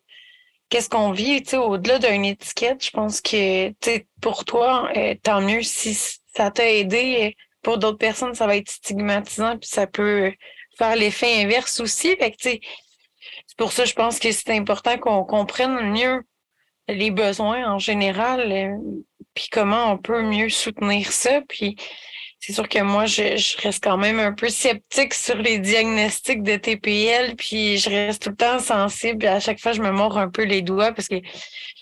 qu'est-ce 0.70 0.88
qu'on 0.88 1.12
vit. 1.12 1.42
Au-delà 1.54 1.98
d'une 1.98 2.24
étiquette, 2.24 2.84
je 2.84 2.90
pense 2.90 3.20
que 3.20 3.72
pour 4.20 4.44
toi, 4.44 4.90
euh, 4.96 5.14
tant 5.22 5.40
mieux 5.40 5.62
si 5.62 5.94
ça 5.94 6.50
t'a 6.50 6.70
aidé. 6.70 7.36
Pour 7.62 7.78
d'autres 7.78 7.98
personnes, 7.98 8.34
ça 8.34 8.46
va 8.46 8.56
être 8.56 8.70
stigmatisant, 8.70 9.58
puis 9.58 9.68
ça 9.68 9.86
peut 9.86 10.32
faire 10.78 10.96
l'effet 10.96 11.42
inverse 11.42 11.80
aussi. 11.80 12.16
Que, 12.16 12.24
c'est 12.40 12.60
pour 13.56 13.72
ça, 13.72 13.84
je 13.84 13.94
pense 13.94 14.18
que 14.18 14.30
c'est 14.32 14.56
important 14.56 14.98
qu'on 14.98 15.24
comprenne 15.24 15.90
mieux 15.90 16.22
les 16.88 17.10
besoins 17.10 17.70
en 17.70 17.78
général, 17.78 18.50
euh, 18.50 18.76
puis 19.34 19.48
comment 19.50 19.92
on 19.92 19.98
peut 19.98 20.22
mieux 20.22 20.48
soutenir 20.48 21.12
ça. 21.12 21.42
Puis 21.48 21.76
c'est 22.40 22.52
sûr 22.52 22.68
que 22.68 22.80
moi, 22.80 23.06
je, 23.06 23.60
reste 23.60 23.82
quand 23.82 23.96
même 23.96 24.20
un 24.20 24.32
peu 24.32 24.48
sceptique 24.48 25.12
sur 25.12 25.36
les 25.36 25.58
diagnostics 25.58 26.42
de 26.42 26.56
TPL, 26.56 27.34
puis 27.36 27.78
je 27.78 27.90
reste 27.90 28.22
tout 28.22 28.30
le 28.30 28.36
temps 28.36 28.58
sensible. 28.60 29.26
À 29.26 29.40
chaque 29.40 29.60
fois, 29.60 29.72
je 29.72 29.82
me 29.82 29.90
mords 29.90 30.18
un 30.18 30.30
peu 30.30 30.44
les 30.44 30.62
doigts 30.62 30.92
parce 30.92 31.08
que 31.08 31.16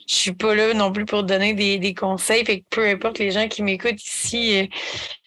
je 0.09 0.14
suis 0.14 0.32
pas 0.32 0.55
là 0.55 0.73
non 0.73 0.93
plus 0.93 1.05
pour 1.05 1.24
donner 1.24 1.52
des, 1.52 1.78
des 1.78 1.94
conseils. 1.94 2.44
Fait 2.44 2.60
que 2.60 2.64
peu 2.70 2.86
importe 2.86 3.18
les 3.18 3.31
gens 3.32 3.48
qui 3.48 3.62
m'écoutent 3.62 4.02
ici, 4.02 4.62
euh, 4.62 4.66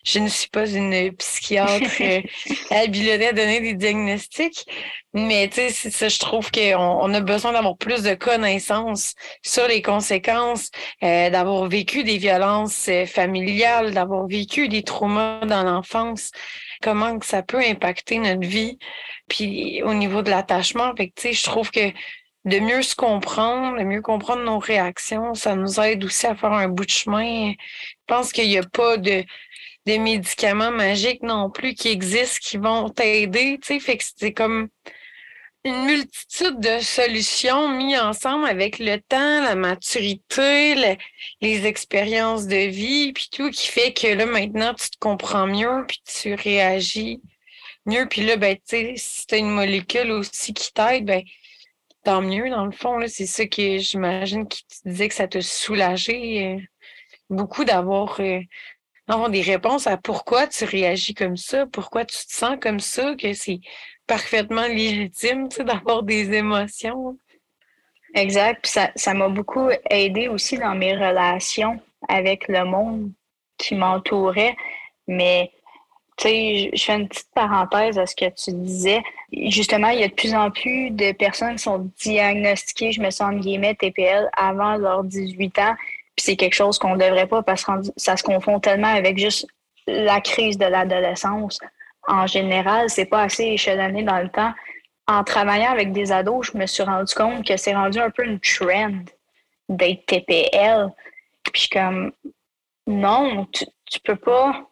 je 0.10 0.20
ne 0.20 0.28
suis 0.28 0.50
pas 0.50 0.68
une 0.68 1.12
psychiatre 1.14 2.02
euh, 2.02 2.22
habilitée 2.72 3.28
à 3.28 3.34
donner 3.34 3.62
des 3.62 3.76
diagnostics. 3.76 4.66
Mais 5.14 5.48
tu 5.50 5.70
sais, 5.70 5.90
ça, 5.92 6.08
je 6.08 6.20
trouve 6.20 6.52
qu'on 6.52 6.78
on 6.78 7.14
a 7.14 7.22
besoin 7.22 7.52
d'avoir 7.52 7.78
plus 7.78 8.04
de 8.04 8.16
connaissances 8.16 9.14
sur 9.44 9.68
les 9.68 9.82
conséquences, 9.82 10.70
euh, 11.04 11.30
d'avoir 11.30 11.68
vécu 11.68 12.04
des 12.04 12.18
violences 12.18 12.88
euh, 12.90 13.06
familiales, 13.06 13.94
d'avoir 13.94 14.28
vécu 14.28 14.68
des 14.68 14.84
traumas 14.84 15.46
dans 15.46 15.64
l'enfance, 15.64 16.32
comment 16.82 17.18
que 17.20 17.26
ça 17.26 17.44
peut 17.44 17.60
impacter 17.60 18.18
notre 18.18 18.48
vie. 18.48 18.80
Puis 19.28 19.84
au 19.84 19.94
niveau 19.94 20.22
de 20.24 20.30
l'attachement, 20.32 20.94
fait 20.96 21.12
tu 21.16 21.22
sais, 21.22 21.34
je 21.34 21.44
trouve 21.44 21.70
que 21.72 21.92
de 22.46 22.60
mieux 22.60 22.82
se 22.82 22.96
comprendre, 22.96 23.78
de 23.78 23.84
mieux 23.84 24.02
comprendre 24.02 24.44
nos 24.44 24.60
réactions, 24.60 25.34
ça 25.34 25.56
nous 25.56 25.80
aide 25.80 26.04
aussi 26.06 26.26
à 26.26 26.36
faire 26.36 26.54
un 26.54 26.70
bout 26.70 26.86
de 26.86 26.90
chemin. 26.90 27.52
Je 27.52 27.56
pense 28.08 28.32
qu'il 28.32 28.48
n'y 28.48 28.58
a 28.58 28.64
pas 28.64 28.98
de, 28.98 29.24
de 29.86 29.98
médicaments 29.98 30.72
magiques 30.72 31.24
non 31.24 31.50
plus 31.50 31.74
qui 31.74 31.90
existent, 31.90 32.40
qui 32.42 32.58
vont 32.58 32.90
t'aider. 32.90 33.60
Tu 33.62 33.74
sais, 33.76 33.80
fait 33.80 33.98
que 33.98 34.04
c'est 34.18 34.34
comme 34.34 34.70
une 35.66 35.86
multitude 35.86 36.60
de 36.60 36.80
solutions 36.80 37.70
mises 37.70 38.00
ensemble 38.00 38.48
avec 38.48 38.80
le 38.80 38.98
temps, 39.02 39.44
la 39.44 39.56
maturité, 39.56 40.98
les 41.42 41.66
expériences 41.66 42.48
de 42.48 42.68
vie, 42.68 43.12
puis 43.14 43.30
tout, 43.32 43.50
qui 43.50 43.68
fait 43.68 43.94
que 43.94 44.08
là, 44.08 44.26
maintenant, 44.26 44.74
tu 44.74 44.90
te 44.90 44.98
comprends 45.00 45.48
mieux, 45.48 45.86
puis 45.88 46.02
tu 46.06 46.34
réagis 46.34 47.22
mieux. 47.86 48.08
Puis 48.08 48.22
là, 48.22 48.38
ben, 48.38 48.56
tu 48.56 48.62
sais, 48.66 48.94
si 48.96 49.28
tu 49.28 49.36
as 49.36 49.38
une 49.40 49.52
molécule 49.52 50.12
aussi 50.12 50.54
qui 50.54 50.72
t'aide, 50.74 51.06
ben, 51.06 51.24
tant 52.04 52.22
mieux, 52.22 52.50
dans 52.50 52.66
le 52.66 52.72
fond. 52.72 53.00
C'est 53.08 53.26
ça 53.26 53.46
que 53.46 53.78
j'imagine 53.80 54.48
qui 54.48 54.66
te 54.66 54.90
disait 54.90 55.10
que 55.10 55.16
ça 55.16 55.28
te 55.28 55.42
soulageait 55.42 56.58
euh, 56.58 56.62
beaucoup 57.30 57.66
d'avoir 57.66 58.20
euh, 58.22 58.40
des 59.30 59.42
réponses 59.42 59.88
à 59.88 59.98
pourquoi 59.98 60.48
tu 60.48 60.66
réagis 60.66 61.14
comme 61.14 61.38
ça, 61.38 61.66
pourquoi 61.66 62.06
tu 62.06 62.16
te 62.16 62.32
sens 62.32 62.58
comme 62.62 62.80
ça, 62.80 63.16
que 63.16 63.34
c'est 63.34 63.60
parfaitement 64.06 64.68
légitime 64.68 65.48
d'avoir 65.50 66.04
des 66.04 66.32
émotions. 66.32 67.18
Exact. 68.16 68.66
Ça 68.96 69.14
m'a 69.14 69.30
beaucoup 69.30 69.70
aidé 69.90 70.28
aussi 70.28 70.58
dans 70.58 70.76
mes 70.76 70.94
relations 70.96 71.80
avec 72.08 72.48
le 72.48 72.66
monde 72.66 73.12
qui 73.58 73.76
m'entourait. 73.76 74.56
Mais 75.08 75.52
tu 76.18 76.28
sais, 76.28 76.70
je 76.74 76.84
fais 76.84 76.96
une 76.96 77.08
petite 77.08 77.30
parenthèse 77.34 77.98
à 77.98 78.06
ce 78.06 78.16
que 78.16 78.26
tu 78.30 78.52
disais. 78.52 79.02
Justement, 79.32 79.90
il 79.90 80.00
y 80.00 80.04
a 80.04 80.08
de 80.08 80.14
plus 80.14 80.36
en 80.36 80.52
plus 80.52 80.92
de 80.92 81.12
personnes 81.14 81.56
qui 81.56 81.64
sont 81.64 81.92
diagnostiquées, 82.00 82.92
je 82.92 83.02
me 83.02 83.10
sens 83.10 83.36
guillemets, 83.36 83.76
TPL 83.76 84.30
avant 84.36 84.76
leurs 84.76 85.04
18 85.04 85.60
ans. 85.60 85.76
Puis 86.20 86.26
c'est 86.26 86.36
quelque 86.36 86.54
chose 86.54 86.78
qu'on 86.78 86.98
ne 86.98 87.00
devrait 87.00 87.28
pas 87.28 87.44
parce 87.44 87.64
que 87.64 87.72
ça 87.96 88.18
se 88.18 88.24
confond 88.24 88.60
tellement 88.60 88.94
avec 88.94 89.18
juste 89.18 89.48
la 89.88 90.20
crise 90.20 90.58
de 90.58 90.66
l'adolescence 90.66 91.60
en 92.10 92.28
général, 92.28 92.90
c'est 92.90 93.06
pas 93.06 93.22
assez 93.22 93.46
échelonné 93.46 94.04
dans 94.04 94.20
le 94.20 94.28
temps. 94.28 94.52
En 95.08 95.24
travaillant 95.24 95.72
avec 95.72 95.94
des 95.94 96.12
ados, 96.12 96.52
je 96.52 96.58
me 96.58 96.66
suis 96.66 96.84
rendu 96.84 97.14
compte 97.14 97.48
que 97.48 97.56
c'est 97.56 97.74
rendu 97.74 98.00
un 98.00 98.10
peu 98.10 98.26
une 98.26 98.42
trend 98.42 99.06
d'être 99.70 100.06
TPL. 100.08 100.90
Puis 101.54 101.70
comme, 101.72 102.12
non, 102.86 103.46
tu, 103.46 103.64
tu 103.86 104.02
peux 104.02 104.18
pas 104.18 104.70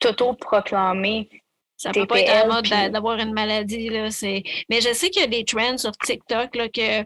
t'auto-proclamer 0.00 1.28
ça 1.78 1.92
peut 1.92 2.06
pas 2.06 2.20
être 2.20 2.30
à 2.30 2.46
mode 2.46 2.92
d'avoir 2.92 3.18
une 3.20 3.32
maladie. 3.32 3.88
Là, 3.88 4.08
Mais 4.68 4.80
je 4.80 4.92
sais 4.92 5.10
qu'il 5.10 5.22
y 5.22 5.24
a 5.24 5.28
des 5.28 5.44
trends 5.44 5.78
sur 5.78 5.92
TikTok, 5.92 6.56
là, 6.56 6.68
que 6.68 7.02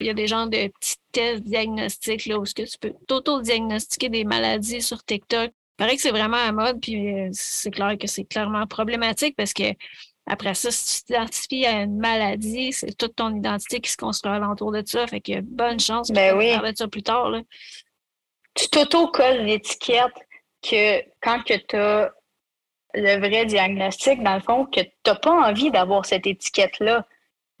il 0.00 0.06
y 0.06 0.08
a 0.08 0.14
des 0.14 0.28
genres 0.28 0.46
de 0.46 0.68
petits 0.68 0.94
tests 1.10 1.42
diagnostiques 1.42 2.26
là, 2.26 2.38
où 2.38 2.44
tu 2.46 2.64
peux 2.80 2.92
t'auto-diagnostiquer 3.08 4.08
des 4.08 4.24
maladies 4.24 4.82
sur 4.82 5.04
TikTok. 5.04 5.50
Il 5.50 5.76
paraît 5.76 5.96
que 5.96 6.02
c'est 6.02 6.12
vraiment 6.12 6.36
à 6.36 6.52
mode, 6.52 6.80
puis 6.80 7.12
euh, 7.12 7.28
c'est 7.32 7.72
clair 7.72 7.96
que 7.98 8.06
c'est 8.06 8.22
clairement 8.24 8.64
problématique 8.68 9.34
parce 9.36 9.52
que 9.52 9.64
après 10.26 10.54
ça, 10.54 10.70
si 10.70 11.00
tu 11.00 11.06
t'identifies 11.06 11.66
à 11.66 11.82
une 11.82 11.98
maladie, 11.98 12.72
c'est 12.72 12.96
toute 12.96 13.16
ton 13.16 13.34
identité 13.34 13.80
qui 13.80 13.90
se 13.90 13.96
construit 13.96 14.32
alentour 14.32 14.70
de 14.70 14.82
ça. 14.86 15.08
Fait 15.08 15.20
que 15.20 15.40
bonne 15.40 15.80
chance 15.80 16.12
ben 16.12 16.38
oui. 16.38 16.56
de 16.56 16.76
ça 16.76 16.86
plus 16.86 17.02
tard. 17.02 17.30
Là. 17.30 17.42
Tu 18.54 18.68
t'auto-colles 18.68 19.44
l'étiquette 19.44 20.14
que 20.62 21.02
quand 21.20 21.42
tu 21.42 21.76
as 21.76 22.12
le 22.94 23.18
vrai 23.18 23.46
diagnostic, 23.46 24.22
dans 24.22 24.34
le 24.34 24.40
fond, 24.40 24.66
que 24.66 24.80
tu 24.80 24.90
n'as 25.06 25.14
pas 25.16 25.48
envie 25.48 25.70
d'avoir 25.70 26.06
cette 26.06 26.26
étiquette-là. 26.26 27.06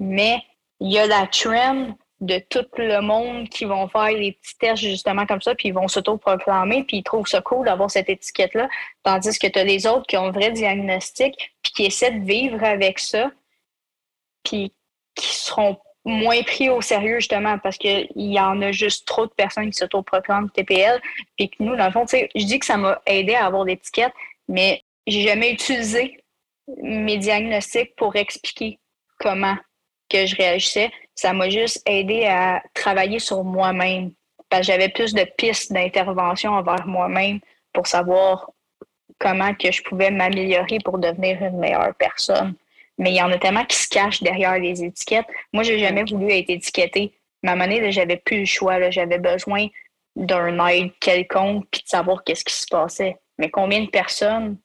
Mais 0.00 0.38
il 0.80 0.92
y 0.92 0.98
a 0.98 1.06
la 1.06 1.26
trend 1.26 1.96
de 2.20 2.38
tout 2.38 2.66
le 2.78 3.00
monde 3.00 3.48
qui 3.48 3.64
vont 3.64 3.88
faire 3.88 4.10
les 4.10 4.32
petits 4.32 4.56
tests 4.58 4.82
justement 4.82 5.26
comme 5.26 5.42
ça, 5.42 5.54
puis 5.54 5.68
ils 5.68 5.74
vont 5.74 5.88
s'auto-proclamer, 5.88 6.84
puis 6.84 6.98
ils 6.98 7.02
trouvent 7.02 7.26
ça 7.26 7.40
cool 7.42 7.66
d'avoir 7.66 7.90
cette 7.90 8.08
étiquette-là, 8.08 8.68
tandis 9.02 9.38
que 9.38 9.46
tu 9.46 9.58
as 9.58 9.64
les 9.64 9.86
autres 9.86 10.06
qui 10.06 10.16
ont 10.16 10.26
un 10.26 10.30
vrai 10.30 10.50
diagnostic, 10.50 11.34
puis 11.62 11.72
qui 11.72 11.84
essaient 11.86 12.12
de 12.12 12.24
vivre 12.24 12.62
avec 12.62 12.98
ça, 12.98 13.30
puis 14.42 14.72
qui 15.14 15.26
seront 15.26 15.76
moins 16.04 16.42
pris 16.42 16.68
au 16.68 16.80
sérieux 16.80 17.18
justement 17.20 17.58
parce 17.58 17.78
qu'il 17.78 18.08
y 18.14 18.38
en 18.38 18.60
a 18.60 18.72
juste 18.72 19.06
trop 19.06 19.26
de 19.26 19.32
personnes 19.32 19.70
qui 19.70 19.78
s'auto-proclament 19.78 20.48
TPL, 20.50 21.00
puis 21.36 21.50
que 21.50 21.56
nous, 21.60 21.76
dans 21.76 21.86
le 21.86 21.92
fond, 21.92 22.06
je 22.06 22.44
dis 22.44 22.58
que 22.58 22.66
ça 22.66 22.76
m'a 22.76 23.00
aidé 23.06 23.34
à 23.34 23.46
avoir 23.46 23.64
l'étiquette, 23.64 24.12
mais 24.48 24.83
j'ai 25.06 25.22
jamais 25.22 25.52
utilisé 25.52 26.18
mes 26.82 27.18
diagnostics 27.18 27.94
pour 27.96 28.16
expliquer 28.16 28.78
comment 29.18 29.56
que 30.08 30.26
je 30.26 30.36
réagissais 30.36 30.90
ça 31.14 31.32
m'a 31.32 31.48
juste 31.48 31.82
aidé 31.86 32.26
à 32.26 32.62
travailler 32.74 33.18
sur 33.18 33.44
moi-même. 33.44 34.12
Parce 34.48 34.66
que 34.66 34.72
j'avais 34.72 34.88
plus 34.88 35.14
de 35.14 35.24
pistes 35.36 35.72
d'intervention 35.72 36.52
envers 36.52 36.86
moi-même 36.86 37.40
pour 37.72 37.86
savoir 37.86 38.50
comment 39.18 39.54
que 39.54 39.72
je 39.72 39.82
pouvais 39.82 40.10
m'améliorer 40.10 40.78
pour 40.84 40.98
devenir 40.98 41.42
une 41.42 41.58
meilleure 41.58 41.94
personne. 41.94 42.54
Mais 42.98 43.10
il 43.10 43.16
y 43.16 43.22
en 43.22 43.30
a 43.32 43.38
tellement 43.38 43.64
qui 43.64 43.76
se 43.76 43.88
cachent 43.88 44.22
derrière 44.22 44.58
les 44.58 44.84
étiquettes. 44.84 45.26
Moi, 45.52 45.62
j'ai 45.64 45.78
jamais 45.78 46.04
voulu 46.04 46.30
être 46.32 46.50
étiquetée. 46.50 47.12
Mais 47.42 47.50
à 47.50 47.52
un 47.52 47.56
moment 47.56 47.72
donné, 47.72 47.90
j'avais 47.90 48.16
plus 48.16 48.40
le 48.40 48.44
choix. 48.44 48.90
J'avais 48.90 49.18
besoin 49.18 49.66
d'un 50.14 50.66
aide 50.68 50.92
quelconque 51.00 51.66
puis 51.70 51.82
de 51.82 51.88
savoir 51.88 52.22
qu'est-ce 52.22 52.44
qui 52.44 52.54
se 52.54 52.66
passait. 52.66 53.16
Mais 53.38 53.50
combien 53.50 53.82
de 53.82 53.88
personnes 53.88 54.58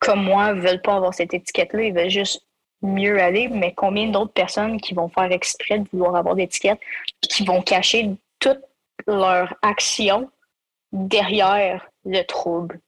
comme 0.00 0.24
moi 0.24 0.52
veulent 0.54 0.82
pas 0.82 0.96
avoir 0.96 1.14
cette 1.14 1.34
étiquette-là? 1.34 1.82
Ils 1.82 1.94
veulent 1.94 2.10
juste 2.10 2.44
mieux 2.82 3.20
aller, 3.20 3.48
mais 3.48 3.74
combien 3.74 4.08
d'autres 4.08 4.32
personnes 4.32 4.80
qui 4.80 4.94
vont 4.94 5.08
faire 5.08 5.30
exprès 5.30 5.78
de 5.78 5.88
vouloir 5.92 6.16
avoir 6.16 6.34
d'étiquette, 6.34 6.80
qui 7.20 7.44
vont 7.44 7.62
cacher 7.62 8.10
toute 8.38 8.60
leur 9.06 9.54
action 9.62 10.30
derrière 10.92 11.88
le 12.04 12.22
trouble? 12.22 12.80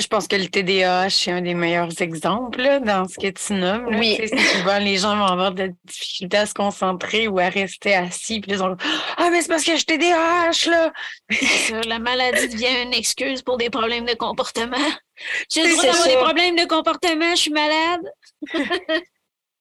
Je 0.00 0.06
pense 0.08 0.26
que 0.26 0.36
le 0.36 0.46
TDAH, 0.46 1.10
c'est 1.10 1.30
un 1.30 1.40
des 1.40 1.54
meilleurs 1.54 2.00
exemples 2.00 2.80
dans 2.84 3.06
ce 3.06 3.16
que 3.16 3.30
tu 3.30 3.52
nommes. 3.52 3.86
Oui. 3.96 4.18
souvent, 4.56 4.78
les 4.78 4.96
gens 4.96 5.16
vont 5.16 5.26
avoir 5.26 5.52
de 5.52 5.64
la 5.64 5.68
difficulté 5.84 6.36
à 6.36 6.46
se 6.46 6.54
concentrer 6.54 7.28
ou 7.28 7.38
à 7.38 7.48
rester 7.48 7.94
assis. 7.94 8.40
Puis 8.40 8.52
ils 8.52 8.58
vont 8.58 8.76
Ah, 9.16 9.28
mais 9.30 9.42
c'est 9.42 9.48
parce 9.48 9.64
que 9.64 9.76
je 9.76 9.84
TDAH, 9.84 10.70
là! 10.70 10.92
la 11.86 11.98
maladie 11.98 12.48
devient 12.48 12.82
une 12.84 12.94
excuse 12.94 13.42
pour 13.42 13.56
des 13.56 13.70
problèmes 13.70 14.04
de 14.04 14.14
comportement. 14.14 14.76
J'ai 15.52 15.62
le 15.62 15.72
droit 15.72 15.84
d'avoir 15.84 16.08
des 16.08 16.16
problèmes 16.16 16.56
de 16.56 16.64
comportement, 16.64 17.30
je 17.30 17.40
suis 17.40 17.52
malade. 17.52 18.00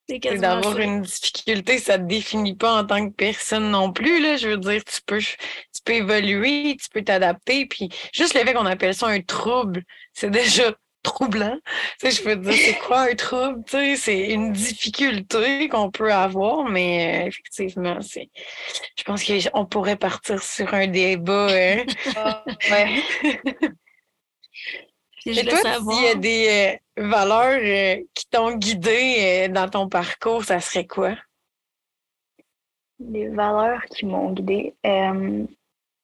D'avoir 0.09 0.77
une 0.79 1.01
difficulté, 1.01 1.77
ça 1.79 1.97
ne 1.97 2.03
te 2.03 2.09
définit 2.09 2.55
pas 2.55 2.81
en 2.81 2.85
tant 2.85 3.07
que 3.07 3.13
personne 3.13 3.71
non 3.71 3.93
plus. 3.93 4.21
Là. 4.21 4.35
Je 4.35 4.49
veux 4.49 4.57
dire, 4.57 4.83
tu 4.83 5.01
peux, 5.05 5.19
tu 5.19 5.81
peux 5.85 5.93
évoluer, 5.93 6.75
tu 6.75 6.89
peux 6.89 7.03
t'adapter. 7.03 7.65
Puis 7.67 7.89
juste 8.13 8.33
le 8.33 8.41
fait 8.41 8.53
qu'on 8.53 8.65
appelle 8.65 8.93
ça 8.93 9.07
un 9.07 9.21
trouble, 9.21 9.83
c'est 10.13 10.29
déjà 10.29 10.71
troublant. 11.03 11.59
Tu 11.99 12.09
sais, 12.09 12.11
je 12.11 12.23
peux 12.23 12.35
te 12.35 12.49
dire, 12.49 12.53
c'est 12.53 12.79
quoi 12.79 13.01
un 13.01 13.15
trouble? 13.15 13.63
Tu 13.65 13.71
sais, 13.71 13.95
c'est 13.97 14.29
une 14.31 14.53
difficulté 14.53 15.67
qu'on 15.69 15.91
peut 15.91 16.11
avoir, 16.11 16.63
mais 16.69 17.25
euh, 17.25 17.27
effectivement, 17.27 18.01
c'est. 18.01 18.29
Je 18.97 19.03
pense 19.03 19.23
qu'on 19.25 19.65
pourrait 19.65 19.97
partir 19.97 20.41
sur 20.41 20.73
un 20.73 20.87
débat. 20.87 21.47
Hein. 21.51 21.83
Ah, 22.15 22.43
ouais. 22.71 23.03
Et 25.25 25.45
toi, 25.45 25.57
s'il 25.57 26.03
y 26.03 26.07
a 26.07 26.15
des 26.15 26.79
euh, 26.99 27.03
valeurs 27.09 27.61
euh, 27.61 28.03
qui 28.13 28.25
t'ont 28.29 28.55
guidé 28.57 29.47
dans 29.49 29.69
ton 29.69 29.87
parcours, 29.87 30.43
ça 30.43 30.59
serait 30.59 30.85
quoi? 30.85 31.15
Les 32.99 33.29
valeurs 33.29 33.83
qui 33.85 34.05
m'ont 34.05 34.31
guidé. 34.31 34.75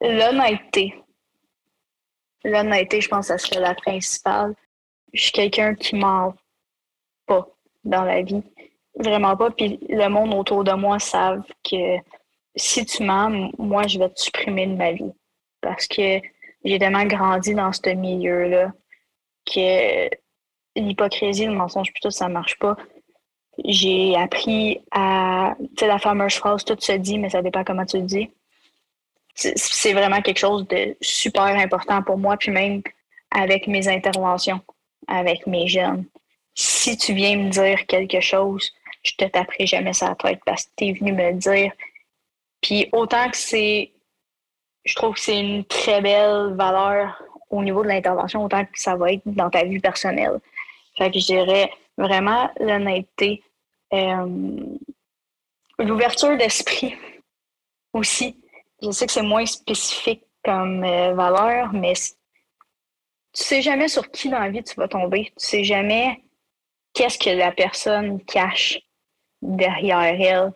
L'honnêteté. 0.01 0.95
L'honnêteté, 2.43 3.01
je 3.01 3.09
pense 3.09 3.27
que 3.27 3.37
ça 3.37 3.37
serait 3.37 3.59
la 3.59 3.75
principale. 3.75 4.55
Je 5.13 5.23
suis 5.23 5.31
quelqu'un 5.31 5.75
qui 5.75 5.95
ment 5.95 6.33
pas 7.25 7.47
dans 7.83 8.03
la 8.03 8.21
vie. 8.21 8.43
Vraiment 8.95 9.35
pas. 9.35 9.51
Puis 9.51 9.79
le 9.89 10.07
monde 10.07 10.33
autour 10.33 10.63
de 10.63 10.71
moi 10.73 10.99
savent 10.99 11.43
que 11.69 11.97
si 12.55 12.85
tu 12.85 13.03
mens, 13.03 13.51
moi, 13.57 13.87
je 13.87 13.99
vais 13.99 14.09
te 14.09 14.21
supprimer 14.21 14.67
de 14.67 14.75
ma 14.75 14.91
vie. 14.91 15.11
Parce 15.61 15.87
que 15.87 16.19
j'ai 16.63 16.79
tellement 16.79 17.05
grandi 17.05 17.53
dans 17.53 17.71
ce 17.71 17.89
milieu-là 17.89 18.71
que 19.45 20.09
l'hypocrisie, 20.75 21.45
le 21.45 21.53
mensonge, 21.53 21.91
plutôt, 21.91 22.11
ça 22.11 22.29
marche 22.29 22.57
pas. 22.59 22.75
J'ai 23.65 24.15
appris 24.15 24.81
à. 24.91 25.55
Tu 25.59 25.67
sais, 25.79 25.87
la 25.87 25.99
fameuse 25.99 26.35
phrase, 26.35 26.63
tout 26.63 26.77
se 26.79 26.93
dit, 26.93 27.17
mais 27.17 27.29
ça 27.29 27.41
dépend 27.41 27.63
comment 27.63 27.85
tu 27.85 27.97
le 27.97 28.03
dis 28.03 28.29
c'est 29.39 29.93
vraiment 29.93 30.21
quelque 30.21 30.39
chose 30.39 30.67
de 30.67 30.95
super 31.01 31.43
important 31.43 32.03
pour 32.03 32.17
moi, 32.17 32.37
puis 32.37 32.51
même 32.51 32.81
avec 33.31 33.67
mes 33.67 33.87
interventions, 33.87 34.61
avec 35.07 35.47
mes 35.47 35.67
jeunes. 35.67 36.05
Si 36.55 36.97
tu 36.97 37.13
viens 37.13 37.37
me 37.37 37.49
dire 37.49 37.85
quelque 37.85 38.19
chose, 38.19 38.71
je 39.03 39.13
te 39.13 39.25
taperai 39.25 39.65
jamais 39.65 39.93
sa 39.93 40.15
tête 40.15 40.41
parce 40.45 40.65
que 40.65 40.69
tu 40.77 40.85
es 40.85 40.93
venu 40.93 41.13
me 41.13 41.31
le 41.31 41.37
dire. 41.37 41.71
Puis 42.61 42.89
autant 42.91 43.29
que 43.29 43.37
c'est, 43.37 43.91
je 44.83 44.95
trouve 44.95 45.13
que 45.13 45.21
c'est 45.21 45.39
une 45.39 45.63
très 45.65 46.01
belle 46.01 46.53
valeur 46.55 47.21
au 47.49 47.63
niveau 47.63 47.83
de 47.83 47.87
l'intervention, 47.87 48.43
autant 48.43 48.65
que 48.65 48.71
ça 48.75 48.95
va 48.95 49.13
être 49.13 49.21
dans 49.25 49.49
ta 49.49 49.63
vie 49.63 49.79
personnelle. 49.79 50.39
Fait 50.97 51.09
que 51.09 51.19
je 51.19 51.25
dirais 51.25 51.71
vraiment 51.97 52.51
l'honnêteté, 52.59 53.41
euh, 53.93 54.57
l'ouverture 55.79 56.37
d'esprit 56.37 56.95
aussi 57.93 58.35
je 58.81 58.91
sais 58.91 59.05
que 59.05 59.11
c'est 59.11 59.21
moins 59.21 59.45
spécifique 59.45 60.23
comme 60.43 60.83
euh, 60.83 61.13
valeur, 61.13 61.73
mais 61.73 61.93
tu 61.93 63.43
sais 63.43 63.61
jamais 63.61 63.87
sur 63.87 64.09
qui 64.09 64.29
dans 64.29 64.39
la 64.39 64.49
vie 64.49 64.63
tu 64.63 64.75
vas 64.75 64.87
tomber. 64.87 65.25
Tu 65.37 65.45
sais 65.45 65.63
jamais 65.63 66.23
qu'est-ce 66.93 67.17
que 67.17 67.29
la 67.29 67.51
personne 67.51 68.23
cache 68.25 68.79
derrière 69.41 69.99
elle. 69.99 70.53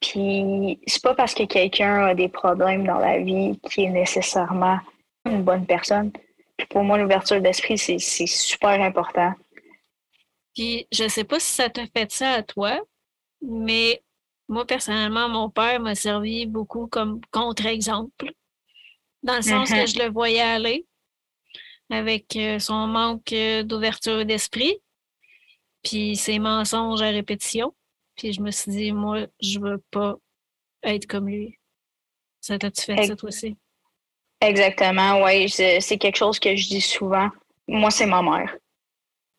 Puis 0.00 0.80
c'est 0.86 1.02
pas 1.02 1.14
parce 1.14 1.34
que 1.34 1.44
quelqu'un 1.44 2.04
a 2.04 2.14
des 2.14 2.28
problèmes 2.28 2.86
dans 2.86 2.98
la 2.98 3.18
vie 3.18 3.58
qui 3.60 3.84
est 3.84 3.90
nécessairement 3.90 4.78
une 5.24 5.42
bonne 5.42 5.66
personne. 5.66 6.12
Puis 6.56 6.66
pour 6.68 6.84
moi, 6.84 6.98
l'ouverture 6.98 7.40
d'esprit, 7.40 7.78
c'est 7.78 7.98
super 7.98 8.80
important. 8.80 9.32
Puis 10.54 10.86
je 10.92 11.08
sais 11.08 11.24
pas 11.24 11.40
si 11.40 11.52
ça 11.52 11.68
te 11.68 11.80
fait 11.96 12.10
ça 12.10 12.32
à 12.32 12.42
toi, 12.42 12.78
mais 13.42 14.02
moi, 14.48 14.66
personnellement, 14.66 15.28
mon 15.28 15.50
père 15.50 15.80
m'a 15.80 15.94
servi 15.94 16.46
beaucoup 16.46 16.86
comme 16.86 17.20
contre-exemple, 17.30 18.32
dans 19.22 19.36
le 19.36 19.42
sens 19.42 19.70
que 19.70 19.74
mm-hmm. 19.74 19.94
je 19.94 20.04
le 20.04 20.10
voyais 20.10 20.40
aller 20.40 20.86
avec 21.90 22.36
euh, 22.36 22.58
son 22.58 22.86
manque 22.86 23.32
euh, 23.32 23.62
d'ouverture 23.62 24.24
d'esprit, 24.24 24.78
puis 25.82 26.16
ses 26.16 26.38
mensonges 26.38 27.02
à 27.02 27.10
répétition. 27.10 27.74
Puis 28.16 28.32
je 28.32 28.40
me 28.40 28.50
suis 28.50 28.70
dit, 28.70 28.92
moi, 28.92 29.26
je 29.40 29.58
veux 29.58 29.82
pas 29.90 30.16
être 30.82 31.06
comme 31.06 31.28
lui. 31.28 31.58
Ça 32.40 32.58
t'a-tu 32.58 32.82
fait 32.82 33.06
ça, 33.06 33.16
toi 33.16 33.28
aussi? 33.28 33.56
Exactement, 34.40 35.22
oui. 35.24 35.48
C'est 35.48 35.98
quelque 35.98 36.16
chose 36.16 36.38
que 36.38 36.54
je 36.54 36.68
dis 36.68 36.80
souvent. 36.80 37.28
Moi, 37.66 37.90
c'est 37.90 38.06
ma 38.06 38.22
mère. 38.22 38.54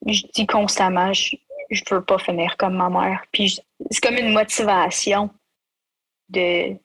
Je 0.08 0.24
dis 0.34 0.46
constamment, 0.46 1.14
je, 1.14 1.36
je 1.70 1.84
veux 1.90 2.04
pas 2.04 2.18
finir 2.18 2.58
comme 2.58 2.76
ma 2.76 2.90
mère. 2.90 3.24
Puis 3.32 3.60
c'est 3.90 4.02
comme 4.02 4.18
une 4.18 4.34
motivation 4.34 5.30
de 6.30 6.78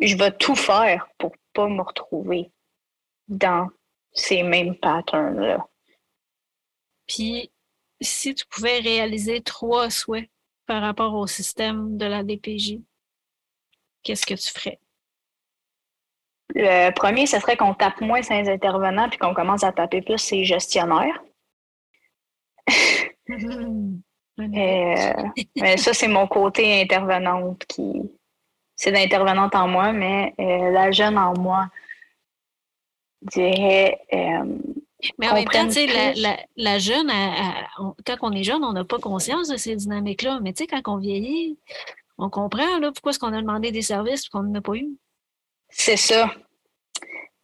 je 0.00 0.16
vais 0.16 0.32
tout 0.32 0.54
faire 0.54 1.08
pour 1.18 1.32
pas 1.52 1.68
me 1.68 1.82
retrouver 1.82 2.50
dans 3.26 3.68
ces 4.12 4.42
mêmes 4.42 4.76
patterns-là. 4.76 5.66
Puis 7.06 7.50
si 8.00 8.34
tu 8.34 8.46
pouvais 8.46 8.78
réaliser 8.78 9.42
trois 9.42 9.90
souhaits 9.90 10.30
par 10.66 10.82
rapport 10.82 11.14
au 11.14 11.26
système 11.26 11.96
de 11.96 12.06
la 12.06 12.22
DPJ, 12.22 12.80
qu'est-ce 14.02 14.26
que 14.26 14.34
tu 14.34 14.48
ferais? 14.52 14.78
Le 16.54 16.90
premier, 16.92 17.26
ce 17.26 17.38
serait 17.40 17.56
qu'on 17.56 17.74
tape 17.74 18.00
moins 18.00 18.22
ces 18.22 18.48
intervenants 18.48 19.08
puis 19.08 19.18
qu'on 19.18 19.34
commence 19.34 19.64
à 19.64 19.72
taper 19.72 20.00
plus 20.00 20.18
ces 20.18 20.44
gestionnaires. 20.44 21.22
Euh, 24.38 25.12
mais 25.56 25.76
ça, 25.76 25.92
c'est 25.92 26.08
mon 26.08 26.26
côté 26.26 26.80
intervenante 26.80 27.64
qui. 27.66 28.10
C'est 28.76 28.92
l'intervenante 28.92 29.56
en 29.56 29.66
moi, 29.66 29.92
mais 29.92 30.34
euh, 30.38 30.70
la 30.70 30.92
jeune 30.92 31.18
en 31.18 31.34
moi 31.36 31.68
dirait. 33.22 33.98
Euh, 34.12 34.44
mais 35.18 35.28
en 35.28 35.34
même 35.34 35.44
temps, 35.46 35.68
la, 36.16 36.36
la, 36.56 36.78
jeune, 36.78 37.10
quand 38.04 38.16
on 38.22 38.32
est 38.32 38.42
jeune, 38.44 38.64
on 38.64 38.72
n'a 38.72 38.84
pas 38.84 38.98
conscience 38.98 39.48
de 39.48 39.56
ces 39.56 39.74
dynamiques-là. 39.76 40.40
Mais 40.42 40.52
tu 40.52 40.64
sais, 40.64 40.66
quand 40.66 40.92
on 40.92 40.98
vieillit, 40.98 41.56
on 42.18 42.30
comprend 42.30 42.78
là, 42.78 42.90
pourquoi 42.92 43.10
est-ce 43.10 43.18
qu'on 43.18 43.32
a 43.32 43.40
demandé 43.40 43.70
des 43.70 43.82
services 43.82 44.26
et 44.26 44.28
qu'on 44.28 44.42
n'en 44.42 44.58
a 44.58 44.60
pas 44.60 44.74
eu. 44.74 44.88
C'est 45.70 45.96
ça. 45.96 46.32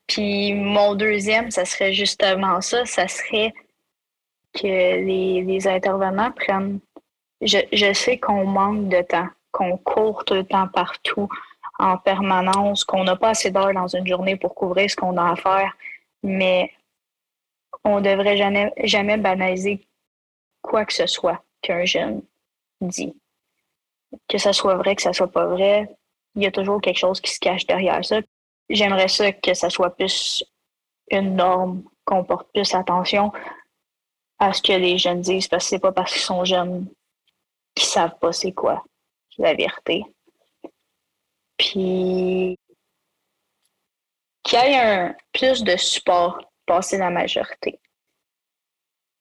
Puis 0.06 0.52
mon 0.52 0.94
deuxième, 0.94 1.50
ça 1.50 1.64
serait 1.64 1.92
justement 1.92 2.60
ça. 2.60 2.84
Ça 2.84 3.08
serait 3.08 3.54
que 4.54 4.66
les, 4.66 5.68
intervenants 5.68 6.32
prennent. 6.32 6.80
Je, 7.40 7.92
sais 7.92 8.18
qu'on 8.18 8.46
manque 8.46 8.88
de 8.88 9.02
temps, 9.02 9.28
qu'on 9.52 9.76
court 9.76 10.24
tout 10.24 10.34
le 10.34 10.44
temps 10.44 10.68
partout, 10.68 11.28
en 11.78 11.98
permanence, 11.98 12.84
qu'on 12.84 13.04
n'a 13.04 13.16
pas 13.16 13.30
assez 13.30 13.50
d'heures 13.50 13.74
dans 13.74 13.88
une 13.88 14.06
journée 14.06 14.36
pour 14.36 14.54
couvrir 14.54 14.88
ce 14.88 14.96
qu'on 14.96 15.16
a 15.16 15.32
à 15.32 15.36
faire, 15.36 15.76
mais 16.22 16.72
on 17.84 18.00
ne 18.00 18.08
devrait 18.08 18.36
jamais, 18.36 18.72
jamais 18.84 19.16
banaliser 19.16 19.86
quoi 20.62 20.84
que 20.84 20.94
ce 20.94 21.06
soit 21.06 21.42
qu'un 21.60 21.84
jeune 21.84 22.22
dit. 22.80 23.14
Que 24.28 24.38
ça 24.38 24.52
soit 24.52 24.76
vrai, 24.76 24.94
que 24.94 25.02
ça 25.02 25.12
soit 25.12 25.30
pas 25.30 25.46
vrai, 25.46 25.88
il 26.36 26.42
y 26.42 26.46
a 26.46 26.52
toujours 26.52 26.80
quelque 26.80 26.98
chose 26.98 27.20
qui 27.20 27.30
se 27.30 27.40
cache 27.40 27.66
derrière 27.66 28.04
ça. 28.04 28.20
J'aimerais 28.70 29.08
ça 29.08 29.32
que 29.32 29.52
ça 29.52 29.68
soit 29.68 29.94
plus 29.94 30.44
une 31.10 31.36
norme, 31.36 31.82
qu'on 32.04 32.24
porte 32.24 32.48
plus 32.52 32.72
attention 32.74 33.32
à 34.44 34.52
ce 34.52 34.62
que 34.62 34.72
les 34.72 34.98
jeunes 34.98 35.20
disent, 35.20 35.48
parce 35.48 35.64
que 35.64 35.70
c'est 35.70 35.78
pas 35.78 35.92
parce 35.92 36.12
qu'ils 36.12 36.22
sont 36.22 36.44
jeunes 36.44 36.88
qu'ils 37.74 37.86
savent 37.86 38.18
pas 38.18 38.32
c'est 38.32 38.52
quoi 38.52 38.84
la 39.38 39.54
vérité. 39.54 40.04
Puis 41.56 42.58
qu'il 44.42 44.58
y 44.58 44.62
ait 44.62 44.80
un 44.80 45.16
plus 45.32 45.62
de 45.62 45.76
support 45.76 46.40
passer 46.66 46.98
la 46.98 47.10
majorité. 47.10 47.80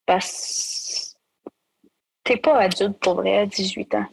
Parce 0.05 1.15
que 1.45 1.49
t'es 2.23 2.37
pas 2.37 2.59
adulte 2.59 2.99
pour 2.99 3.15
vrai 3.15 3.39
à 3.39 3.45
18 3.45 3.95
ans. 3.95 4.05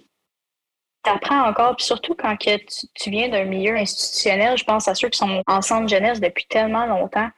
T'apprends 1.02 1.48
encore, 1.48 1.76
puis 1.76 1.86
surtout 1.86 2.14
quand 2.14 2.36
tu, 2.36 2.50
tu 2.94 3.10
viens 3.10 3.28
d'un 3.28 3.44
milieu 3.44 3.76
institutionnel, 3.76 4.56
je 4.58 4.64
pense 4.64 4.86
à 4.86 4.94
ceux 4.94 5.08
qui 5.08 5.18
sont 5.18 5.42
en 5.46 5.62
centre 5.62 5.88
jeunesse 5.88 6.20
depuis 6.20 6.46
tellement 6.46 6.86
longtemps. 6.86 7.30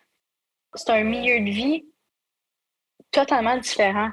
C'est 0.75 0.91
un 0.91 1.05
milieu 1.05 1.41
de 1.41 1.51
vie 1.51 1.85
totalement 3.13 3.57
différent 3.59 4.11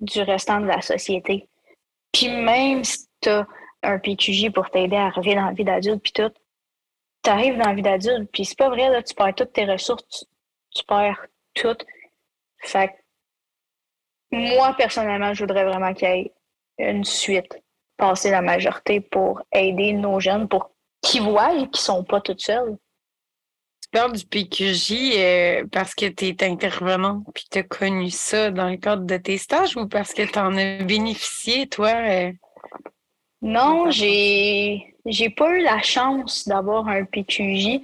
du 0.00 0.22
restant 0.22 0.60
de 0.60 0.66
la 0.66 0.80
société. 0.80 1.48
Puis 2.12 2.28
même 2.28 2.84
si 2.84 3.08
tu 3.20 3.28
as 3.28 3.46
un 3.82 3.98
PQJ 3.98 4.50
pour 4.52 4.70
t'aider 4.70 4.96
à 4.96 5.06
arriver 5.06 5.34
dans 5.34 5.46
la 5.46 5.52
vie 5.52 5.64
d'adulte, 5.64 6.02
puis 6.02 6.12
tout, 6.12 6.32
tu 7.22 7.30
arrives 7.30 7.56
dans 7.56 7.68
la 7.68 7.74
vie 7.74 7.82
d'adulte, 7.82 8.30
puis 8.32 8.44
c'est 8.44 8.58
pas 8.58 8.68
vrai, 8.68 8.88
là, 8.88 9.02
tu 9.02 9.14
perds 9.14 9.34
toutes 9.34 9.52
tes 9.52 9.64
ressources, 9.64 10.26
tu, 10.74 10.84
perds 10.84 11.26
tout. 11.54 11.76
Fait 12.62 12.88
que 12.88 12.92
moi, 14.32 14.74
personnellement, 14.74 15.34
je 15.34 15.42
voudrais 15.42 15.64
vraiment 15.64 15.92
qu'il 15.92 16.08
y 16.08 16.12
ait 16.12 16.32
une 16.78 17.04
suite, 17.04 17.62
passer 17.96 18.30
la 18.30 18.42
majorité 18.42 19.00
pour 19.00 19.42
aider 19.52 19.92
nos 19.92 20.20
jeunes, 20.20 20.48
pour 20.48 20.70
qu'ils 21.02 21.22
voient 21.22 21.54
qu'ils 21.66 21.76
sont 21.76 22.04
pas 22.04 22.20
toutes 22.20 22.40
seuls 22.40 22.76
parles 23.90 24.12
du 24.12 24.26
PQJ 24.26 24.92
euh, 25.16 25.64
parce 25.70 25.94
que 25.94 26.06
tu 26.06 26.26
es 26.26 26.44
intervenant 26.44 27.22
puis 27.34 27.44
tu 27.50 27.58
as 27.58 27.62
connu 27.62 28.10
ça 28.10 28.50
dans 28.50 28.68
le 28.68 28.76
cadre 28.76 29.04
de 29.04 29.16
tes 29.16 29.38
stages 29.38 29.76
ou 29.76 29.86
parce 29.88 30.14
que 30.14 30.22
tu 30.22 30.38
en 30.38 30.56
as 30.56 30.82
bénéficié, 30.84 31.66
toi? 31.66 31.88
Euh? 31.88 32.32
Non, 33.42 33.90
j'ai 33.90 34.94
j'ai 35.06 35.30
pas 35.30 35.50
eu 35.50 35.62
la 35.62 35.80
chance 35.80 36.46
d'avoir 36.46 36.88
un 36.88 37.04
PQJ 37.04 37.80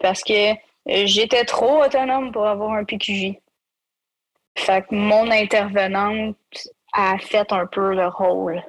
parce 0.00 0.22
que 0.22 0.52
euh, 0.52 1.06
j'étais 1.06 1.44
trop 1.44 1.82
autonome 1.84 2.32
pour 2.32 2.46
avoir 2.46 2.72
un 2.72 2.84
PQJ. 2.84 3.34
Fait 4.58 4.82
que 4.82 4.94
mon 4.94 5.30
intervenante 5.30 6.36
a 6.92 7.18
fait 7.18 7.50
un 7.52 7.66
peu 7.66 7.94
le 7.94 8.08
rôle 8.08 8.62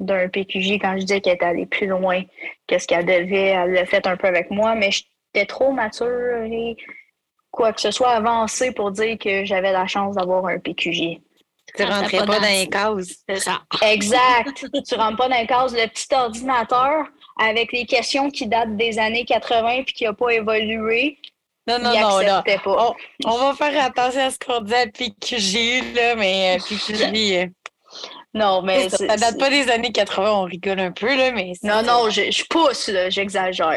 d'un 0.00 0.28
PQJ 0.28 0.78
quand 0.80 0.94
je 0.96 1.04
disais 1.04 1.20
qu'elle 1.20 1.34
était 1.34 1.44
allée 1.44 1.66
plus 1.66 1.86
loin 1.86 2.22
que 2.66 2.78
ce 2.78 2.86
qu'elle 2.86 3.04
devait. 3.04 3.48
Elle 3.48 3.72
l'a 3.72 3.86
fait 3.86 4.06
un 4.06 4.16
peu 4.16 4.26
avec 4.26 4.50
moi, 4.50 4.74
mais 4.74 4.90
j'étais 5.34 5.46
trop 5.46 5.72
mature 5.72 6.42
et 6.42 6.76
quoi 7.50 7.72
que 7.72 7.80
ce 7.80 7.90
soit 7.90 8.10
avancé 8.10 8.72
pour 8.72 8.90
dire 8.90 9.18
que 9.18 9.44
j'avais 9.44 9.72
la 9.72 9.86
chance 9.86 10.16
d'avoir 10.16 10.46
un 10.46 10.58
PQJ. 10.58 11.20
Tu 11.76 11.84
rentrais 11.84 12.18
pas, 12.18 12.40
dans 12.40 12.46
les 12.46 12.66
cases. 12.66 13.24
C'est 13.28 13.40
ça. 13.40 13.62
Exact. 13.82 14.66
tu 14.88 14.94
rentres 14.94 15.18
pas 15.18 15.28
dans 15.28 15.36
les 15.36 15.46
cases. 15.46 15.72
Le 15.72 15.86
petit 15.86 16.14
ordinateur 16.14 17.06
avec 17.38 17.72
les 17.72 17.84
questions 17.84 18.30
qui 18.30 18.46
datent 18.46 18.76
des 18.76 18.98
années 18.98 19.24
80 19.24 19.82
puis 19.84 19.94
qui 19.94 20.04
n'a 20.04 20.12
pas 20.12 20.30
évolué. 20.30 21.18
Non, 21.66 21.78
non, 21.78 21.92
non, 22.00 22.18
là. 22.20 22.42
On, 22.64 22.94
on, 23.26 23.38
va 23.38 23.54
faire 23.54 23.84
attention 23.84 24.22
à 24.22 24.30
ce 24.30 24.38
qu'on 24.38 24.62
dit 24.62 24.74
à 24.74 24.86
PQJ, 24.86 25.94
là, 25.94 26.14
mais 26.14 26.56
euh, 26.56 26.62
PQJ, 26.64 27.50
non, 28.38 28.62
mais. 28.62 28.88
Ça, 28.88 29.16
date 29.16 29.38
pas 29.38 29.50
des 29.50 29.68
années 29.68 29.90
80, 29.90 30.32
on 30.32 30.42
rigole 30.44 30.78
un 30.78 30.92
peu, 30.92 31.14
là, 31.16 31.32
mais. 31.32 31.52
Non, 31.64 31.82
non, 31.82 32.08
je, 32.08 32.30
je 32.30 32.44
pousse, 32.48 32.90
j'exagère. 33.08 33.76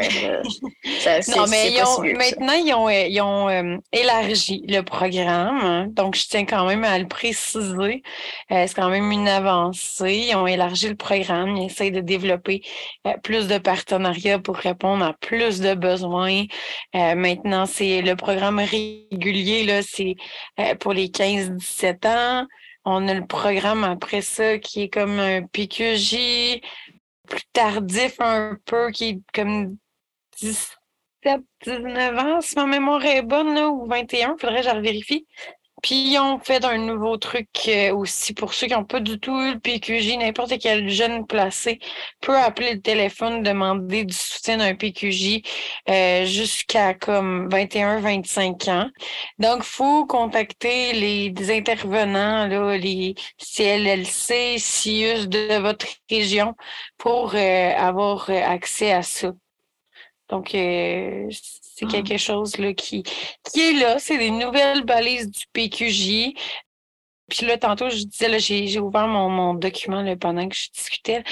non, 1.36 1.46
mais 1.48 1.74
maintenant, 2.14 2.52
ils 2.52 2.72
ont, 2.72 2.88
ils 2.88 3.20
ont 3.20 3.48
euh, 3.48 3.76
élargi 3.92 4.64
le 4.68 4.82
programme. 4.82 5.58
Hein. 5.62 5.86
donc, 5.90 6.14
je 6.14 6.26
tiens 6.28 6.44
quand 6.44 6.64
même 6.66 6.84
à 6.84 6.98
le 6.98 7.08
préciser. 7.08 8.02
Euh, 8.52 8.64
c'est 8.66 8.74
quand 8.74 8.88
même 8.88 9.10
une 9.10 9.28
avancée. 9.28 10.28
Ils 10.30 10.36
ont 10.36 10.46
élargi 10.46 10.88
le 10.88 10.96
programme. 10.96 11.56
Ils 11.56 11.66
essayent 11.66 11.90
de 11.90 12.00
développer 12.00 12.62
euh, 13.06 13.14
plus 13.22 13.48
de 13.48 13.58
partenariats 13.58 14.38
pour 14.38 14.56
répondre 14.56 15.04
à 15.04 15.12
plus 15.14 15.60
de 15.60 15.74
besoins. 15.74 16.44
maintenant, 16.94 17.66
c'est 17.66 18.02
le 18.02 18.14
programme 18.14 18.60
régulier, 18.60 19.64
là, 19.64 19.82
c'est 19.82 20.14
pour 20.78 20.92
les 20.92 21.08
15-17 21.08 22.06
ans. 22.06 22.46
On 22.84 23.06
a 23.06 23.14
le 23.14 23.26
programme 23.26 23.84
après 23.84 24.22
ça 24.22 24.58
qui 24.58 24.82
est 24.82 24.88
comme 24.88 25.18
un 25.18 25.42
PQJ 25.42 26.60
plus 27.28 27.44
tardif 27.52 28.20
un 28.20 28.56
peu, 28.64 28.90
qui 28.90 29.04
est 29.08 29.20
comme 29.32 29.76
17, 30.40 31.40
19 31.64 32.18
ans, 32.18 32.40
si 32.40 32.56
ma 32.56 32.66
mémoire 32.66 33.04
est 33.04 33.22
bonne, 33.22 33.54
là, 33.54 33.68
ou 33.70 33.86
21, 33.86 34.36
faudrait 34.36 34.62
que 34.62 34.68
je 34.68 34.80
vérifie. 34.80 35.26
Puis 35.82 36.16
ont 36.18 36.38
fait 36.38 36.64
un 36.64 36.78
nouveau 36.78 37.16
truc 37.16 37.48
euh, 37.66 37.92
aussi 37.92 38.34
pour 38.34 38.54
ceux 38.54 38.68
qui 38.68 38.72
n'ont 38.72 38.84
pas 38.84 39.00
du 39.00 39.18
tout 39.18 39.36
eu 39.40 39.54
le 39.54 39.60
PQJ, 39.60 40.16
n'importe 40.16 40.58
quel 40.60 40.88
jeune 40.88 41.26
placé 41.26 41.80
peut 42.20 42.36
appeler 42.36 42.74
le 42.74 42.80
téléphone, 42.80 43.42
demander 43.42 44.04
du 44.04 44.14
soutien 44.14 44.58
d'un 44.58 44.74
PQJ 44.76 45.42
euh, 45.88 46.24
jusqu'à 46.24 46.94
comme 46.94 47.48
21-25 47.48 48.70
ans. 48.70 48.90
Donc, 49.38 49.64
faut 49.64 50.06
contacter 50.06 50.92
les, 50.92 51.32
intervenants, 51.50 52.46
là, 52.46 52.76
les 52.76 53.16
CLLC, 53.38 54.58
CIUS 54.58 55.26
de 55.26 55.58
votre 55.58 55.86
région 56.08 56.54
pour 56.96 57.34
euh, 57.34 57.72
avoir 57.76 58.30
accès 58.30 58.92
à 58.92 59.02
ça. 59.02 59.32
Donc, 60.28 60.54
c'est 61.90 61.98
ah. 61.98 62.02
quelque 62.02 62.18
chose 62.18 62.56
là, 62.58 62.72
qui, 62.72 63.02
qui 63.02 63.60
est 63.60 63.72
là. 63.80 63.98
C'est 63.98 64.18
des 64.18 64.30
nouvelles 64.30 64.84
balises 64.84 65.30
du 65.30 65.44
PQJ. 65.52 66.34
Puis 67.28 67.46
là, 67.46 67.56
tantôt, 67.56 67.88
je 67.88 68.04
disais, 68.04 68.28
là, 68.28 68.38
j'ai, 68.38 68.78
ouvert 68.78 69.08
mon, 69.08 69.30
mon 69.30 69.54
document 69.54 70.02
là, 70.02 70.16
pendant 70.16 70.46
que 70.48 70.54
je 70.54 70.68
discutais. 70.70 71.22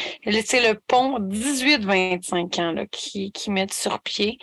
C'est 0.44 0.66
le 0.66 0.80
pont 0.86 1.18
18-25 1.18 2.60
ans 2.60 2.72
là, 2.72 2.86
qui, 2.86 3.32
qui 3.32 3.50
met 3.50 3.66
sur 3.70 4.00
pied, 4.00 4.38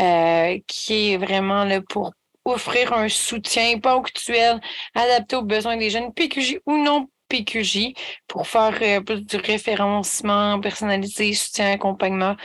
euh, 0.00 0.58
qui 0.66 1.12
est 1.12 1.16
vraiment 1.16 1.64
là, 1.64 1.80
pour 1.80 2.12
offrir 2.44 2.92
un 2.92 3.08
soutien 3.08 3.78
ponctuel 3.78 4.60
adapté 4.94 5.36
aux 5.36 5.42
besoins 5.42 5.76
des 5.76 5.90
jeunes 5.90 6.12
PQJ 6.12 6.58
ou 6.66 6.76
non 6.76 7.08
PQJ 7.28 7.92
pour 8.26 8.46
faire 8.46 8.78
euh, 8.82 9.00
plus 9.00 9.22
du 9.22 9.36
référencement 9.36 10.60
personnalisé, 10.60 11.34
soutien, 11.34 11.72
accompagnement 11.72 12.36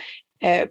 euh, 0.43 0.65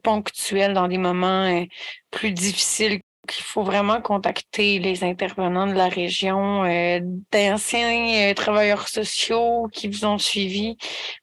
dans 0.75 0.89
des 0.89 0.99
moments 0.99 1.45
euh, 1.45 1.65
plus 2.11 2.33
difficiles 2.33 3.01
qu'il 3.29 3.45
faut 3.45 3.63
vraiment 3.63 4.01
contacter 4.01 4.79
les 4.81 5.05
intervenants 5.05 5.67
de 5.67 5.75
la 5.75 5.89
région, 5.89 6.65
euh, 6.65 7.01
d'anciens 7.31 8.35
travailleurs 8.35 8.89
sociaux 8.89 9.69
qui 9.73 9.89
vous 9.89 10.05
ont 10.05 10.19
suivi 10.19 10.77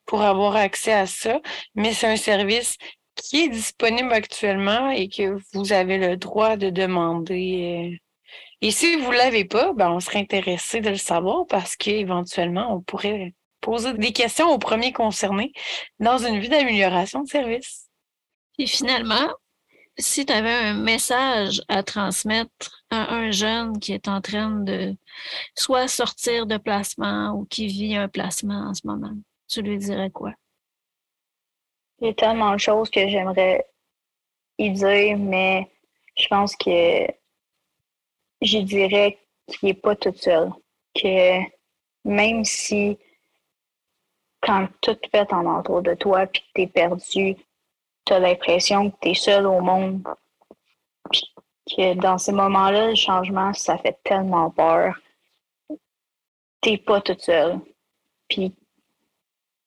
pour 0.06 0.22
avoir 0.22 0.56
accès 0.56 0.94
à 0.94 1.06
ça. 1.06 1.40
Mais 1.76 1.94
c'est 1.94 2.08
un 2.08 2.16
service 2.16 2.78
qui 3.16 3.44
est 3.44 3.50
disponible 3.50 4.14
actuellement 4.14 4.90
et 4.92 5.10
que 5.10 5.38
vous 5.54 5.74
avez 5.74 5.98
le 5.98 6.18
droit 6.18 6.56
de 6.58 6.70
demander. 6.70 8.00
Et 8.62 8.72
si 8.72 8.96
vous 8.98 9.12
ne 9.12 9.18
l'avez 9.18 9.46
pas, 9.46 9.74
ben, 9.74 9.92
on 9.92 10.00
serait 10.00 10.20
intéressé 10.20 10.82
de 10.82 10.90
le 10.90 10.98
savoir 10.98 11.46
parce 11.48 11.76
qu'éventuellement, 11.76 12.74
on 12.76 12.82
pourrait 12.82 13.34
poser 13.62 13.94
des 13.94 14.14
questions 14.14 14.50
aux 14.50 14.58
premiers 14.60 14.94
concernés 14.94 15.52
dans 16.00 16.18
une 16.18 16.40
vue 16.40 16.50
d'amélioration 16.50 17.24
de 17.24 17.30
service. 17.30 17.89
Et 18.60 18.68
finalement, 18.68 19.30
si 19.98 20.26
tu 20.26 20.34
avais 20.34 20.54
un 20.54 20.74
message 20.74 21.62
à 21.70 21.82
transmettre 21.82 22.84
à 22.90 23.14
un 23.14 23.32
jeune 23.32 23.80
qui 23.80 23.94
est 23.94 24.10
en 24.10 24.20
train 24.20 24.50
de 24.50 24.96
soit 25.56 25.88
sortir 25.88 26.46
de 26.46 26.58
placement 26.58 27.32
ou 27.32 27.46
qui 27.46 27.68
vit 27.68 27.96
un 27.96 28.10
placement 28.10 28.70
en 28.70 28.74
ce 28.74 28.86
moment, 28.86 29.14
tu 29.48 29.62
lui 29.62 29.78
dirais 29.78 30.10
quoi? 30.10 30.34
Il 32.02 32.08
y 32.08 32.12
a 32.12 32.14
tellement 32.14 32.52
de 32.52 32.60
choses 32.60 32.90
que 32.90 33.08
j'aimerais 33.08 33.66
y 34.58 34.72
dire, 34.72 35.18
mais 35.18 35.72
je 36.18 36.28
pense 36.28 36.54
que 36.58 37.08
je 38.42 38.58
dirais 38.60 39.20
qu'il 39.48 39.70
n'est 39.70 39.74
pas 39.74 39.96
tout 39.96 40.14
seul. 40.16 40.52
Que 40.94 41.40
même 42.04 42.44
si 42.44 42.98
quand 44.42 44.68
tout 44.82 44.98
fait 45.12 45.32
en 45.32 45.46
entour 45.46 45.82
de 45.82 45.94
toi 45.94 46.28
puis 46.28 46.42
que 46.42 46.48
tu 46.56 46.62
es 46.64 46.68
perdu, 46.68 47.36
tu 48.10 48.16
as 48.16 48.20
l'impression 48.20 48.90
que 48.90 48.96
tu 49.02 49.10
es 49.10 49.14
seul 49.14 49.46
au 49.46 49.62
monde. 49.62 50.02
Puis 51.12 51.76
que 51.78 51.94
dans 51.94 52.18
ces 52.18 52.32
moments-là, 52.32 52.90
le 52.90 52.96
changement, 52.96 53.54
ça 53.54 53.78
fait 53.78 54.00
tellement 54.04 54.50
peur. 54.50 55.00
T'es 56.62 56.78
pas 56.78 57.02
toute 57.02 57.22
seule. 57.22 57.60
Puis 58.28 58.56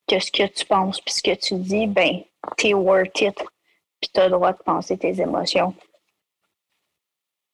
que 0.07 0.19
ce 0.19 0.29
que 0.29 0.45
tu 0.45 0.65
penses? 0.65 0.99
Puis 0.99 1.13
ce 1.13 1.23
que 1.23 1.35
tu 1.35 1.55
dis, 1.55 1.87
ben, 1.87 2.21
t'es 2.57 2.73
worth 2.73 3.21
it. 3.21 3.37
Puis 4.01 4.09
t'as 4.11 4.25
le 4.25 4.31
droit 4.31 4.51
de 4.51 4.57
penser 4.57 4.97
tes 4.97 5.21
émotions. 5.21 5.73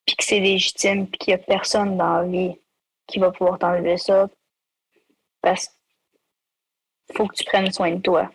Puis 0.07 0.15
que 0.15 0.23
c'est 0.23 0.39
légitime, 0.39 1.07
puis 1.07 1.19
qu'il 1.19 1.35
n'y 1.35 1.41
a 1.41 1.43
personne 1.43 1.97
dans 1.97 2.21
la 2.21 2.23
vie 2.23 2.59
qui 3.05 3.19
va 3.19 3.31
pouvoir 3.31 3.59
t'enlever 3.59 3.97
ça. 3.97 4.27
Parce 5.41 5.67
qu'il 5.67 7.15
faut 7.15 7.27
que 7.27 7.35
tu 7.35 7.43
prennes 7.43 7.71
soin 7.71 7.91
de 7.91 8.01
toi 8.01 8.31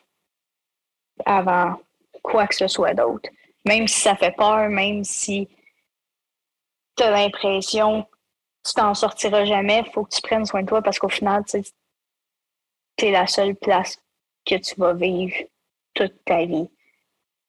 avant 1.26 1.80
quoi 2.24 2.48
que 2.48 2.56
ce 2.56 2.66
soit 2.66 2.94
d'autre. 2.94 3.30
Même 3.64 3.86
si 3.86 4.00
ça 4.00 4.16
fait 4.16 4.34
peur, 4.34 4.68
même 4.68 5.04
si 5.04 5.48
tu 6.96 7.02
as 7.04 7.10
l'impression 7.10 8.02
que 8.02 8.08
tu 8.64 8.74
t'en 8.74 8.94
sortiras 8.94 9.44
jamais, 9.44 9.84
il 9.86 9.92
faut 9.92 10.04
que 10.04 10.14
tu 10.14 10.22
prennes 10.22 10.46
soin 10.46 10.62
de 10.62 10.68
toi 10.68 10.82
parce 10.82 10.98
qu'au 10.98 11.08
final, 11.08 11.44
tu 11.46 11.62
es 13.04 13.10
la 13.12 13.26
seule 13.26 13.54
place 13.54 13.98
que 14.44 14.56
tu 14.56 14.74
vas 14.76 14.94
vivre 14.94 15.36
toute 15.94 16.24
ta 16.24 16.44
vie. 16.44 16.68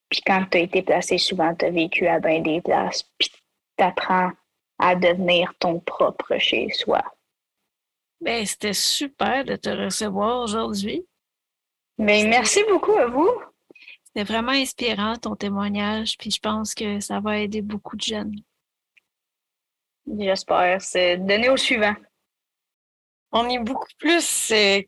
Puis 0.08 0.20
quand 0.24 0.44
tu 0.50 0.58
as 0.58 0.60
été 0.60 0.82
placé, 0.82 1.18
souvent 1.18 1.54
tu 1.54 1.64
as 1.64 1.70
vécu 1.70 2.06
à 2.06 2.20
bien 2.20 2.40
des 2.40 2.60
places. 2.60 3.02
Puis 3.18 3.30
tu 3.30 3.84
apprends 3.84 4.30
à 4.78 4.94
devenir 4.94 5.52
ton 5.58 5.80
propre 5.80 6.38
chez 6.38 6.70
soi. 6.70 7.02
Ben, 8.20 8.44
c'était 8.46 8.72
super 8.72 9.44
de 9.44 9.56
te 9.56 9.68
recevoir 9.68 10.42
aujourd'hui. 10.42 11.06
Ben, 11.98 12.28
merci 12.28 12.62
beaucoup 12.68 12.96
à 12.96 13.06
vous. 13.06 13.30
C'est 14.16 14.24
vraiment 14.24 14.52
inspirant 14.52 15.16
ton 15.16 15.36
témoignage, 15.36 16.16
puis 16.16 16.30
je 16.30 16.40
pense 16.40 16.74
que 16.74 17.00
ça 17.00 17.20
va 17.20 17.38
aider 17.38 17.60
beaucoup 17.60 17.96
de 17.96 18.00
jeunes. 18.00 18.34
J'espère. 20.06 20.80
C'est 20.80 21.18
donner 21.18 21.50
au 21.50 21.58
suivant. 21.58 21.94
On 23.30 23.46
est 23.50 23.58
beaucoup 23.58 23.90
plus 23.98 24.50
euh, 24.52 24.80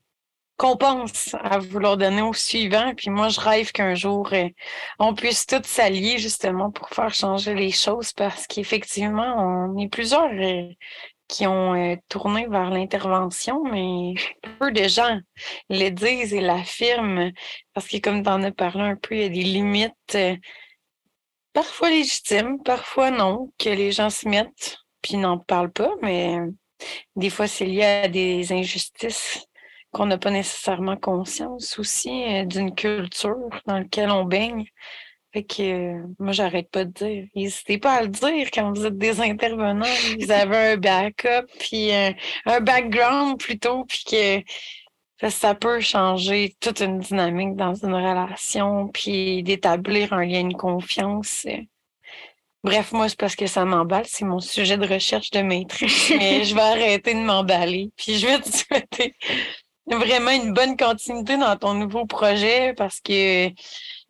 qu'on 0.57 0.79
pense 0.79 1.35
à 1.43 1.59
vouloir 1.59 1.99
donner 1.99 2.23
au 2.23 2.33
suivant. 2.33 2.95
Puis 2.97 3.11
moi, 3.11 3.29
je 3.29 3.39
rêve 3.39 3.71
qu'un 3.71 3.95
jour, 3.95 4.33
euh, 4.33 4.49
on 4.99 5.15
puisse 5.15 5.45
tous 5.45 5.63
s'allier 5.63 6.17
justement 6.17 6.71
pour 6.71 6.89
faire 6.89 7.13
changer 7.13 7.55
les 7.55 7.71
choses 7.71 8.15
parce 8.15 8.47
qu'effectivement, 8.47 9.35
on 9.37 9.77
est 9.77 9.89
plusieurs 9.89 10.33
euh, 10.33 10.73
qui 11.29 11.47
ont 11.47 11.75
euh, 11.75 11.97
tourné 12.09 12.47
vers 12.49 12.71
l'intervention, 12.71 13.63
mais 13.65 14.15
peu 14.59 14.73
de 14.73 14.89
gens 14.89 15.21
le 15.69 15.91
disent 15.91 16.35
et 16.35 16.41
l'affirment 16.41 17.33
parce 17.75 17.89
que, 17.89 17.99
comme 17.99 18.23
tu 18.23 18.31
en 18.31 18.43
as 18.43 18.53
parlé 18.53 18.83
un 18.83 18.97
peu, 18.97 19.15
il 19.15 19.21
y 19.23 19.25
a 19.25 19.29
des 19.29 19.43
limites 19.43 19.95
euh, 20.15 20.37
parfois 21.53 21.91
légitimes, 21.91 22.63
parfois 22.63 23.11
non, 23.11 23.53
que 23.59 23.69
les 23.69 23.93
gens 23.93 24.11
se 24.11 24.29
mettent 24.29 24.79
puis 25.03 25.17
n'en 25.17 25.39
parlent 25.39 25.73
pas, 25.73 25.95
mais 26.03 26.39
des 27.17 27.31
fois, 27.31 27.47
c'est 27.47 27.67
lié 27.67 27.85
à 27.85 28.09
des 28.09 28.53
injustices 28.53 29.47
qu'on 29.93 30.07
n'a 30.07 30.19
pas 30.19 30.31
nécessairement 30.31 30.97
conscience 30.97 31.79
aussi 31.79 32.25
euh, 32.25 32.45
d'une 32.45 32.75
culture 32.75 33.49
dans 33.67 33.79
laquelle 33.79 34.11
on 34.11 34.25
baigne. 34.25 34.67
Fait 35.39 35.45
que 35.45 35.63
euh, 35.63 36.03
moi, 36.19 36.33
j'arrête 36.33 36.69
pas 36.69 36.85
de 36.85 36.91
dire. 36.91 37.27
N'hésitez 37.37 37.79
pas 37.79 37.93
à 37.93 38.03
le 38.03 38.09
dire 38.09 38.51
quand 38.53 38.73
vous 38.73 38.87
êtes 38.87 38.99
des 38.99 39.21
intervenants. 39.21 39.87
Vous 40.19 40.33
avez 40.33 40.73
un 40.73 40.77
backup, 40.77 41.47
puis 41.61 41.93
un, 41.93 42.13
un 42.45 42.61
background 42.61 43.39
plutôt, 43.39 43.85
puis 43.85 44.03
que 44.05 45.31
ça 45.31 45.55
peut 45.55 45.79
changer 45.79 46.57
toute 46.59 46.81
une 46.81 46.99
dynamique 46.99 47.55
dans 47.55 47.75
une 47.75 47.95
relation, 47.95 48.89
puis 48.89 49.45
d'établir 49.45 50.13
un 50.13 50.25
lien 50.25 50.43
de 50.49 50.55
confiance. 50.55 51.47
Bref, 52.65 52.91
moi, 52.91 53.09
c'est 53.09 53.19
parce 53.19 53.37
que 53.37 53.47
ça 53.47 53.65
m'emballe. 53.65 54.07
C'est 54.09 54.25
mon 54.25 54.41
sujet 54.41 54.77
de 54.77 54.89
recherche 54.89 55.31
de 55.31 55.43
maîtrise. 55.43 56.11
Mais 56.19 56.43
je 56.43 56.53
vais 56.53 56.61
arrêter 56.61 57.15
de 57.15 57.21
m'emballer. 57.21 57.93
Puis 57.97 58.19
je 58.19 58.27
vais 58.27 58.41
te 58.41 58.49
souhaiter 58.51 59.15
vraiment 59.87 60.33
une 60.33 60.53
bonne 60.53 60.77
continuité 60.77 61.37
dans 61.37 61.57
ton 61.57 61.75
nouveau 61.75 62.07
projet 62.07 62.75
parce 62.75 63.01
que 63.01 63.49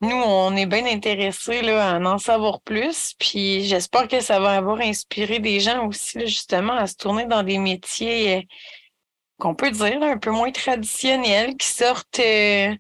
nous, 0.01 0.16
on 0.16 0.55
est 0.57 0.66
bien 0.66 0.87
intéressés 0.87 1.61
là, 1.62 1.97
à 1.97 1.99
en 2.01 2.19
savoir 2.19 2.61
plus. 2.61 3.15
Puis 3.19 3.65
j'espère 3.65 4.07
que 4.07 4.20
ça 4.20 4.39
va 4.39 4.53
avoir 4.57 4.81
inspiré 4.81 5.41
des 5.41 5.59
gens 5.61 5.87
aussi, 5.89 6.20
justement, 6.20 6.75
à 6.75 6.87
se 6.87 6.97
tourner 6.97 7.27
dans 7.27 7.43
des 7.43 7.59
métiers 7.59 8.37
euh, 8.39 8.43
qu'on 9.39 9.55
peut 9.55 9.70
dire 9.73 10.03
un 10.03 10.19
peu 10.19 10.31
moins 10.31 10.53
traditionnels, 10.53 11.57
qui 11.57 11.66
sortent 11.66 12.20
euh, 12.20 12.75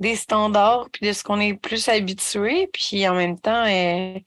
des 0.00 0.16
standards 0.16 0.88
puis 0.92 1.06
de 1.08 1.12
ce 1.12 1.24
qu'on 1.24 1.40
est 1.40 1.54
plus 1.54 1.88
habitué. 1.88 2.68
Puis 2.72 3.08
en 3.08 3.14
même 3.14 3.40
temps, 3.40 3.64
euh, 3.66 4.18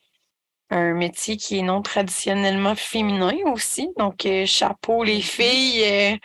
un 0.72 0.94
métier 0.94 1.38
qui 1.38 1.60
est 1.60 1.62
non 1.62 1.82
traditionnellement 1.82 2.76
féminin 2.76 3.36
aussi. 3.45 3.90
Donc, 3.98 4.28
chapeau 4.45 5.03
les 5.03 5.22
filles 5.22 6.20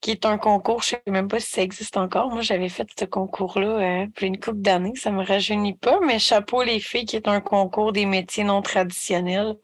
qui 0.00 0.12
est 0.12 0.26
un 0.26 0.38
concours, 0.38 0.82
je 0.82 0.94
ne 0.94 1.00
sais 1.04 1.10
même 1.10 1.28
pas 1.28 1.40
si 1.40 1.50
ça 1.50 1.62
existe 1.62 1.96
encore. 1.96 2.30
Moi, 2.30 2.42
j'avais 2.42 2.68
fait 2.68 2.88
ce 2.98 3.04
concours-là 3.04 4.06
pour 4.14 4.22
une 4.24 4.38
couple 4.38 4.60
d'années, 4.60 4.94
ça 4.94 5.10
ne 5.10 5.16
me 5.16 5.24
rajeunit 5.24 5.74
pas, 5.74 5.98
mais 6.00 6.18
Chapeau 6.18 6.62
les 6.62 6.80
filles, 6.80 7.04
qui 7.04 7.16
est 7.16 7.28
un 7.28 7.40
concours 7.40 7.92
des 7.92 8.06
métiers 8.06 8.44
non 8.44 8.62
traditionnels, 8.62 9.56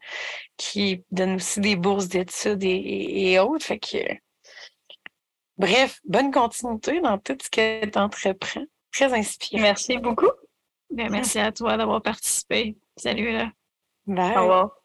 qui 0.57 1.03
donne 1.11 1.35
aussi 1.35 1.59
des 1.61 1.75
bourses 1.75 2.07
d'études 2.07 2.63
et, 2.63 3.39
autres. 3.39 3.65
Fait 3.65 3.79
que, 3.79 3.97
bref, 5.57 6.01
bonne 6.05 6.31
continuité 6.31 6.99
dans 6.99 7.17
tout 7.17 7.37
ce 7.41 7.49
que 7.49 7.85
tu 7.85 7.99
entreprends. 7.99 8.65
Très 8.91 9.13
inspirant. 9.13 9.61
Merci 9.61 9.97
beaucoup. 9.97 10.31
Ben, 10.89 11.09
merci 11.09 11.39
à 11.39 11.51
toi 11.51 11.77
d'avoir 11.77 12.01
participé. 12.01 12.77
Salut 12.95 13.31
là. 13.31 13.51
Bye. 14.05 14.37
Au 14.37 14.41
revoir. 14.41 14.84